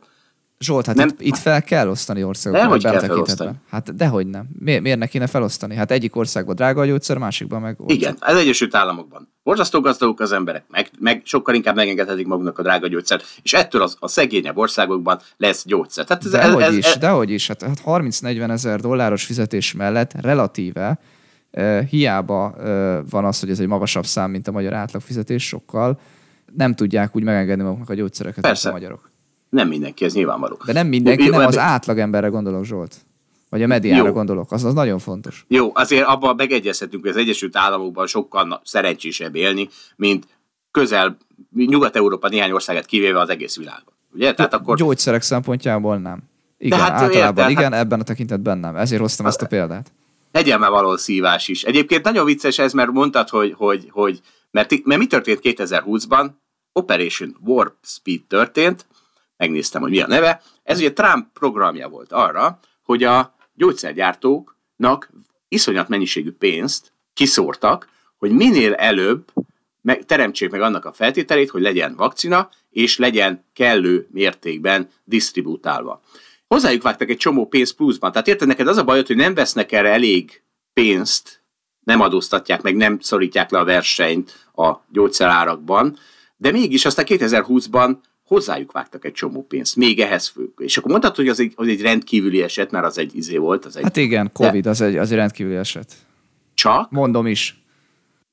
Zsolt, 0.59 0.85
hát 0.85 0.95
nem, 0.95 1.07
itt, 1.07 1.21
itt 1.21 1.37
fel 1.37 1.63
kell 1.63 1.89
osztani 1.89 2.23
országokat. 2.23 2.63
Dehogy 2.63 2.83
kell 2.83 2.99
felosztani. 2.99 3.51
Hát 3.69 3.95
dehogy 3.95 4.27
nem. 4.27 4.49
Miért, 4.59 4.81
miért 4.81 4.99
ne 4.99 5.07
kéne 5.07 5.27
felosztani? 5.27 5.75
Hát 5.75 5.91
egyik 5.91 6.15
országban 6.15 6.55
drága 6.55 6.81
a 6.81 6.85
gyógyszer, 6.85 7.17
másikban 7.17 7.61
meg 7.61 7.81
olcsó. 7.81 7.95
Igen, 7.95 8.17
az 8.19 8.35
Egyesült 8.35 8.75
Államokban. 8.75 9.33
Borzasztó 9.43 9.81
gazdagok 9.81 10.19
az 10.19 10.31
emberek, 10.31 10.63
meg, 10.67 10.89
meg 10.99 11.21
sokkal 11.25 11.55
inkább 11.55 11.75
megengedhetik 11.75 12.27
maguknak 12.27 12.59
a 12.59 12.61
drága 12.61 12.87
gyógyszert, 12.87 13.25
és 13.41 13.53
ettől 13.53 13.81
az, 13.81 13.95
a 13.99 14.07
szegényebb 14.07 14.57
országokban 14.57 15.19
lesz 15.37 15.65
gyógyszer. 15.65 16.05
Tehát 16.05 16.25
ez, 16.25 16.31
dehogy 16.31 16.61
ez, 16.61 16.73
is, 16.73 16.85
ez, 16.85 16.97
dehogy 16.97 17.31
is. 17.31 17.47
Hát, 17.47 17.61
hát 17.61 17.81
30-40 17.85 18.49
ezer 18.49 18.79
dolláros 18.79 19.25
fizetés 19.25 19.73
mellett 19.73 20.13
relatíve 20.21 20.99
uh, 21.51 21.79
hiába 21.83 22.55
uh, 22.57 23.09
van 23.09 23.25
az, 23.25 23.39
hogy 23.39 23.49
ez 23.49 23.59
egy 23.59 23.67
magasabb 23.67 24.05
szám, 24.05 24.31
mint 24.31 24.47
a 24.47 24.51
magyar 24.51 24.73
átlagfizetés 24.73 25.47
sokkal, 25.47 25.99
nem 26.55 26.75
tudják 26.75 27.15
úgy 27.15 27.23
megengedni 27.23 27.63
maguknak 27.63 27.89
a 27.89 27.93
gyógyszereket, 27.93 28.43
Persze. 28.43 28.69
a 28.69 28.71
magyarok. 28.71 29.08
Nem 29.49 29.67
mindenki, 29.67 30.05
ez 30.05 30.13
nyilvánvaló. 30.13 30.57
De 30.65 30.73
nem 30.73 30.87
mindenki, 30.87 31.25
jó, 31.25 31.31
nem 31.31 31.47
az 31.47 31.57
átlagemberre 31.57 32.27
gondolok, 32.27 32.65
Zsolt. 32.65 32.95
Vagy 33.49 33.63
a 33.63 33.67
mediára 33.67 34.07
jó. 34.07 34.13
gondolok, 34.13 34.51
az, 34.51 34.63
az 34.63 34.73
nagyon 34.73 34.99
fontos. 34.99 35.45
Jó, 35.47 35.71
azért 35.73 36.05
abban 36.05 36.35
megegyezhetünk, 36.35 37.01
hogy 37.01 37.11
az 37.11 37.17
Egyesült 37.17 37.57
Államokban 37.57 38.07
sokkal 38.07 38.61
szerencsésebb 38.63 39.35
élni, 39.35 39.69
mint 39.95 40.27
közel 40.71 41.17
Nyugat-Európa 41.55 42.27
néhány 42.27 42.51
országát 42.51 42.85
kivéve 42.85 43.19
az 43.19 43.29
egész 43.29 43.57
világban. 43.57 43.93
Ugye? 44.13 44.33
Tehát 44.33 44.53
akkor... 44.53 44.77
Gyógyszerek 44.77 45.21
szempontjából 45.21 45.97
nem. 45.97 46.23
Igen, 46.57 46.79
hát, 46.79 46.91
általában 46.91 47.49
érte, 47.49 47.49
igen, 47.49 47.71
hát... 47.71 47.81
ebben 47.81 47.99
a 47.99 48.03
tekintetben 48.03 48.57
nem. 48.57 48.75
Ezért 48.75 49.01
hoztam 49.01 49.25
hát, 49.25 49.33
ezt 49.33 49.43
a 49.43 49.47
példát. 49.47 49.91
Legyen 50.31 50.59
már 50.59 50.69
való 50.69 50.97
szívás 50.97 51.47
is. 51.47 51.63
Egyébként 51.63 52.03
nagyon 52.03 52.25
vicces 52.25 52.59
ez, 52.59 52.73
mert 52.73 52.91
mondtad, 52.91 53.29
hogy, 53.29 53.53
hogy, 53.57 53.87
hogy 53.91 54.21
mert, 54.51 54.85
mert 54.85 54.99
mi 54.99 55.07
történt 55.07 55.39
2020-ban? 55.43 56.29
Operation 56.73 57.37
Warp 57.45 57.75
Speed 57.83 58.21
történt, 58.27 58.85
megnéztem, 59.39 59.81
hogy 59.81 59.91
mi 59.91 60.01
a 60.01 60.07
neve. 60.07 60.41
Ez 60.63 60.79
ugye 60.79 60.93
Trump 60.93 61.27
programja 61.33 61.89
volt 61.89 62.11
arra, 62.11 62.59
hogy 62.83 63.03
a 63.03 63.35
gyógyszergyártóknak 63.53 65.11
iszonyat 65.47 65.87
mennyiségű 65.87 66.31
pénzt 66.31 66.91
kiszórtak, 67.13 67.87
hogy 68.17 68.31
minél 68.31 68.73
előbb 68.73 69.31
meg, 69.81 70.05
teremtsék 70.05 70.49
meg 70.49 70.61
annak 70.61 70.85
a 70.85 70.93
feltételét, 70.93 71.49
hogy 71.49 71.61
legyen 71.61 71.95
vakcina, 71.95 72.49
és 72.69 72.97
legyen 72.97 73.43
kellő 73.53 74.07
mértékben 74.11 74.89
disztribútálva. 75.03 76.01
Hozzájuk 76.47 76.81
vágtak 76.81 77.09
egy 77.09 77.17
csomó 77.17 77.47
pénzt 77.47 77.75
pluszban. 77.75 78.11
Tehát 78.11 78.27
érted, 78.27 78.47
neked 78.47 78.67
az 78.67 78.77
a 78.77 78.83
bajod, 78.83 79.07
hogy 79.07 79.15
nem 79.15 79.33
vesznek 79.33 79.71
erre 79.71 79.89
elég 79.89 80.41
pénzt, 80.73 81.43
nem 81.83 82.01
adóztatják 82.01 82.61
meg, 82.61 82.75
nem 82.75 82.99
szorítják 82.99 83.51
le 83.51 83.59
a 83.59 83.63
versenyt 83.63 84.47
a 84.55 84.75
gyógyszerárakban, 84.91 85.97
de 86.37 86.51
mégis 86.51 86.85
aztán 86.85 87.05
2020-ban 87.07 87.95
hozzájuk 88.29 88.71
vágtak 88.71 89.05
egy 89.05 89.11
csomó 89.11 89.43
pénzt, 89.43 89.75
még 89.75 89.99
ehhez 89.99 90.27
fő. 90.27 90.53
És 90.57 90.77
akkor 90.77 90.91
mondtad, 90.91 91.15
hogy 91.15 91.27
az 91.27 91.39
egy, 91.39 91.53
az 91.55 91.67
egy 91.67 91.81
rendkívüli 91.81 92.41
eset, 92.41 92.71
mert 92.71 92.85
az 92.85 92.97
egy 92.97 93.15
izé 93.15 93.37
volt. 93.37 93.65
Az 93.65 93.75
egy, 93.75 93.83
hát 93.83 93.97
igen, 93.97 94.31
Covid, 94.33 94.63
de... 94.63 94.69
az, 94.69 94.81
egy, 94.81 94.97
az 94.97 95.11
egy 95.11 95.17
rendkívüli 95.17 95.55
eset. 95.55 95.93
Csak? 96.53 96.91
Mondom 96.91 97.27
is. 97.27 97.63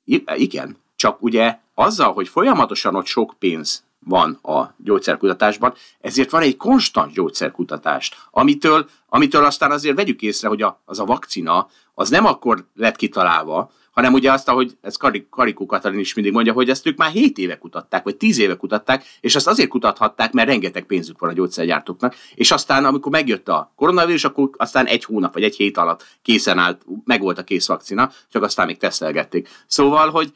I- 0.05 0.25
igen, 0.37 0.77
csak 0.97 1.23
ugye 1.23 1.59
azzal, 1.75 2.13
hogy 2.13 2.29
folyamatosan 2.29 2.95
ott 2.95 3.07
sok 3.07 3.35
pénz 3.39 3.85
van 3.99 4.39
a 4.43 4.75
gyógyszerkutatásban, 4.77 5.75
ezért 6.01 6.31
van 6.31 6.43
egy 6.43 6.57
konstans 6.57 7.13
gyógyszerkutatást, 7.13 8.17
amitől, 8.31 8.89
amitől 9.09 9.45
aztán 9.45 9.71
azért 9.71 9.97
vegyük 9.97 10.23
észre, 10.23 10.49
hogy 10.49 10.63
a, 10.63 10.83
az 10.85 10.99
a 10.99 11.05
vakcina, 11.05 11.69
az 11.95 12.11
nem 12.11 12.25
akkor 12.25 12.67
lett 12.75 12.97
kitalálva, 12.97 13.71
hanem 13.97 14.13
ugye 14.13 14.33
azt, 14.33 14.49
ahogy 14.49 14.77
ez 14.81 14.97
Karikó 15.31 15.67
Katalin 15.67 15.99
is 15.99 16.15
mindig 16.15 16.33
mondja, 16.33 16.53
hogy 16.53 16.69
ezt 16.69 16.87
ők 16.87 16.97
már 16.97 17.11
7 17.11 17.39
éve 17.39 17.59
kutatták, 17.59 18.05
vagy 18.05 18.17
10 18.17 18.39
éve 18.39 18.57
kutatták, 18.57 19.05
és 19.21 19.35
azt 19.35 19.47
azért 19.47 19.69
kutathatták, 19.69 20.33
mert 20.33 20.49
rengeteg 20.49 20.85
pénzük 20.85 21.19
van 21.19 21.31
a 21.31 21.33
gyógyszergyártóknak, 21.33 22.15
és 22.35 22.51
aztán, 22.51 22.85
amikor 22.85 23.13
megjött 23.13 23.49
a 23.49 23.73
koronavírus, 23.77 24.25
akkor 24.25 24.51
aztán 24.57 24.87
egy 24.87 25.05
hónap 25.05 25.33
vagy 25.33 25.43
egy 25.43 25.57
hét 25.57 25.77
alatt 25.77 26.05
készen 26.23 26.59
állt, 26.59 26.83
meg 27.05 27.21
volt 27.21 27.39
a 27.39 27.45
kész 27.45 27.67
vakcina, 27.67 28.11
csak 28.29 28.43
aztán 28.43 28.67
még 28.67 28.77
tesztelgették. 28.77 29.49
Szóval, 29.67 30.11
hogy 30.11 30.33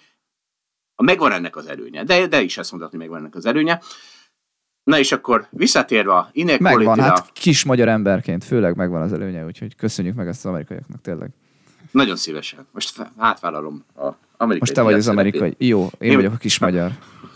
megvan 1.03 1.33
ennek 1.33 1.57
az 1.57 1.67
előnye, 1.67 2.05
de, 2.05 2.27
de 2.27 2.41
is 2.41 2.59
ezt 2.59 2.71
mondhatni, 2.71 2.99
megvan 2.99 3.19
ennek 3.19 3.35
az 3.35 3.47
előnye. 3.47 3.81
Na 4.85 4.99
és 4.99 5.13
akkor 5.13 5.47
visszatérve 5.51 6.13
a 6.13 6.31
Megvan, 6.59 7.01
hát 7.01 7.33
kis 7.33 7.65
magyar 7.65 7.89
emberként 7.89 8.45
főleg 8.45 8.77
megvan 8.77 9.03
az 9.03 9.13
előnye, 9.13 9.45
úgyhogy 9.45 9.77
köszönjük 9.77 10.15
meg 10.15 10.29
ezt 10.29 10.45
az 10.45 10.51
amerikaiaknak 10.51 11.01
tényleg. 11.01 11.31
Nagyon 11.91 12.17
szívesen. 12.17 12.67
Most 12.73 13.11
átvállalom 13.17 13.85
a 13.97 14.07
amerikai. 14.37 14.59
Most 14.59 14.73
te 14.73 14.83
vagy 14.83 14.95
az 14.95 15.09
amerikai. 15.09 15.55
Jó, 15.59 15.91
én, 15.99 16.11
én 16.11 16.17
vagyok 16.17 16.33
a 16.33 16.37
kis 16.37 16.59
magyar. 16.59 16.91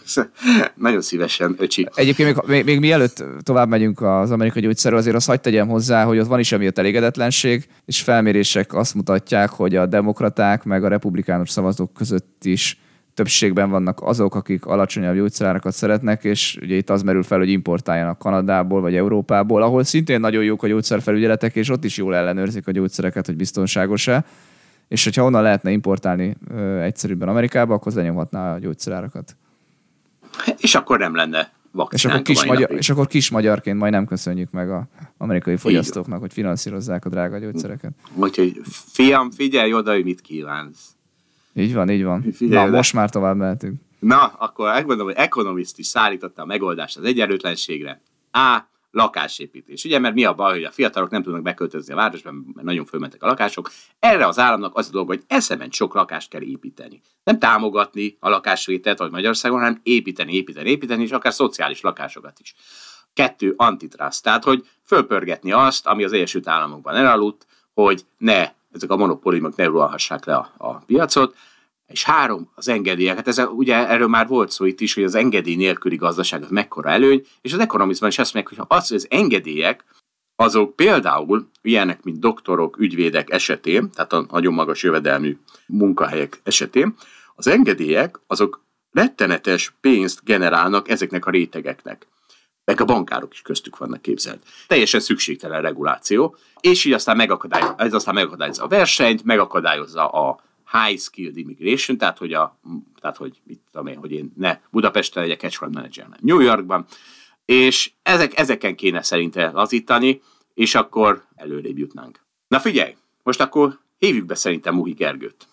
Nagyon 0.74 1.00
szívesen, 1.00 1.54
öcsi. 1.58 1.88
Egyébként 1.94 2.34
még, 2.34 2.46
még, 2.46 2.64
még 2.64 2.78
mielőtt 2.78 3.24
tovább 3.42 3.68
megyünk 3.68 4.02
az 4.02 4.30
amerikai 4.30 4.62
gyógyszerről, 4.62 4.98
azért 4.98 5.16
azt 5.16 5.26
hagyd 5.26 5.40
tegyem 5.40 5.68
hozzá, 5.68 6.04
hogy 6.04 6.18
ott 6.18 6.26
van 6.26 6.38
is 6.38 6.52
amiatt 6.52 6.78
elégedetlenség, 6.78 7.68
és 7.84 8.02
felmérések 8.02 8.74
azt 8.74 8.94
mutatják, 8.94 9.50
hogy 9.50 9.76
a 9.76 9.86
demokraták 9.86 10.64
meg 10.64 10.84
a 10.84 10.88
republikánus 10.88 11.50
szavazók 11.50 11.92
között 11.92 12.44
is 12.44 12.78
többségben 13.14 13.70
vannak 13.70 14.02
azok, 14.02 14.34
akik 14.34 14.66
alacsonyabb 14.66 15.14
gyógyszerárakat 15.14 15.72
szeretnek, 15.72 16.24
és 16.24 16.58
ugye 16.62 16.74
itt 16.74 16.90
az 16.90 17.02
merül 17.02 17.22
fel, 17.22 17.38
hogy 17.38 17.50
importáljanak 17.50 18.18
Kanadából 18.18 18.80
vagy 18.80 18.94
Európából, 18.96 19.62
ahol 19.62 19.84
szintén 19.84 20.20
nagyon 20.20 20.44
jók 20.44 20.62
a 20.62 20.66
gyógyszerfelügyeletek, 20.66 21.54
és 21.54 21.68
ott 21.68 21.84
is 21.84 21.96
jól 21.96 22.14
ellenőrzik 22.14 22.66
a 22.66 22.70
gyógyszereket, 22.70 23.26
hogy 23.26 23.36
biztonságos-e. 23.36 24.24
És 24.88 25.04
hogyha 25.04 25.24
onnan 25.24 25.42
lehetne 25.42 25.70
importálni 25.70 26.36
ö, 26.50 26.80
egyszerűbben 26.80 27.28
Amerikába, 27.28 27.74
akkor 27.74 27.92
lenyomhatná 27.92 28.54
a 28.54 28.58
gyógyszerárakat. 28.58 29.36
És 30.58 30.74
akkor 30.74 30.98
nem 30.98 31.14
lenne 31.14 31.52
és 31.90 32.04
akkor, 32.04 32.22
kis 32.22 32.44
magyar, 32.44 32.70
és 32.70 32.90
akkor 32.90 33.06
kis 33.06 33.30
magyarként 33.30 33.78
majd 33.78 33.92
nem 33.92 34.06
köszönjük 34.06 34.50
meg 34.50 34.70
a 34.70 34.86
amerikai 35.16 35.56
fogyasztóknak, 35.56 36.20
hogy 36.20 36.32
finanszírozzák 36.32 37.04
a 37.04 37.08
drága 37.08 37.38
gyógyszereket. 37.38 37.92
Úgyhogy 38.14 38.60
fiam, 38.92 39.30
figyelj 39.30 39.72
oda, 39.72 39.92
hogy 39.92 40.04
mit 40.04 40.20
kívánsz. 40.20 40.94
Így 41.54 41.74
van, 41.74 41.90
így 41.90 42.04
van. 42.04 42.32
Figyelj, 42.32 42.70
Na, 42.70 42.76
most 42.76 42.92
már 42.92 43.10
tovább 43.10 43.36
mehetünk. 43.36 43.80
Na, 43.98 44.26
akkor 44.26 44.72
megmondom, 44.72 45.06
hogy 45.06 45.14
Economist 45.16 45.78
is 45.78 45.86
szállította 45.86 46.42
a 46.42 46.46
megoldást 46.46 46.96
az 46.96 47.04
egyenlőtlenségre. 47.04 48.00
A. 48.32 48.72
Lakásépítés. 48.90 49.84
Ugye, 49.84 49.98
mert 49.98 50.14
mi 50.14 50.24
a 50.24 50.34
baj, 50.34 50.52
hogy 50.52 50.64
a 50.64 50.70
fiatalok 50.70 51.10
nem 51.10 51.22
tudnak 51.22 51.42
beköltözni 51.42 51.92
a 51.92 51.96
városban, 51.96 52.52
mert 52.54 52.66
nagyon 52.66 52.84
fölmentek 52.84 53.22
a 53.22 53.26
lakások. 53.26 53.70
Erre 53.98 54.26
az 54.26 54.38
államnak 54.38 54.76
az 54.76 54.88
a 54.88 54.90
dolga, 54.90 55.12
hogy 55.14 55.22
eszement 55.26 55.72
sok 55.72 55.94
lakást 55.94 56.30
kell 56.30 56.42
építeni. 56.42 57.00
Nem 57.24 57.38
támogatni 57.38 58.16
a 58.20 58.28
lakásvételt, 58.28 58.98
vagy 58.98 59.10
Magyarországon, 59.10 59.58
hanem 59.58 59.80
építeni, 59.82 60.32
építeni, 60.32 60.70
építeni, 60.70 61.02
és 61.02 61.10
akár 61.10 61.32
szociális 61.32 61.80
lakásokat 61.80 62.38
is. 62.40 62.54
Kettő, 63.12 63.54
antitrust. 63.56 64.22
Tehát, 64.22 64.44
hogy 64.44 64.66
fölpörgetni 64.84 65.52
azt, 65.52 65.86
ami 65.86 66.04
az 66.04 66.12
Egyesült 66.12 66.48
Államokban 66.48 66.94
elaludt, 66.94 67.46
hogy 67.72 68.04
ne 68.18 68.50
ezek 68.74 68.90
a 68.90 68.96
monopóliumok 68.96 69.56
ne 69.56 69.68
uralhassák 69.68 70.24
le 70.24 70.34
a, 70.34 70.52
a 70.56 70.74
piacot, 70.74 71.36
és 71.86 72.04
három, 72.04 72.50
az 72.54 72.68
engedélyek. 72.68 73.16
Hát 73.16 73.28
ez, 73.28 73.38
ugye 73.38 73.88
erről 73.88 74.08
már 74.08 74.26
volt 74.26 74.50
szó 74.50 74.64
itt 74.64 74.80
is, 74.80 74.94
hogy 74.94 75.04
az 75.04 75.14
engedély 75.14 75.56
nélküli 75.56 75.96
gazdaság 75.96 76.42
az 76.42 76.50
mekkora 76.50 76.90
előny, 76.90 77.26
és 77.40 77.52
az 77.52 77.58
ekonomizban 77.58 78.08
is 78.08 78.18
azt 78.18 78.34
mondják, 78.34 78.56
hogy 78.56 78.66
az, 78.78 78.88
hogy 78.88 78.96
az 78.96 79.06
engedélyek, 79.10 79.84
azok 80.36 80.76
például 80.76 81.48
ilyenek, 81.62 82.02
mint 82.02 82.18
doktorok, 82.18 82.78
ügyvédek 82.78 83.30
esetén, 83.30 83.90
tehát 83.90 84.12
a 84.12 84.26
nagyon 84.30 84.54
magas 84.54 84.82
jövedelmű 84.82 85.38
munkahelyek 85.66 86.40
esetén, 86.42 86.94
az 87.34 87.46
engedélyek 87.46 88.20
azok 88.26 88.64
rettenetes 88.90 89.74
pénzt 89.80 90.24
generálnak 90.24 90.88
ezeknek 90.88 91.26
a 91.26 91.30
rétegeknek 91.30 92.06
meg 92.64 92.80
a 92.80 92.84
bankárok 92.84 93.32
is 93.32 93.42
köztük 93.42 93.76
vannak 93.76 94.02
képzelt. 94.02 94.42
Teljesen 94.66 95.00
szükségtelen 95.00 95.62
reguláció, 95.62 96.36
és 96.60 96.84
így 96.84 96.92
aztán 96.92 97.16
megakadályozza, 97.16 97.74
ez 97.76 97.92
aztán 97.92 98.14
megakadályozza 98.14 98.64
a 98.64 98.68
versenyt, 98.68 99.24
megakadályozza 99.24 100.08
a 100.08 100.40
high 100.72 101.00
skilled 101.00 101.36
immigration, 101.36 101.98
tehát 101.98 102.18
hogy, 102.18 102.32
a, 102.32 102.58
tehát, 103.00 103.16
hogy, 103.16 103.40
mit 103.44 103.60
tudom 103.70 103.86
én, 103.86 103.96
hogy 103.96 104.12
én 104.12 104.32
ne 104.36 104.60
Budapesten 104.70 105.22
legyek 105.22 105.40
hedge 105.40 105.56
fund 105.56 105.74
manager, 105.74 106.04
hanem 106.04 106.18
New 106.22 106.40
Yorkban, 106.40 106.86
és 107.44 107.92
ezek, 108.02 108.38
ezeken 108.38 108.74
kéne 108.74 109.02
szerinte 109.02 109.50
lazítani, 109.50 110.22
és 110.54 110.74
akkor 110.74 111.24
előrébb 111.36 111.78
jutnánk. 111.78 112.20
Na 112.48 112.60
figyelj, 112.60 112.96
most 113.22 113.40
akkor 113.40 113.78
hívjuk 113.98 114.26
be 114.26 114.34
szerintem 114.34 114.74
Muhi 114.74 114.92
Gergőt. 114.92 115.48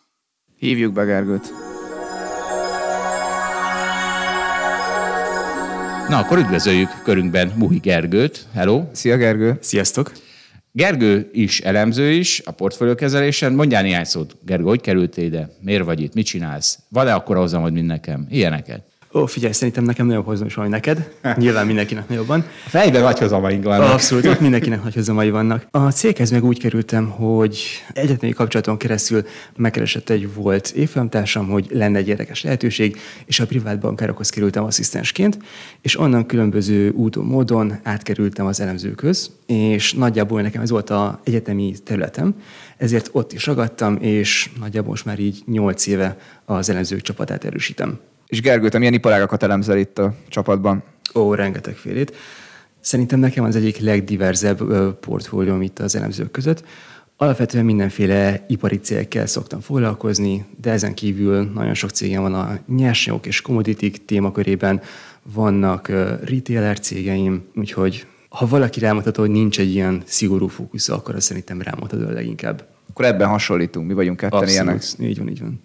Hívjuk 0.57 0.93
be 0.93 1.05
Gergőt. 1.05 1.70
Na, 6.11 6.17
akkor 6.17 6.37
üdvözöljük 6.37 7.01
körünkben 7.03 7.51
Muhi 7.55 7.77
Gergőt. 7.77 8.45
Hello! 8.53 8.83
Szia 8.91 9.17
Gergő! 9.17 9.57
Sziasztok! 9.61 10.11
Gergő 10.71 11.29
is 11.33 11.59
elemző 11.59 12.11
is 12.11 12.41
a 12.45 12.51
portfóliókezelésen. 12.51 13.53
Mondjál 13.53 13.81
néhány 13.81 14.03
szót. 14.03 14.37
Gergő, 14.45 14.63
hogy 14.63 14.81
kerültél 14.81 15.25
ide? 15.25 15.49
Miért 15.61 15.83
vagy 15.83 16.01
itt? 16.01 16.13
Mit 16.13 16.25
csinálsz? 16.25 16.79
Van-e 16.89 17.13
akkor 17.13 17.37
hozam, 17.37 17.61
hogy 17.61 17.71
mint 17.71 17.87
nekem? 17.87 18.27
Ilyeneket. 18.29 18.90
Ó, 19.13 19.25
figyelj, 19.25 19.53
szerintem 19.53 19.83
nekem 19.83 20.05
nagyobb 20.05 20.25
hozom 20.25 20.47
van, 20.55 20.69
neked. 20.69 21.11
Nyilván 21.35 21.65
mindenkinek 21.65 22.09
nagyobban. 22.09 22.39
A 22.65 22.69
fejben 22.69 23.01
nagy 23.01 23.63
vannak. 23.63 23.93
Abszolút, 23.93 24.25
ott 24.25 24.39
mindenkinek 24.49 24.83
nagy 24.83 24.93
hozamai 24.93 25.29
vannak. 25.29 25.67
A 25.71 25.91
céghez 25.91 26.31
meg 26.31 26.43
úgy 26.43 26.59
kerültem, 26.59 27.09
hogy 27.09 27.59
egyetemi 27.93 28.31
kapcsolaton 28.31 28.77
keresztül 28.77 29.25
megkeresett 29.55 30.09
egy 30.09 30.33
volt 30.33 30.67
évfolyamtársam, 30.75 31.49
hogy 31.49 31.67
lenne 31.71 31.97
egy 31.97 32.07
érdekes 32.07 32.43
lehetőség, 32.43 32.97
és 33.25 33.39
a 33.39 33.45
privát 33.45 33.79
bankárokhoz 33.79 34.29
kerültem 34.29 34.63
asszisztensként, 34.63 35.37
és 35.81 35.99
onnan 35.99 36.25
különböző 36.25 36.89
úton, 36.89 37.25
módon 37.25 37.79
átkerültem 37.83 38.45
az 38.45 38.59
elemzőköz, 38.59 39.31
és 39.45 39.93
nagyjából 39.93 40.41
nekem 40.41 40.61
ez 40.61 40.69
volt 40.69 40.89
a 40.89 41.19
egyetemi 41.23 41.73
területem, 41.83 42.35
ezért 42.77 43.09
ott 43.11 43.33
is 43.33 43.45
ragadtam, 43.45 43.97
és 44.01 44.49
nagyjából 44.59 44.89
most 44.89 45.05
már 45.05 45.19
így 45.19 45.41
nyolc 45.45 45.87
éve 45.87 46.17
az 46.45 46.69
elemzők 46.69 47.01
csapatát 47.01 47.43
erősítem. 47.43 47.99
És 48.31 48.41
Gergő, 48.41 48.69
te 48.69 48.77
milyen 48.77 48.93
iparágakat 48.93 49.43
elemzel 49.43 49.77
itt 49.77 49.99
a 49.99 50.13
csapatban? 50.27 50.83
Ó, 51.15 51.33
rengeteg 51.33 51.75
félét. 51.75 52.15
Szerintem 52.79 53.19
nekem 53.19 53.43
az 53.43 53.55
egyik 53.55 53.77
legdiverzebb 53.79 54.63
portfólióm 54.99 55.61
itt 55.61 55.79
az 55.79 55.95
elemzők 55.95 56.31
között. 56.31 56.63
Alapvetően 57.17 57.65
mindenféle 57.65 58.45
ipari 58.47 58.79
cégekkel 58.79 59.25
szoktam 59.25 59.59
foglalkozni, 59.59 60.45
de 60.61 60.71
ezen 60.71 60.93
kívül 60.93 61.51
nagyon 61.53 61.73
sok 61.73 61.89
cégem 61.89 62.21
van 62.21 62.33
a 62.33 62.59
nyersanyagok 62.67 63.25
és 63.25 63.41
komoditik 63.41 64.05
témakörében, 64.05 64.81
vannak 65.33 65.87
retailer 66.23 66.79
cégeim, 66.79 67.43
úgyhogy 67.55 68.05
ha 68.29 68.47
valaki 68.47 68.79
rámutató, 68.79 69.21
hogy 69.21 69.31
nincs 69.31 69.59
egy 69.59 69.73
ilyen 69.73 70.01
szigorú 70.05 70.47
fókusz, 70.47 70.89
akkor 70.89 71.15
azt 71.15 71.27
szerintem 71.27 71.61
rámutató 71.61 72.09
leginkább. 72.09 72.67
Akkor 72.89 73.05
ebben 73.05 73.27
hasonlítunk, 73.27 73.87
mi 73.87 73.93
vagyunk 73.93 74.17
ketten 74.17 74.39
Abszolút. 74.39 74.63
ilyenek. 74.63 74.83
Így 74.99 75.17
van, 75.17 75.27
így 75.27 75.39
van. 75.39 75.61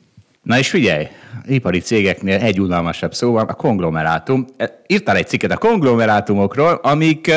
Na 0.46 0.58
és 0.58 0.68
figyelj, 0.68 1.06
ipari 1.46 1.78
cégeknél 1.78 2.40
egy 2.40 2.60
unalmasabb 2.60 3.14
szó 3.14 3.32
van, 3.32 3.46
a 3.46 3.54
konglomerátum. 3.54 4.46
Írtál 4.86 5.16
egy 5.16 5.26
cikket 5.26 5.50
a 5.52 5.56
konglomerátumokról, 5.56 6.80
amik 6.82 7.32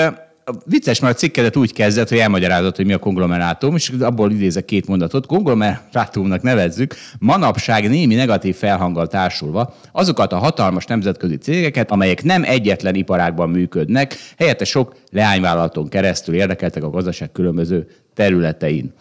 vicces, 0.65 0.99
mert 0.99 1.13
a 1.13 1.17
cikkedet 1.17 1.55
úgy 1.55 1.73
kezdett, 1.73 2.09
hogy 2.09 2.17
elmagyarázod, 2.17 2.75
hogy 2.75 2.85
mi 2.85 2.93
a 2.93 2.97
konglomerátum, 2.97 3.75
és 3.75 3.91
abból 3.99 4.31
idézek 4.31 4.65
két 4.65 4.87
mondatot. 4.87 5.25
Konglomerátumnak 5.25 6.41
nevezzük, 6.41 6.95
manapság 7.19 7.89
némi 7.89 8.15
negatív 8.15 8.55
felhanggal 8.55 9.07
társulva 9.07 9.75
azokat 9.91 10.33
a 10.33 10.37
hatalmas 10.37 10.85
nemzetközi 10.85 11.37
cégeket, 11.37 11.91
amelyek 11.91 12.23
nem 12.23 12.43
egyetlen 12.43 12.95
iparágban 12.95 13.49
működnek, 13.49 14.15
helyette 14.37 14.65
sok 14.65 14.95
leányvállalaton 15.11 15.89
keresztül 15.89 16.35
érdekeltek 16.35 16.83
a 16.83 16.89
gazdaság 16.89 17.31
különböző 17.31 17.87
területein. 18.13 18.93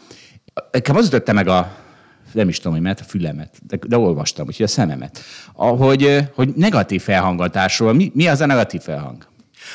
Nekem 0.71 0.97
az 0.97 1.07
ütötte 1.07 1.33
meg 1.33 1.49
a 1.49 1.87
nem 2.33 2.49
is 2.49 2.57
tudom, 2.57 2.73
hogy 2.73 2.83
mert 2.83 3.01
a 3.01 3.05
fülemet, 3.05 3.59
de, 3.67 3.79
de 3.87 3.99
olvastam, 3.99 4.47
úgyhogy 4.47 4.65
a 4.65 4.69
szememet, 4.69 5.21
hogy, 5.55 6.29
hogy 6.35 6.53
negatív 6.57 7.03
felhanggal 7.03 7.51
társul. 7.51 7.93
Mi, 7.93 8.11
mi 8.15 8.27
az 8.27 8.41
a 8.41 8.47
negatív 8.47 8.81
felhang? 8.81 9.27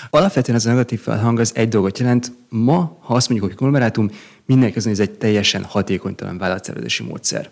Alapvetően 0.10 0.58
ez 0.58 0.66
a 0.66 0.70
negatív 0.70 1.00
felhang 1.00 1.40
az 1.40 1.52
egy 1.56 1.68
dolgot 1.68 2.00
jelent. 2.00 2.32
Ma, 2.50 2.98
ha 3.02 3.14
azt 3.14 3.30
mondjuk, 3.30 3.50
hogy 3.50 3.60
konglomerátum, 3.60 4.10
mindenki 4.46 4.78
az, 4.78 4.88
ez 4.88 5.00
egy 5.00 5.12
teljesen 5.12 5.64
hatékonytalan 5.64 6.38
vállalatszervezési 6.38 7.04
módszer. 7.04 7.50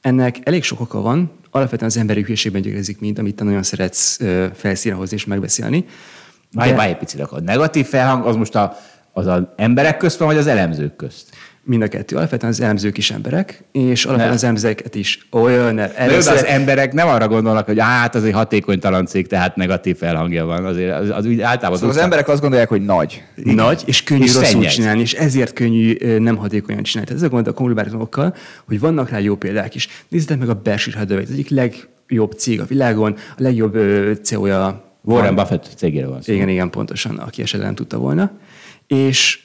Ennek 0.00 0.38
elég 0.42 0.62
sok 0.62 0.80
oka 0.80 1.00
van, 1.00 1.30
alapvetően 1.50 1.90
az 1.90 1.96
emberi 1.96 2.22
hülyeségben 2.22 2.62
gyökerezik 2.62 3.00
mind, 3.00 3.18
amit 3.18 3.34
te 3.34 3.44
nagyon 3.44 3.62
szeretsz 3.62 4.18
felszínre 4.54 4.96
hozni 4.98 5.16
és 5.16 5.24
megbeszélni. 5.24 5.84
Várj, 6.52 6.72
várj 6.72 6.90
egy 6.90 6.98
picit, 6.98 7.20
a 7.20 7.40
negatív 7.40 7.86
felhang 7.86 8.26
az 8.26 8.36
most 8.36 8.54
a, 8.54 8.76
az 9.12 9.26
az 9.26 9.42
emberek 9.56 9.96
közt 9.96 10.18
van, 10.18 10.28
vagy 10.28 10.36
az 10.36 10.46
elemzők 10.46 10.96
közt? 10.96 11.30
Mind 11.64 11.82
a 11.82 11.88
kettő. 11.88 12.16
Alapvetően 12.16 12.52
az 12.52 12.60
elemzők 12.60 12.98
is 12.98 13.10
emberek, 13.10 13.64
és 13.72 14.04
alapvetően 14.04 14.28
ne. 14.28 14.34
az 14.34 14.44
elemzőket 14.44 14.94
is 14.94 15.26
olyan. 15.30 15.78
Először... 15.78 16.32
az 16.32 16.44
emberek 16.44 16.92
nem 16.92 17.08
arra 17.08 17.28
gondolnak, 17.28 17.66
hogy 17.66 17.80
hát 17.80 18.14
az 18.14 18.24
egy 18.24 18.32
hatékonytalan 18.32 19.06
cég, 19.06 19.26
tehát 19.26 19.56
negatív 19.56 19.96
felhangja 19.96 20.44
van. 20.44 20.64
Azért 20.64 21.00
az, 21.00 21.10
az 21.10 21.26
úgy 21.26 21.40
általában 21.40 21.78
szóval 21.78 21.94
az 21.94 22.02
emberek 22.02 22.28
azt 22.28 22.40
gondolják, 22.40 22.68
hogy 22.68 22.84
nagy. 22.84 23.22
Nagy, 23.34 23.82
és 23.86 24.02
könnyű 24.02 24.22
és 24.22 24.34
rosszul 24.34 24.46
szennyed. 24.46 24.70
csinálni, 24.70 25.00
és 25.00 25.12
ezért 25.12 25.52
könnyű 25.52 26.18
nem 26.18 26.36
hatékonyan 26.36 26.82
csinálni. 26.82 27.08
Tehát 27.08 27.22
ez 27.22 27.28
a 27.28 27.34
gond 27.34 27.46
a 27.46 27.52
konglomerátumokkal, 27.52 28.34
hogy 28.66 28.80
vannak 28.80 29.10
rá 29.10 29.18
jó 29.18 29.36
példák 29.36 29.74
is. 29.74 29.88
Nézzétek 30.08 30.38
meg 30.38 30.48
a 30.48 30.54
Berkshire 30.54 30.98
Hathaway, 30.98 31.22
az 31.22 31.30
egyik 31.30 31.48
legjobb 31.48 32.32
cég 32.32 32.60
a 32.60 32.64
világon, 32.64 33.16
a 33.16 33.42
legjobb 33.42 33.78
CEO-ja. 34.22 34.90
Warren 35.04 35.34
Buffett 35.34 35.70
cégére 35.76 36.06
van 36.06 36.22
szó. 36.22 36.32
Igen, 36.32 36.48
igen, 36.48 36.70
pontosan, 36.70 37.16
aki 37.16 37.42
esetleg 37.42 37.66
nem 37.66 37.74
tudta 37.74 37.98
volna. 37.98 38.30
És 38.86 39.40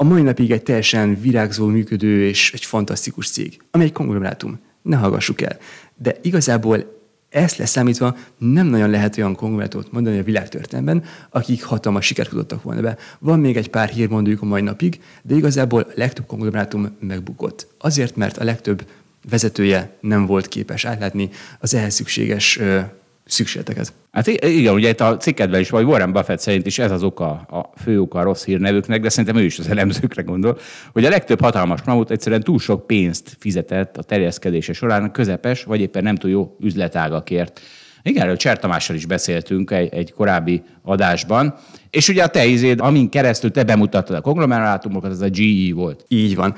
a 0.00 0.04
mai 0.04 0.22
napig 0.22 0.50
egy 0.50 0.62
teljesen 0.62 1.20
virágzó, 1.20 1.66
működő 1.66 2.24
és 2.24 2.52
egy 2.52 2.64
fantasztikus 2.64 3.30
cég, 3.30 3.60
ami 3.70 3.84
egy 3.84 3.92
konglomerátum. 3.92 4.58
Ne 4.82 4.96
hallgassuk 4.96 5.40
el. 5.40 5.58
De 5.96 6.16
igazából 6.22 6.98
ezt 7.28 7.56
leszámítva 7.56 8.16
nem 8.38 8.66
nagyon 8.66 8.90
lehet 8.90 9.16
olyan 9.16 9.34
konglomerátumot 9.34 9.92
mondani 9.92 10.18
a 10.18 10.22
világtörténelemben, 10.22 11.04
akik 11.30 11.64
hatalmas 11.64 12.06
sikert 12.06 12.28
tudottak 12.28 12.62
volna 12.62 12.80
be. 12.80 12.96
Van 13.18 13.40
még 13.40 13.56
egy 13.56 13.70
pár 13.70 13.88
hírmondójuk 13.88 14.42
a 14.42 14.46
mai 14.46 14.62
napig, 14.62 15.00
de 15.22 15.34
igazából 15.34 15.80
a 15.80 15.92
legtöbb 15.94 16.26
konglomerátum 16.26 16.96
megbukott. 17.00 17.66
Azért, 17.78 18.16
mert 18.16 18.36
a 18.36 18.44
legtöbb 18.44 18.86
vezetője 19.30 19.96
nem 20.00 20.26
volt 20.26 20.48
képes 20.48 20.84
átlátni 20.84 21.30
az 21.60 21.74
ehhez 21.74 21.94
szükséges 21.94 22.60
szükségleteket. 23.30 23.92
Hát 24.10 24.26
igen, 24.26 24.74
ugye 24.74 24.88
itt 24.88 25.00
a 25.00 25.16
cikkedben 25.16 25.60
is, 25.60 25.70
vagy 25.70 25.84
Warren 25.84 26.12
Buffett 26.12 26.40
szerint 26.40 26.66
is 26.66 26.78
ez 26.78 26.90
az 26.90 27.02
oka, 27.02 27.30
a 27.30 27.70
fő 27.82 28.00
oka 28.00 28.18
a 28.18 28.22
rossz 28.22 28.44
hírnevüknek, 28.44 29.00
de 29.00 29.08
szerintem 29.08 29.36
ő 29.36 29.44
is 29.44 29.58
az 29.58 29.68
elemzőkre 29.68 30.22
gondol, 30.22 30.58
hogy 30.92 31.04
a 31.04 31.08
legtöbb 31.08 31.40
hatalmas 31.40 31.82
mamut 31.82 32.10
egyszerűen 32.10 32.42
túl 32.42 32.58
sok 32.58 32.86
pénzt 32.86 33.36
fizetett 33.38 33.96
a 33.96 34.02
terjeszkedése 34.02 34.72
során 34.72 35.12
közepes, 35.12 35.64
vagy 35.64 35.80
éppen 35.80 36.02
nem 36.02 36.14
túl 36.14 36.30
jó 36.30 36.56
üzletágakért. 36.60 37.60
Igen, 38.02 38.22
erről 38.22 38.36
Cser 38.36 38.58
Tamással 38.58 38.96
is 38.96 39.06
beszéltünk 39.06 39.70
egy, 39.70 39.94
egy 39.94 40.12
korábbi 40.12 40.62
adásban, 40.82 41.54
és 41.90 42.08
ugye 42.08 42.22
a 42.22 42.28
te 42.28 42.46
izéd, 42.46 42.80
amin 42.80 43.08
keresztül 43.08 43.50
te 43.50 43.64
bemutattad 43.64 44.16
a 44.16 44.20
konglomerátumokat, 44.20 45.10
az 45.10 45.20
a 45.20 45.28
GE 45.28 45.74
volt. 45.74 46.04
Így 46.08 46.36
van. 46.36 46.54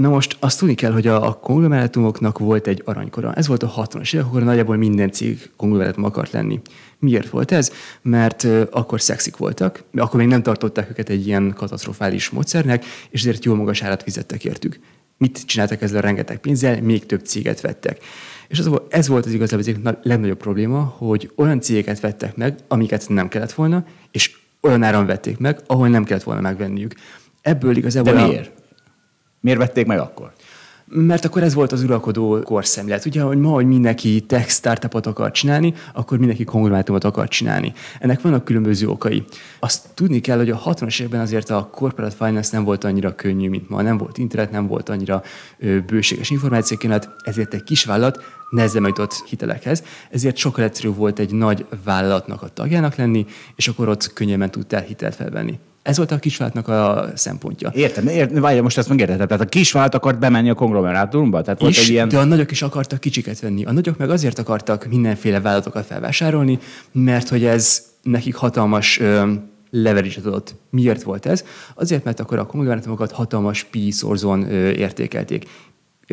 Na 0.00 0.08
most 0.08 0.36
azt 0.38 0.58
tudni 0.58 0.74
kell, 0.74 0.92
hogy 0.92 1.06
a, 1.06 1.26
a 1.26 1.32
konglomerátumoknak 1.32 2.38
volt 2.38 2.66
egy 2.66 2.82
aranykora. 2.84 3.32
Ez 3.34 3.46
volt 3.46 3.62
a 3.62 3.72
60-as 3.76 4.14
évek, 4.14 4.26
akkor 4.26 4.42
nagyjából 4.42 4.76
minden 4.76 5.10
cég 5.10 5.50
konglomerátum 5.56 6.04
akart 6.04 6.32
lenni. 6.32 6.60
Miért 6.98 7.30
volt 7.30 7.52
ez? 7.52 7.72
Mert 8.02 8.46
akkor 8.70 9.00
szexik 9.00 9.36
voltak, 9.36 9.84
akkor 9.94 10.20
még 10.20 10.28
nem 10.28 10.42
tartották 10.42 10.90
őket 10.90 11.08
egy 11.08 11.26
ilyen 11.26 11.52
katasztrofális 11.56 12.30
módszernek, 12.30 12.84
és 13.10 13.20
ezért 13.20 13.44
jó 13.44 13.54
magas 13.54 13.82
árat 13.82 14.02
fizettek 14.02 14.44
értük. 14.44 14.78
Mit 15.18 15.46
csináltak 15.46 15.82
ezzel 15.82 15.98
a 15.98 16.00
rengeteg 16.00 16.38
pénzzel? 16.38 16.80
Még 16.82 17.06
több 17.06 17.24
céget 17.24 17.60
vettek. 17.60 17.98
És 18.48 18.58
az, 18.58 18.70
ez 18.88 19.08
volt 19.08 19.26
az 19.26 19.32
igazából 19.32 19.64
az 19.84 19.94
legnagyobb 20.02 20.38
probléma, 20.38 20.94
hogy 20.98 21.30
olyan 21.36 21.60
cégeket 21.60 22.00
vettek 22.00 22.36
meg, 22.36 22.58
amiket 22.68 23.08
nem 23.08 23.28
kellett 23.28 23.52
volna, 23.52 23.84
és 24.10 24.36
olyan 24.60 24.82
áron 24.82 25.06
vették 25.06 25.38
meg, 25.38 25.60
ahol 25.66 25.88
nem 25.88 26.04
kellett 26.04 26.22
volna 26.22 26.40
megvenniük. 26.40 26.94
Ebből 27.42 27.76
igazából... 27.76 28.12
De 28.12 28.26
miért? 28.26 28.58
Miért 29.40 29.58
vették 29.58 29.86
meg 29.86 29.98
akkor? 29.98 30.32
Mert 30.92 31.24
akkor 31.24 31.42
ez 31.42 31.54
volt 31.54 31.72
az 31.72 31.82
uralkodó 31.82 32.40
korszemlélet. 32.44 33.04
Ugye, 33.04 33.22
hogy 33.22 33.38
ma, 33.38 33.50
hogy 33.50 33.66
mindenki 33.66 34.20
tech 34.20 34.48
startupot 34.48 35.06
akar 35.06 35.30
csinálni, 35.30 35.74
akkor 35.94 36.18
mindenki 36.18 36.44
konglomerátumot 36.44 37.04
akar 37.04 37.28
csinálni. 37.28 37.72
Ennek 37.98 38.20
vannak 38.20 38.44
különböző 38.44 38.88
okai. 38.88 39.24
Azt 39.60 39.88
tudni 39.94 40.20
kell, 40.20 40.36
hogy 40.36 40.50
a 40.50 40.62
60-as 40.64 41.00
években 41.00 41.20
azért 41.20 41.50
a 41.50 41.68
corporate 41.72 42.14
finance 42.14 42.50
nem 42.52 42.64
volt 42.64 42.84
annyira 42.84 43.14
könnyű, 43.14 43.48
mint 43.48 43.68
ma. 43.68 43.82
Nem 43.82 43.96
volt 43.96 44.18
internet, 44.18 44.50
nem 44.50 44.66
volt 44.66 44.88
annyira 44.88 45.22
bőséges 45.86 46.30
információkénet, 46.30 47.08
ezért 47.24 47.54
egy 47.54 47.62
kis 47.62 47.84
vállalat 47.84 48.22
nehezen 48.50 48.84
jutott 48.86 49.24
hitelekhez, 49.28 49.84
ezért 50.10 50.36
sokkal 50.36 50.64
egyszerűbb 50.64 50.96
volt 50.96 51.18
egy 51.18 51.34
nagy 51.34 51.66
vállalatnak 51.84 52.42
a 52.42 52.48
tagjának 52.48 52.94
lenni, 52.94 53.26
és 53.56 53.68
akkor 53.68 53.88
ott 53.88 54.12
könnyebben 54.12 54.50
tudtál 54.50 54.82
hitelt 54.82 55.14
felvenni. 55.14 55.58
Ez 55.82 55.96
volt 55.96 56.10
a 56.10 56.18
kisvállalatnak 56.18 56.68
a 56.68 57.10
szempontja. 57.14 57.70
Értem, 57.74 58.06
értem 58.06 58.40
várj, 58.40 58.58
most 58.58 58.78
ezt 58.78 58.88
megértettem. 58.88 59.26
Tehát 59.26 59.42
a 59.42 59.48
kisvállalat 59.48 59.94
akart 59.94 60.18
bemenni 60.18 60.50
a 60.50 60.54
konglomerátumba? 60.54 61.42
Tehát 61.42 61.60
volt 61.60 61.72
is, 61.72 61.82
egy 61.82 61.88
ilyen... 61.88 62.08
de 62.08 62.18
a 62.18 62.24
nagyok 62.24 62.50
is 62.50 62.62
akartak 62.62 63.00
kicsiket 63.00 63.40
venni. 63.40 63.64
A 63.64 63.72
nagyok 63.72 63.96
meg 63.96 64.10
azért 64.10 64.38
akartak 64.38 64.86
mindenféle 64.86 65.40
vállalatokat 65.40 65.86
felvásárolni, 65.86 66.58
mert 66.92 67.28
hogy 67.28 67.44
ez 67.44 67.82
nekik 68.02 68.34
hatalmas 68.34 69.00
ö, 69.00 69.32
leverage 69.70 70.20
adott. 70.24 70.54
Miért 70.70 71.02
volt 71.02 71.26
ez? 71.26 71.44
Azért, 71.74 72.04
mert 72.04 72.20
akkor 72.20 72.38
a 72.38 72.46
konglomerátumokat 72.46 73.12
hatalmas 73.12 73.64
pi 73.64 73.90
szorzón 73.90 74.50
értékelték. 74.50 75.44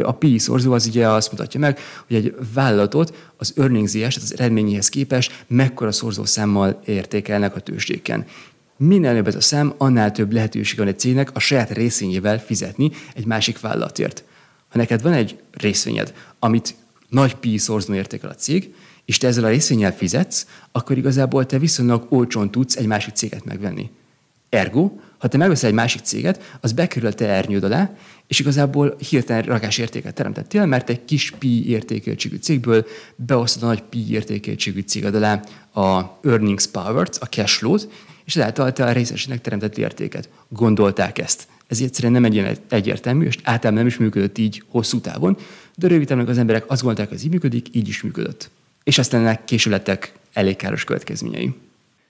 A 0.03 0.11
PI 0.11 0.38
szorzó 0.38 0.74
az 0.74 0.88
ugye 0.88 1.07
azt 1.07 1.32
mutatja 1.32 1.59
meg, 1.59 1.80
hogy 2.07 2.15
egy 2.15 2.36
vállalatot 2.53 3.34
az 3.38 3.53
earnings 3.55 3.91
tehát 3.91 4.15
az 4.15 4.34
eredményéhez 4.38 4.89
képest 4.89 5.45
mekkora 5.47 5.91
szorzószámmal 5.91 6.82
értékelnek 6.86 7.55
a 7.55 7.59
tőzsdéken. 7.59 8.26
Minél 8.78 9.09
nagyobb 9.09 9.28
ez 9.28 9.36
a 9.36 9.41
szám, 9.41 9.73
annál 9.78 10.11
több 10.11 10.32
lehetőség 10.32 10.78
van 10.78 10.88
egy 10.88 10.99
cégnek 10.99 11.36
a 11.36 11.39
saját 11.39 11.71
részvényével 11.71 12.39
fizetni 12.39 12.91
egy 13.13 13.25
másik 13.25 13.59
vállalatért. 13.59 14.23
Ha 14.69 14.78
neked 14.78 15.01
van 15.01 15.13
egy 15.13 15.39
részvényed, 15.51 16.13
amit 16.39 16.75
nagy 17.09 17.36
PI 17.36 17.57
szorzón 17.57 17.95
értékel 17.95 18.30
a 18.30 18.36
cég, 18.36 18.73
és 19.05 19.17
te 19.17 19.28
ezzel 19.28 19.43
a 19.43 19.49
részvényel 19.49 19.95
fizetsz, 19.95 20.47
akkor 20.71 20.97
igazából 20.97 21.45
te 21.45 21.59
viszonylag 21.59 22.05
olcsón 22.09 22.51
tudsz 22.51 22.75
egy 22.75 22.86
másik 22.86 23.13
céget 23.13 23.45
megvenni. 23.45 23.89
Ergo, 24.49 24.91
ha 25.17 25.28
te 25.28 25.38
megveszel 25.38 25.69
egy 25.69 25.75
másik 25.75 26.01
céget, 26.01 26.57
az 26.61 26.71
bekerül 26.71 27.09
a 27.09 27.13
te 27.13 27.28
ernyőd 27.28 27.63
alá, 27.63 27.95
és 28.28 28.39
igazából 28.39 28.95
hirtelen 29.09 29.43
rakás 29.43 29.78
értéket 29.78 30.13
teremtettél, 30.13 30.65
mert 30.65 30.89
egy 30.89 31.05
kis 31.05 31.32
pi 31.32 31.69
értékeltségű 31.69 32.36
cégből 32.36 32.86
beosztod 33.15 33.63
a 33.63 33.65
nagy 33.65 33.82
pi 33.82 34.11
értékeltségű 34.11 34.80
céged 34.80 35.15
alá 35.15 35.41
a 35.73 36.17
earnings 36.23 36.67
power-t, 36.67 37.17
a 37.17 37.25
cash 37.25 37.57
flow-t, 37.57 37.88
és 38.28 38.36
ezáltal 38.36 38.71
a 38.75 38.91
részesének 38.91 39.41
teremtett 39.41 39.78
értéket. 39.78 40.30
Gondolták 40.49 41.17
ezt. 41.17 41.47
Ez 41.67 41.82
egyszerűen 41.82 42.21
nem 42.21 42.25
egy 42.25 42.59
egyértelmű, 42.69 43.25
és 43.25 43.38
általában 43.43 43.73
nem 43.73 43.88
is 43.88 43.97
működött 43.97 44.38
így 44.38 44.63
hosszú 44.67 44.99
távon, 44.99 45.38
de 45.75 45.88
rövid 45.88 46.07
távon 46.07 46.28
az 46.28 46.38
emberek 46.38 46.63
azt 46.67 46.82
gondolták, 46.82 47.07
hogy 47.07 47.17
ez 47.17 47.23
így 47.23 47.32
működik, 47.32 47.67
így 47.71 47.88
is 47.88 48.01
működött. 48.01 48.49
És 48.84 48.97
aztán 48.97 49.21
ennek 49.21 49.45
később 49.45 49.71
lettek 49.71 50.13
elég 50.34 50.55
káros 50.55 50.84
következményei. 50.84 51.55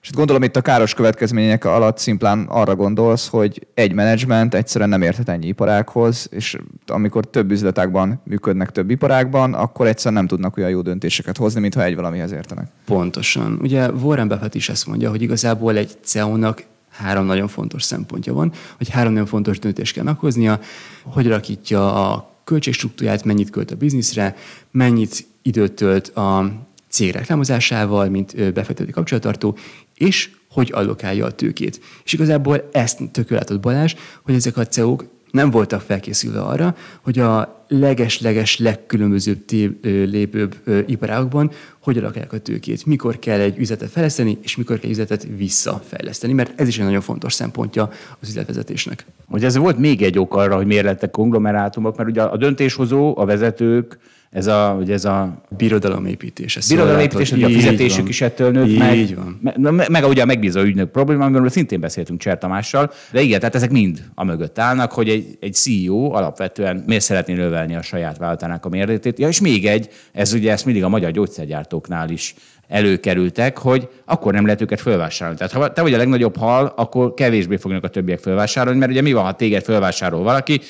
És 0.08 0.14
gondolom 0.14 0.42
itt 0.42 0.56
a 0.56 0.60
káros 0.60 0.94
következmények 0.94 1.64
alatt 1.64 1.98
szimplán 1.98 2.46
arra 2.48 2.76
gondolsz, 2.76 3.28
hogy 3.28 3.66
egy 3.74 3.92
menedzsment 3.92 4.54
egyszerűen 4.54 4.90
nem 4.90 5.02
érhet 5.02 5.28
ennyi 5.28 5.46
iparákhoz, 5.46 6.28
és 6.30 6.58
amikor 6.86 7.24
több 7.24 7.50
üzletágban 7.50 8.20
működnek 8.24 8.70
több 8.70 8.90
iparágban, 8.90 9.54
akkor 9.54 9.86
egyszerűen 9.86 10.14
nem 10.14 10.26
tudnak 10.26 10.56
olyan 10.56 10.70
jó 10.70 10.80
döntéseket 10.80 11.36
hozni, 11.36 11.60
mintha 11.60 11.82
egy 11.84 11.94
valamihez 11.94 12.32
értenek. 12.32 12.66
Pontosan. 12.84 13.58
Ugye 13.62 13.90
Warren 13.90 14.28
Buffett 14.28 14.54
is 14.54 14.68
ezt 14.68 14.86
mondja, 14.86 15.10
hogy 15.10 15.22
igazából 15.22 15.76
egy 15.76 15.96
CEO-nak 16.02 16.64
három 16.90 17.24
nagyon 17.24 17.48
fontos 17.48 17.82
szempontja 17.82 18.32
van, 18.32 18.52
hogy 18.76 18.88
három 18.88 19.12
nagyon 19.12 19.28
fontos 19.28 19.58
döntést 19.58 19.94
kell 19.94 20.04
meghoznia, 20.04 20.60
hogy 21.02 21.26
alakítja 21.26 22.10
a 22.10 22.30
költségstruktúrát, 22.44 23.24
mennyit 23.24 23.50
költ 23.50 23.70
a 23.70 23.76
bizniszre, 23.76 24.36
mennyit 24.70 25.26
időt 25.42 25.72
tölt 25.72 26.08
a 26.08 26.52
cég 26.88 27.12
reklámozásával, 27.12 28.08
mint 28.08 28.52
befektető 28.52 28.90
kapcsolattartó, 28.90 29.56
és 29.98 30.30
hogy 30.50 30.70
allokálja 30.72 31.26
a 31.26 31.30
tőkét. 31.30 31.80
És 32.04 32.12
igazából 32.12 32.68
ezt 32.72 33.00
tökéletes 33.12 33.56
Balázs, 33.56 33.94
hogy 34.22 34.34
ezek 34.34 34.56
a 34.56 34.66
CEO-k 34.66 35.04
nem 35.30 35.50
voltak 35.50 35.80
felkészülve 35.80 36.40
arra, 36.40 36.76
hogy 37.00 37.18
a 37.18 37.64
leges-leges 37.68 38.58
legkülönbözőbb 38.58 39.42
lépőbb 39.82 40.56
iparágokban 40.86 41.50
hogy 41.80 41.98
alakják 41.98 42.32
a 42.32 42.38
tőkét, 42.38 42.86
mikor 42.86 43.18
kell 43.18 43.40
egy 43.40 43.58
üzletet 43.58 43.90
fejleszteni, 43.90 44.38
és 44.42 44.56
mikor 44.56 44.78
kell 44.78 44.90
üzletet 44.90 45.26
visszafejleszteni, 45.36 46.32
mert 46.32 46.60
ez 46.60 46.68
is 46.68 46.78
egy 46.78 46.84
nagyon 46.84 47.00
fontos 47.00 47.32
szempontja 47.32 47.90
az 48.20 48.28
üzletvezetésnek. 48.28 49.04
Hogy 49.28 49.44
ez 49.44 49.56
volt 49.56 49.78
még 49.78 50.02
egy 50.02 50.18
ok 50.18 50.34
arra, 50.34 50.56
hogy 50.56 50.66
miért 50.66 50.84
lettek 50.84 51.10
konglomerátumok, 51.10 51.96
mert 51.96 52.08
ugye 52.08 52.22
a 52.22 52.36
döntéshozó, 52.36 53.18
a 53.18 53.24
vezetők, 53.24 53.98
ez 54.30 54.46
a, 54.46 54.76
ugye 54.80 54.92
ez 54.92 55.04
a 55.04 55.42
birodalomépítés. 55.56 56.56
Ez 56.56 56.68
birodalomépítés, 56.68 57.30
hogy 57.30 57.42
a 57.42 57.48
fizetésük 57.48 58.00
van. 58.00 58.08
is 58.08 58.20
ettől 58.20 58.50
nőtt 58.50 58.68
így 58.68 58.78
meg. 58.78 59.16
van. 59.16 59.72
Meg, 59.72 59.90
meg 59.90 60.04
ugye 60.04 60.22
a 60.22 60.24
megbízó 60.24 60.60
ügynök 60.60 60.90
probléma, 60.90 61.24
amiről 61.24 61.48
szintén 61.48 61.80
beszéltünk 61.80 62.20
Cser 62.20 62.38
Tamással, 62.38 62.92
de 63.12 63.20
igen, 63.20 63.38
tehát 63.38 63.54
ezek 63.54 63.70
mind 63.70 64.04
a 64.14 64.24
mögött 64.24 64.58
állnak, 64.58 64.92
hogy 64.92 65.08
egy, 65.08 65.36
egy 65.40 65.54
CEO 65.54 66.12
alapvetően 66.12 66.82
miért 66.86 67.02
szeretné 67.02 67.34
növelni 67.34 67.74
a 67.74 67.82
saját 67.82 68.18
vállalatának 68.18 68.64
a 68.64 68.68
méretét. 68.68 69.18
Ja, 69.18 69.28
és 69.28 69.40
még 69.40 69.66
egy, 69.66 69.88
ez 70.12 70.32
ugye 70.32 70.52
ezt 70.52 70.64
mindig 70.64 70.84
a 70.84 70.88
magyar 70.88 71.10
gyógyszergyártóknál 71.10 72.10
is 72.10 72.34
előkerültek, 72.68 73.58
hogy 73.58 73.88
akkor 74.04 74.32
nem 74.32 74.44
lehet 74.44 74.60
őket 74.60 74.80
fölvásárolni. 74.80 75.38
Tehát 75.38 75.52
ha 75.52 75.72
te 75.72 75.82
vagy 75.82 75.94
a 75.94 75.96
legnagyobb 75.96 76.36
hal, 76.36 76.72
akkor 76.76 77.14
kevésbé 77.14 77.56
fognak 77.56 77.84
a 77.84 77.88
többiek 77.88 78.18
fölvásárolni, 78.18 78.78
mert 78.78 78.90
ugye 78.90 79.02
mi 79.02 79.12
van, 79.12 79.24
ha 79.24 79.32
téged 79.32 79.64
fölvásárol 79.64 80.22
valaki, 80.22 80.60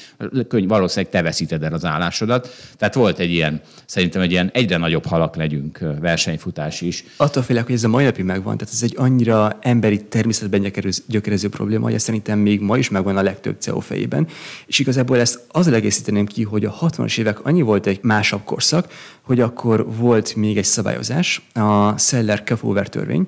könyv, 0.49 0.69
valószínűleg 0.69 1.13
te 1.13 1.23
veszíted 1.23 1.63
el 1.63 1.73
az 1.73 1.85
állásodat. 1.85 2.49
Tehát 2.77 2.95
volt 2.95 3.19
egy 3.19 3.31
ilyen, 3.31 3.61
szerintem 3.87 4.23
egy 4.23 4.31
ilyen 4.31 4.51
egyre 4.53 4.77
nagyobb 4.77 5.07
halak 5.07 5.37
legyünk 5.37 5.79
versenyfutás 6.01 6.81
is. 6.81 7.05
Attól 7.17 7.43
félek, 7.43 7.65
hogy 7.65 7.75
ez 7.75 7.85
a 7.85 7.89
mai 7.89 8.05
napig 8.05 8.25
megvan, 8.25 8.57
tehát 8.57 8.75
ez 8.75 8.83
egy 8.83 8.95
annyira 8.97 9.59
emberi 9.61 10.05
természetben 10.05 10.73
gyökerező 11.07 11.49
probléma, 11.49 11.91
hogy 11.91 11.99
szerintem 11.99 12.39
még 12.39 12.61
ma 12.61 12.77
is 12.79 12.89
megvan 12.89 13.17
a 13.17 13.23
legtöbb 13.23 13.57
CEO 13.59 13.81
fejében. 13.81 14.27
És 14.67 14.79
igazából 14.79 15.19
ezt 15.19 15.41
azzal 15.51 15.75
egészíteném 15.75 16.27
ki, 16.27 16.43
hogy 16.43 16.65
a 16.65 16.75
60-as 16.81 17.19
évek 17.19 17.45
annyi 17.45 17.63
volt 17.63 17.87
egy 17.87 17.99
másabb 18.03 18.45
korszak, 18.45 18.93
hogy 19.23 19.41
akkor 19.41 19.95
volt 19.97 20.35
még 20.35 20.57
egy 20.57 20.65
szabályozás, 20.65 21.43
a 21.55 21.88
Seller 21.97 22.45
Kefauver 22.45 22.89
törvény, 22.89 23.27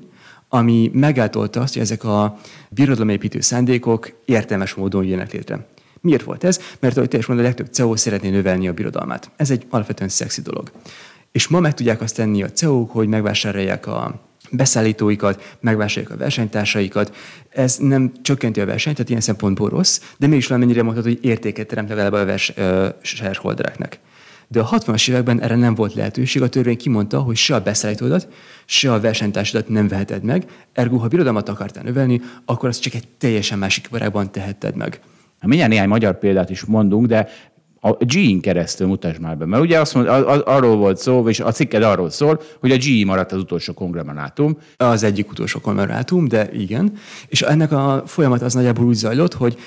ami 0.49 0.91
megáltolta 0.95 1.61
azt, 1.61 1.73
hogy 1.73 1.83
ezek 1.83 2.05
a 2.05 2.39
birodalomépítő 2.69 3.41
szándékok 3.41 4.13
értelmes 4.25 4.75
módon 4.75 5.05
jönnek 5.05 5.33
létre. 5.33 5.67
Miért 6.01 6.23
volt 6.23 6.45
ez? 6.45 6.61
Mert 6.79 6.97
ahogy 6.97 7.09
te 7.09 7.19
mondod, 7.27 7.45
a 7.45 7.49
legtöbb 7.49 7.73
CEO 7.73 7.97
szeretné 7.97 8.31
növelni 8.31 8.69
a 8.69 8.73
birodalmát. 8.73 9.31
Ez 9.37 9.51
egy 9.51 9.67
alapvetően 9.69 10.09
szexi 10.09 10.43
dolog. 10.43 10.71
És 11.33 11.49
ma 11.49 11.61
meg 11.61 11.75
tudják 11.75 12.01
azt 12.01 12.17
tenni 12.17 12.43
a 12.43 12.51
CEO-k, 12.51 12.91
hogy 12.91 13.09
megvásárolják 13.09 13.87
a 13.87 14.21
beszállítóikat, 14.51 15.57
megvásárolják 15.61 16.15
a 16.15 16.23
versenytársaikat. 16.23 17.17
Ez 17.49 17.77
nem 17.77 18.13
csökkenti 18.23 18.61
a 18.61 18.67
versenyt, 18.67 18.97
tehát 18.97 19.11
ilyen 19.11 19.23
szempontból 19.23 19.69
rossz, 19.69 20.01
de 20.19 20.27
mégis 20.27 20.47
valamennyire 20.47 20.83
mondhatod, 20.83 21.13
hogy 21.13 21.25
értéket 21.25 21.67
teremt 21.67 21.89
legalább 21.89 22.13
a 22.13 22.25
vers, 22.25 22.53
uh, 22.57 22.89
shareholdereknek. 23.03 23.99
De 24.53 24.61
a 24.61 24.69
60-as 24.69 25.09
években 25.09 25.41
erre 25.41 25.57
nem 25.57 25.75
volt 25.75 25.95
lehetőség. 25.95 26.43
A 26.43 26.49
törvény 26.49 26.77
kimondta, 26.77 27.21
hogy 27.21 27.37
se 27.37 27.55
a 27.55 27.61
beszállítódat, 27.61 28.29
se 28.65 28.93
a 28.93 29.01
versenytársadat 29.01 29.69
nem 29.69 29.89
veheted 29.89 30.23
meg, 30.23 30.45
ergo 30.73 30.97
ha 30.97 31.09
birodalmat 31.09 31.49
akartál 31.49 31.83
növelni, 31.83 32.21
akkor 32.45 32.69
azt 32.69 32.81
csak 32.81 32.95
egy 32.95 33.09
teljesen 33.19 33.59
másik 33.59 33.87
iparágban 33.87 34.33
tehetted 34.33 34.77
meg. 34.77 35.01
Mindjárt 35.41 35.71
néhány 35.71 35.89
magyar 35.89 36.19
példát 36.19 36.51
is 36.51 36.65
mondunk, 36.65 37.07
de 37.07 37.29
a 37.81 37.91
G-in 37.91 38.41
keresztül 38.41 38.87
mutasd 38.87 39.21
már 39.21 39.37
be. 39.37 39.45
Mert 39.45 39.63
ugye 39.63 39.81
azt 39.81 39.95
mond, 39.95 40.07
arról 40.45 40.77
volt 40.77 40.99
szó, 40.99 41.29
és 41.29 41.41
a 41.41 41.53
cikked 41.53 41.83
arról 41.83 42.11
szól, 42.11 42.41
hogy 42.61 42.71
a 42.71 42.77
G 42.77 43.05
maradt 43.07 43.33
az 43.33 43.39
utolsó 43.39 43.73
konglomerátum. 43.73 44.59
Az 44.77 45.03
egyik 45.03 45.31
utolsó 45.31 45.61
konglomerátum, 45.61 46.29
de 46.29 46.49
igen. 46.53 46.93
És 47.29 47.43
ennek 47.43 47.73
a 47.73 48.03
folyamat 48.07 48.43
az 48.43 48.55
nagyjából 48.55 48.85
úgy 48.85 48.95
zajlott, 48.95 49.35
hogy 49.35 49.59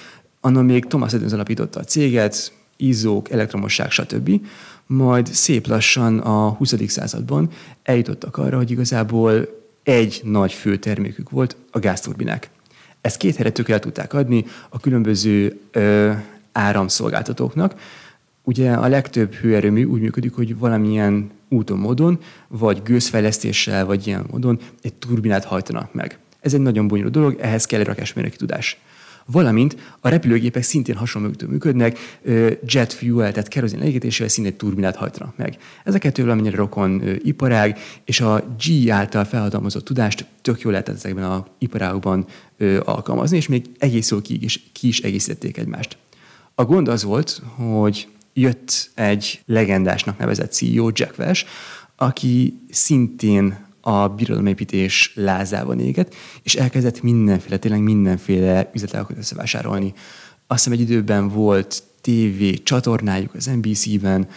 annak 0.42 0.64
még 0.64 0.86
Thomas 0.86 1.14
Edison 1.14 1.34
alapította 1.34 1.80
a 1.80 1.84
céget, 1.84 2.52
izzók, 2.78 3.32
elektromosság, 3.32 3.92
stb 3.92 4.40
majd 4.86 5.28
szép 5.28 5.68
lassan 5.68 6.20
a 6.20 6.50
20. 6.50 6.74
században 6.88 7.50
eljutottak 7.84 8.38
arra, 8.38 8.58
hogy 8.58 8.72
igazából 8.72 9.48
egy 9.84 10.22
nagy 10.24 10.54
fő 10.54 10.78
termékük 10.78 11.30
volt 11.30 11.56
a 11.72 11.80
gázturbinák. 11.80 12.50
Ezt 13.02 13.18
két 13.18 13.36
helyre 13.36 13.52
tök 13.52 13.70
el 13.70 13.80
tudták 13.80 14.14
adni 14.14 14.46
a 14.70 14.80
különböző 14.80 15.60
ö, 15.72 16.12
áramszolgáltatóknak. 16.52 17.76
Ugye 18.44 18.72
a 18.72 18.88
legtöbb 18.88 19.34
hőerőmű 19.34 19.84
úgy 19.84 20.02
működik, 20.02 20.34
hogy 20.34 20.58
valamilyen 20.58 21.32
úton, 21.50 21.78
módon, 21.78 22.20
vagy 22.48 22.82
gőzfejlesztéssel, 22.84 23.86
vagy 23.86 24.08
ilyen 24.08 24.26
módon 24.32 24.60
egy 24.82 24.94
turbinát 24.94 25.44
hajtanak 25.44 25.94
meg. 25.94 26.18
Ez 26.40 26.54
egy 26.54 26.62
nagyon 26.62 26.88
bonyolult 26.88 27.14
dolog, 27.14 27.38
ehhez 27.40 27.66
kell 27.66 27.80
egy 27.80 27.86
rakásmérnöki 27.86 28.38
tudás 28.38 28.80
valamint 29.26 29.78
a 29.99 30.09
repülőgépek 30.09 30.63
szintén 30.63 30.95
hasonló 30.95 31.30
működnek, 31.47 32.19
jet 32.65 32.93
fuel, 32.93 33.32
tehát 33.32 33.47
kerozin 33.47 33.80
leégétésével 33.80 34.28
szintén 34.28 34.57
turbinát 34.57 34.95
hajtanak 34.95 35.38
meg. 35.38 35.57
Ez 35.84 35.95
a 35.95 35.97
kettő 35.97 36.21
valamennyire 36.24 36.55
rokon 36.55 37.01
iparág, 37.24 37.78
és 38.05 38.21
a 38.21 38.55
G 38.65 38.89
által 38.89 39.24
felhatalmazott 39.24 39.86
tudást 39.86 40.26
tök 40.41 40.61
jól 40.61 40.71
lehet 40.71 40.89
ezekben 40.89 41.24
az 41.24 41.41
iparágokban 41.57 42.26
alkalmazni, 42.84 43.38
és 43.38 43.47
még 43.47 43.65
egész 43.78 44.11
jól 44.11 44.21
ki 44.21 44.38
is, 44.41 44.63
ki 44.71 44.88
is 44.88 44.99
egészítették 44.99 45.57
egymást. 45.57 45.97
A 46.55 46.65
gond 46.65 46.88
az 46.88 47.03
volt, 47.03 47.41
hogy 47.55 48.07
jött 48.34 48.91
egy 48.93 49.41
legendásnak 49.45 50.17
nevezett 50.17 50.51
CEO, 50.51 50.89
Jack 50.93 51.17
Welch, 51.17 51.45
aki 51.95 52.59
szintén 52.69 53.62
a 53.86 54.08
birodalomépítés 54.08 55.12
lázában 55.16 55.80
éget, 55.80 56.16
és 56.44 56.56
elkezdett 56.56 57.02
mindenféle, 57.02 57.58
tényleg 57.58 57.82
mindenféle 57.82 58.70
üzletágokat 58.74 59.18
összevásárolni. 59.18 59.94
Azt 60.48 60.64
hiszem 60.64 60.80
egy 60.80 60.90
időben 60.90 61.30
volt 61.30 61.84
TV 62.02 62.64
csatornájuk 62.64 63.34
az 63.34 63.46
NBC-ben, 63.46 64.28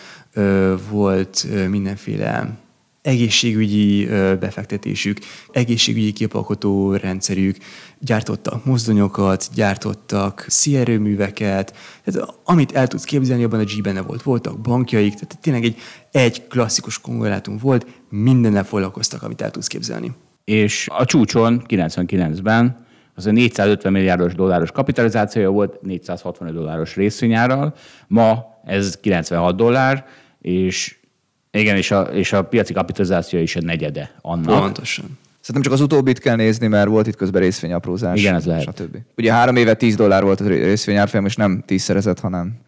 volt 0.90 1.46
mindenféle 1.68 2.58
egészségügyi 3.06 4.06
befektetésük, 4.40 5.18
egészségügyi 5.52 6.12
képalkotó 6.12 6.94
rendszerük, 6.94 7.56
gyártottak 7.98 8.64
mozdonyokat, 8.64 9.48
gyártottak 9.54 10.44
szierőműveket, 10.48 11.76
tehát 12.04 12.34
amit 12.44 12.72
el 12.72 12.86
tudsz 12.86 13.04
képzelni, 13.04 13.44
abban 13.44 13.60
a 13.60 13.64
G 13.64 13.82
benne 13.82 14.00
volt. 14.00 14.22
Voltak 14.22 14.60
bankjaik, 14.60 15.12
tehát 15.12 15.38
tényleg 15.40 15.64
egy, 15.64 15.76
egy 16.10 16.46
klasszikus 16.46 17.00
kongrelátum 17.00 17.58
volt, 17.58 17.86
mindennel 18.10 18.64
foglalkoztak, 18.64 19.22
amit 19.22 19.42
el 19.42 19.50
tudsz 19.50 19.66
képzelni. 19.66 20.12
És 20.44 20.88
a 20.90 21.04
csúcson 21.04 21.62
99-ben 21.68 22.86
az 23.14 23.26
a 23.26 23.30
450 23.30 23.92
milliárdos 23.92 24.34
dolláros 24.34 24.70
kapitalizációja 24.70 25.50
volt 25.50 25.82
465 25.82 26.54
dolláros 26.54 26.94
részvényárral, 26.96 27.74
ma 28.06 28.44
ez 28.64 28.96
96 29.00 29.56
dollár, 29.56 30.06
és 30.40 30.95
igen, 31.56 31.76
és 31.76 31.90
a, 31.90 32.00
és 32.00 32.32
a 32.32 32.44
piaci 32.44 32.72
kapitalizáció 32.72 33.40
is 33.40 33.56
a 33.56 33.60
negyede 33.60 34.14
annak. 34.20 34.60
Pontosan. 34.60 35.18
Szerintem 35.40 35.62
csak 35.62 35.72
az 35.72 35.80
utóbbit 35.80 36.18
kell 36.18 36.36
nézni, 36.36 36.66
mert 36.66 36.88
volt 36.88 37.06
itt 37.06 37.16
közben 37.16 37.42
részvényaprózás. 37.42 38.18
Igen, 38.18 38.34
ez 38.34 38.44
lehet. 38.44 38.62
Stb. 38.62 38.96
Ugye 39.16 39.32
három 39.32 39.56
éve 39.56 39.74
10 39.74 39.96
dollár 39.96 40.22
volt 40.22 40.40
a 40.40 40.46
részvényárfolyam, 40.46 41.26
és 41.26 41.36
nem 41.36 41.62
tízszerezett, 41.66 42.20
hanem 42.20 42.64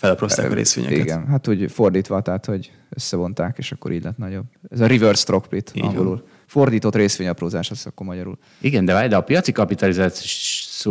Felaprózták 0.00 0.50
a 0.50 0.54
részvényeket. 0.54 0.98
Igen, 0.98 1.26
hát 1.26 1.48
úgy 1.48 1.72
fordítva, 1.72 2.20
tehát 2.20 2.46
hogy 2.46 2.70
összevonták, 2.88 3.58
és 3.58 3.72
akkor 3.72 3.92
így 3.92 4.04
lett 4.04 4.18
nagyobb. 4.18 4.44
Ez 4.70 4.80
a 4.80 4.86
reverse 4.86 5.20
stock 5.20 5.44
split 5.44 5.72
angolul. 5.80 6.26
Fordított 6.46 6.94
részvényaprózás, 6.94 7.70
az 7.70 7.86
akkor 7.86 8.06
magyarul. 8.06 8.38
Igen, 8.60 8.84
de, 8.84 9.08
de 9.08 9.16
a 9.16 9.20
piaci 9.20 9.52
kapitalizáció 9.52 10.26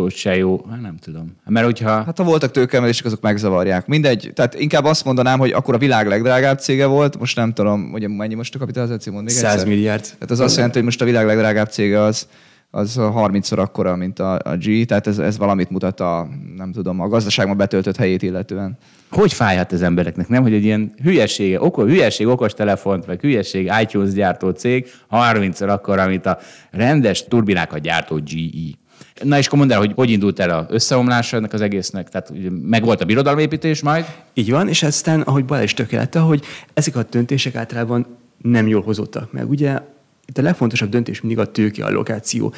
se 0.09 0.35
jó, 0.35 0.65
hát 0.69 0.81
nem 0.81 0.97
tudom. 0.97 1.35
Mert 1.45 1.65
hogyha... 1.65 2.03
Hát 2.03 2.17
ha 2.17 2.23
voltak 2.23 2.51
tőkemelések, 2.51 3.05
azok 3.05 3.21
megzavarják. 3.21 3.87
Mindegy, 3.87 4.31
tehát 4.35 4.59
inkább 4.59 4.85
azt 4.85 5.05
mondanám, 5.05 5.39
hogy 5.39 5.51
akkor 5.51 5.73
a 5.73 5.77
világ 5.77 6.07
legdrágább 6.07 6.59
cége 6.59 6.85
volt, 6.85 7.19
most 7.19 7.35
nem 7.35 7.53
tudom, 7.53 7.91
hogy 7.91 8.07
mennyi 8.07 8.33
most 8.33 8.55
a 8.55 8.59
kapitalizáció, 8.59 9.13
mond 9.13 9.25
még 9.25 9.33
100 9.33 9.51
egyszer? 9.51 9.67
milliárd. 9.67 10.01
Tehát 10.03 10.31
az 10.31 10.39
azt 10.39 10.55
jelenti, 10.55 10.75
hogy 10.75 10.85
most 10.85 11.01
a 11.01 11.05
világ 11.05 11.25
legdrágább 11.25 11.67
cége 11.67 12.01
az 12.01 12.27
az 12.71 12.95
30-szor 12.99 13.57
akkora, 13.57 13.95
mint 13.95 14.19
a, 14.19 14.33
a 14.33 14.55
G, 14.57 14.85
tehát 14.85 15.07
ez, 15.07 15.19
ez 15.19 15.37
valamit 15.37 15.69
mutat 15.69 15.99
a, 15.99 16.27
nem 16.55 16.71
tudom, 16.71 16.99
a 16.99 17.07
gazdaságban 17.07 17.57
betöltött 17.57 17.95
helyét 17.95 18.21
illetően. 18.21 18.77
Hogy 19.11 19.33
fájhat 19.33 19.71
az 19.71 19.81
embereknek, 19.81 20.27
nem? 20.27 20.41
Hogy 20.41 20.53
egy 20.53 20.63
ilyen 20.63 20.93
hülyeség, 21.03 21.61
oko, 21.61 21.83
hülyeség 21.83 22.27
okos 22.27 22.53
telefont, 22.53 23.05
vagy 23.05 23.19
hülyeség 23.19 23.71
iTunes 23.81 24.13
gyártó 24.13 24.49
cég 24.49 24.87
30-szor 25.11 25.69
akkora, 25.69 26.07
mint 26.07 26.25
a 26.25 26.37
rendes 26.71 27.27
turbinákat 27.27 27.79
gyártó 27.79 28.15
GE. 28.15 28.77
Na 29.23 29.37
és 29.37 29.47
akkor 29.47 29.59
mondd 29.59 29.71
el, 29.71 29.77
hogy 29.77 29.91
hogy 29.95 30.09
indult 30.09 30.39
el 30.39 30.49
az 30.49 30.65
összeomlása 30.69 31.37
ennek 31.37 31.53
az 31.53 31.61
egésznek? 31.61 32.09
Tehát 32.09 32.31
meg 32.61 32.83
volt 32.83 33.01
a 33.01 33.05
birodalomépítés 33.05 33.81
majd? 33.81 34.05
Így 34.33 34.51
van, 34.51 34.67
és 34.67 34.83
aztán, 34.83 35.21
ahogy 35.21 35.45
Bala 35.45 35.63
is 35.63 35.73
tökéletes, 35.73 36.21
hogy 36.21 36.43
ezek 36.73 36.95
a 36.95 37.03
döntések 37.09 37.55
általában 37.55 38.05
nem 38.41 38.67
jól 38.67 38.81
hozottak 38.81 39.31
meg. 39.31 39.49
Ugye 39.49 39.79
itt 40.25 40.37
a 40.37 40.41
legfontosabb 40.41 40.89
döntés 40.89 41.21
mindig 41.21 41.39
a 41.39 41.51
tőkeallokáció. 41.51 42.53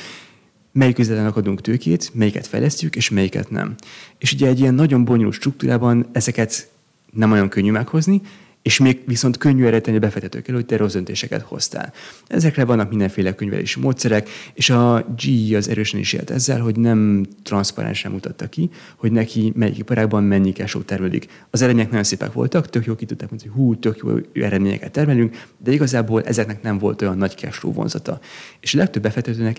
melyik 0.72 1.00
üzletnek 1.00 1.36
adunk 1.36 1.62
tőkét, 1.62 2.12
melyiket 2.14 2.48
fejlesztjük, 2.48 2.96
és 2.96 3.10
melyiket 3.10 3.50
nem. 3.50 3.76
És 4.18 4.34
ugye 4.34 4.48
egy 4.48 4.60
ilyen 4.60 4.74
nagyon 4.74 5.06
bonyolult 5.06 5.34
struktúrában 5.34 6.06
ezeket 6.12 6.70
nem 7.14 7.32
olyan 7.32 7.50
könnyű 7.50 7.72
meghozni, 7.72 8.22
és 8.62 8.80
még 8.80 9.02
viszont 9.06 9.38
könnyű 9.38 9.62
eredeteni 9.62 9.98
a 9.98 10.00
befektetők 10.00 10.52
hogy 10.52 10.66
te 10.66 10.78
rossz 10.78 10.94
döntéseket 10.94 11.42
hoztál. 11.42 11.94
Ezekre 12.28 12.66
vannak 12.66 12.90
mindenféle 12.90 13.36
könyvelési 13.36 13.80
módszerek, 13.80 14.30
és 14.54 14.70
a 14.70 15.06
GE 15.18 15.58
az 15.58 15.70
erősen 15.70 16.00
is 16.00 16.14
élt 16.14 16.30
ezzel, 16.30 16.60
hogy 16.60 16.76
nem 16.76 17.26
transzparensen 17.44 18.12
mutatta 18.12 18.48
ki, 18.48 18.70
hogy 18.96 19.12
neki 19.12 19.52
melyik 19.56 19.78
iparágban 19.78 20.24
mennyi 20.24 20.52
cashflow 20.52 20.84
termelik. 20.84 21.28
Az 21.50 21.62
eredmények 21.62 21.90
nagyon 21.90 22.04
szépek 22.04 22.34
voltak, 22.34 22.70
tök 22.70 22.86
jó 22.86 22.96
ki 22.96 23.06
tudták 23.06 23.30
hogy 23.30 23.50
hú, 23.54 23.76
tök 23.76 24.02
jó 24.04 24.44
eredményeket 24.44 24.92
termelünk, 24.92 25.46
de 25.58 25.72
igazából 25.72 26.24
ezeknek 26.24 26.62
nem 26.62 26.78
volt 26.78 27.02
olyan 27.02 27.18
nagy 27.18 27.36
cashflow 27.38 27.74
vonzata. 27.74 28.20
És 28.60 28.74
a 28.74 28.78
legtöbb 28.78 29.04
befektetőnek 29.04 29.58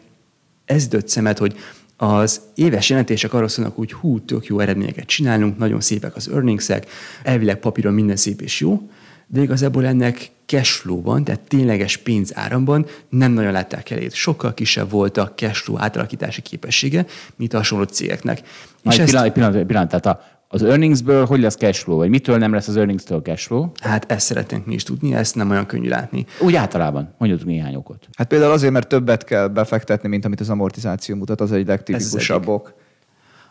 ez 0.65 0.89
dött 0.89 1.09
szemet, 1.09 1.39
hogy 1.39 1.57
az 2.03 2.41
éves 2.55 2.89
jelentések 2.89 3.33
arról 3.33 3.49
szólnak, 3.49 3.77
hogy 3.77 3.93
hú, 3.93 4.21
tök 4.21 4.47
jó 4.47 4.61
eredményeket 4.61 5.07
csinálunk, 5.07 5.59
nagyon 5.59 5.81
szépek 5.81 6.17
az 6.17 6.29
earningsek, 6.29 6.87
elvileg 7.23 7.59
papíron 7.59 7.93
minden 7.93 8.17
szép 8.17 8.41
és 8.41 8.61
jó, 8.61 8.91
de 9.27 9.41
igazából 9.41 9.87
ennek 9.87 10.31
cashflow-ban, 10.47 11.25
tehát 11.25 11.41
tényleges 11.41 11.97
pénzáramban 11.97 12.87
nem 13.09 13.33
nagyon 13.33 13.53
látták 13.53 13.91
elét. 13.91 14.13
Sokkal 14.15 14.55
kisebb 14.55 14.91
volt 14.91 15.17
a 15.17 15.33
cashflow 15.35 15.79
átalakítási 15.79 16.41
képessége, 16.41 17.07
mint 17.37 17.55
a 17.55 17.57
hasonló 17.57 17.85
cégeknek. 17.85 18.43
És 18.83 18.99
egy, 18.99 19.05
pillanat, 19.05 19.27
egy 19.27 19.33
pillanat, 19.33 19.57
egy 19.57 19.67
pillanat, 19.67 19.89
tehát 19.89 20.07
a, 20.07 20.25
az 20.55 20.63
earningsből 20.63 21.25
hogy 21.25 21.41
lesz 21.41 21.57
cashflow, 21.57 21.97
vagy 21.97 22.09
mitől 22.09 22.39
nem 22.39 22.53
lesz 22.53 22.69
az 22.69 22.77
earningstől 22.77 23.21
cashflow? 23.21 23.71
Hát 23.81 24.13
ezt 24.13 24.27
szeretnénk 24.27 24.67
mi 24.67 24.75
is 24.75 24.83
tudni, 24.83 25.15
ezt 25.15 25.35
nem 25.35 25.51
olyan 25.51 25.67
könnyű 25.67 25.89
látni. 25.89 26.27
Úgy 26.41 26.55
általában, 26.55 27.15
mondjuk 27.19 27.45
néhány 27.45 27.75
okot. 27.75 28.09
Hát 28.17 28.27
például 28.27 28.53
azért, 28.53 28.73
mert 28.73 28.89
többet 28.89 29.25
kell 29.25 29.49
befektetni, 29.49 30.09
mint 30.09 30.25
amit 30.25 30.41
az 30.41 30.51
amortizáció 30.51 31.17
mutat, 31.17 31.41
az 31.41 31.53
egy 31.53 31.67
legtipikusabb 31.67 32.49
ok. 32.49 32.75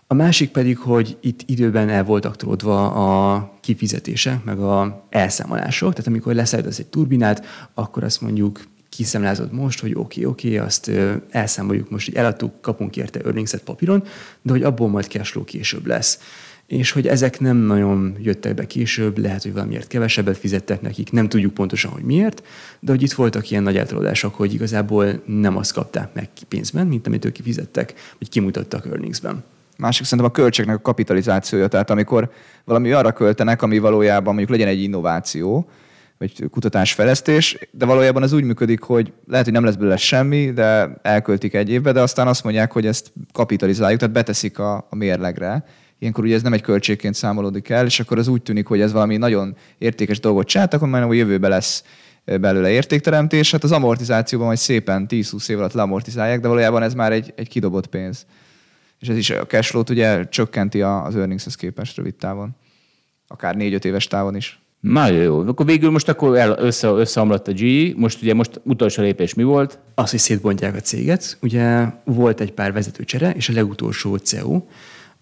A 0.08 0.14
másik 0.14 0.52
pedig, 0.52 0.78
hogy 0.78 1.18
itt 1.22 1.42
időben 1.46 1.90
el 1.90 2.04
voltak 2.04 2.36
tródva 2.36 2.92
a 2.92 3.52
kifizetése, 3.62 4.42
meg 4.46 4.60
a 4.60 5.06
elszámolások. 5.10 5.90
Tehát 5.90 6.08
amikor 6.08 6.34
leszállítasz 6.34 6.80
egy 6.80 6.88
turbinát, 6.88 7.46
akkor 7.74 8.04
azt 8.04 8.22
mondjuk 8.22 8.62
kiszemlázod 8.90 9.52
most, 9.54 9.80
hogy 9.80 9.92
oké, 9.92 10.00
okay, 10.02 10.26
oké, 10.32 10.48
okay, 10.48 10.68
azt 10.68 10.92
elszámoljuk 11.30 11.90
most, 11.90 12.06
hogy 12.06 12.16
eladtuk, 12.16 12.62
kapunk 12.62 12.98
érte 12.98 13.20
earnings 13.20 13.56
papíron, 13.66 14.04
de 14.42 14.52
hogy 14.52 14.64
abból 14.64 14.90
majd 14.90 15.06
cashflow 15.06 15.44
később 15.44 15.86
lesz 15.86 16.20
és 16.72 16.92
hogy 16.92 17.08
ezek 17.08 17.40
nem 17.40 17.58
nagyon 17.58 18.16
jöttek 18.20 18.56
be 18.56 18.66
később, 18.66 19.18
lehet, 19.18 19.42
hogy 19.42 19.54
valamiért 19.54 19.88
kevesebbet 19.88 20.38
fizettek 20.38 20.82
nekik, 20.82 21.12
nem 21.12 21.30
tudjuk 21.30 21.54
pontosan, 21.54 21.92
hogy 21.92 22.04
miért, 22.04 22.44
de 22.80 22.92
hogy 22.92 23.02
itt 23.02 23.12
voltak 23.12 23.50
ilyen 23.52 23.64
nagy 23.64 23.78
eltolódások, 23.78 24.36
hogy 24.36 24.54
igazából 24.54 25.22
nem 25.26 25.58
azt 25.58 25.74
kapták 25.74 26.14
meg 26.14 26.30
pénzben, 26.48 26.88
mint 26.88 27.08
amit 27.08 27.26
ők 27.26 27.32
kifizettek, 27.32 27.94
vagy 28.20 28.30
kimutattak 28.30 28.86
earningsben. 28.86 29.44
Másik 29.78 30.06
szerintem 30.06 30.28
a 30.28 30.32
költségnek 30.32 30.76
a 30.76 30.82
kapitalizációja, 30.82 31.68
tehát 31.68 31.90
amikor 31.90 32.32
valami 32.66 32.92
arra 32.92 33.12
költenek, 33.12 33.62
ami 33.62 33.78
valójában 33.78 34.34
mondjuk 34.34 34.50
legyen 34.50 34.68
egy 34.68 34.82
innováció, 34.82 35.70
vagy 36.18 36.50
kutatásfejlesztés, 36.50 37.58
de 37.72 37.86
valójában 37.86 38.24
ez 38.24 38.34
úgy 38.34 38.44
működik, 38.44 38.82
hogy 38.82 39.14
lehet, 39.28 39.46
hogy 39.46 39.54
nem 39.54 39.64
lesz 39.64 39.76
belőle 39.76 39.98
semmi, 39.98 40.52
de 40.52 41.00
elköltik 41.02 41.54
egy 41.54 41.70
évbe, 41.70 41.92
de 41.92 42.02
aztán 42.02 42.28
azt 42.28 42.44
mondják, 42.44 42.72
hogy 42.72 42.86
ezt 42.86 43.12
kapitalizáljuk, 43.34 44.00
tehát 44.00 44.14
beteszik 44.14 44.60
a, 44.60 44.88
a 44.90 44.96
mérlegre, 44.96 45.64
ilyenkor 46.02 46.24
ugye 46.24 46.36
ez 46.36 46.42
nem 46.42 46.54
egy 46.54 46.62
költségként 46.62 47.16
számolódik 47.16 47.70
el, 47.70 47.86
és 47.86 48.00
akkor 48.00 48.18
az 48.18 48.28
úgy 48.28 48.42
tűnik, 48.42 48.68
hogy 48.68 48.82
ez 48.82 48.92
valami 48.92 49.18
nagyon 49.18 49.56
értékes 49.78 50.20
dolgot 50.20 50.48
csináltak, 50.48 50.80
akkor 50.80 50.92
már 50.94 51.04
a 51.04 51.14
jövőben 51.14 51.50
lesz 51.50 51.84
belőle 52.26 52.70
értékteremtés, 52.70 53.52
hát 53.52 53.64
az 53.64 53.72
amortizációban 53.72 54.48
majd 54.48 54.60
szépen 54.60 55.06
10-20 55.10 55.50
év 55.50 55.58
alatt 55.58 55.74
leamortizálják, 55.74 56.40
de 56.40 56.48
valójában 56.48 56.84
ez 56.84 56.94
már 56.94 57.12
egy, 57.12 57.34
egy 57.36 57.48
kidobott 57.48 57.88
pénz. 57.88 58.26
És 59.00 59.08
ez 59.08 59.18
is 59.18 59.30
a 59.30 59.46
cashflow-t 59.46 59.90
ugye 59.90 60.30
csökkenti 60.30 60.82
az 60.82 61.16
earningshez 61.16 61.56
képest 61.56 61.98
rövid 61.98 62.16
távon. 62.16 62.56
Akár 63.28 63.56
4-5 63.58 63.84
éves 63.84 64.08
távon 64.08 64.36
is. 64.36 64.60
Nagyon 64.80 65.22
jó. 65.22 65.40
Akkor 65.40 65.66
végül 65.66 65.92
most 65.92 66.10
akkor 66.10 66.38
el, 66.38 66.56
össze, 66.60 66.88
összeomlott 66.88 67.48
a 67.48 67.52
GE. 67.52 67.94
Most 67.96 68.22
ugye 68.22 68.34
most 68.34 68.62
utolsó 68.64 69.02
lépés 69.02 69.34
mi 69.34 69.44
volt? 69.44 69.80
Az, 69.96 70.10
hogy 70.10 70.20
szétbontják 70.20 70.76
a 70.76 70.80
céget. 70.80 71.38
Ugye 71.42 71.86
volt 72.04 72.40
egy 72.40 72.52
pár 72.52 72.74
vezetőcsere, 72.74 73.32
és 73.32 73.50
a 73.50 73.54
legutolsó 73.54 74.16
CEO, 74.16 74.62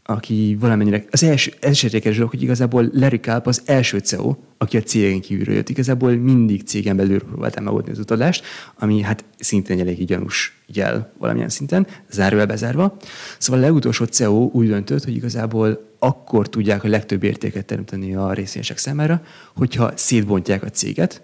aki 0.09 0.57
valamennyire, 0.59 1.03
az 1.11 1.23
első, 1.23 1.53
esetékes 1.59 2.15
dolog, 2.15 2.29
hogy 2.29 2.41
igazából 2.41 2.89
Larry 2.93 3.19
Culp 3.19 3.47
az 3.47 3.61
első 3.65 3.97
CEO, 3.97 4.35
aki 4.57 4.77
a 4.77 4.81
cégen 4.81 5.21
kívülről 5.21 5.55
jött. 5.55 5.69
Igazából 5.69 6.11
mindig 6.11 6.63
cégen 6.63 6.95
belül 6.95 7.19
próbáltam 7.19 7.63
megoldani 7.63 7.91
az 7.91 7.99
utalást, 7.99 8.45
ami 8.79 9.01
hát 9.01 9.25
szintén 9.39 9.79
elég 9.79 10.05
gyanús 10.05 10.61
jel 10.67 11.13
valamilyen 11.17 11.49
szinten, 11.49 11.87
zárójel 12.09 12.45
bezárva. 12.45 12.97
Szóval 13.37 13.61
a 13.61 13.65
legutolsó 13.65 14.05
CEO 14.05 14.49
úgy 14.53 14.67
döntött, 14.67 15.03
hogy 15.03 15.15
igazából 15.15 15.87
akkor 15.99 16.49
tudják 16.49 16.83
a 16.83 16.87
legtöbb 16.87 17.23
értéket 17.23 17.65
teremteni 17.65 18.15
a 18.15 18.33
részvényesek 18.33 18.77
számára, 18.77 19.21
hogyha 19.55 19.91
szétbontják 19.95 20.63
a 20.63 20.69
céget, 20.69 21.21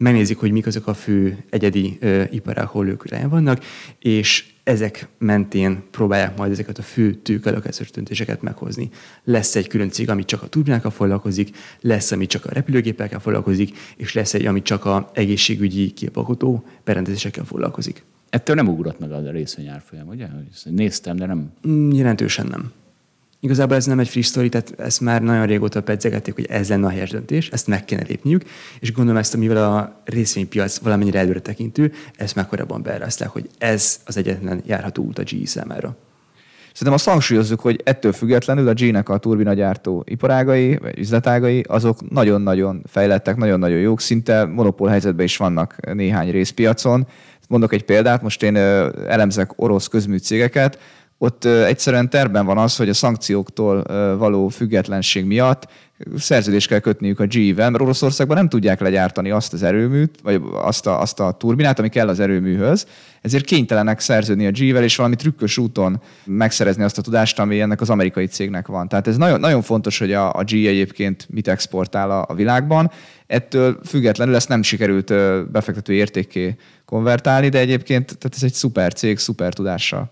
megnézik, 0.00 0.38
hogy 0.38 0.50
mik 0.50 0.66
azok 0.66 0.86
a 0.86 0.94
fő 0.94 1.44
egyedi 1.50 1.96
ö, 2.00 2.22
iparák, 2.30 2.66
hol 2.66 2.88
ők 2.88 3.28
vannak, 3.28 3.64
és 3.98 4.52
ezek 4.64 5.08
mentén 5.18 5.82
próbálják 5.90 6.36
majd 6.36 6.50
ezeket 6.50 6.78
a 6.78 6.82
fő 6.82 7.14
tőkelokációs 7.14 7.90
döntéseket 7.90 8.42
meghozni. 8.42 8.90
Lesz 9.24 9.56
egy 9.56 9.66
külön 9.66 9.90
cég, 9.90 10.10
ami 10.10 10.24
csak 10.24 10.42
a 10.42 10.46
turbinákkal 10.46 10.90
foglalkozik, 10.90 11.56
lesz, 11.80 12.12
ami 12.12 12.26
csak 12.26 12.44
a 12.44 12.52
repülőgépekkel 12.52 13.20
foglalkozik, 13.20 13.76
és 13.96 14.14
lesz 14.14 14.34
egy, 14.34 14.46
ami 14.46 14.62
csak 14.62 14.84
a 14.84 15.10
egészségügyi 15.14 15.90
képalkotó 15.90 16.64
berendezésekkel 16.84 17.44
foglalkozik. 17.44 18.04
Ettől 18.30 18.56
nem 18.56 18.68
ugrott 18.68 18.98
meg 18.98 19.12
a 19.12 19.30
részvényárfolyam, 19.30 20.08
ugye? 20.08 20.26
Néztem, 20.64 21.16
de 21.16 21.26
nem. 21.26 21.52
Mm, 21.68 21.90
jelentősen 21.90 22.46
nem. 22.46 22.72
Igazából 23.42 23.76
ez 23.76 23.86
nem 23.86 23.98
egy 23.98 24.08
friss 24.08 24.26
sztori, 24.26 24.48
tehát 24.48 24.74
ezt 24.78 25.00
már 25.00 25.22
nagyon 25.22 25.46
régóta 25.46 25.82
pedzegették, 25.82 26.34
hogy 26.34 26.46
ez 26.48 26.68
lenne 26.68 26.86
a 26.86 26.90
helyes 26.90 27.10
döntés, 27.10 27.48
ezt 27.48 27.66
meg 27.66 27.84
kéne 27.84 28.02
lépniük, 28.08 28.42
és 28.80 28.92
gondolom 28.92 29.20
ezt, 29.20 29.36
mivel 29.36 29.72
a 29.72 30.02
részvénypiac 30.04 30.78
valamennyire 30.78 31.18
előre 31.18 31.40
tekintő, 31.40 31.92
ezt 32.16 32.34
már 32.34 32.46
korábban 32.46 32.82
beerázták, 32.82 33.28
hogy 33.28 33.48
ez 33.58 34.00
az 34.04 34.16
egyetlen 34.16 34.62
járható 34.66 35.02
út 35.02 35.18
a 35.18 35.22
GE 35.22 35.46
számára. 35.46 35.96
Szerintem 36.72 36.92
azt 36.92 37.08
hangsúlyozzuk, 37.08 37.60
hogy 37.60 37.80
ettől 37.84 38.12
függetlenül 38.12 38.68
a 38.68 38.72
G-nek 38.72 39.08
a 39.08 39.18
turbinagyártó 39.18 40.04
iparágai, 40.06 40.76
vagy 40.76 40.98
üzletágai, 40.98 41.64
azok 41.68 42.10
nagyon-nagyon 42.10 42.82
fejlettek, 42.86 43.36
nagyon-nagyon 43.36 43.78
jók, 43.78 44.00
szinte 44.00 44.44
monopól 44.44 44.88
helyzetben 44.88 45.24
is 45.24 45.36
vannak 45.36 45.94
néhány 45.94 46.30
részpiacon. 46.30 47.06
Mondok 47.48 47.72
egy 47.72 47.84
példát, 47.84 48.22
most 48.22 48.42
én 48.42 48.56
elemzek 48.56 49.50
orosz 49.56 49.86
közműcégeket, 49.86 50.78
ott 51.22 51.44
egyszerűen 51.44 52.10
terben 52.10 52.46
van 52.46 52.58
az, 52.58 52.76
hogy 52.76 52.88
a 52.88 52.94
szankcióktól 52.94 53.82
való 54.16 54.48
függetlenség 54.48 55.24
miatt 55.24 55.68
szerződést 56.16 56.68
kell 56.68 56.78
kötniük 56.78 57.20
a 57.20 57.26
GE-vel, 57.26 57.70
mert 57.70 57.82
Oroszországban 57.82 58.36
nem 58.36 58.48
tudják 58.48 58.80
legyártani 58.80 59.30
azt 59.30 59.52
az 59.52 59.62
erőműt, 59.62 60.18
vagy 60.22 60.42
azt 60.52 60.86
a, 60.86 61.00
azt 61.00 61.20
a 61.20 61.32
turbinát, 61.32 61.78
ami 61.78 61.88
kell 61.88 62.08
az 62.08 62.20
erőműhöz, 62.20 62.86
ezért 63.22 63.44
kénytelenek 63.44 64.00
szerződni 64.00 64.46
a 64.46 64.50
GE-vel, 64.50 64.82
és 64.82 64.96
valami 64.96 65.16
trükkös 65.16 65.58
úton 65.58 66.02
megszerezni 66.24 66.82
azt 66.82 66.98
a 66.98 67.02
tudást, 67.02 67.38
ami 67.38 67.60
ennek 67.60 67.80
az 67.80 67.90
amerikai 67.90 68.26
cégnek 68.26 68.66
van. 68.66 68.88
Tehát 68.88 69.06
ez 69.06 69.16
nagyon, 69.16 69.40
nagyon 69.40 69.62
fontos, 69.62 69.98
hogy 69.98 70.12
a, 70.12 70.32
a 70.32 70.44
GE 70.44 70.68
egyébként 70.68 71.26
mit 71.30 71.48
exportál 71.48 72.10
a, 72.10 72.24
a 72.28 72.34
világban. 72.34 72.90
Ettől 73.26 73.78
függetlenül 73.84 74.34
ezt 74.34 74.48
nem 74.48 74.62
sikerült 74.62 75.14
befektető 75.50 75.92
értékké 75.92 76.56
konvertálni, 76.84 77.48
de 77.48 77.58
egyébként 77.58 78.04
tehát 78.04 78.36
ez 78.36 78.42
egy 78.42 78.54
szuper 78.54 78.92
cég, 78.92 79.18
szuper 79.18 79.52
tudással. 79.52 80.10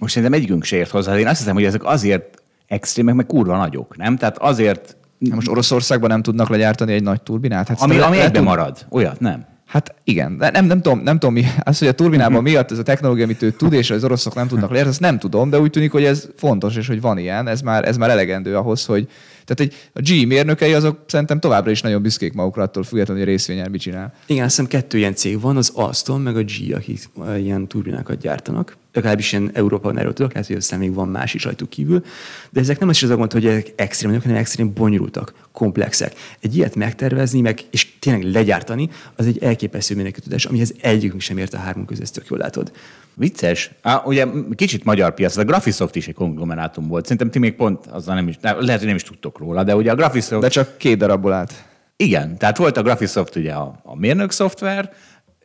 Most 0.00 0.14
szerintem 0.14 0.38
egyikünk 0.38 0.64
se 0.64 0.76
ért 0.76 0.90
hozzá. 0.90 1.18
Én 1.18 1.26
azt 1.26 1.38
hiszem, 1.38 1.54
hogy 1.54 1.64
ezek 1.64 1.84
azért 1.84 2.42
extrémek, 2.66 3.14
meg 3.14 3.26
kurva 3.26 3.56
nagyok, 3.56 3.96
nem? 3.96 4.16
Tehát 4.16 4.38
azért... 4.38 4.96
Na 5.18 5.34
most 5.34 5.48
Oroszországban 5.48 6.08
nem 6.08 6.22
tudnak 6.22 6.48
legyártani 6.48 6.92
egy 6.92 7.02
nagy 7.02 7.22
turbinát? 7.22 7.68
Hát 7.68 7.80
ami 7.80 7.98
ami 7.98 8.18
egyben 8.18 8.42
marad. 8.42 8.86
Olyat, 8.90 9.20
nem? 9.20 9.46
Hát 9.66 9.94
igen, 10.04 10.38
de 10.38 10.50
nem, 10.50 10.64
nem, 10.64 10.80
tudom, 10.82 10.98
nem 10.98 11.18
tudom 11.18 11.34
mi, 11.34 11.44
az, 11.62 11.78
hogy 11.78 11.88
a 11.88 11.92
turbinában 11.92 12.42
miatt 12.42 12.70
ez 12.70 12.78
a 12.78 12.82
technológia, 12.82 13.24
amit 13.24 13.42
ő 13.42 13.50
tud, 13.50 13.72
és 13.72 13.90
az 13.90 14.04
oroszok 14.04 14.34
nem 14.34 14.48
tudnak 14.48 14.70
lejárni, 14.70 14.90
azt 14.90 15.00
nem 15.00 15.18
tudom, 15.18 15.50
de 15.50 15.60
úgy 15.60 15.70
tűnik, 15.70 15.92
hogy 15.92 16.04
ez 16.04 16.28
fontos, 16.36 16.76
és 16.76 16.86
hogy 16.86 17.00
van 17.00 17.18
ilyen, 17.18 17.46
ez 17.46 17.60
már, 17.60 17.88
ez 17.88 17.96
már 17.96 18.10
elegendő 18.10 18.56
ahhoz, 18.56 18.84
hogy 18.84 19.08
tehát 19.44 19.72
egy, 19.72 19.90
a 19.92 20.00
G 20.00 20.26
mérnökei 20.26 20.72
azok 20.72 20.98
szerintem 21.06 21.40
továbbra 21.40 21.70
is 21.70 21.82
nagyon 21.82 22.02
büszkék 22.02 22.32
magukra 22.32 22.62
attól 22.62 22.82
függetlenül, 22.82 23.22
hogy 23.22 23.30
a 23.30 23.34
részvényel 23.34 23.68
mit 23.68 23.80
csinál. 23.80 24.12
Igen, 24.26 24.44
azt 24.44 24.56
hiszem 24.56 24.70
kettő 24.70 24.98
ilyen 24.98 25.14
cég 25.14 25.40
van, 25.40 25.56
az 25.56 25.70
Alstom 25.74 26.22
meg 26.22 26.36
a 26.36 26.42
G, 26.42 26.74
akik 26.74 27.10
ilyen 27.36 27.66
turbinákat 27.66 28.18
gyártanak 28.18 28.76
legalábbis 28.92 29.32
ilyen 29.32 29.50
Európában 29.52 29.98
erről 29.98 30.12
tudok, 30.12 30.32
lehet, 30.32 30.46
hogy 30.48 30.56
aztán 30.56 30.78
még 30.78 30.94
van 30.94 31.08
más 31.08 31.34
is 31.34 31.44
rajtuk 31.44 31.70
kívül, 31.70 32.04
de 32.50 32.60
ezek 32.60 32.78
nem 32.78 32.88
az 32.88 32.96
is 32.96 33.02
az 33.02 33.10
a 33.10 33.16
gond, 33.16 33.32
hogy 33.32 33.46
ezek 33.46 33.72
extrém 33.76 34.20
hanem 34.20 34.36
extrém 34.36 34.72
bonyolultak, 34.72 35.34
komplexek. 35.52 36.14
Egy 36.40 36.56
ilyet 36.56 36.74
megtervezni, 36.74 37.40
meg, 37.40 37.60
és 37.70 37.98
tényleg 37.98 38.32
legyártani, 38.32 38.88
az 39.16 39.26
egy 39.26 39.42
elképesztő 39.42 40.10
tudás, 40.10 40.44
amihez 40.44 40.74
egyikünk 40.80 41.20
sem 41.20 41.38
ért 41.38 41.54
a 41.54 41.58
három 41.58 41.84
között, 41.84 42.02
ezt 42.02 42.14
tök 42.14 42.26
jól 42.28 42.38
látod. 42.38 42.72
Vicces. 43.14 43.70
Á, 43.82 44.02
ugye 44.04 44.26
kicsit 44.54 44.84
magyar 44.84 45.14
piac, 45.14 45.36
a 45.36 45.44
Graphisoft 45.44 45.96
is 45.96 46.08
egy 46.08 46.14
konglomerátum 46.14 46.88
volt. 46.88 47.02
Szerintem 47.02 47.30
ti 47.30 47.38
még 47.38 47.54
pont 47.54 47.86
azzal 47.86 48.14
nem 48.14 48.28
is, 48.28 48.38
lehet, 48.40 48.78
hogy 48.78 48.86
nem 48.86 48.94
is 48.94 49.02
tudtok 49.02 49.38
róla, 49.38 49.64
de 49.64 49.76
ugye 49.76 49.90
a 49.90 49.94
Graphisoft... 49.94 50.42
De 50.42 50.48
csak 50.48 50.78
két 50.78 50.98
darabból 50.98 51.32
állt. 51.32 51.64
Igen, 51.96 52.36
tehát 52.38 52.56
volt 52.56 52.76
a 52.76 52.82
Graphisoft 52.82 53.36
ugye 53.36 53.52
a, 53.52 53.80
a 53.82 53.96
mérnök 53.96 54.30
szoftver, 54.30 54.92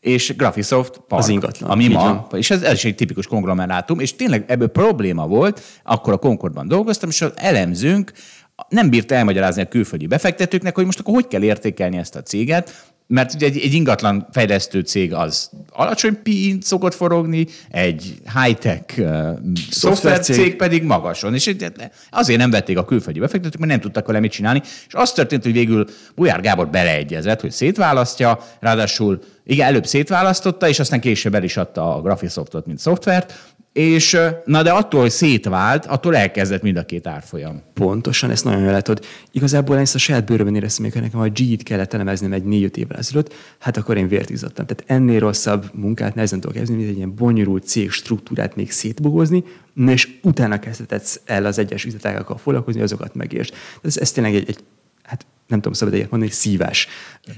és 0.06 0.36
Graphisoft 0.36 1.02
Park, 1.08 1.24
Az 1.24 1.30
ingatlan, 1.30 1.70
ami 1.70 1.88
ma, 1.88 2.28
és 2.32 2.50
ez, 2.50 2.62
ez 2.62 2.74
is 2.74 2.86
egy 2.86 2.96
tipikus 2.96 3.28
konglomerátum, 3.28 4.00
és 4.00 4.16
tényleg 4.16 4.46
ebből 4.48 4.68
probléma 4.68 5.28
volt, 5.28 5.62
akkor 5.84 6.14
a 6.14 6.18
Concordban 6.18 6.68
dolgoztam, 6.68 7.10
és 7.10 7.22
az 7.22 7.32
elemzőnk 7.36 8.12
nem 8.70 8.90
bírta 8.90 9.16
elmagyarázni 9.16 9.62
a 9.62 9.68
külföldi 9.68 10.08
befektetőknek, 10.08 10.76
hogy 10.76 10.86
most 10.86 11.00
akkor 11.00 11.14
hogy 11.14 11.28
kell 11.28 11.44
értékelni 11.44 11.98
ezt 11.98 12.16
a 12.16 12.22
céget, 12.22 12.94
mert 13.08 13.34
ugye 13.34 13.46
egy, 13.46 13.58
egy 13.58 13.74
ingatlan 13.74 14.28
fejlesztő 14.32 14.80
cég 14.80 15.14
az 15.14 15.50
alacsony 15.70 16.22
pi 16.24 16.58
szokott 16.62 16.94
forogni, 16.94 17.48
egy 17.70 18.18
high-tech 18.42 19.00
uh, 19.00 19.30
szoftver 19.70 20.20
cég. 20.20 20.56
pedig 20.56 20.84
magason. 20.84 21.34
És 21.34 21.56
azért 22.10 22.40
nem 22.40 22.50
vették 22.50 22.78
a 22.78 22.86
külföldi 22.86 23.20
befektetők, 23.20 23.60
mert 23.60 23.72
nem 23.72 23.82
tudtak 23.82 24.08
vele 24.08 24.20
mit 24.20 24.32
csinálni. 24.32 24.62
És 24.88 24.94
az 24.94 25.12
történt, 25.12 25.44
hogy 25.44 25.54
végül 25.54 25.86
Bujár 26.16 26.42
Gábor 26.42 26.70
beleegyezett, 26.70 27.42
hogy 27.42 27.52
szétválasztja, 27.52 28.40
ráadásul 28.60 29.20
igen, 29.48 29.68
előbb 29.68 29.86
szétválasztotta, 29.86 30.68
és 30.68 30.80
aztán 30.80 31.00
később 31.00 31.36
el 31.36 31.44
is 31.44 31.58
adta 31.58 31.96
a 31.96 32.02
Graphisoftot, 32.02 32.66
mint 32.66 32.80
szoftvert, 32.80 33.34
és 33.76 34.18
na 34.46 34.64
de 34.64 34.72
attól, 34.72 35.02
hogy 35.02 35.10
szétvált, 35.12 35.86
attól 35.86 36.16
elkezdett 36.16 36.62
mind 36.62 36.78
a 36.78 36.86
két 36.86 37.08
árfolyam. 37.08 37.62
Pontosan, 37.74 38.30
ezt 38.30 38.44
nagyon 38.44 38.62
jól 38.62 38.72
látod. 38.72 39.06
Igazából 39.32 39.76
én 39.76 39.82
ezt 39.82 39.96
a 39.96 39.98
saját 39.98 40.26
bőrömben 40.26 40.56
éreztem, 40.56 40.84
amikor 40.86 41.02
nekem 41.02 41.20
a 41.20 41.28
G-t 41.28 41.64
kellett 41.64 41.94
elemeznem 41.94 42.34
egy 42.34 42.44
négy-öt 42.44 42.78
évvel 42.78 42.98
ezelőtt, 42.98 43.34
hát 43.60 43.78
akkor 43.78 43.98
én 43.98 44.08
vért 44.08 44.30
izzadtam. 44.30 44.66
Tehát 44.66 44.84
ennél 44.92 45.20
rosszabb 45.20 45.70
munkát 45.74 46.16
nehezen 46.16 46.40
tudok 46.40 46.56
elkezdeni, 46.56 46.82
mint 46.82 46.92
egy 46.92 46.98
ilyen 46.98 47.16
bonyolult 47.16 47.64
cég 47.64 47.92
struktúrát 47.92 48.56
még 48.56 48.72
szétbogozni, 48.72 49.44
na 49.74 49.92
és 49.92 50.10
utána 50.22 50.60
kezdhetsz 50.60 51.20
el 51.26 51.46
az 51.46 51.58
egyes 51.58 51.86
üzletágakkal 51.86 52.38
foglalkozni, 52.38 52.82
azokat 52.82 53.16
megértsd. 53.16 53.54
Ez, 53.84 53.98
ez 53.98 54.12
tényleg 54.12 54.36
egy, 54.36 54.50
egy 54.50 54.58
hát 55.04 55.26
nem 55.48 55.60
tudom 55.60 55.74
szabad 55.74 55.94
egyet 55.94 56.10
mondani, 56.10 56.32
szívás. 56.32 56.88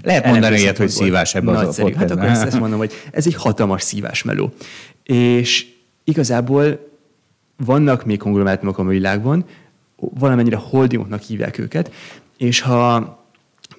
Lehet 0.03 0.25
mondani 0.25 0.59
ilyet, 0.59 0.77
hogy 0.77 0.89
szívás 0.89 1.35
ebben 1.35 1.55
az 1.55 1.61
Nagyszerű. 1.61 1.93
Hát 1.93 2.11
akkor 2.11 2.25
ezt, 2.25 2.43
ezt 2.43 2.59
mondom, 2.59 2.77
hogy 2.77 2.93
ez 3.11 3.25
egy 3.25 3.35
hatalmas 3.35 3.83
szívás 3.83 4.23
meló. 4.23 4.53
És 5.03 5.75
igazából 6.07 6.89
vannak 7.57 8.05
még 8.05 8.17
konglomerátumok 8.17 8.77
a 8.77 8.83
világban, 8.83 9.45
valamennyire 9.95 10.55
holdingoknak 10.55 11.21
hívják 11.21 11.57
őket, 11.57 11.91
és 12.37 12.61
ha 12.61 13.17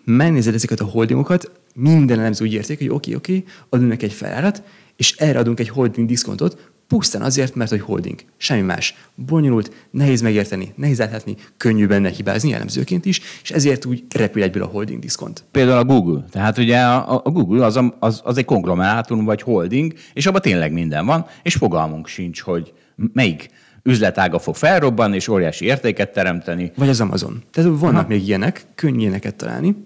megnézed 0.04 0.54
ezeket 0.54 0.80
a 0.80 0.84
holdingokat, 0.84 1.50
minden 1.74 2.18
elemző 2.18 2.44
úgy 2.44 2.52
érték, 2.52 2.78
hogy 2.78 2.88
oké, 2.88 3.14
oké, 3.14 3.44
adunk 3.68 3.88
neki 3.90 4.04
egy 4.04 4.12
felárat, 4.12 4.62
és 4.96 5.16
erre 5.16 5.38
adunk 5.38 5.60
egy 5.60 5.68
holding 5.68 6.08
diszkontot, 6.08 6.67
pusztán 6.88 7.22
azért, 7.22 7.54
mert 7.54 7.70
hogy 7.70 7.80
holding. 7.80 8.18
Semmi 8.36 8.60
más. 8.60 8.94
Bonyolult, 9.14 9.86
nehéz 9.90 10.20
megérteni, 10.20 10.72
nehéz 10.76 11.00
átlátni, 11.00 11.36
könnyű 11.56 11.86
benne 11.86 12.08
hibázni 12.08 12.52
elemzőként 12.52 13.04
is, 13.04 13.20
és 13.42 13.50
ezért 13.50 13.84
úgy 13.84 14.04
repül 14.14 14.42
egyből 14.42 14.62
a 14.62 14.66
holding 14.66 15.00
diszkont. 15.00 15.44
Például 15.50 15.78
a 15.78 15.84
Google. 15.84 16.24
Tehát 16.30 16.58
ugye 16.58 16.78
a, 16.80 17.20
a 17.24 17.30
Google 17.30 17.64
az, 17.64 17.76
a- 17.76 17.96
az, 18.00 18.20
az 18.24 18.36
egy 18.38 18.44
konglomerátum 18.44 19.24
vagy 19.24 19.42
holding, 19.42 19.92
és 20.12 20.26
abban 20.26 20.40
tényleg 20.40 20.72
minden 20.72 21.06
van, 21.06 21.26
és 21.42 21.54
fogalmunk 21.54 22.06
sincs, 22.06 22.40
hogy 22.40 22.72
melyik 23.12 23.48
üzletága 23.82 24.38
fog 24.38 24.54
felrobbanni, 24.54 25.14
és 25.16 25.28
óriási 25.28 25.64
értéket 25.64 26.12
teremteni. 26.12 26.72
Vagy 26.76 26.88
az 26.88 27.00
Amazon. 27.00 27.42
Tehát 27.52 27.70
vannak 27.78 28.08
még 28.08 28.26
ilyenek, 28.26 28.66
könnyű 28.74 28.98
ilyeneket 29.00 29.34
találni, 29.34 29.76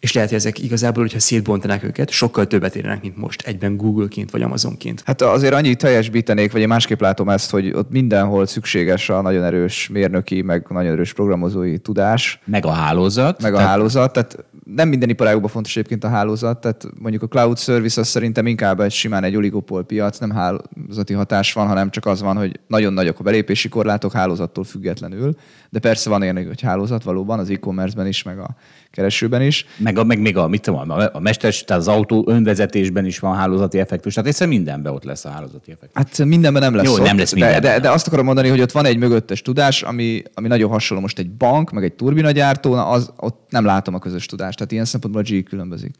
és 0.00 0.12
lehet, 0.12 0.28
hogy 0.28 0.38
ezek 0.38 0.58
igazából, 0.58 1.02
hogyha 1.02 1.18
szétbontanák 1.18 1.82
őket, 1.82 2.10
sokkal 2.10 2.46
többet 2.46 2.76
érnek, 2.76 3.02
mint 3.02 3.16
most 3.16 3.42
egyben 3.42 3.76
Google-ként 3.76 4.30
vagy 4.30 4.42
Amazonként. 4.42 5.02
Hát 5.04 5.22
azért 5.22 5.54
annyit 5.54 5.78
teljesítenék, 5.78 6.52
vagy 6.52 6.60
én 6.60 6.68
másképp 6.68 7.00
látom 7.00 7.28
ezt, 7.28 7.50
hogy 7.50 7.72
ott 7.72 7.90
mindenhol 7.90 8.46
szükséges 8.46 9.08
a 9.08 9.20
nagyon 9.20 9.44
erős 9.44 9.88
mérnöki, 9.92 10.42
meg 10.42 10.66
nagyon 10.68 10.92
erős 10.92 11.12
programozói 11.12 11.78
tudás, 11.78 12.40
Meg 12.44 12.66
a 12.66 12.70
hálózat. 12.70 13.42
meg 13.42 13.52
a 13.52 13.56
Tehát 13.56 13.70
hálózat. 13.70 14.12
Tehát 14.12 14.44
nem 14.74 14.88
minden 14.88 15.08
iparágban 15.08 15.50
fontos 15.50 15.76
egyébként 15.76 16.04
a 16.04 16.08
hálózat, 16.08 16.60
tehát 16.60 16.86
mondjuk 16.98 17.22
a 17.22 17.26
cloud 17.26 17.58
service 17.58 18.00
az 18.00 18.08
szerintem 18.08 18.46
inkább 18.46 18.80
egy 18.80 18.92
simán 18.92 19.24
egy 19.24 19.36
oligopol 19.36 19.84
piac, 19.84 20.18
nem 20.18 20.30
hálózati 20.30 21.12
hatás 21.12 21.52
van, 21.52 21.66
hanem 21.66 21.90
csak 21.90 22.06
az 22.06 22.22
van, 22.22 22.36
hogy 22.36 22.60
nagyon 22.66 22.92
nagyok 22.92 23.18
a 23.18 23.22
belépési 23.22 23.68
korlátok 23.68 24.12
hálózattól 24.12 24.64
függetlenül, 24.64 25.34
de 25.70 25.78
persze 25.78 26.10
van 26.10 26.22
ilyen, 26.22 26.46
hogy 26.46 26.60
hálózat 26.60 27.02
valóban 27.02 27.38
az 27.38 27.50
e-commerce-ben 27.50 28.06
is, 28.06 28.22
meg 28.22 28.38
a 28.38 28.56
keresőben 28.90 29.42
is. 29.42 29.66
Meg, 29.76 29.89
a, 29.98 30.04
meg 30.04 30.20
még 30.20 30.36
a, 30.36 30.48
mit 30.48 30.62
tudom, 30.62 30.90
a, 30.90 31.08
a 31.12 31.20
mesters, 31.20 31.64
tehát 31.64 31.82
az 31.82 31.88
autó 31.88 32.24
önvezetésben 32.26 33.04
is 33.04 33.18
van 33.18 33.36
hálózati 33.36 33.78
effektus, 33.78 34.14
tehát 34.14 34.28
egyszerűen 34.28 34.56
mindenben 34.56 34.92
ott 34.92 35.04
lesz 35.04 35.24
a 35.24 35.28
hálózati 35.28 35.70
effektus. 35.70 35.90
Hát 35.94 36.24
mindenben 36.24 36.62
nem 36.62 36.74
lesz 36.74 36.86
Jó, 36.86 36.92
ott, 36.92 37.02
nem 37.02 37.18
lesz 37.18 37.32
de, 37.32 37.40
mindenben. 37.40 37.70
de, 37.70 37.80
de, 37.80 37.90
azt 37.90 38.06
akarom 38.06 38.24
mondani, 38.24 38.48
hogy 38.48 38.60
ott 38.60 38.72
van 38.72 38.84
egy 38.84 38.96
mögöttes 38.96 39.42
tudás, 39.42 39.82
ami, 39.82 40.22
ami 40.34 40.48
nagyon 40.48 40.70
hasonló 40.70 41.02
most 41.02 41.18
egy 41.18 41.30
bank, 41.30 41.70
meg 41.70 41.84
egy 41.84 41.92
turbinagyártó, 41.92 42.74
na 42.74 42.86
az, 42.86 43.12
ott 43.16 43.46
nem 43.48 43.64
látom 43.64 43.94
a 43.94 43.98
közös 43.98 44.26
tudást. 44.26 44.56
Tehát 44.56 44.72
ilyen 44.72 44.84
szempontból 44.84 45.22
a 45.22 45.24
G 45.30 45.44
különbözik. 45.44 45.94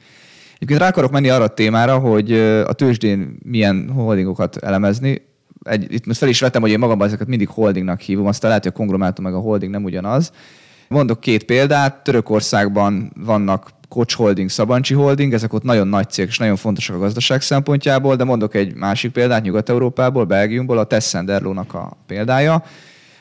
Egyébként 0.54 0.80
rá 0.80 0.88
akarok 0.88 1.10
menni 1.10 1.28
arra 1.28 1.44
a 1.44 1.48
témára, 1.48 1.98
hogy 1.98 2.32
a 2.66 2.72
tőzsdén 2.72 3.38
milyen 3.42 3.90
holdingokat 3.94 4.56
elemezni. 4.56 5.22
Egy, 5.62 5.92
itt 5.92 6.06
most 6.06 6.18
fel 6.18 6.28
is 6.28 6.40
vettem, 6.40 6.60
hogy 6.60 6.70
én 6.70 6.78
magamban 6.78 7.06
ezeket 7.06 7.26
mindig 7.26 7.48
holdingnak 7.48 8.00
hívom, 8.00 8.26
aztán 8.26 8.48
lehet, 8.48 8.64
hogy 8.64 8.72
a 8.74 8.78
konglomátum 8.78 9.24
meg 9.24 9.34
a 9.34 9.38
holding 9.38 9.72
nem 9.72 9.84
ugyanaz. 9.84 10.32
Mondok 10.88 11.20
két 11.20 11.44
példát. 11.44 12.02
Törökországban 12.02 13.12
vannak 13.24 13.70
Kocs 13.90 14.14
Holding, 14.14 14.50
Szabancsi 14.50 14.94
Holding, 14.94 15.32
ezek 15.32 15.52
ott 15.52 15.62
nagyon 15.62 15.88
nagy 15.88 16.10
cégek 16.10 16.30
és 16.30 16.38
nagyon 16.38 16.56
fontosak 16.56 16.96
a 16.96 16.98
gazdaság 16.98 17.42
szempontjából, 17.42 18.16
de 18.16 18.24
mondok 18.24 18.54
egy 18.54 18.74
másik 18.74 19.12
példát 19.12 19.42
Nyugat-Európából, 19.42 20.24
Belgiumból, 20.24 20.78
a 20.78 20.84
Tessenderlónak 20.84 21.74
a 21.74 21.96
példája. 22.06 22.64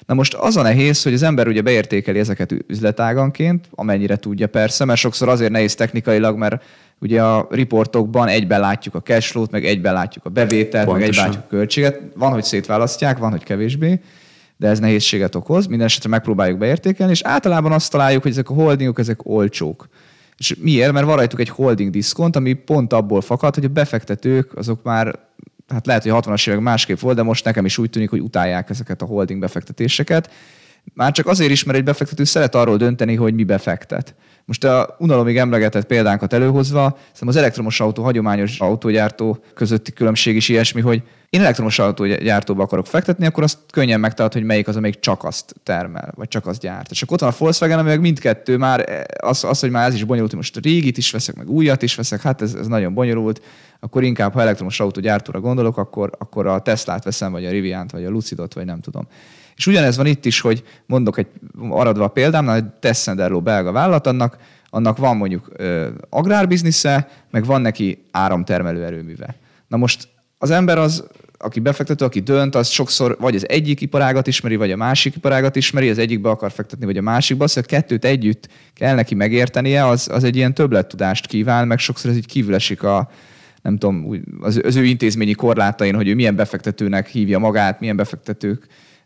Na 0.06 0.14
most 0.14 0.34
az 0.34 0.58
a 0.58 0.62
nehéz, 0.62 1.04
hogy 1.04 1.14
az 1.14 1.24
ember 1.24 1.48
ugye 1.48 1.62
beértékeli 1.62 2.20
ezeket 2.20 2.56
üzletáganként, 2.68 3.70
amennyire 3.72 4.16
tudja 4.16 4.48
persze, 4.48 4.86
mert 4.86 5.00
sokszor 5.00 5.30
azért 5.30 5.52
nehéz 5.52 5.76
technikailag, 5.76 6.38
mert 6.38 6.64
ugye 7.00 7.24
a 7.24 7.48
riportokban 7.52 8.28
egyben 8.28 8.60
látjuk 8.60 8.96
a 8.96 9.02
cashflow-t, 9.02 9.52
meg 9.52 9.66
egyben 9.66 9.94
látjuk 9.94 10.26
a 10.26 10.30
bevételt, 10.30 10.92
meg 10.92 11.02
egyben 11.02 11.02
Pontosan. 11.02 11.26
látjuk 11.26 11.44
a 11.44 11.48
költséget. 11.48 12.02
Van, 12.16 12.32
hogy 12.32 12.44
szétválasztják, 12.44 13.18
van, 13.18 13.32
hogy 13.32 13.44
kevésbé 13.44 14.00
de 14.60 14.68
ez 14.68 14.80
nehézséget 14.80 15.36
okoz. 15.36 15.66
Minden 15.66 15.88
esetre 15.88 16.10
megpróbáljuk 16.10 16.58
beértékelni, 16.58 17.12
és 17.12 17.22
általában 17.22 17.72
azt 17.72 17.92
találjuk, 17.92 18.22
hogy 18.22 18.32
ezek 18.32 18.50
a 18.50 18.54
holdingok, 18.54 19.00
ezek 19.00 19.20
olcsók. 19.26 19.88
És 20.40 20.56
miért? 20.60 20.92
Mert 20.92 21.06
van 21.06 21.16
rajtuk 21.16 21.40
egy 21.40 21.50
holding 21.50 21.92
diszkont, 21.92 22.36
ami 22.36 22.54
pont 22.54 22.94
abból 22.94 23.22
fakad, 23.22 23.56
hogy 23.56 23.66
a 23.66 23.70
befektetők 23.70 24.58
azok 24.58 24.84
már, 24.84 25.20
hát 25.68 25.86
lehet, 25.86 26.04
hogy 26.04 26.12
60-as 26.16 26.48
évek 26.48 26.60
másképp 26.60 27.00
volt, 27.00 27.16
de 27.16 27.24
most 27.24 27.46
nekem 27.46 27.66
is 27.66 27.78
úgy 27.78 27.90
tűnik, 27.90 28.10
hogy 28.10 28.22
utálják 28.22 28.70
ezeket 28.70 29.02
a 29.02 29.06
holding 29.06 29.40
befektetéseket. 29.40 30.32
Már 30.94 31.12
csak 31.12 31.28
azért 31.28 31.52
is, 31.52 31.64
mert 31.64 31.78
egy 31.78 31.84
befektető 31.84 32.24
szeret 32.24 32.56
arról 32.56 32.78
dönteni, 32.78 33.16
hogy 33.16 33.34
mi 33.34 33.44
befektet. 33.44 34.16
Most 34.50 34.64
a 34.64 34.96
unalomig 35.00 35.38
emlegetett 35.38 35.86
példánkat 35.86 36.34
előhozva, 36.34 36.98
szerintem 37.02 37.28
az 37.28 37.36
elektromos 37.36 37.80
autó, 37.80 38.04
hagyományos 38.04 38.60
autógyártó 38.60 39.38
közötti 39.54 39.92
különbség 39.92 40.36
is 40.36 40.50
ilyesmi, 40.50 40.82
hogy 40.82 41.04
én 41.30 41.42
elektromos 41.42 41.80
autógyártóba 41.80 42.64
akarok 42.64 42.88
fektetni, 42.88 43.26
akkor 43.26 43.44
azt 43.44 43.58
könnyen 43.72 44.00
megtalálod, 44.00 44.34
hogy 44.34 44.44
melyik 44.44 44.68
az, 44.68 44.76
amelyik 44.76 45.00
csak 45.00 45.24
azt 45.24 45.56
termel, 45.64 46.12
vagy 46.16 46.28
csak 46.28 46.48
azt 46.48 46.60
gyárt. 46.60 46.92
És 46.92 47.02
akkor 47.02 47.14
ott 47.14 47.20
van 47.20 47.30
a 47.30 47.36
Volkswagen, 47.38 47.86
meg 47.86 48.00
mindkettő 48.00 48.58
már, 48.58 49.06
az, 49.22 49.44
az, 49.44 49.60
hogy 49.60 49.70
már 49.70 49.88
ez 49.88 49.94
is 49.94 50.04
bonyolult, 50.04 50.32
hogy 50.32 50.40
most 50.40 50.66
régit 50.66 50.98
is 50.98 51.12
veszek, 51.12 51.36
meg 51.36 51.50
újat 51.50 51.82
is 51.82 51.96
veszek, 51.96 52.22
hát 52.22 52.42
ez, 52.42 52.54
ez 52.54 52.68
nagyon 52.68 52.94
bonyolult, 52.94 53.42
akkor 53.80 54.04
inkább, 54.04 54.34
ha 54.34 54.42
elektromos 54.42 54.80
autógyártóra 54.80 55.40
gondolok, 55.40 55.78
akkor, 55.78 56.12
akkor 56.18 56.48
a 56.48 56.60
Teslát 56.60 57.04
veszem, 57.04 57.32
vagy 57.32 57.46
a 57.46 57.50
Riviant, 57.50 57.92
vagy 57.92 58.06
a 58.06 58.10
Lucidot, 58.10 58.54
vagy 58.54 58.66
nem 58.66 58.80
tudom. 58.80 59.08
És 59.60 59.68
ugyanez 59.68 59.98
van 59.98 60.06
itt 60.06 60.26
is, 60.26 60.40
hogy 60.40 60.64
mondok 60.86 61.18
egy 61.18 61.28
aradva 61.70 62.04
a 62.04 62.08
példámnál, 62.08 62.56
egy 62.56 62.66
Tessenderlo 62.66 63.42
belga 63.42 63.72
vállalat, 63.72 64.08
annak, 64.08 64.38
annak 64.70 64.98
van 64.98 65.18
mondjuk 65.18 65.52
ö, 65.56 65.88
agrárbiznisze, 66.10 67.10
meg 67.32 67.46
van 67.46 67.62
neki 67.62 68.04
áramtermelő 68.12 68.84
erőműve. 68.84 69.36
Na 69.68 69.78
most 69.78 70.08
az 70.38 70.50
ember 70.50 70.78
az, 70.78 71.08
aki 71.38 71.60
befektető, 71.60 72.06
aki 72.06 72.20
dönt, 72.20 72.56
az 72.56 72.68
sokszor 72.68 73.18
vagy 73.20 73.36
az 73.36 73.50
egyik 73.50 73.82
iparágat 73.82 74.28
ismeri, 74.28 74.56
vagy 74.56 74.72
a 74.72 74.76
másik 74.76 75.16
iparágat 75.16 75.56
ismeri, 75.56 75.90
az 75.90 75.98
egyikbe 75.98 76.30
akar 76.30 76.52
fektetni, 76.52 76.86
vagy 76.86 76.98
a 76.98 77.02
másikba, 77.02 77.48
szóval 77.48 77.64
a 77.64 77.72
kettőt 77.72 78.06
együtt 78.06 78.48
kell 78.74 78.96
neki 78.96 79.16
megértenie, 79.16 79.88
az, 79.88 80.10
az 80.12 80.24
egy 80.24 80.36
ilyen 80.36 80.54
többlettudást 80.54 81.28
kíván, 81.28 81.68
meg 81.68 81.80
sokszor 81.80 82.12
ez 82.12 82.18
így 82.18 82.26
kívül 82.26 82.56
esik 82.56 82.84
a, 82.84 83.10
nem 83.62 83.78
tudom, 83.78 84.24
az, 84.42 84.62
az 84.64 84.76
ő 84.76 84.84
intézményi 84.84 85.34
korlátain, 85.34 85.96
hogy 85.96 86.08
ő 86.08 86.16
milyen 86.16 86.36
befektetőnek 86.36 87.08
hívja 87.08 87.40
magát, 87.40 87.80
milyen 87.80 87.96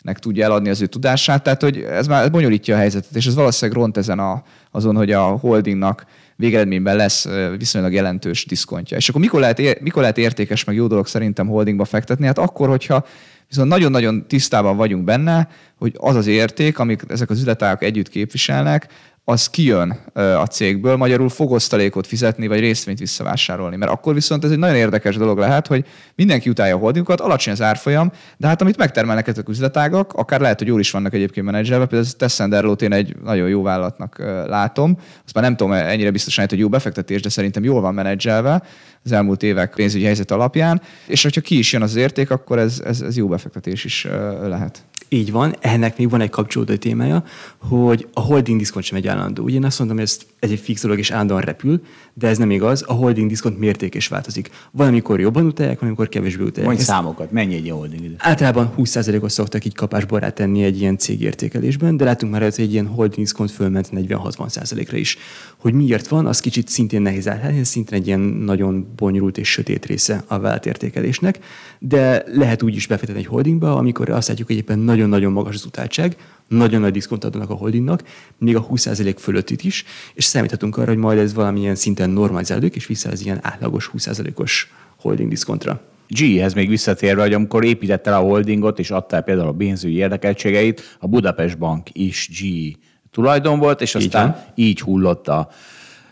befektetőknek 0.03 0.19
tudja 0.19 0.45
eladni 0.45 0.69
az 0.69 0.81
ő 0.81 0.85
tudását. 0.85 1.43
Tehát, 1.43 1.61
hogy 1.61 1.77
ez 1.77 2.07
már 2.07 2.31
bonyolítja 2.31 2.75
a 2.75 2.77
helyzetet, 2.77 3.15
és 3.15 3.25
ez 3.25 3.35
valószínűleg 3.35 3.81
ront 3.81 3.97
ezen 3.97 4.19
a, 4.19 4.43
azon, 4.71 4.95
hogy 4.95 5.11
a 5.11 5.23
holdingnak 5.23 6.05
végeredményben 6.35 6.95
lesz 6.95 7.27
viszonylag 7.57 7.93
jelentős 7.93 8.45
diszkontja. 8.45 8.97
És 8.97 9.09
akkor 9.09 9.21
mikor 9.21 9.39
lehet, 9.39 9.81
mikor 9.81 10.01
lehet 10.01 10.17
értékes, 10.17 10.63
meg 10.63 10.75
jó 10.75 10.88
dolog 10.88 11.07
szerintem 11.07 11.47
holdingba 11.47 11.85
fektetni? 11.85 12.25
Hát 12.25 12.38
akkor, 12.38 12.69
hogyha 12.69 13.05
viszont 13.47 13.69
nagyon-nagyon 13.69 14.27
tisztában 14.27 14.77
vagyunk 14.77 15.03
benne, 15.03 15.47
hogy 15.77 15.93
az 15.97 16.15
az 16.15 16.27
érték, 16.27 16.80
amit 16.80 17.05
ezek 17.07 17.30
az 17.30 17.38
üzletágak 17.38 17.84
együtt 17.84 18.09
képviselnek, 18.09 18.88
az 19.25 19.49
kijön 19.49 19.99
a 20.13 20.45
cégből, 20.45 20.95
magyarul 20.95 21.29
fog 21.29 21.51
osztalékot 21.51 22.07
fizetni, 22.07 22.47
vagy 22.47 22.59
részvényt 22.59 22.99
visszavásárolni. 22.99 23.75
Mert 23.75 23.91
akkor 23.91 24.13
viszont 24.13 24.43
ez 24.43 24.51
egy 24.51 24.57
nagyon 24.57 24.75
érdekes 24.75 25.17
dolog 25.17 25.37
lehet, 25.37 25.67
hogy 25.67 25.85
mindenki 26.15 26.49
utálja 26.49 26.75
a 26.75 26.77
holdingokat, 26.77 27.21
alacsony 27.21 27.53
az 27.53 27.61
árfolyam, 27.61 28.11
de 28.37 28.47
hát 28.47 28.61
amit 28.61 28.77
megtermelnek 28.77 29.27
ezek 29.27 29.49
üzletágak, 29.49 30.13
akár 30.13 30.39
lehet, 30.39 30.59
hogy 30.59 30.67
jól 30.67 30.79
is 30.79 30.91
vannak 30.91 31.13
egyébként 31.13 31.45
menedzselve, 31.45 31.85
például 31.85 32.09
ez 32.09 32.13
Tessenderlót 32.17 32.81
én 32.81 32.93
egy 32.93 33.15
nagyon 33.23 33.49
jó 33.49 33.61
vállalatnak 33.61 34.17
látom. 34.47 34.97
Azt 35.25 35.33
már 35.33 35.43
nem 35.43 35.55
tudom 35.55 35.73
ennyire 35.73 36.11
biztosan, 36.11 36.45
hogy 36.49 36.59
jó 36.59 36.69
befektetés, 36.69 37.21
de 37.21 37.29
szerintem 37.29 37.63
jól 37.63 37.81
van 37.81 37.93
menedzselve 37.93 38.63
az 39.03 39.11
elmúlt 39.11 39.43
évek 39.43 39.73
pénzügyi 39.75 40.05
helyzet 40.05 40.31
alapján, 40.31 40.81
és 41.07 41.23
hogyha 41.23 41.41
ki 41.41 41.57
is 41.57 41.73
jön 41.73 41.81
az 41.81 41.95
érték, 41.95 42.31
akkor 42.31 42.59
ez, 42.59 42.81
ez, 42.85 43.01
ez 43.01 43.17
jó 43.17 43.27
befektetés 43.27 43.83
is 43.83 44.07
lehet. 44.43 44.83
Így 45.14 45.31
van, 45.31 45.56
ennek 45.60 45.98
még 45.98 46.10
van 46.10 46.22
egy 46.22 46.30
kapcsolódó 46.30 46.76
témája, 46.76 47.23
hogy 47.57 48.07
a 48.14 48.19
holding 48.19 48.57
diszkont 48.57 48.85
sem 48.85 48.98
egy 48.98 49.07
állandó. 49.07 49.44
Ugye 49.44 49.56
én 49.56 49.65
azt 49.65 49.80
mondom, 49.80 49.98
hogy 49.98 50.06
ez, 50.40 50.49
egy 50.52 50.60
fix 50.60 50.81
dolog 50.81 50.98
és 50.98 51.11
állandóan 51.11 51.41
repül, 51.41 51.81
de 52.14 52.27
ez 52.27 52.38
nem 52.38 52.52
igaz, 52.52 52.84
a 52.88 52.94
holding 52.94 53.30
diszkont 53.30 53.60
mérték 53.60 53.95
is 53.95 54.07
változik. 54.07 54.49
Van, 54.72 54.88
amikor 54.88 55.19
jobban 55.19 55.45
utálják, 55.45 55.80
van, 55.80 55.88
amikor 55.88 56.10
kevésbé 56.10 56.44
utálják. 56.44 56.65
Mondj 56.65 56.84
számokat, 56.84 57.31
mennyi 57.31 57.56
egy 57.56 57.69
holding? 57.69 58.15
Általában 58.18 58.73
20%-ot 58.77 59.30
szoktak 59.30 59.65
így 59.65 59.76
kapásba 59.76 60.31
tenni 60.31 60.64
egy 60.64 60.80
ilyen 60.80 60.98
cégértékelésben, 60.98 61.98
de 61.98 62.03
látunk 62.03 62.31
már, 62.31 62.41
hogy 62.41 62.53
egy 62.57 62.73
ilyen 62.73 62.88
holding 62.88 63.22
diszkont 63.22 63.52
fölment 63.52 63.90
40-60%-ra 63.91 64.98
is. 64.98 65.18
Hogy 65.57 65.73
miért 65.73 66.07
van, 66.07 66.26
az 66.26 66.40
kicsit 66.40 66.68
szintén 66.68 67.02
nehéz 67.02 67.27
állítani, 67.27 67.60
ez 67.60 67.68
szintén 67.68 67.99
egy 67.99 68.07
ilyen 68.07 68.19
nagyon 68.19 68.88
bonyolult 68.95 69.38
és 69.38 69.52
sötét 69.52 69.85
része 69.85 70.23
a 70.27 70.40
vállalatértékelésnek, 70.40 71.40
de 71.80 72.23
lehet 72.26 72.64
úgy 72.64 72.76
is 72.76 72.88
befektetni 72.88 73.22
egy 73.22 73.27
holdingba, 73.27 73.76
amikor 73.76 74.10
azt 74.10 74.27
látjuk, 74.27 74.48
hogy 74.48 74.57
éppen 74.57 74.80
nagyon-nagyon 75.03 75.31
magas 75.31 75.55
az 75.55 75.65
utáltság, 75.65 76.17
nagyon 76.47 76.81
nagy 76.81 76.91
diszkont 76.91 77.23
adnak 77.23 77.49
a 77.49 77.53
holdingnak, 77.53 78.03
még 78.38 78.55
a 78.55 78.67
20% 78.67 79.15
fölöttit 79.19 79.63
is, 79.63 79.84
és 80.13 80.23
számíthatunk 80.23 80.77
arra, 80.77 80.88
hogy 80.88 80.97
majd 80.97 81.17
ez 81.17 81.34
valamilyen 81.34 81.75
szinten 81.75 82.09
normalizálódik, 82.09 82.75
és 82.75 82.85
vissza 82.85 83.09
az 83.09 83.25
ilyen 83.25 83.39
átlagos 83.41 83.91
20%-os 83.97 84.71
holding 84.99 85.30
diszkontra. 85.30 85.81
G-hez 86.07 86.53
még 86.53 86.69
visszatérve, 86.69 87.21
hogy 87.21 87.34
amikor 87.34 87.63
építette 87.63 88.15
a 88.15 88.19
holdingot, 88.19 88.80
és 88.80 88.91
adta 88.91 89.21
például 89.21 89.47
a 89.47 89.53
pénzügyi 89.53 89.95
érdekeltségeit, 89.95 90.97
a 90.99 91.07
Budapest 91.07 91.57
Bank 91.57 91.88
is 91.91 92.30
G 92.41 92.77
tulajdon 93.11 93.59
volt, 93.59 93.81
és 93.81 93.95
aztán 93.95 94.45
így, 94.55 94.67
így 94.67 94.80
hullott 94.81 95.27
a 95.27 95.49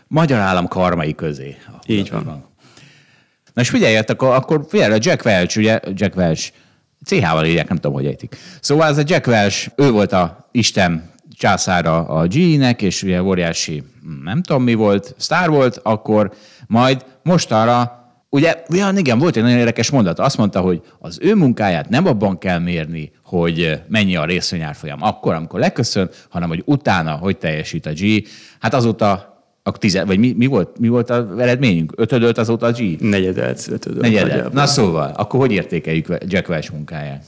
magyar 0.06 0.38
állam 0.38 0.68
karmai 0.68 1.14
közé. 1.14 1.56
Így 1.86 2.10
van. 2.10 2.24
Bank. 2.24 2.44
Na 3.54 3.62
és 3.62 3.68
figyeljetek, 3.68 4.22
akkor 4.22 4.66
figyelj, 4.68 4.92
a 4.92 4.98
Jack 5.00 5.24
Welch, 5.24 5.58
ugye 5.58 5.80
Jack 5.94 6.16
Welch, 6.16 6.52
CH-val 7.04 7.44
írják, 7.44 7.68
nem 7.68 7.76
tudom, 7.76 7.92
hogy 7.92 8.06
ejtik. 8.06 8.36
Szóval 8.60 8.88
ez 8.88 8.98
a 8.98 9.02
Jack 9.06 9.26
Welch, 9.26 9.68
ő 9.76 9.90
volt 9.90 10.12
a 10.12 10.48
Isten 10.50 11.10
császára 11.36 12.06
a 12.06 12.26
G-nek, 12.26 12.82
és 12.82 13.02
ugye 13.02 13.22
óriási, 13.22 13.82
nem 14.24 14.42
tudom 14.42 14.62
mi 14.62 14.74
volt, 14.74 15.14
sztár 15.18 15.50
volt, 15.50 15.80
akkor 15.82 16.32
majd 16.66 17.04
mostanra 17.22 18.00
Ugye, 18.34 18.62
ja, 18.68 18.90
igen, 18.96 19.18
volt 19.18 19.36
egy 19.36 19.42
nagyon 19.42 19.58
érdekes 19.58 19.90
mondat. 19.90 20.18
Azt 20.18 20.36
mondta, 20.36 20.60
hogy 20.60 20.82
az 20.98 21.18
ő 21.22 21.34
munkáját 21.34 21.88
nem 21.88 22.06
abban 22.06 22.38
kell 22.38 22.58
mérni, 22.58 23.12
hogy 23.24 23.80
mennyi 23.88 24.16
a 24.16 24.24
részvényárfolyam 24.24 25.02
akkor, 25.02 25.34
amikor 25.34 25.60
leköszön, 25.60 26.10
hanem 26.28 26.48
hogy 26.48 26.62
utána, 26.64 27.12
hogy 27.12 27.38
teljesít 27.38 27.86
a 27.86 27.92
G. 27.92 28.28
Hát 28.60 28.74
azóta 28.74 29.31
akkor 29.62 29.78
tize, 29.78 30.04
vagy 30.04 30.18
mi, 30.18 30.34
mi, 30.36 30.46
volt, 30.46 30.78
mi 30.78 30.88
volt 30.88 31.10
az 31.10 31.38
eredményünk? 31.38 31.92
Ötödölt 31.96 32.38
azóta 32.38 32.66
a 32.66 32.70
G? 32.70 33.00
Negyedelt, 33.00 33.68
ötödölt. 33.70 34.02
Negyedelt. 34.02 34.52
Na 34.52 34.66
szóval, 34.66 35.12
akkor 35.16 35.40
hogy 35.40 35.52
értékeljük 35.52 36.06
Jack 36.26 36.48
Welch 36.48 36.72
munkáját? 36.72 37.24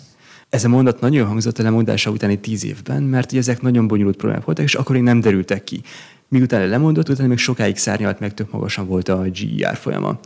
Ez 0.48 0.64
a 0.64 0.68
mondat 0.68 1.00
nagyon 1.00 1.26
hangzott 1.26 1.58
a 1.58 1.62
lemondása 1.62 2.10
utáni 2.10 2.38
tíz 2.38 2.64
évben, 2.64 3.02
mert 3.02 3.30
ugye 3.30 3.40
ezek 3.40 3.62
nagyon 3.62 3.86
bonyolult 3.86 4.16
problémák 4.16 4.44
voltak, 4.44 4.64
és 4.64 4.74
akkor 4.74 4.94
még 4.94 5.04
nem 5.04 5.20
derültek 5.20 5.64
ki. 5.64 5.80
Miután 6.28 6.68
lemondott, 6.68 7.08
utána 7.08 7.28
még 7.28 7.38
sokáig 7.38 7.76
szárnyalt 7.76 8.20
meg, 8.20 8.34
tök 8.34 8.50
magasan 8.50 8.86
volt 8.86 9.08
a 9.08 9.26
GER 9.56 9.76
folyama. 9.76 10.18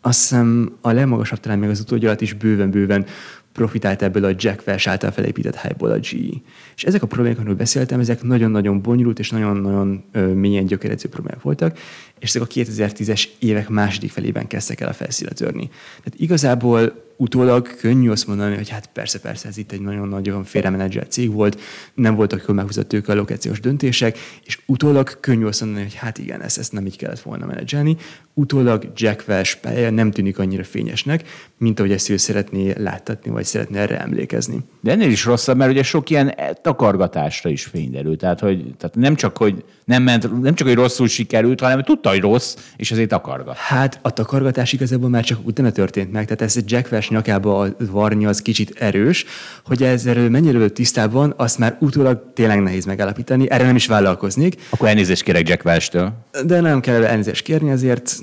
Azt 0.00 0.20
hiszem 0.20 0.76
a 0.80 0.92
legmagasabb 0.92 1.40
talán 1.40 1.58
még 1.58 1.68
az 1.70 1.80
utódja 1.80 2.08
alatt 2.08 2.20
is 2.20 2.32
bőven-bőven 2.32 3.06
profitált 3.54 4.02
ebből 4.02 4.24
a 4.24 4.32
Jack 4.36 4.66
Welch 4.66 4.88
által 4.88 5.10
felépített 5.10 5.56
hype 5.56 5.86
a 5.86 5.98
GE. 5.98 6.40
És 6.76 6.84
ezek 6.84 7.02
a 7.02 7.06
problémák, 7.06 7.38
amiről 7.38 7.56
beszéltem, 7.56 8.00
ezek 8.00 8.22
nagyon-nagyon 8.22 8.82
bonyolult 8.82 9.18
és 9.18 9.30
nagyon-nagyon 9.30 10.04
mélyen 10.34 10.66
gyökeredző 10.66 11.08
problémák 11.08 11.42
voltak, 11.42 11.78
és 12.18 12.28
ezek 12.28 12.42
a 12.42 12.46
2010-es 12.46 13.24
évek 13.38 13.68
második 13.68 14.10
felében 14.10 14.46
kezdtek 14.46 14.80
el 14.80 14.88
a 14.88 14.92
felszíne 14.92 15.30
törni. 15.30 15.68
Tehát 15.68 16.20
igazából 16.20 17.03
utólag 17.16 17.76
könnyű 17.76 18.10
azt 18.10 18.26
mondani, 18.26 18.54
hogy 18.54 18.68
hát 18.68 18.86
persze, 18.86 19.20
persze, 19.20 19.48
ez 19.48 19.56
itt 19.56 19.72
egy 19.72 19.80
nagyon-nagyon 19.80 20.44
félremenedzselt 20.44 21.10
cég 21.10 21.32
volt, 21.32 21.60
nem 21.94 22.14
voltak 22.14 22.44
jól 22.46 22.56
meghúzott 22.56 23.08
allokációs 23.08 23.60
döntések, 23.60 24.18
és 24.44 24.58
utólag 24.66 25.20
könnyű 25.20 25.44
azt 25.44 25.60
mondani, 25.60 25.82
hogy 25.82 25.94
hát 25.94 26.18
igen, 26.18 26.42
ezt, 26.42 26.58
ezt 26.58 26.72
nem 26.72 26.86
így 26.86 26.96
kellett 26.96 27.20
volna 27.20 27.46
menedzselni. 27.46 27.96
Utólag 28.34 28.92
Jack 28.94 29.24
Welch 29.28 29.60
pálya 29.60 29.90
nem 29.90 30.10
tűnik 30.10 30.38
annyira 30.38 30.64
fényesnek, 30.64 31.28
mint 31.58 31.78
ahogy 31.78 31.92
ezt 31.92 32.08
ő 32.08 32.16
szeretné 32.16 32.72
láttatni, 32.76 33.30
vagy 33.30 33.44
szeretné 33.44 33.78
erre 33.78 34.00
emlékezni. 34.00 34.58
De 34.80 34.90
ennél 34.90 35.10
is 35.10 35.24
rosszabb, 35.24 35.56
mert 35.56 35.70
ugye 35.70 35.82
sok 35.82 36.10
ilyen 36.10 36.34
takargatásra 36.62 37.50
is 37.50 37.64
fényderül. 37.64 38.16
Tehát, 38.16 38.40
hogy, 38.40 38.74
tehát 38.78 38.96
nem 38.96 39.14
csak, 39.14 39.36
hogy 39.36 39.64
nem 39.84 40.02
ment, 40.02 40.42
nem 40.42 40.54
csak, 40.54 40.66
hogy 40.66 40.76
rosszul 40.76 41.08
sikerült, 41.08 41.60
hanem 41.60 41.82
tudta, 41.82 42.08
hogy 42.08 42.20
rossz, 42.20 42.56
és 42.76 42.90
azért 42.90 43.08
takargat. 43.08 43.56
Hát 43.56 43.98
a 44.02 44.10
takargatás 44.10 44.72
igazából 44.72 45.08
már 45.08 45.24
csak 45.24 45.46
utána 45.46 45.70
történt 45.70 46.12
meg, 46.12 46.24
tehát 46.24 46.42
ez 46.42 46.56
egy 46.56 46.70
Jack 46.70 46.92
Welch 46.92 47.10
nyakába 47.10 47.60
a 47.60 47.76
varni 47.78 48.26
az 48.26 48.42
kicsit 48.42 48.80
erős, 48.80 49.24
hogy 49.64 49.82
ezzel 49.82 50.28
mennyire 50.28 50.68
tisztában, 50.68 51.34
azt 51.36 51.58
már 51.58 51.76
utólag 51.80 52.32
tényleg 52.34 52.62
nehéz 52.62 52.84
megállapítani, 52.84 53.50
erre 53.50 53.64
nem 53.64 53.76
is 53.76 53.86
vállalkoznék. 53.86 54.56
Akkor 54.70 54.88
elnézést 54.88 55.22
kérek 55.22 55.48
Jack 55.48 55.64
Welch-től. 55.64 56.12
De 56.44 56.60
nem 56.60 56.80
kell 56.80 57.04
elnézést 57.04 57.44
kérni, 57.44 57.70
azért 57.70 58.18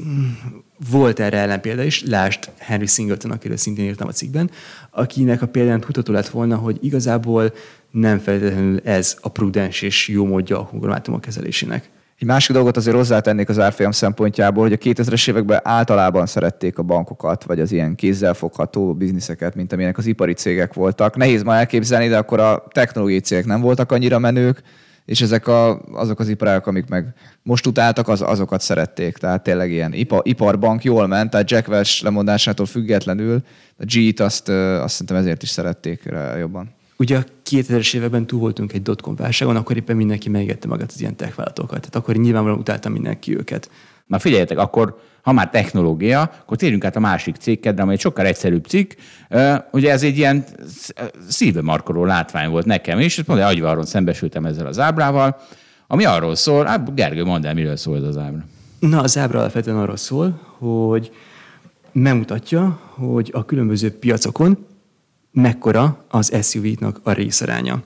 volt 0.89 1.19
erre 1.19 1.37
ellenpélda 1.37 1.83
is, 1.83 2.03
lásd 2.03 2.49
Henry 2.57 2.85
Singleton, 2.85 3.31
akiről 3.31 3.57
szintén 3.57 3.85
írtam 3.85 4.07
a 4.07 4.11
cikkben, 4.11 4.49
akinek 4.89 5.41
a 5.41 5.47
példán 5.47 5.79
tudható 5.79 6.13
lett 6.13 6.29
volna, 6.29 6.55
hogy 6.55 6.77
igazából 6.81 7.53
nem 7.91 8.19
feltétlenül 8.19 8.79
ez 8.83 9.17
a 9.21 9.29
prudens 9.29 9.81
és 9.81 10.07
jó 10.07 10.25
módja 10.25 10.59
a 10.59 10.65
konglomátumok 10.65 11.21
kezelésének. 11.21 11.89
Egy 12.19 12.27
másik 12.27 12.55
dolgot 12.55 12.77
azért 12.77 12.95
hozzátennék 12.95 13.49
az 13.49 13.59
árfolyam 13.59 13.91
szempontjából, 13.91 14.63
hogy 14.63 14.73
a 14.73 14.77
2000-es 14.77 15.29
években 15.29 15.59
általában 15.63 16.25
szerették 16.25 16.77
a 16.77 16.83
bankokat, 16.83 17.43
vagy 17.43 17.59
az 17.59 17.71
ilyen 17.71 17.95
kézzelfogható 17.95 18.93
bizniszeket, 18.93 19.55
mint 19.55 19.73
amilyenek 19.73 19.97
az 19.97 20.05
ipari 20.05 20.33
cégek 20.33 20.73
voltak. 20.73 21.15
Nehéz 21.15 21.43
ma 21.43 21.55
elképzelni, 21.55 22.07
de 22.07 22.17
akkor 22.17 22.39
a 22.39 22.63
technológiai 22.71 23.19
cégek 23.19 23.45
nem 23.45 23.61
voltak 23.61 23.91
annyira 23.91 24.19
menők, 24.19 24.61
és 25.11 25.21
ezek 25.21 25.47
a, 25.47 25.81
azok 25.91 26.19
az 26.19 26.29
iparágok, 26.29 26.67
amik 26.67 26.87
meg 26.87 27.13
most 27.43 27.67
utáltak, 27.67 28.07
az, 28.07 28.21
azokat 28.21 28.61
szerették. 28.61 29.17
Tehát 29.17 29.43
tényleg 29.43 29.71
ilyen 29.71 29.93
ipar, 29.93 30.21
iparbank 30.23 30.83
jól 30.83 31.07
ment, 31.07 31.29
tehát 31.29 31.51
Jack 31.51 31.67
Welch 31.67 32.03
lemondásától 32.03 32.65
függetlenül 32.65 33.41
a 33.77 33.83
G-t 33.85 34.19
azt, 34.19 34.49
azt 34.49 34.93
szerintem 34.93 35.15
ezért 35.15 35.43
is 35.43 35.49
szerették 35.49 36.03
jobban. 36.39 36.69
Ugye 36.97 37.17
a 37.17 37.23
2000-es 37.49 37.95
években 37.95 38.27
túl 38.27 38.39
voltunk 38.39 38.73
egy 38.73 38.81
dotcom 38.81 39.15
válságon, 39.15 39.55
akkor 39.55 39.77
éppen 39.77 39.95
mindenki 39.95 40.29
megette 40.29 40.67
magát 40.67 40.91
az 40.91 41.01
ilyen 41.01 41.15
tech. 41.15 41.35
Tehát 41.35 41.95
akkor 41.95 42.15
nyilvánvalóan 42.15 42.59
utáltam 42.59 42.91
mindenki 42.91 43.37
őket. 43.37 43.69
Na 44.11 44.19
figyeljetek, 44.19 44.57
akkor 44.57 44.99
ha 45.21 45.31
már 45.31 45.49
technológia, 45.49 46.21
akkor 46.21 46.57
térjünk 46.57 46.85
át 46.85 46.95
a 46.95 46.99
másik 46.99 47.35
cikkedre, 47.35 47.83
ami 47.83 47.93
egy 47.93 47.99
sokkal 47.99 48.25
egyszerűbb 48.25 48.65
cikk. 48.65 48.91
Ugye 49.71 49.91
ez 49.91 50.03
egy 50.03 50.17
ilyen 50.17 50.43
szíve 51.27 51.61
markoló 51.61 52.05
látvány 52.05 52.49
volt 52.49 52.65
nekem 52.65 52.99
is, 52.99 53.17
és 53.17 53.23
mondja, 53.25 53.47
agyvarron 53.47 53.85
szembesültem 53.85 54.45
ezzel 54.45 54.65
az 54.65 54.79
ábrával, 54.79 55.37
ami 55.87 56.05
arról 56.05 56.35
szól, 56.35 56.65
hát 56.65 56.95
Gergő, 56.95 57.23
mondd 57.23 57.45
el, 57.45 57.53
miről 57.53 57.75
szól 57.75 57.97
ez 57.97 58.03
az 58.03 58.17
ábra. 58.17 58.43
Na, 58.79 59.01
az 59.01 59.17
ábra 59.17 59.39
alapvetően 59.39 59.77
arról 59.77 59.97
szól, 59.97 60.39
hogy 60.57 61.11
megmutatja, 61.91 62.79
hogy 62.93 63.29
a 63.33 63.45
különböző 63.45 63.97
piacokon 63.97 64.65
mekkora 65.31 66.05
az 66.09 66.31
SUV-nak 66.41 66.99
a 67.03 67.11
részaránya. 67.11 67.81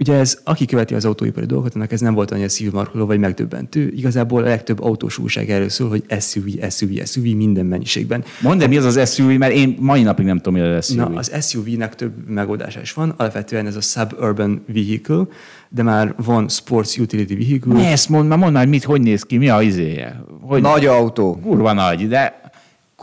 Ugye 0.00 0.14
ez, 0.14 0.38
aki 0.44 0.64
követi 0.64 0.94
az 0.94 1.04
autóipari 1.04 1.46
dolgokat, 1.46 1.74
annak 1.74 1.92
ez 1.92 2.00
nem 2.00 2.14
volt 2.14 2.30
annyira 2.30 2.48
szívmarkoló 2.48 3.06
vagy 3.06 3.18
megdöbbentő. 3.18 3.92
Igazából 3.96 4.42
a 4.42 4.46
legtöbb 4.46 4.82
autós 4.82 5.18
újság 5.18 5.50
erről 5.50 5.68
szól, 5.68 5.88
hogy 5.88 6.04
SUV, 6.20 6.44
SUV, 6.70 7.04
SUV 7.04 7.22
minden 7.22 7.66
mennyiségben. 7.66 8.24
Mondd, 8.40 8.68
mi 8.68 8.76
az 8.76 8.96
az 8.96 9.14
SUV, 9.14 9.26
mert 9.26 9.54
én 9.54 9.76
mai 9.80 10.02
napig 10.02 10.26
nem 10.26 10.36
tudom, 10.36 10.60
mi 10.60 10.60
az 10.60 10.86
SUV. 10.86 10.96
Na, 10.96 11.06
az 11.14 11.48
SUV-nek 11.48 11.94
több 11.94 12.12
megoldása 12.28 12.80
is 12.80 12.92
van. 12.92 13.14
Alapvetően 13.16 13.66
ez 13.66 13.76
a 13.76 13.80
suburban 13.80 14.64
vehicle, 14.72 15.26
de 15.68 15.82
már 15.82 16.14
van 16.24 16.48
sports 16.48 16.98
utility 16.98 17.34
vehicle. 17.34 17.72
Ne 17.72 17.90
ezt 17.90 18.08
mondd, 18.08 18.28
már 18.28 18.38
mondd 18.38 18.56
hogy 18.56 18.68
mit, 18.68 18.84
hogy 18.84 19.00
néz 19.00 19.22
ki, 19.22 19.36
mi 19.36 19.48
a 19.48 19.62
izéje. 19.62 20.24
Hogy 20.40 20.62
nagy 20.62 20.86
autó. 20.86 21.40
Kurva 21.42 21.72
nagy, 21.72 22.08
de 22.08 22.40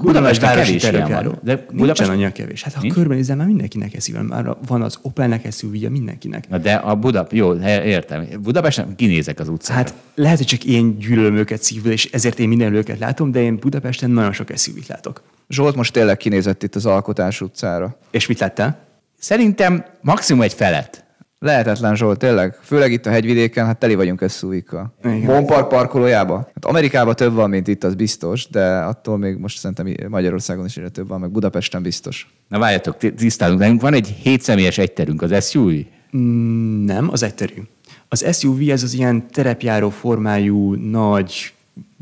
Budapesten 0.01 0.55
kevés 0.55 0.83
ilyen 0.83 1.09
van. 1.09 1.39
De 1.43 1.55
Budapest... 1.55 1.71
Nincsen 1.71 2.09
annyira 2.09 2.31
kevés. 2.31 2.63
Hát 2.63 2.73
ha 2.73 2.81
Nincs? 2.81 2.93
körbenézem, 2.93 3.37
már 3.37 3.47
mindenkinek 3.47 3.93
ez 3.93 4.11
van. 4.11 4.25
Már 4.25 4.55
van 4.67 4.81
az 4.81 4.99
Opelnek 5.01 5.51
SUV-ja, 5.51 5.89
mindenkinek. 5.89 6.49
Na 6.49 6.57
de 6.57 6.73
a 6.73 6.95
Budap, 6.95 7.31
jó, 7.31 7.53
értem. 7.63 8.27
Budapesten 8.41 8.95
kinézek 8.95 9.39
az 9.39 9.49
utcára. 9.49 9.79
Hát 9.79 9.93
lehet, 10.15 10.37
hogy 10.37 10.47
csak 10.47 10.63
én 10.63 10.97
gyűlölöm 10.97 11.35
őket 11.35 11.63
szívből, 11.63 11.91
és 11.91 12.05
ezért 12.11 12.39
én 12.39 12.47
minden 12.47 12.73
őket 12.73 12.99
látom, 12.99 13.31
de 13.31 13.41
én 13.41 13.57
Budapesten 13.57 14.11
nagyon 14.11 14.33
sok 14.33 14.47
SUV-t 14.55 14.87
látok. 14.87 15.21
Zsolt 15.49 15.75
most 15.75 15.93
tényleg 15.93 16.17
kinézett 16.17 16.63
itt 16.63 16.75
az 16.75 16.85
Alkotás 16.85 17.41
utcára. 17.41 17.97
És 18.11 18.27
mit 18.27 18.39
láttál? 18.39 18.77
Szerintem 19.19 19.85
maximum 20.01 20.41
egy 20.41 20.53
felet. 20.53 21.04
Lehetetlen 21.45 21.95
Zsolt, 21.95 22.19
tényleg. 22.19 22.57
Főleg 22.61 22.91
itt 22.91 23.05
a 23.05 23.09
hegyvidéken, 23.09 23.65
hát 23.65 23.77
teli 23.77 23.95
vagyunk 23.95 24.29
SUV-kkal. 24.29 24.93
Bonpark 25.25 25.67
parkolójába? 25.67 26.35
Hát 26.35 26.65
Amerikában 26.65 27.15
több 27.15 27.33
van, 27.33 27.49
mint 27.49 27.67
itt, 27.67 27.83
az 27.83 27.95
biztos, 27.95 28.47
de 28.49 28.77
attól 28.77 29.17
még 29.17 29.37
most 29.37 29.57
szerintem 29.57 30.09
Magyarországon 30.09 30.65
is 30.65 30.77
egyre 30.77 30.89
több 30.89 31.07
van, 31.07 31.19
meg 31.19 31.31
Budapesten 31.31 31.81
biztos. 31.81 32.27
Na 32.47 32.59
várjatok, 32.59 32.97
tisztálunk. 32.97 33.59
Nekünk 33.59 33.81
van 33.81 33.93
egy 33.93 34.07
hétszemélyes 34.07 34.77
egyterünk, 34.77 35.21
az 35.21 35.49
SUV? 35.49 35.71
Mm, 36.17 36.85
nem, 36.85 37.09
az 37.11 37.23
egyterű. 37.23 37.61
Az 38.07 38.37
SUV 38.37 38.69
ez 38.69 38.83
az 38.83 38.93
ilyen 38.93 39.27
terepjáró 39.31 39.89
formájú, 39.89 40.73
nagy 40.73 41.53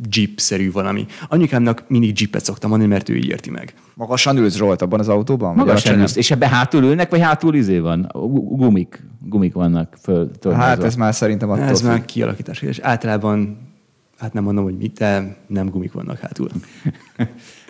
jeep-szerű 0.09 0.71
valami. 0.71 1.05
Anyukámnak 1.27 1.83
mindig 1.87 2.19
jeepet 2.19 2.45
szoktam 2.45 2.69
mondani, 2.69 2.91
mert 2.91 3.09
ő 3.09 3.15
így 3.15 3.27
érti 3.27 3.49
meg. 3.49 3.73
Magasan 3.93 4.37
ülsz 4.37 4.55
Zsolt 4.55 4.81
abban 4.81 4.99
az 4.99 5.09
autóban? 5.09 5.55
Magasan 5.55 5.99
ülsz. 5.99 6.15
És 6.15 6.31
ebbe 6.31 6.47
hátul 6.47 6.83
ülnek, 6.83 7.09
vagy 7.09 7.21
hátul 7.21 7.55
izé 7.55 7.77
van? 7.77 8.09
Gumik, 8.49 9.03
gumik 9.21 9.53
vannak 9.53 9.97
föl. 10.01 10.31
Hát 10.53 10.83
ez 10.83 10.95
már 10.95 11.15
szerintem 11.15 11.49
attól 11.49 11.63
Ez 11.63 11.81
már 11.81 12.05
kialakítás. 12.05 12.61
És 12.61 12.79
általában 12.79 13.57
hát 14.17 14.33
nem 14.33 14.43
mondom, 14.43 14.63
hogy 14.63 14.77
mit, 14.77 14.97
de 14.97 15.37
nem 15.47 15.69
gumik 15.69 15.91
vannak 15.91 16.19
hátul. 16.19 16.49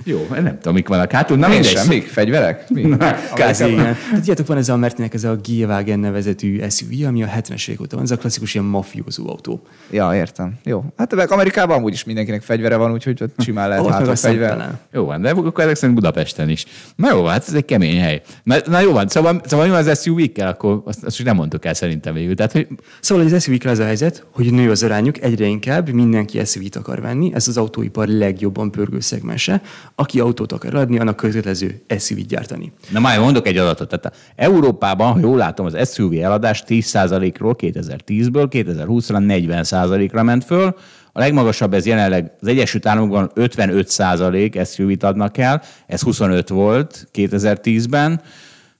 Jó, 0.03 0.27
nem 0.29 0.57
tudom, 0.57 0.73
mik 0.73 0.87
vannak 0.87 1.11
hátul. 1.11 1.37
Na 1.37 1.47
mindegy. 1.47 1.65
Semmik? 1.65 2.07
Fegyverek? 2.07 2.69
Mi? 2.69 2.95
Kázi, 3.33 3.71
igen. 3.71 3.97
Tehát 4.23 4.47
van 4.47 4.57
ez 4.57 4.69
a 4.69 4.77
Mertinek 4.77 5.13
ez 5.13 5.23
a 5.23 5.35
G-Wagen 5.35 5.99
nevezetű 5.99 6.61
SUV, 6.69 7.05
ami 7.07 7.23
a 7.23 7.27
70-es 7.27 7.67
évek 7.67 7.81
óta 7.81 7.95
van. 7.95 8.05
Ez 8.05 8.11
a 8.11 8.17
klasszikus 8.17 8.53
ilyen 8.53 8.65
mafiózó 8.65 9.29
autó. 9.29 9.61
Ja, 9.91 10.15
értem. 10.15 10.53
Jó. 10.63 10.83
Hát 10.97 11.15
meg 11.15 11.31
Amerikában 11.31 11.77
amúgy 11.77 11.93
is 11.93 12.03
mindenkinek 12.03 12.41
fegyvere 12.41 12.75
van, 12.75 12.91
úgyhogy 12.91 13.23
ott 13.23 13.41
simán 13.41 13.69
lehet 13.69 13.87
hátul 13.87 14.15
fegyver. 14.15 14.79
Jó 14.91 15.05
van, 15.05 15.21
de 15.21 15.29
akkor 15.29 15.63
ezek 15.63 15.75
szerint 15.75 15.99
Budapesten 15.99 16.49
is. 16.49 16.65
Na 16.95 17.09
jó, 17.09 17.25
hát 17.25 17.47
ez 17.47 17.53
egy 17.53 17.65
kemény 17.65 17.99
hely. 17.99 18.21
Na, 18.43 18.55
na 18.65 18.79
jó 18.79 18.91
van, 18.91 19.07
szóval, 19.07 19.41
szóval 19.45 19.67
mi 19.67 19.73
az 19.73 20.01
SUV-kkel, 20.01 20.47
akkor 20.47 20.81
azt, 20.85 21.03
azt 21.03 21.23
nem 21.23 21.35
mondtuk 21.35 21.65
el 21.65 21.73
szerintem 21.73 22.13
végül. 22.13 22.35
Tehát, 22.35 22.51
hogy... 22.51 22.67
Szóval 22.99 23.25
az 23.25 23.43
suv 23.43 23.57
az 23.65 23.79
a 23.79 23.85
helyzet, 23.85 24.25
hogy 24.31 24.51
nő 24.51 24.71
az 24.71 24.83
arányuk, 24.83 25.21
egyre 25.21 25.45
inkább 25.45 25.89
mindenki 25.89 26.45
SUV-t 26.45 26.75
akar 26.75 27.01
venni, 27.01 27.31
ez 27.33 27.47
az 27.47 27.57
autóipar 27.57 28.07
legjobban 28.07 28.71
pörgő 28.71 28.99
szegmense 28.99 29.61
aki 29.95 30.19
autót 30.19 30.51
akar 30.51 30.75
adni, 30.75 30.99
annak 30.99 31.15
kötelező 31.15 31.81
SUV-t 31.97 32.27
gyártani. 32.27 32.71
Na 32.89 32.99
már 32.99 33.19
mondok 33.19 33.47
egy 33.47 33.57
adatot. 33.57 33.87
Tehát 33.87 34.17
Európában, 34.35 35.13
ha 35.13 35.19
jól 35.19 35.37
látom, 35.37 35.65
az 35.65 35.93
SUV 35.93 36.13
eladás 36.13 36.63
10%-ról 36.67 37.55
2010-ből 37.59 38.47
2020-ra 38.49 39.43
40%-ra 39.67 40.23
ment 40.23 40.43
föl, 40.43 40.75
a 41.15 41.19
legmagasabb 41.19 41.73
ez 41.73 41.85
jelenleg 41.85 42.31
az 42.41 42.47
Egyesült 42.47 42.85
Államokban 42.85 43.31
55% 43.35 44.73
SUV-t 44.73 45.03
adnak 45.03 45.37
el, 45.37 45.61
ez 45.87 46.01
25 46.01 46.49
volt 46.49 47.07
2010-ben, 47.13 48.21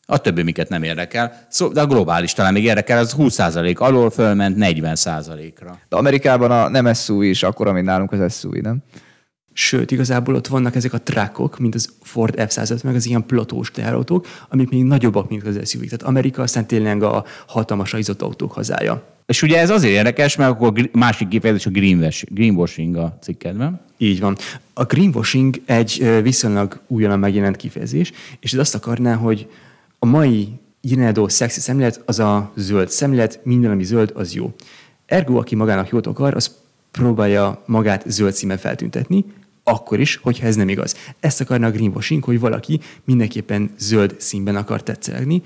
a 0.05 0.17
többi 0.17 0.43
miket 0.43 0.69
nem 0.69 0.83
érdekel. 0.83 1.45
Szóval, 1.49 1.73
de 1.73 1.81
a 1.81 1.85
globális 1.85 2.33
talán 2.33 2.53
még 2.53 2.63
érdekel, 2.63 2.97
az 2.97 3.15
20% 3.17 3.77
alól 3.77 4.09
fölment 4.09 4.55
40%-ra. 4.59 5.79
De 5.89 5.95
Amerikában 5.95 6.51
a 6.51 6.69
nem 6.69 6.93
SUV 6.93 7.21
is 7.21 7.43
akkor, 7.43 7.73
mint 7.73 7.85
nálunk 7.85 8.11
az 8.11 8.39
SUV, 8.39 8.53
nem? 8.53 8.77
Sőt, 9.53 9.91
igazából 9.91 10.35
ott 10.35 10.47
vannak 10.47 10.75
ezek 10.75 10.93
a 10.93 10.97
trákok, 10.97 11.59
mint 11.59 11.75
az 11.75 11.93
Ford 12.01 12.33
F-150, 12.37 12.83
meg 12.83 12.95
az 12.95 13.05
ilyen 13.05 13.25
platós 13.25 13.71
teherautók, 13.71 14.27
amik 14.49 14.69
még 14.69 14.83
nagyobbak, 14.83 15.29
mint 15.29 15.47
az 15.47 15.69
suv 15.69 15.81
Tehát 15.81 16.03
Amerika 16.03 16.41
aztán 16.41 16.67
tényleg 16.67 17.03
a 17.03 17.25
hatalmas 17.47 17.93
izott 17.93 18.21
autók 18.21 18.51
hazája. 18.51 19.11
És 19.25 19.41
ugye 19.41 19.59
ez 19.59 19.69
azért 19.69 19.93
érdekes, 19.93 20.35
mert 20.35 20.51
akkor 20.51 20.89
másik 20.91 21.27
kifejezés 21.27 21.65
a 21.65 21.69
greenwashing 22.29 22.95
a 22.95 23.17
cikkedben. 23.21 23.81
Így 23.97 24.19
van. 24.19 24.37
A 24.73 24.83
greenwashing 24.83 25.61
egy 25.65 26.19
viszonylag 26.21 26.79
újonnan 26.87 27.19
megjelent 27.19 27.55
kifejezés, 27.55 28.11
és 28.39 28.53
ez 28.53 28.59
azt 28.59 28.75
akarná, 28.75 29.15
hogy 29.15 29.47
a 29.99 30.05
mai 30.05 30.47
jelenedó 30.81 31.27
szexi 31.27 31.59
szemlélet 31.59 32.01
az 32.05 32.19
a 32.19 32.51
zöld 32.55 32.89
szemlélet, 32.89 33.39
minden, 33.43 33.71
ami 33.71 33.83
zöld, 33.83 34.11
az 34.15 34.33
jó. 34.33 34.53
Ergo, 35.05 35.37
aki 35.37 35.55
magának 35.55 35.89
jót 35.89 36.07
akar, 36.07 36.35
az 36.35 36.55
próbálja 36.91 37.63
magát 37.65 38.03
zöld 38.07 38.33
színben 38.33 38.57
feltüntetni, 38.57 39.25
akkor 39.63 39.99
is, 39.99 40.15
hogyha 40.15 40.47
ez 40.47 40.55
nem 40.55 40.69
igaz. 40.69 40.95
Ezt 41.19 41.41
akarna 41.41 41.67
a 41.67 41.71
greenwashing, 41.71 42.23
hogy 42.23 42.39
valaki 42.39 42.79
mindenképpen 43.03 43.71
zöld 43.77 44.15
színben 44.17 44.55
akar 44.55 44.83
tetszelegni. 44.83 45.41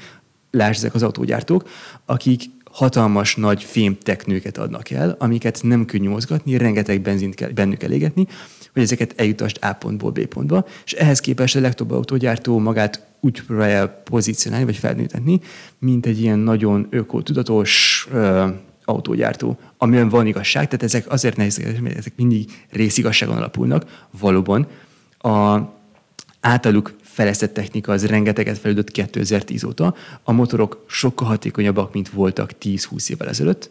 Lásd 0.51 0.77
ezek 0.77 0.93
az 0.93 1.03
autógyártók, 1.03 1.69
akik 2.05 2.41
hatalmas 2.71 3.35
nagy 3.35 3.63
fémteknőket 3.63 4.57
adnak 4.57 4.89
el, 4.89 5.15
amiket 5.19 5.59
nem 5.63 5.85
könnyű 5.85 6.09
mozgatni, 6.09 6.57
rengeteg 6.57 7.01
benzint 7.01 7.35
kell 7.35 7.49
bennük 7.49 7.83
elégetni, 7.83 8.27
hogy 8.73 8.81
ezeket 8.81 9.13
eljutasd 9.17 9.57
A 9.61 9.73
pontból 9.73 10.11
B 10.11 10.25
pontba, 10.25 10.65
és 10.85 10.93
ehhez 10.93 11.19
képest 11.19 11.55
a 11.55 11.59
legtöbb 11.59 11.91
autógyártó 11.91 12.59
magát 12.59 13.05
úgy 13.19 13.41
próbálja 13.41 14.01
pozícionálni, 14.03 14.65
vagy 14.65 14.77
felnőtetni, 14.77 15.39
mint 15.79 16.05
egy 16.05 16.21
ilyen 16.21 16.39
nagyon 16.39 16.87
ökotudatos, 16.89 18.07
autógyártó, 18.87 19.59
amiben 19.77 20.09
van 20.09 20.27
igazság, 20.27 20.65
tehát 20.65 20.83
ezek 20.83 21.11
azért 21.11 21.37
nehéz, 21.37 21.57
mert 21.81 21.97
ezek 21.97 22.13
mindig 22.15 22.65
részigazságon 22.69 23.37
alapulnak. 23.37 24.07
Valóban 24.19 24.67
a 25.19 25.59
általuk 26.39 26.95
fejlesztett 27.01 27.53
technika 27.53 27.91
az 27.91 28.05
rengeteget 28.05 28.57
fejlődött 28.57 28.91
2010 28.91 29.63
óta. 29.63 29.95
A 30.23 30.31
motorok 30.31 30.83
sokkal 30.87 31.27
hatékonyabbak, 31.27 31.93
mint 31.93 32.09
voltak 32.09 32.51
10-20 32.61 33.09
évvel 33.09 33.27
ezelőtt, 33.27 33.69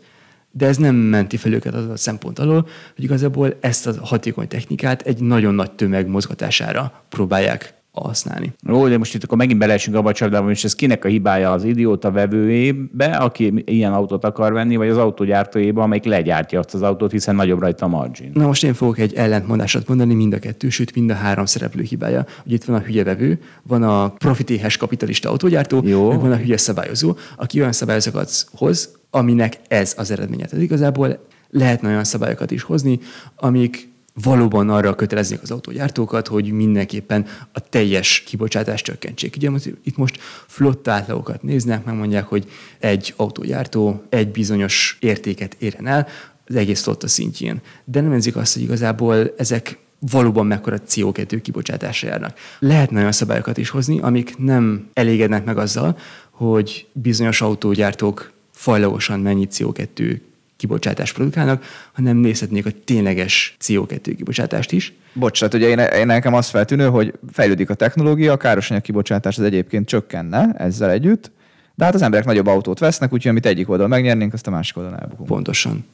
de 0.51 0.67
ez 0.67 0.77
nem 0.77 0.95
menti 0.95 1.37
fel 1.37 1.53
őket 1.53 1.75
az 1.75 1.89
a 1.89 1.97
szempont 1.97 2.39
alól, 2.39 2.69
hogy 2.95 3.05
igazából 3.05 3.57
ezt 3.61 3.87
a 3.87 3.95
hatékony 4.07 4.49
technikát 4.49 5.03
egy 5.03 5.21
nagyon 5.21 5.55
nagy 5.55 5.71
tömeg 5.71 6.07
mozgatására 6.07 7.05
próbálják 7.09 7.75
használni. 8.03 8.53
Ó, 8.73 8.89
de 8.89 8.99
most 8.99 9.15
itt 9.15 9.25
akkor 9.25 9.39
megint 9.39 9.59
beleesünk 9.59 9.97
abba 9.97 10.09
a 10.09 10.13
csapdába, 10.13 10.51
és 10.51 10.65
ez 10.65 10.75
kinek 10.75 11.05
a 11.05 11.09
hibája 11.09 11.53
az 11.53 11.65
idióta 11.65 12.11
vevőjébe, 12.11 13.07
aki 13.07 13.63
ilyen 13.67 13.93
autót 13.93 14.25
akar 14.25 14.53
venni, 14.53 14.77
vagy 14.77 14.89
az 14.89 14.97
autógyártójébe, 14.97 15.83
amelyik 15.83 16.05
legyártja 16.05 16.59
azt 16.59 16.75
az 16.75 16.83
autót, 16.83 17.11
hiszen 17.11 17.35
nagyobb 17.35 17.61
rajta 17.61 17.85
a 17.85 17.89
margin. 17.89 18.31
Na 18.35 18.47
most 18.47 18.65
én 18.65 18.75
fogok 18.75 18.99
egy 18.99 19.15
ellentmondásot 19.15 19.89
mondani, 19.89 20.15
mind 20.15 20.33
a 20.33 20.39
kettő, 20.39 20.69
sőt 20.69 20.95
mind 20.95 21.11
a 21.11 21.15
három 21.15 21.45
szereplő 21.45 21.83
hibája. 21.83 22.27
Ugye 22.45 22.55
itt 22.55 22.65
van 22.65 22.77
a 22.77 22.81
hülye 22.81 23.05
vevő, 23.05 23.41
van 23.63 23.83
a 23.83 24.09
profitéhes 24.09 24.77
kapitalista 24.77 25.31
autógyártó, 25.31 25.83
Jó. 25.85 26.09
meg 26.09 26.21
van 26.21 26.33
a 26.33 26.37
hülye 26.37 26.57
szabályozó, 26.57 27.17
aki 27.37 27.61
olyan 27.61 27.73
szabályozokat 27.73 28.47
hoz, 28.53 28.99
aminek 29.11 29.59
ez 29.69 29.95
az 29.97 30.11
eredménye. 30.11 30.47
Tehát 30.47 30.65
igazából 30.65 31.19
lehetne 31.51 31.89
olyan 31.89 32.05
szabályokat 32.05 32.51
is 32.51 32.63
hozni, 32.63 32.99
amik 33.37 33.95
valóban 34.23 34.71
arra 34.71 34.95
köteleznék 34.95 35.43
az 35.43 35.51
autógyártókat, 35.51 36.27
hogy 36.27 36.53
mindenképpen 36.53 37.27
a 37.53 37.61
teljes 37.61 38.21
kibocsátást 38.21 38.85
csökkentsék. 38.85 39.35
Ugye 39.37 39.51
itt 39.85 39.97
most 39.97 40.19
flotta 40.47 40.93
átlagokat 40.93 41.43
néznek, 41.43 41.85
megmondják, 41.85 42.25
hogy 42.25 42.51
egy 42.79 43.15
autógyártó 43.17 44.03
egy 44.09 44.29
bizonyos 44.29 44.97
értéket 45.01 45.57
éren 45.59 45.87
el 45.87 46.07
az 46.47 46.55
egész 46.55 46.83
flotta 46.83 47.09
szintjén. 47.09 47.61
De 47.85 48.01
nem 48.01 48.13
enzik 48.13 48.37
azt, 48.37 48.55
hogy 48.55 48.63
igazából 48.63 49.35
ezek 49.37 49.79
valóban 49.99 50.47
mekkora 50.47 50.81
CO2 50.89 51.39
kibocsátásra 51.43 52.09
járnak. 52.09 52.39
Lehetne 52.59 52.99
olyan 52.99 53.13
szabályokat 53.13 53.59
is 53.59 53.69
hozni, 53.69 54.01
amik 54.01 54.39
nem 54.39 54.89
elégednek 54.93 55.45
meg 55.45 55.59
azzal, 55.59 55.99
hogy 56.31 56.87
bizonyos 56.93 57.41
autógyártók 57.41 58.33
fajlagosan 58.53 59.21
mennyi 59.21 59.49
CO2 59.51 60.19
kibocsátást 60.57 61.15
produkálnak, 61.15 61.65
hanem 61.93 62.17
nézhetnék 62.17 62.67
a 62.67 62.71
tényleges 62.85 63.57
CO2 63.65 64.13
kibocsátást 64.17 64.73
is. 64.73 64.93
Bocsánat, 65.13 65.55
ugye 65.55 65.69
én, 65.69 65.79
én 65.79 66.07
nekem 66.07 66.35
az 66.35 66.49
feltűnő, 66.49 66.89
hogy 66.89 67.13
fejlődik 67.33 67.71
a 67.71 67.75
technológia, 67.75 68.33
a 68.33 68.37
károsanyag 68.37 68.83
kibocsátás 68.83 69.39
az 69.39 69.45
egyébként 69.45 69.89
csökkenne 69.89 70.53
ezzel 70.59 70.91
együtt, 70.91 71.31
de 71.75 71.85
hát 71.85 71.95
az 71.95 72.03
emberek 72.03 72.27
nagyobb 72.27 72.47
autót 72.47 72.79
vesznek, 72.79 73.13
úgyhogy 73.13 73.31
amit 73.31 73.47
egyik 73.47 73.69
oldalon 73.69 73.91
megnyernénk, 73.91 74.33
azt 74.33 74.47
a 74.47 74.51
másik 74.51 74.77
oldalon 74.77 75.01
elbukunk. 75.01 75.29
Pontosan. 75.29 75.85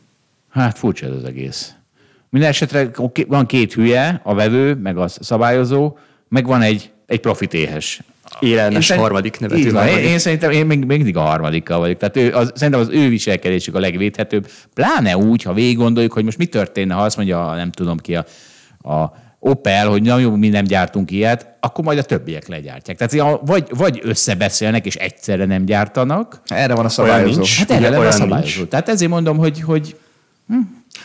Hát 0.51 0.79
furcsa 0.79 1.07
ez 1.07 1.13
az 1.13 1.25
egész. 1.25 1.73
Minden 2.31 2.51
esetre 2.51 2.91
van 3.27 3.47
két 3.47 3.73
hülye, 3.73 4.21
a 4.25 4.35
vevő, 4.35 4.75
meg 4.75 4.97
a 4.97 5.09
szabályozó, 5.09 5.97
meg 6.29 6.47
van 6.47 6.63
egy, 6.63 6.91
egy 7.13 7.21
profitéhes 7.21 8.01
élelmes 8.41 8.91
én 8.91 8.99
harmadik 8.99 9.41
nevető. 9.41 9.73
Van, 9.73 9.87
én, 9.87 9.99
én, 9.99 10.19
szerintem 10.19 10.51
én 10.51 10.67
még, 10.67 10.79
még 10.79 10.97
mindig 10.97 11.17
a 11.17 11.21
harmadikkal 11.21 11.79
vagyok. 11.79 11.99
Tehát 11.99 12.17
ő, 12.17 12.35
az, 12.35 12.53
szerintem 12.55 12.81
az 12.81 12.89
ő 12.89 13.09
viselkedésük 13.09 13.75
a 13.75 13.79
legvédhetőbb. 13.79 14.51
Pláne 14.75 15.17
úgy, 15.17 15.43
ha 15.43 15.53
végig 15.53 15.77
gondoljuk, 15.77 16.13
hogy 16.13 16.25
most 16.25 16.39
mi 16.39 16.45
történne, 16.45 16.95
ha 16.95 17.03
azt 17.03 17.17
mondja, 17.17 17.55
nem 17.55 17.71
tudom 17.71 17.99
ki 17.99 18.15
a, 18.15 18.25
a 18.91 19.21
Opel, 19.45 19.89
hogy 19.89 20.03
na 20.03 20.19
jó, 20.19 20.37
mi 20.37 20.49
nem 20.49 20.65
gyártunk 20.65 21.11
ilyet, 21.11 21.57
akkor 21.61 21.85
majd 21.85 21.99
a 21.99 22.03
többiek 22.03 22.49
legyártják. 22.49 22.97
Tehát 22.97 23.41
vagy, 23.45 23.67
vagy 23.71 24.01
összebeszélnek, 24.03 24.87
és 24.87 24.95
egyszerre 24.95 25.45
nem 25.45 25.65
gyártanak. 25.65 26.41
Erre 26.47 26.75
van 26.75 26.85
a 26.85 26.89
szabályozó. 26.89 27.43
Hát 27.59 27.71
erre 27.71 27.97
van 27.97 28.07
a 28.07 28.11
szabályozó. 28.11 28.57
Nincs. 28.57 28.69
Tehát 28.69 28.89
ezért 28.89 29.11
mondom, 29.11 29.37
hogy, 29.37 29.61
hogy 29.61 29.97
hm, 30.49 30.59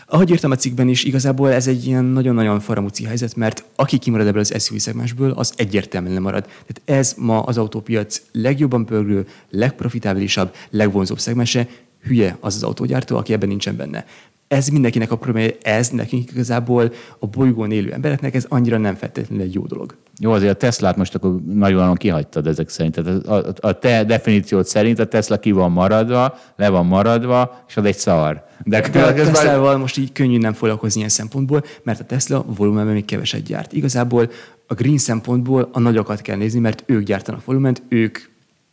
ahogy 0.08 0.30
írtam 0.30 0.52
a 0.52 0.56
cikkben 0.56 0.88
is, 0.88 1.04
igazából 1.04 1.52
ez 1.52 1.68
egy 1.68 1.86
ilyen 1.86 2.06
nagyon-nagyon 2.06 2.60
faramúci 2.60 3.04
helyzet, 3.04 3.36
mert 3.36 3.64
aki 3.76 3.98
kimarad 3.98 4.28
ebből 4.28 4.40
az 4.40 4.64
SUV 4.64 4.78
szegmensből, 4.78 5.32
az 5.32 5.54
egyértelműen 5.56 6.14
nem 6.14 6.24
marad. 6.24 6.44
Tehát 6.44 6.82
ez 6.86 7.14
ma 7.18 7.42
az 7.42 7.58
autópiac 7.58 8.22
legjobban 8.32 8.86
pörgő, 8.86 9.28
legprofitábilisabb, 9.50 10.56
legvonzóbb 10.70 11.20
szegmense, 11.20 11.68
hülye 12.02 12.38
az 12.40 12.56
az 12.56 12.64
autógyártó, 12.64 13.18
aki 13.18 13.34
ebben 13.34 13.48
nincsen 13.48 13.76
benne. 13.76 14.06
Ez 14.48 14.68
mindenkinek 14.68 15.12
a 15.12 15.18
problémája, 15.18 15.54
ez 15.62 15.90
nekünk 15.90 16.32
igazából 16.32 16.94
a 17.20 17.28
bolygón 17.28 17.72
élő 17.72 17.92
embereknek 17.92 18.36
ez 18.36 18.46
annyira 18.50 18.78
nem 18.78 18.96
feltétlenül 18.96 19.44
egy 19.44 19.54
jó 19.54 19.66
dolog. 19.66 19.96
Jó, 20.20 20.32
azért 20.32 20.52
a 20.52 20.56
Teslát 20.56 20.96
most 20.98 21.16
akkor 21.16 21.40
nagyon 21.46 21.96
kihagytad 21.96 22.48
ezek 22.48 22.70
szerint. 22.70 22.96
Tehát 22.96 23.26
a, 23.26 23.54
a 23.68 23.80
te 23.80 24.04
definíciót 24.04 24.68
szerint 24.68 25.00
a 25.00 25.06
Tesla 25.06 25.40
ki 25.40 25.52
van 25.52 25.72
maradva, 25.72 26.38
le 26.56 26.70
van 26.70 26.86
maradva, 26.86 27.64
és 27.68 27.78
az 27.78 27.86
egy 27.86 27.98
szar. 27.98 28.46
De, 28.64 28.90
De 28.90 29.04
a 29.04 29.14
Teslával 29.14 29.78
most 29.78 29.98
így 29.98 30.12
könnyű 30.12 30.38
nem 30.38 30.54
foglalkozni 30.54 30.98
ilyen 30.98 31.12
szempontból, 31.12 31.64
mert 31.84 32.00
a 32.00 32.04
Tesla 32.04 32.46
volumenben 32.56 32.94
még 32.94 33.06
keveset 33.06 33.44
gyárt. 33.44 33.74
Igazából 33.74 34.32
a 34.68 34.74
green 34.74 34.98
szempontból 34.98 35.70
a 35.72 35.80
nagyokat 35.80 36.22
kell 36.22 36.38
nézni, 36.38 36.60
mert 36.60 36.84
ők 36.86 37.04
gyártanak 37.04 37.46
volument, 37.46 37.82
ők 37.88 38.18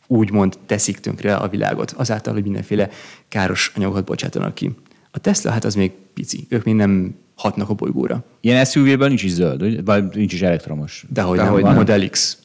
úgymond 0.07 0.57
teszik 0.65 0.99
tönkre 0.99 1.35
a 1.35 1.47
világot, 1.47 1.91
azáltal, 1.91 2.33
hogy 2.33 2.43
mindenféle 2.43 2.89
káros 3.27 3.71
anyagokat 3.75 4.03
bocsátanak 4.03 4.53
ki. 4.53 4.75
A 5.11 5.19
Tesla, 5.19 5.51
hát 5.51 5.63
az 5.63 5.75
még 5.75 5.91
pici, 6.13 6.45
ők 6.49 6.63
még 6.63 6.75
nem 6.75 7.15
hatnak 7.35 7.69
a 7.69 7.73
bolygóra. 7.73 8.23
Ilyen 8.41 8.65
SUV-ben 8.65 9.07
nincs 9.07 9.23
is 9.23 9.31
zöld, 9.31 9.85
vagy 9.85 10.03
nincs 10.13 10.33
is 10.33 10.41
elektromos. 10.41 11.05
Dehogy 11.09 11.37
nem, 11.37 11.61
van. 11.61 11.75
Model 11.75 12.09
X. 12.09 12.37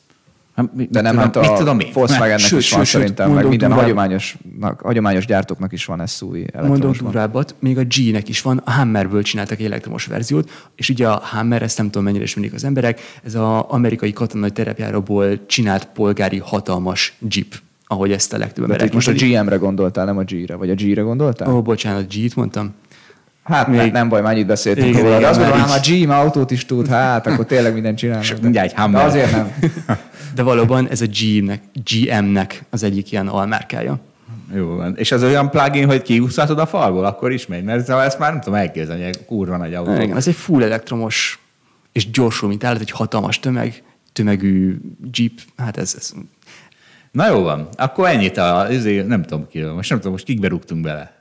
Hát, 0.57 0.91
de 0.91 1.01
nem, 1.01 1.17
hát 1.17 1.37
a 1.37 1.55
tudom 1.59 1.79
Volkswagennek 1.93 2.39
sőt, 2.39 2.59
is 2.59 2.71
van 2.71 2.85
sőt, 2.85 3.01
szerintem, 3.01 3.33
meg 3.33 3.49
minden 3.49 3.73
hagyományosnak, 3.73 4.81
hagyományos 4.81 5.27
gyártóknak 5.27 5.73
is 5.73 5.85
van 5.85 6.07
SUV 6.07 6.37
Mondom 6.63 6.93
durvábbat, 6.93 7.55
még 7.59 7.79
a 7.79 7.83
G-nek 7.85 8.29
is 8.29 8.43
van, 8.43 8.63
a 8.65 8.71
Hammerből 8.71 9.23
csináltak 9.23 9.59
egy 9.59 9.65
elektromos 9.65 10.07
verziót, 10.07 10.51
és 10.77 10.89
ugye 10.89 11.09
a 11.09 11.21
Hammer, 11.23 11.63
ezt 11.63 11.77
nem 11.77 11.87
tudom 11.87 12.05
mennyire 12.05 12.25
ismerik 12.25 12.53
az 12.53 12.65
emberek, 12.65 13.01
ez 13.25 13.35
az 13.35 13.65
amerikai 13.69 14.13
katonai 14.13 14.51
terepjáróból 14.51 15.47
csinált 15.47 15.85
polgári 15.85 16.39
hatalmas 16.39 17.15
jeep 17.29 17.55
ahogy 17.87 18.13
ezt 18.13 18.33
a 18.33 18.39
legtöbb 18.39 18.65
emberek. 18.65 18.93
Most 18.93 19.09
a 19.09 19.13
GM-re 19.13 19.57
gondoltál, 19.57 20.05
nem 20.05 20.19
a 20.19 20.23
G-re, 20.23 20.55
vagy 20.55 20.71
a 20.71 20.75
G-re 20.75 21.01
gondoltál? 21.03 21.55
Ó, 21.55 21.63
bocsánat, 21.63 22.15
G-t 22.15 22.37
mondtam. 22.37 22.75
Hát 23.51 23.67
még... 23.67 23.93
nem 23.93 24.09
baj, 24.09 24.21
már 24.21 24.33
annyit 24.33 24.47
beszéltünk 24.47 24.89
igen, 24.89 25.03
róla. 25.03 25.19
De 25.19 25.27
azt 25.27 25.39
gondolom, 25.39 25.63
ha 25.63 25.75
a 25.75 25.81
GM 25.87 26.11
autót 26.11 26.51
is 26.51 26.67
tud, 26.67 26.89
hát 26.89 27.27
akkor 27.27 27.47
tényleg 27.47 27.73
minden 27.73 27.95
csinálnak. 27.95 28.41
Mindjárt 28.43 28.71
egy 28.71 28.77
Hammer. 28.77 29.03
De 29.03 29.07
azért 29.07 29.31
nem. 29.31 29.53
De 30.35 30.43
valóban 30.43 30.89
ez 30.89 31.01
a 31.01 31.07
GM-nek, 31.21 31.63
GM-nek 31.85 32.65
az 32.71 32.83
egyik 32.83 33.13
ilyen 33.13 33.29
almárkája. 33.29 33.99
Jó 34.55 34.67
van. 34.67 34.97
És 34.97 35.13
az 35.13 35.23
olyan 35.23 35.51
plugin, 35.51 35.87
hogy 35.87 36.03
kiúszhatod 36.03 36.59
a 36.59 36.67
falból, 36.67 37.05
akkor 37.05 37.33
is 37.33 37.47
megy, 37.47 37.65
mert 37.65 37.89
ezt 37.89 38.19
már 38.19 38.31
nem 38.31 38.41
tudom 38.41 38.59
elképzelni, 38.59 39.05
hogy 39.05 39.25
kurva 39.25 39.57
nagy 39.57 39.75
autó. 39.75 40.01
Igen, 40.01 40.17
ez 40.17 40.29
egy 40.29 40.35
full 40.35 40.63
elektromos 40.63 41.39
és 41.93 42.11
gyorsul, 42.11 42.49
mint 42.49 42.65
állat, 42.65 42.81
egy 42.81 42.91
hatalmas 42.91 43.41
tömeg, 43.41 43.83
tömegű 44.13 44.77
jeep, 45.13 45.33
hát 45.57 45.77
ez, 45.77 45.95
ez 45.99 46.13
Na 47.13 47.29
jó 47.29 47.43
van, 47.43 47.69
akkor 47.77 48.09
ennyit 48.09 48.37
a, 48.37 48.71
ezért 48.71 49.07
nem 49.07 49.23
tudom 49.23 49.47
ki, 49.49 49.61
most 49.61 49.89
nem 49.89 49.99
tudom, 49.99 50.13
most 50.13 50.25
kikbe 50.25 50.49
rúgtunk 50.49 50.83
bele. 50.83 51.20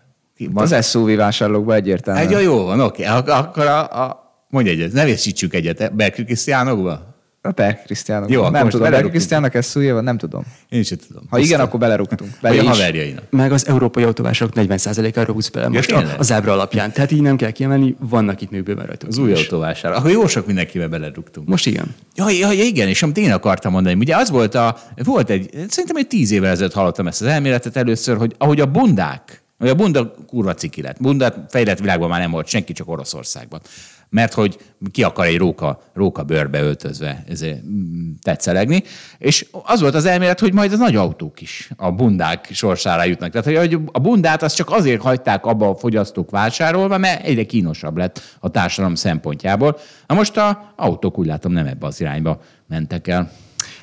Az 0.53 0.89
SUV 0.89 1.15
vásárlókba 1.15 1.73
egyértelműen. 1.73 2.27
Egy, 2.27 2.43
jó 2.43 2.63
van, 2.63 2.79
oké, 2.79 3.03
akkor 3.03 3.65
a, 3.65 4.03
a, 4.03 4.33
mondj 4.49 4.69
egyet, 4.69 4.91
ne 4.91 5.05
vészítsük 5.05 5.53
egyet, 5.53 5.95
Berkül 5.95 6.25
Krisztiánokba? 6.25 7.09
A 7.41 7.51
Per 7.51 7.81
Krisztiánok. 7.81 8.29
Jó, 8.29 8.49
nem 8.49 8.69
tudom, 8.69 8.91
Per 8.91 9.09
Krisztiánok 9.09 9.53
ez 9.53 9.73
van, 9.73 10.03
nem 10.03 10.17
tudom. 10.17 10.43
Én 10.69 10.83
sem 10.83 10.97
tudom. 11.07 11.23
Ha 11.29 11.37
igen, 11.37 11.59
akkor 11.59 11.79
belerúgtunk. 11.79 12.31
Be 12.41 12.49
a 12.49 12.63
haverjainak. 12.63 13.23
Meg 13.29 13.51
az 13.51 13.67
európai 13.67 14.03
autóvásárok 14.03 14.53
40%-ára 14.57 15.33
húz 15.33 15.49
bele 15.49 15.67
most 15.67 15.91
a, 15.91 16.03
az 16.17 16.31
ábra 16.31 16.51
alapján. 16.51 16.91
Tehát 16.91 17.11
így 17.11 17.21
nem 17.21 17.35
kell 17.35 17.51
kiemelni, 17.51 17.95
vannak 17.99 18.41
itt 18.41 18.49
még 18.49 18.63
bőven 18.63 18.85
rajta. 18.85 19.07
Az 19.07 19.17
új 19.17 19.33
autóvásár. 19.33 19.91
Akkor 19.91 20.11
jó 20.11 20.27
sok 20.27 20.45
mindenkivel 20.45 20.87
belerúgtunk. 20.87 21.47
Most 21.47 21.65
igen. 21.65 21.95
Ja, 22.15 22.29
ja, 22.29 22.51
ja, 22.51 22.63
igen, 22.63 22.87
és 22.87 23.03
amit 23.03 23.17
én 23.17 23.31
akartam 23.31 23.71
mondani, 23.71 23.95
ugye 23.95 24.15
az 24.15 24.29
volt 24.29 24.55
a, 24.55 24.77
volt 25.03 25.29
egy, 25.29 25.49
szerintem 25.67 25.95
egy 25.95 26.07
tíz 26.07 26.31
évvel 26.31 26.51
ezelőtt 26.51 26.73
hallottam 26.73 27.07
ezt 27.07 27.21
az 27.21 27.27
elméletet 27.27 27.75
először, 27.75 28.17
hogy 28.17 28.35
ahogy 28.37 28.59
a 28.59 28.65
bundák, 28.65 29.38
a 29.67 29.73
bunda 29.73 30.13
kurva 30.27 30.53
ciki 30.53 30.81
lett. 30.81 31.01
Bunda 31.01 31.45
fejlett 31.49 31.79
világban 31.79 32.09
már 32.09 32.19
nem 32.19 32.31
volt 32.31 32.47
senki, 32.47 32.73
csak 32.73 32.89
Oroszországban 32.89 33.61
mert 34.09 34.33
hogy 34.33 34.57
ki 34.91 35.03
akar 35.03 35.25
egy 35.25 35.37
róka, 35.37 35.81
róka 35.93 36.23
bőrbe 36.23 36.61
öltözve 36.61 37.23
mm, 37.67 38.11
tetszelegni. 38.21 38.83
És 39.17 39.45
az 39.63 39.81
volt 39.81 39.95
az 39.95 40.05
elmélet, 40.05 40.39
hogy 40.39 40.53
majd 40.53 40.73
a 40.73 40.77
nagy 40.77 40.95
autók 40.95 41.41
is 41.41 41.71
a 41.77 41.91
bundák 41.91 42.49
sorsára 42.51 43.03
jutnak. 43.03 43.31
Tehát, 43.31 43.59
hogy 43.59 43.79
a 43.91 43.99
bundát 43.99 44.43
azt 44.43 44.55
csak 44.55 44.71
azért 44.71 45.01
hagyták 45.01 45.45
abba 45.45 45.69
a 45.69 45.75
fogyasztók 45.75 46.29
vásárolva, 46.29 46.97
mert 46.97 47.25
egyre 47.25 47.43
kínosabb 47.43 47.97
lett 47.97 48.21
a 48.39 48.49
társadalom 48.49 48.95
szempontjából. 48.95 49.77
Na 50.07 50.15
most 50.15 50.37
a 50.37 50.73
autók 50.75 51.17
úgy 51.17 51.25
látom 51.25 51.51
nem 51.51 51.65
ebbe 51.65 51.85
az 51.85 52.01
irányba 52.01 52.41
mentek 52.67 53.07
el. 53.07 53.31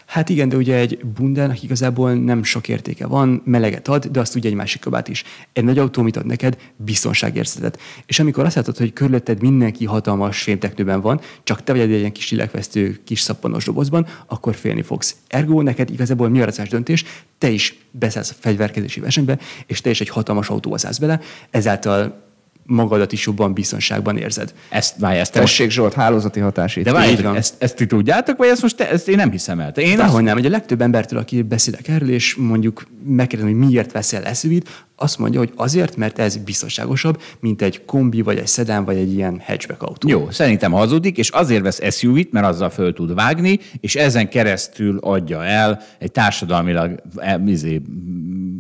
Hát 0.07 0.29
igen, 0.29 0.49
de 0.49 0.57
ugye 0.57 0.75
egy 0.75 1.05
bundának 1.05 1.63
igazából 1.63 2.15
nem 2.15 2.43
sok 2.43 2.69
értéke 2.69 3.07
van, 3.07 3.43
meleget 3.45 3.89
ad, 3.89 4.07
de 4.07 4.21
azt 4.21 4.33
tudja 4.33 4.51
egy 4.51 4.57
másik 4.57 4.81
kabát 4.81 5.09
is. 5.09 5.25
Egy 5.53 5.65
nagy 5.65 5.79
autó 5.79 6.03
mit 6.03 6.17
ad 6.17 6.27
neked? 6.27 6.59
Biztonságérzetet. 6.77 7.79
És 8.07 8.19
amikor 8.19 8.45
azt 8.45 8.57
látod, 8.57 8.77
hogy 8.77 8.93
körülötted 8.93 9.41
mindenki 9.41 9.85
hatalmas 9.85 10.43
fémteknőben 10.43 11.01
van, 11.01 11.21
csak 11.43 11.65
te 11.65 11.73
vagy 11.73 11.81
egy 11.81 11.91
ilyen 11.91 12.13
kis 12.13 12.31
lélekvesztő, 12.31 13.01
kis 13.05 13.21
szappanos 13.21 13.65
dobozban, 13.65 14.07
akkor 14.27 14.55
félni 14.55 14.83
fogsz. 14.83 15.17
Ergo 15.29 15.63
neked 15.63 15.91
igazából 15.91 16.29
mi 16.29 16.41
a 16.41 16.51
döntés? 16.71 17.05
Te 17.39 17.51
is 17.51 17.79
beszállsz 17.91 18.31
a 18.31 18.35
fegyverkezési 18.39 19.01
versenybe, 19.01 19.39
és 19.67 19.81
te 19.81 19.91
is 19.91 20.01
egy 20.01 20.09
hatalmas 20.09 20.49
autóba 20.49 20.79
szállsz 20.79 20.99
bele, 20.99 21.21
ezáltal 21.51 22.26
magadat 22.67 23.13
is 23.13 23.27
jobban 23.27 23.53
biztonságban 23.53 24.17
érzed. 24.17 24.55
Ezt, 24.69 24.95
várj, 24.99 25.19
ezt 25.19 25.33
Tessék 25.33 25.71
Zsolt, 25.71 25.95
hálózati 25.95 26.41
hatásít. 26.41 26.85
De 26.85 26.93
várj, 26.93 27.37
ezt, 27.37 27.55
ezt 27.59 27.77
ti 27.77 27.87
tudjátok, 27.87 28.37
vagy 28.37 28.49
ezt 28.49 28.63
most 28.63 28.77
te, 28.77 28.91
ezt 28.91 29.09
én 29.09 29.17
nem 29.17 29.31
hiszem 29.31 29.61
el? 29.61 29.69
Én 29.69 29.97
Dehogy 29.97 30.15
azt... 30.15 30.25
nem, 30.25 30.35
hogy 30.35 30.47
a 30.47 30.51
legtöbb 30.51 30.81
embertől, 30.81 31.19
aki 31.19 31.43
beszélek 31.43 31.89
erről, 31.89 32.11
és 32.11 32.35
mondjuk 32.35 32.87
megkérdezem, 33.05 33.55
hogy 33.59 33.67
miért 33.69 33.93
veszel 33.93 34.25
eszüvit, 34.25 34.86
azt 34.97 35.19
mondja, 35.19 35.39
hogy 35.39 35.53
azért, 35.57 35.97
mert 35.97 36.19
ez 36.19 36.37
biztonságosabb, 36.37 37.23
mint 37.41 37.63
egy 37.63 37.85
kombi, 37.85 38.23
vagy 38.23 38.39
egy 38.39 38.47
szedán, 38.47 38.85
vagy 38.85 38.97
egy 38.97 39.13
ilyen 39.13 39.43
hatchback 39.47 39.83
autó. 39.83 40.09
Jó, 40.09 40.31
szerintem 40.31 40.73
hazudik, 40.73 41.19
és 41.19 41.29
azért 41.29 41.63
vesz 41.63 41.97
SUV-t, 41.97 42.33
mert 42.33 42.47
azzal 42.47 42.71
föl 42.71 42.93
tud 42.93 43.15
vágni, 43.15 43.59
és 43.81 43.97
ezen 43.97 44.29
keresztül 44.29 44.99
adja 44.99 45.45
el 45.45 45.81
egy 45.99 46.13
társadalmilag 46.13 47.03
e, 47.17 47.43
izé, 47.47 47.83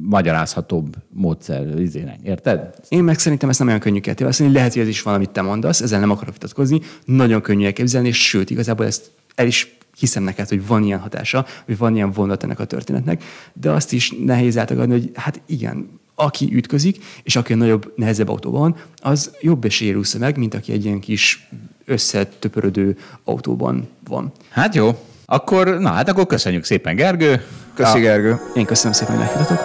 magyarázhatóbb 0.02 0.96
módszer 1.08 1.78
izének. 1.78 2.18
Érted? 2.22 2.74
Én 2.88 3.04
meg 3.04 3.18
szerintem 3.18 3.48
ezt 3.48 3.58
nem 3.58 3.68
olyan 3.68 3.80
könnyű 3.80 4.00
kell 4.00 4.14
Lehet, 4.38 4.72
hogy 4.72 4.82
ez 4.82 4.88
is 4.88 5.02
valamit 5.02 5.30
te 5.30 5.42
mondasz, 5.42 5.80
ezzel 5.80 6.00
nem 6.00 6.10
akarok 6.10 6.32
vitatkozni. 6.32 6.80
Nagyon 7.04 7.40
könnyű 7.40 7.64
elképzelni, 7.64 8.08
és 8.08 8.28
sőt, 8.28 8.50
igazából 8.50 8.86
ezt 8.86 9.10
el 9.34 9.46
is 9.46 9.76
hiszem 9.98 10.22
neked, 10.22 10.48
hogy 10.48 10.66
van 10.66 10.82
ilyen 10.82 10.98
hatása, 10.98 11.46
hogy 11.64 11.78
van 11.78 11.94
ilyen 11.94 12.10
vonat 12.10 12.42
ennek 12.42 12.60
a 12.60 12.64
történetnek, 12.64 13.24
de 13.52 13.70
azt 13.70 13.92
is 13.92 14.12
nehéz 14.24 14.58
átagadni, 14.58 14.92
hogy 14.92 15.10
hát 15.14 15.40
igen, 15.46 15.88
aki 16.18 16.48
ütközik, 16.52 17.04
és 17.22 17.36
aki 17.36 17.52
a 17.52 17.56
nagyobb, 17.56 17.92
nehezebb 17.96 18.28
autóban, 18.28 18.76
az 18.96 19.30
jobb 19.40 19.64
esélye 19.64 19.96
meg, 20.18 20.36
mint 20.36 20.54
aki 20.54 20.72
egy 20.72 20.84
ilyen 20.84 21.00
kis 21.00 21.48
összetöpörödő 21.84 22.96
autóban 23.24 23.88
van. 24.08 24.32
Hát 24.48 24.74
jó. 24.74 24.98
Akkor, 25.24 25.78
na 25.78 25.90
hát 25.90 26.08
akkor 26.08 26.26
köszönjük 26.26 26.64
szépen, 26.64 26.96
Gergő. 26.96 27.44
Köszi, 27.74 28.00
Gergő. 28.00 28.36
Én 28.54 28.64
köszönöm 28.64 28.92
szépen, 28.92 29.16
hogy 29.16 29.24
meghívtatok. 29.24 29.58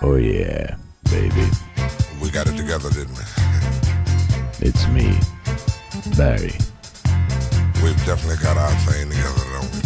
Oh 0.00 0.20
yeah, 0.20 0.76
baby. 1.02 1.48
We 2.20 2.30
got 2.32 2.46
it 2.46 2.56
together, 2.56 2.90
didn't 2.90 3.16
we? 3.16 3.24
It's 4.60 4.86
me, 4.92 5.18
Barry. 6.16 6.54
We've 7.82 8.04
definitely 8.04 8.42
got 8.42 8.56
our 8.56 8.74
thing 8.86 9.08
together, 9.10 9.44
don't 9.54 9.74
we, 9.74 9.81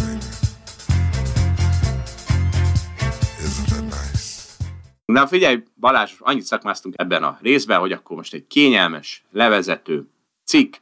Na 5.07 5.27
figyelj, 5.27 5.63
Balázs, 5.81 6.13
annyit 6.19 6.45
szakmáztunk 6.45 6.95
ebben 6.97 7.23
a 7.23 7.39
részben, 7.41 7.79
hogy 7.79 7.93
akkor 7.93 8.17
most 8.17 8.35
egy 8.35 8.47
kényelmes, 8.47 9.25
levezető 9.31 10.09
cikk. 10.45 10.75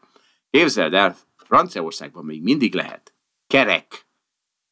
Képzeld 0.51 0.95
el, 0.95 1.17
Franciaországban 1.37 2.25
még 2.25 2.43
mindig 2.43 2.75
lehet 2.75 3.15
kerek 3.47 4.07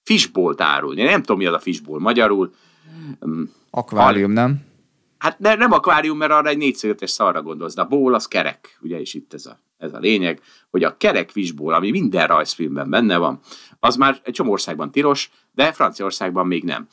fishbolt 0.02 0.60
árulni. 0.60 1.00
Én 1.00 1.06
nem 1.06 1.20
tudom, 1.20 1.38
mi 1.38 1.46
az 1.46 1.54
a 1.54 1.58
fishbowl 1.58 2.00
magyarul. 2.00 2.54
Mm, 3.26 3.42
akvárium, 3.70 4.30
nem? 4.30 4.60
Hát 5.18 5.38
ne, 5.38 5.54
nem 5.54 5.72
akvárium, 5.72 6.16
mert 6.16 6.32
arra 6.32 6.48
egy 6.48 6.56
négyszögetes 6.56 7.10
szarra 7.10 7.42
gondolsz, 7.42 7.74
de 7.74 7.80
a 7.80 7.86
ból 7.86 8.14
az 8.14 8.28
kerek, 8.28 8.78
ugye, 8.80 9.00
és 9.00 9.14
itt 9.14 9.34
ez 9.34 9.46
a, 9.46 9.58
ez 9.76 9.94
a 9.94 9.98
lényeg, 9.98 10.40
hogy 10.70 10.84
a 10.84 10.96
kerek 10.96 11.30
fishbowl, 11.30 11.74
ami 11.74 11.90
minden 11.90 12.26
rajzfilmben 12.26 12.90
benne 12.90 13.16
van, 13.16 13.40
az 13.80 13.96
már 13.96 14.20
egy 14.22 14.32
csomó 14.32 14.50
országban 14.50 14.90
tilos, 14.90 15.30
de 15.52 15.72
Franciaországban 15.72 16.46
még 16.46 16.64
nem. 16.64 16.88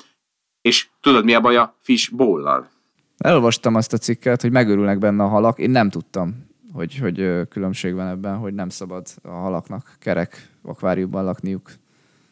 És 0.61 0.87
tudod, 1.01 1.23
mi 1.23 1.33
a 1.33 1.39
baj 1.39 1.55
a 1.55 1.75
fishbowl-lal? 1.81 2.69
Elolvastam 3.17 3.75
azt 3.75 3.93
a 3.93 3.97
cikket, 3.97 4.41
hogy 4.41 4.51
megörülnek 4.51 4.97
benne 4.97 5.23
a 5.23 5.27
halak. 5.27 5.59
Én 5.59 5.69
nem 5.69 5.89
tudtam 5.89 6.49
hogy, 6.73 6.97
hogy 6.97 7.47
különbség 7.49 7.93
van 7.93 8.07
ebben, 8.07 8.37
hogy 8.37 8.53
nem 8.53 8.69
szabad 8.69 9.07
a 9.23 9.29
halaknak 9.29 9.95
kerek 9.99 10.49
akváriumban 10.61 11.23
lakniuk. 11.23 11.71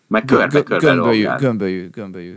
Meg 0.07 0.25
körbe, 0.25 0.63
körbe 0.63 0.87
gömbölyű, 0.87 1.27
gömbölyű, 1.37 1.89
gömbölyű 1.89 2.35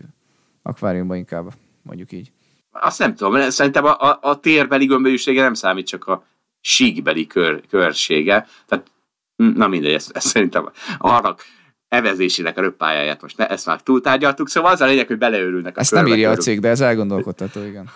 akváriumban 0.62 1.16
inkább, 1.16 1.52
mondjuk 1.82 2.12
így. 2.12 2.32
Azt 2.70 2.98
nem 2.98 3.14
tudom, 3.14 3.50
szerintem 3.50 3.84
a, 3.84 4.00
a, 4.00 4.18
a 4.22 4.40
térbeli 4.40 4.86
gömbölyűsége 4.86 5.42
nem 5.42 5.54
számít, 5.54 5.86
csak 5.86 6.06
a 6.06 6.24
síkbeli 6.60 7.26
kör, 7.26 7.66
körsége. 7.68 8.46
Tehát, 8.66 8.90
na 9.36 9.68
mindegy, 9.68 9.92
ez, 9.92 10.10
ez 10.12 10.24
szerintem 10.24 10.70
a 10.98 11.08
halak 11.08 11.42
evezésének 11.90 12.58
a 12.58 12.60
röppájáját 12.60 13.22
most 13.22 13.36
ne, 13.36 13.48
ezt 13.48 13.66
már 13.66 13.82
túltárgyaltuk, 13.82 14.48
szóval 14.48 14.72
az 14.72 14.80
a 14.80 14.86
lényeg, 14.86 15.06
hogy 15.06 15.18
beleőrülnek 15.18 15.76
a 15.76 15.80
Ezt 15.80 15.92
nem 15.92 16.06
írja 16.06 16.30
a 16.30 16.36
cég, 16.36 16.60
de 16.60 16.68
ez 16.68 16.80
elgondolkodható, 16.80 17.64
igen. 17.64 17.90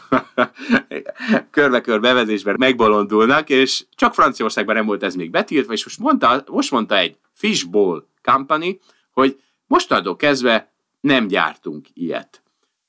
Körbe-körbe 1.51 2.09
evezésben 2.09 2.57
megbolondulnak, 2.59 3.49
és 3.49 3.85
csak 3.95 4.15
Franciaországban 4.15 4.75
nem 4.75 4.87
volt 4.87 5.03
ez 5.03 5.15
még 5.15 5.31
betiltva, 5.31 5.73
és 5.73 5.85
most 5.85 5.99
mondta, 5.99 6.45
most 6.47 6.71
mondta 6.71 6.97
egy 6.97 7.17
Fishbowl 7.33 8.09
Company, 8.23 8.81
hogy 9.11 9.41
mostantól 9.67 10.17
kezdve 10.17 10.73
nem 11.01 11.27
gyártunk 11.27 11.87
ilyet. 11.93 12.43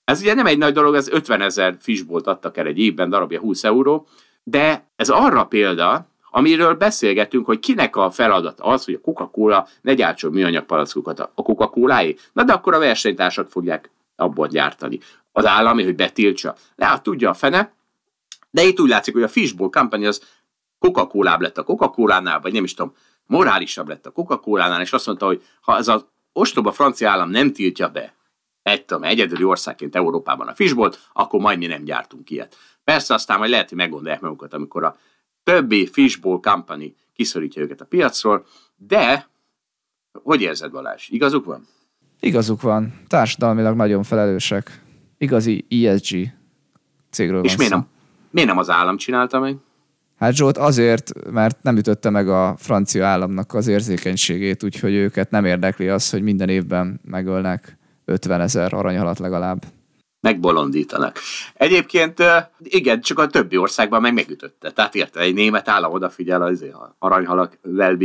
Ez 0.04 0.22
ugye 0.22 0.34
nem 0.34 0.46
egy 0.46 0.58
nagy 0.58 0.74
dolog, 0.74 0.96
ez 0.96 1.08
50 1.08 1.42
ezer 1.42 1.78
fishbolt 1.80 2.28
adtak 2.28 2.58
el 2.58 2.66
egy 2.66 2.80
évben, 2.80 3.10
darabja 3.10 3.40
20 3.40 3.64
euró, 3.64 4.08
de 4.44 4.90
ez 4.96 5.10
arra 5.10 5.46
példa, 5.46 6.08
amiről 6.36 6.74
beszélgetünk, 6.74 7.46
hogy 7.46 7.60
kinek 7.60 7.96
a 7.96 8.12
feladat 8.12 8.60
az, 8.62 8.86
hogy 8.86 8.94
a 8.94 9.00
Coca-Cola 9.00 9.68
ne 9.82 9.94
gyártson 9.94 10.32
műanyag 10.32 10.66
palackokat 10.66 11.20
a 11.20 11.32
coca 11.36 11.68
cola 11.68 12.02
Na 12.34 12.44
de 12.44 12.54
akkor 12.54 12.74
a 12.74 12.80
versenytársak 12.80 13.50
fogják 13.50 13.90
abból 14.16 14.48
gyártani. 14.48 15.00
Az 15.32 15.46
állami, 15.46 15.84
hogy 15.84 15.96
betiltsa. 15.96 16.56
Hát 16.78 17.04
tudja 17.04 17.30
a 17.30 17.34
fene. 17.34 17.74
De 18.52 18.64
itt 18.64 18.80
úgy 18.80 18.90
látszik, 18.90 19.14
hogy 19.14 19.24
a 19.24 19.28
Fishbowl 19.28 19.70
Company 19.70 20.06
az 20.06 20.22
coca 20.80 21.08
cola 21.08 21.38
lett 21.40 21.58
a 21.58 21.64
Coca-Colánál, 21.64 22.40
vagy 22.40 22.54
nem 22.54 22.64
is 22.64 22.74
tudom, 22.74 22.94
morálisabb 23.26 23.88
lett 23.88 24.06
a 24.06 24.12
Coca-Colánál, 24.12 24.82
és 24.82 24.94
azt 24.94 25.06
mondta, 25.06 25.26
hogy 25.26 25.44
ha 25.62 25.78
ez 25.78 25.88
az 25.88 26.06
ostoba 26.34 26.72
francia 26.72 27.10
állam 27.10 27.30
nem 27.30 27.54
tiltja 27.54 27.90
be 27.90 28.14
egy, 28.64 28.86
tudom, 28.86 29.04
egyedüli 29.04 29.44
országként 29.44 29.96
Európában 29.96 30.48
a 30.48 30.56
fishbolt, 30.56 31.00
akkor 31.14 31.40
majd 31.40 31.58
mi 31.58 31.66
nem 31.66 31.84
gyártunk 31.84 32.30
ilyet. 32.30 32.56
Persze 32.84 33.14
aztán 33.14 33.38
majd 33.38 33.50
lehet, 33.50 33.70
hogy 33.70 33.78
meggondolják 33.78 34.22
magukat, 34.22 34.54
amikor 34.54 34.84
a 34.84 34.98
többi 35.46 35.88
fishbowl 35.92 36.40
company 36.40 36.96
kiszorítja 37.14 37.62
őket 37.62 37.82
a 37.82 37.86
piacról, 37.86 38.46
de 38.76 39.28
hogy 40.24 40.42
érzed 40.42 40.72
Balázs? 40.72 41.10
Igazuk 41.10 41.46
van? 41.46 41.68
Igazuk 42.20 42.62
van. 42.62 42.94
Társadalmilag 43.08 43.76
nagyon 43.76 44.04
felelősek. 44.04 44.82
Igazi 45.18 45.66
ESG 45.70 46.34
cégről 47.10 47.44
És 47.44 47.56
miért 47.56 47.72
nem, 47.72 47.88
miért 48.30 48.50
nem 48.50 48.58
az 48.58 48.70
állam 48.70 48.98
csinálta 48.98 49.40
meg? 49.40 49.56
Hát 50.18 50.34
Zsolt 50.34 50.58
azért, 50.58 51.32
mert 51.32 51.64
nem 51.64 51.78
ütötte 51.78 52.10
meg 52.10 52.30
a 52.30 52.56
francia 52.58 53.06
államnak 53.06 53.54
az 53.54 53.68
érzékenységét, 53.68 54.64
úgyhogy 54.64 54.94
őket 54.94 55.32
nem 55.32 55.46
érdekli 55.46 55.88
az, 55.88 56.10
hogy 56.10 56.22
minden 56.22 56.50
évben 56.50 57.00
megölnek 57.04 57.78
50 58.06 58.42
ezer 58.42 58.74
aranyhalat 58.74 59.20
legalább 59.20 59.66
megbolondítanak. 60.26 61.20
Egyébként 61.54 62.24
igen, 62.60 63.02
csak 63.02 63.20
a 63.20 63.28
többi 63.28 63.58
országban 63.58 64.02
meg 64.02 64.14
megütötte. 64.14 64.72
Tehát 64.72 64.96
érte, 64.96 65.20
egy 65.20 65.34
német 65.34 65.68
állam 65.68 65.92
odafigyel 65.92 66.42
az 66.42 66.66
aranyhalak 67.00 67.58
well 67.64 67.96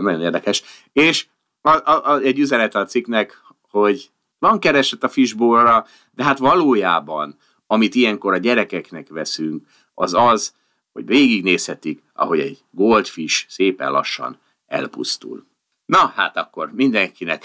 nagyon 0.00 0.20
érdekes. 0.20 0.62
És 0.92 1.26
a, 1.60 1.70
a, 1.70 2.12
a, 2.12 2.18
egy 2.18 2.38
üzenet 2.38 2.74
a 2.74 2.84
cikknek, 2.84 3.42
hogy 3.70 4.10
van 4.38 4.58
kereset 4.58 5.04
a 5.04 5.08
fishbowlra, 5.08 5.86
de 6.10 6.24
hát 6.24 6.38
valójában, 6.38 7.36
amit 7.66 7.94
ilyenkor 7.94 8.32
a 8.32 8.38
gyerekeknek 8.38 9.08
veszünk, 9.08 9.66
az 9.94 10.14
az, 10.14 10.54
hogy 10.92 11.06
végignézhetik, 11.06 12.02
ahogy 12.12 12.40
egy 12.40 12.58
goldfish 12.70 13.44
szépen 13.48 13.90
lassan 13.90 14.38
elpusztul. 14.66 15.46
Na, 15.86 16.12
hát 16.16 16.36
akkor 16.36 16.72
mindenkinek 16.72 17.44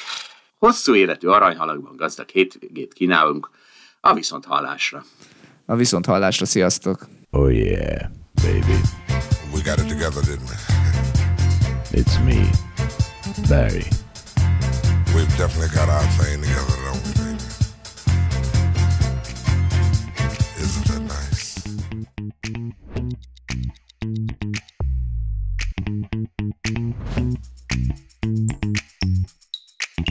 hosszú 0.57 0.95
életű 0.95 1.27
aranyhalakban 1.27 1.95
gazdag 1.95 2.29
hétvégét 2.29 2.93
kínálunk, 2.93 3.49
a 4.01 4.13
viszont 4.13 4.45
hallásra. 4.45 5.03
A 5.65 5.75
viszont 5.75 6.05
hallásra, 6.05 6.45
sziasztok! 6.45 7.07
Oh 7.31 7.53
yeah, 7.53 8.09
baby. 8.41 8.81
We 9.53 9.61
got 9.63 9.79
it 9.79 9.87
together, 9.87 10.23
didn't 10.23 10.49
we? 10.49 10.55
It's 11.99 12.19
me, 12.23 12.49
Barry. 13.47 13.85
We've 15.13 15.37
definitely 15.37 15.75
got 15.75 15.89
our 15.89 16.07
thing 16.17 16.41
together, 16.41 16.88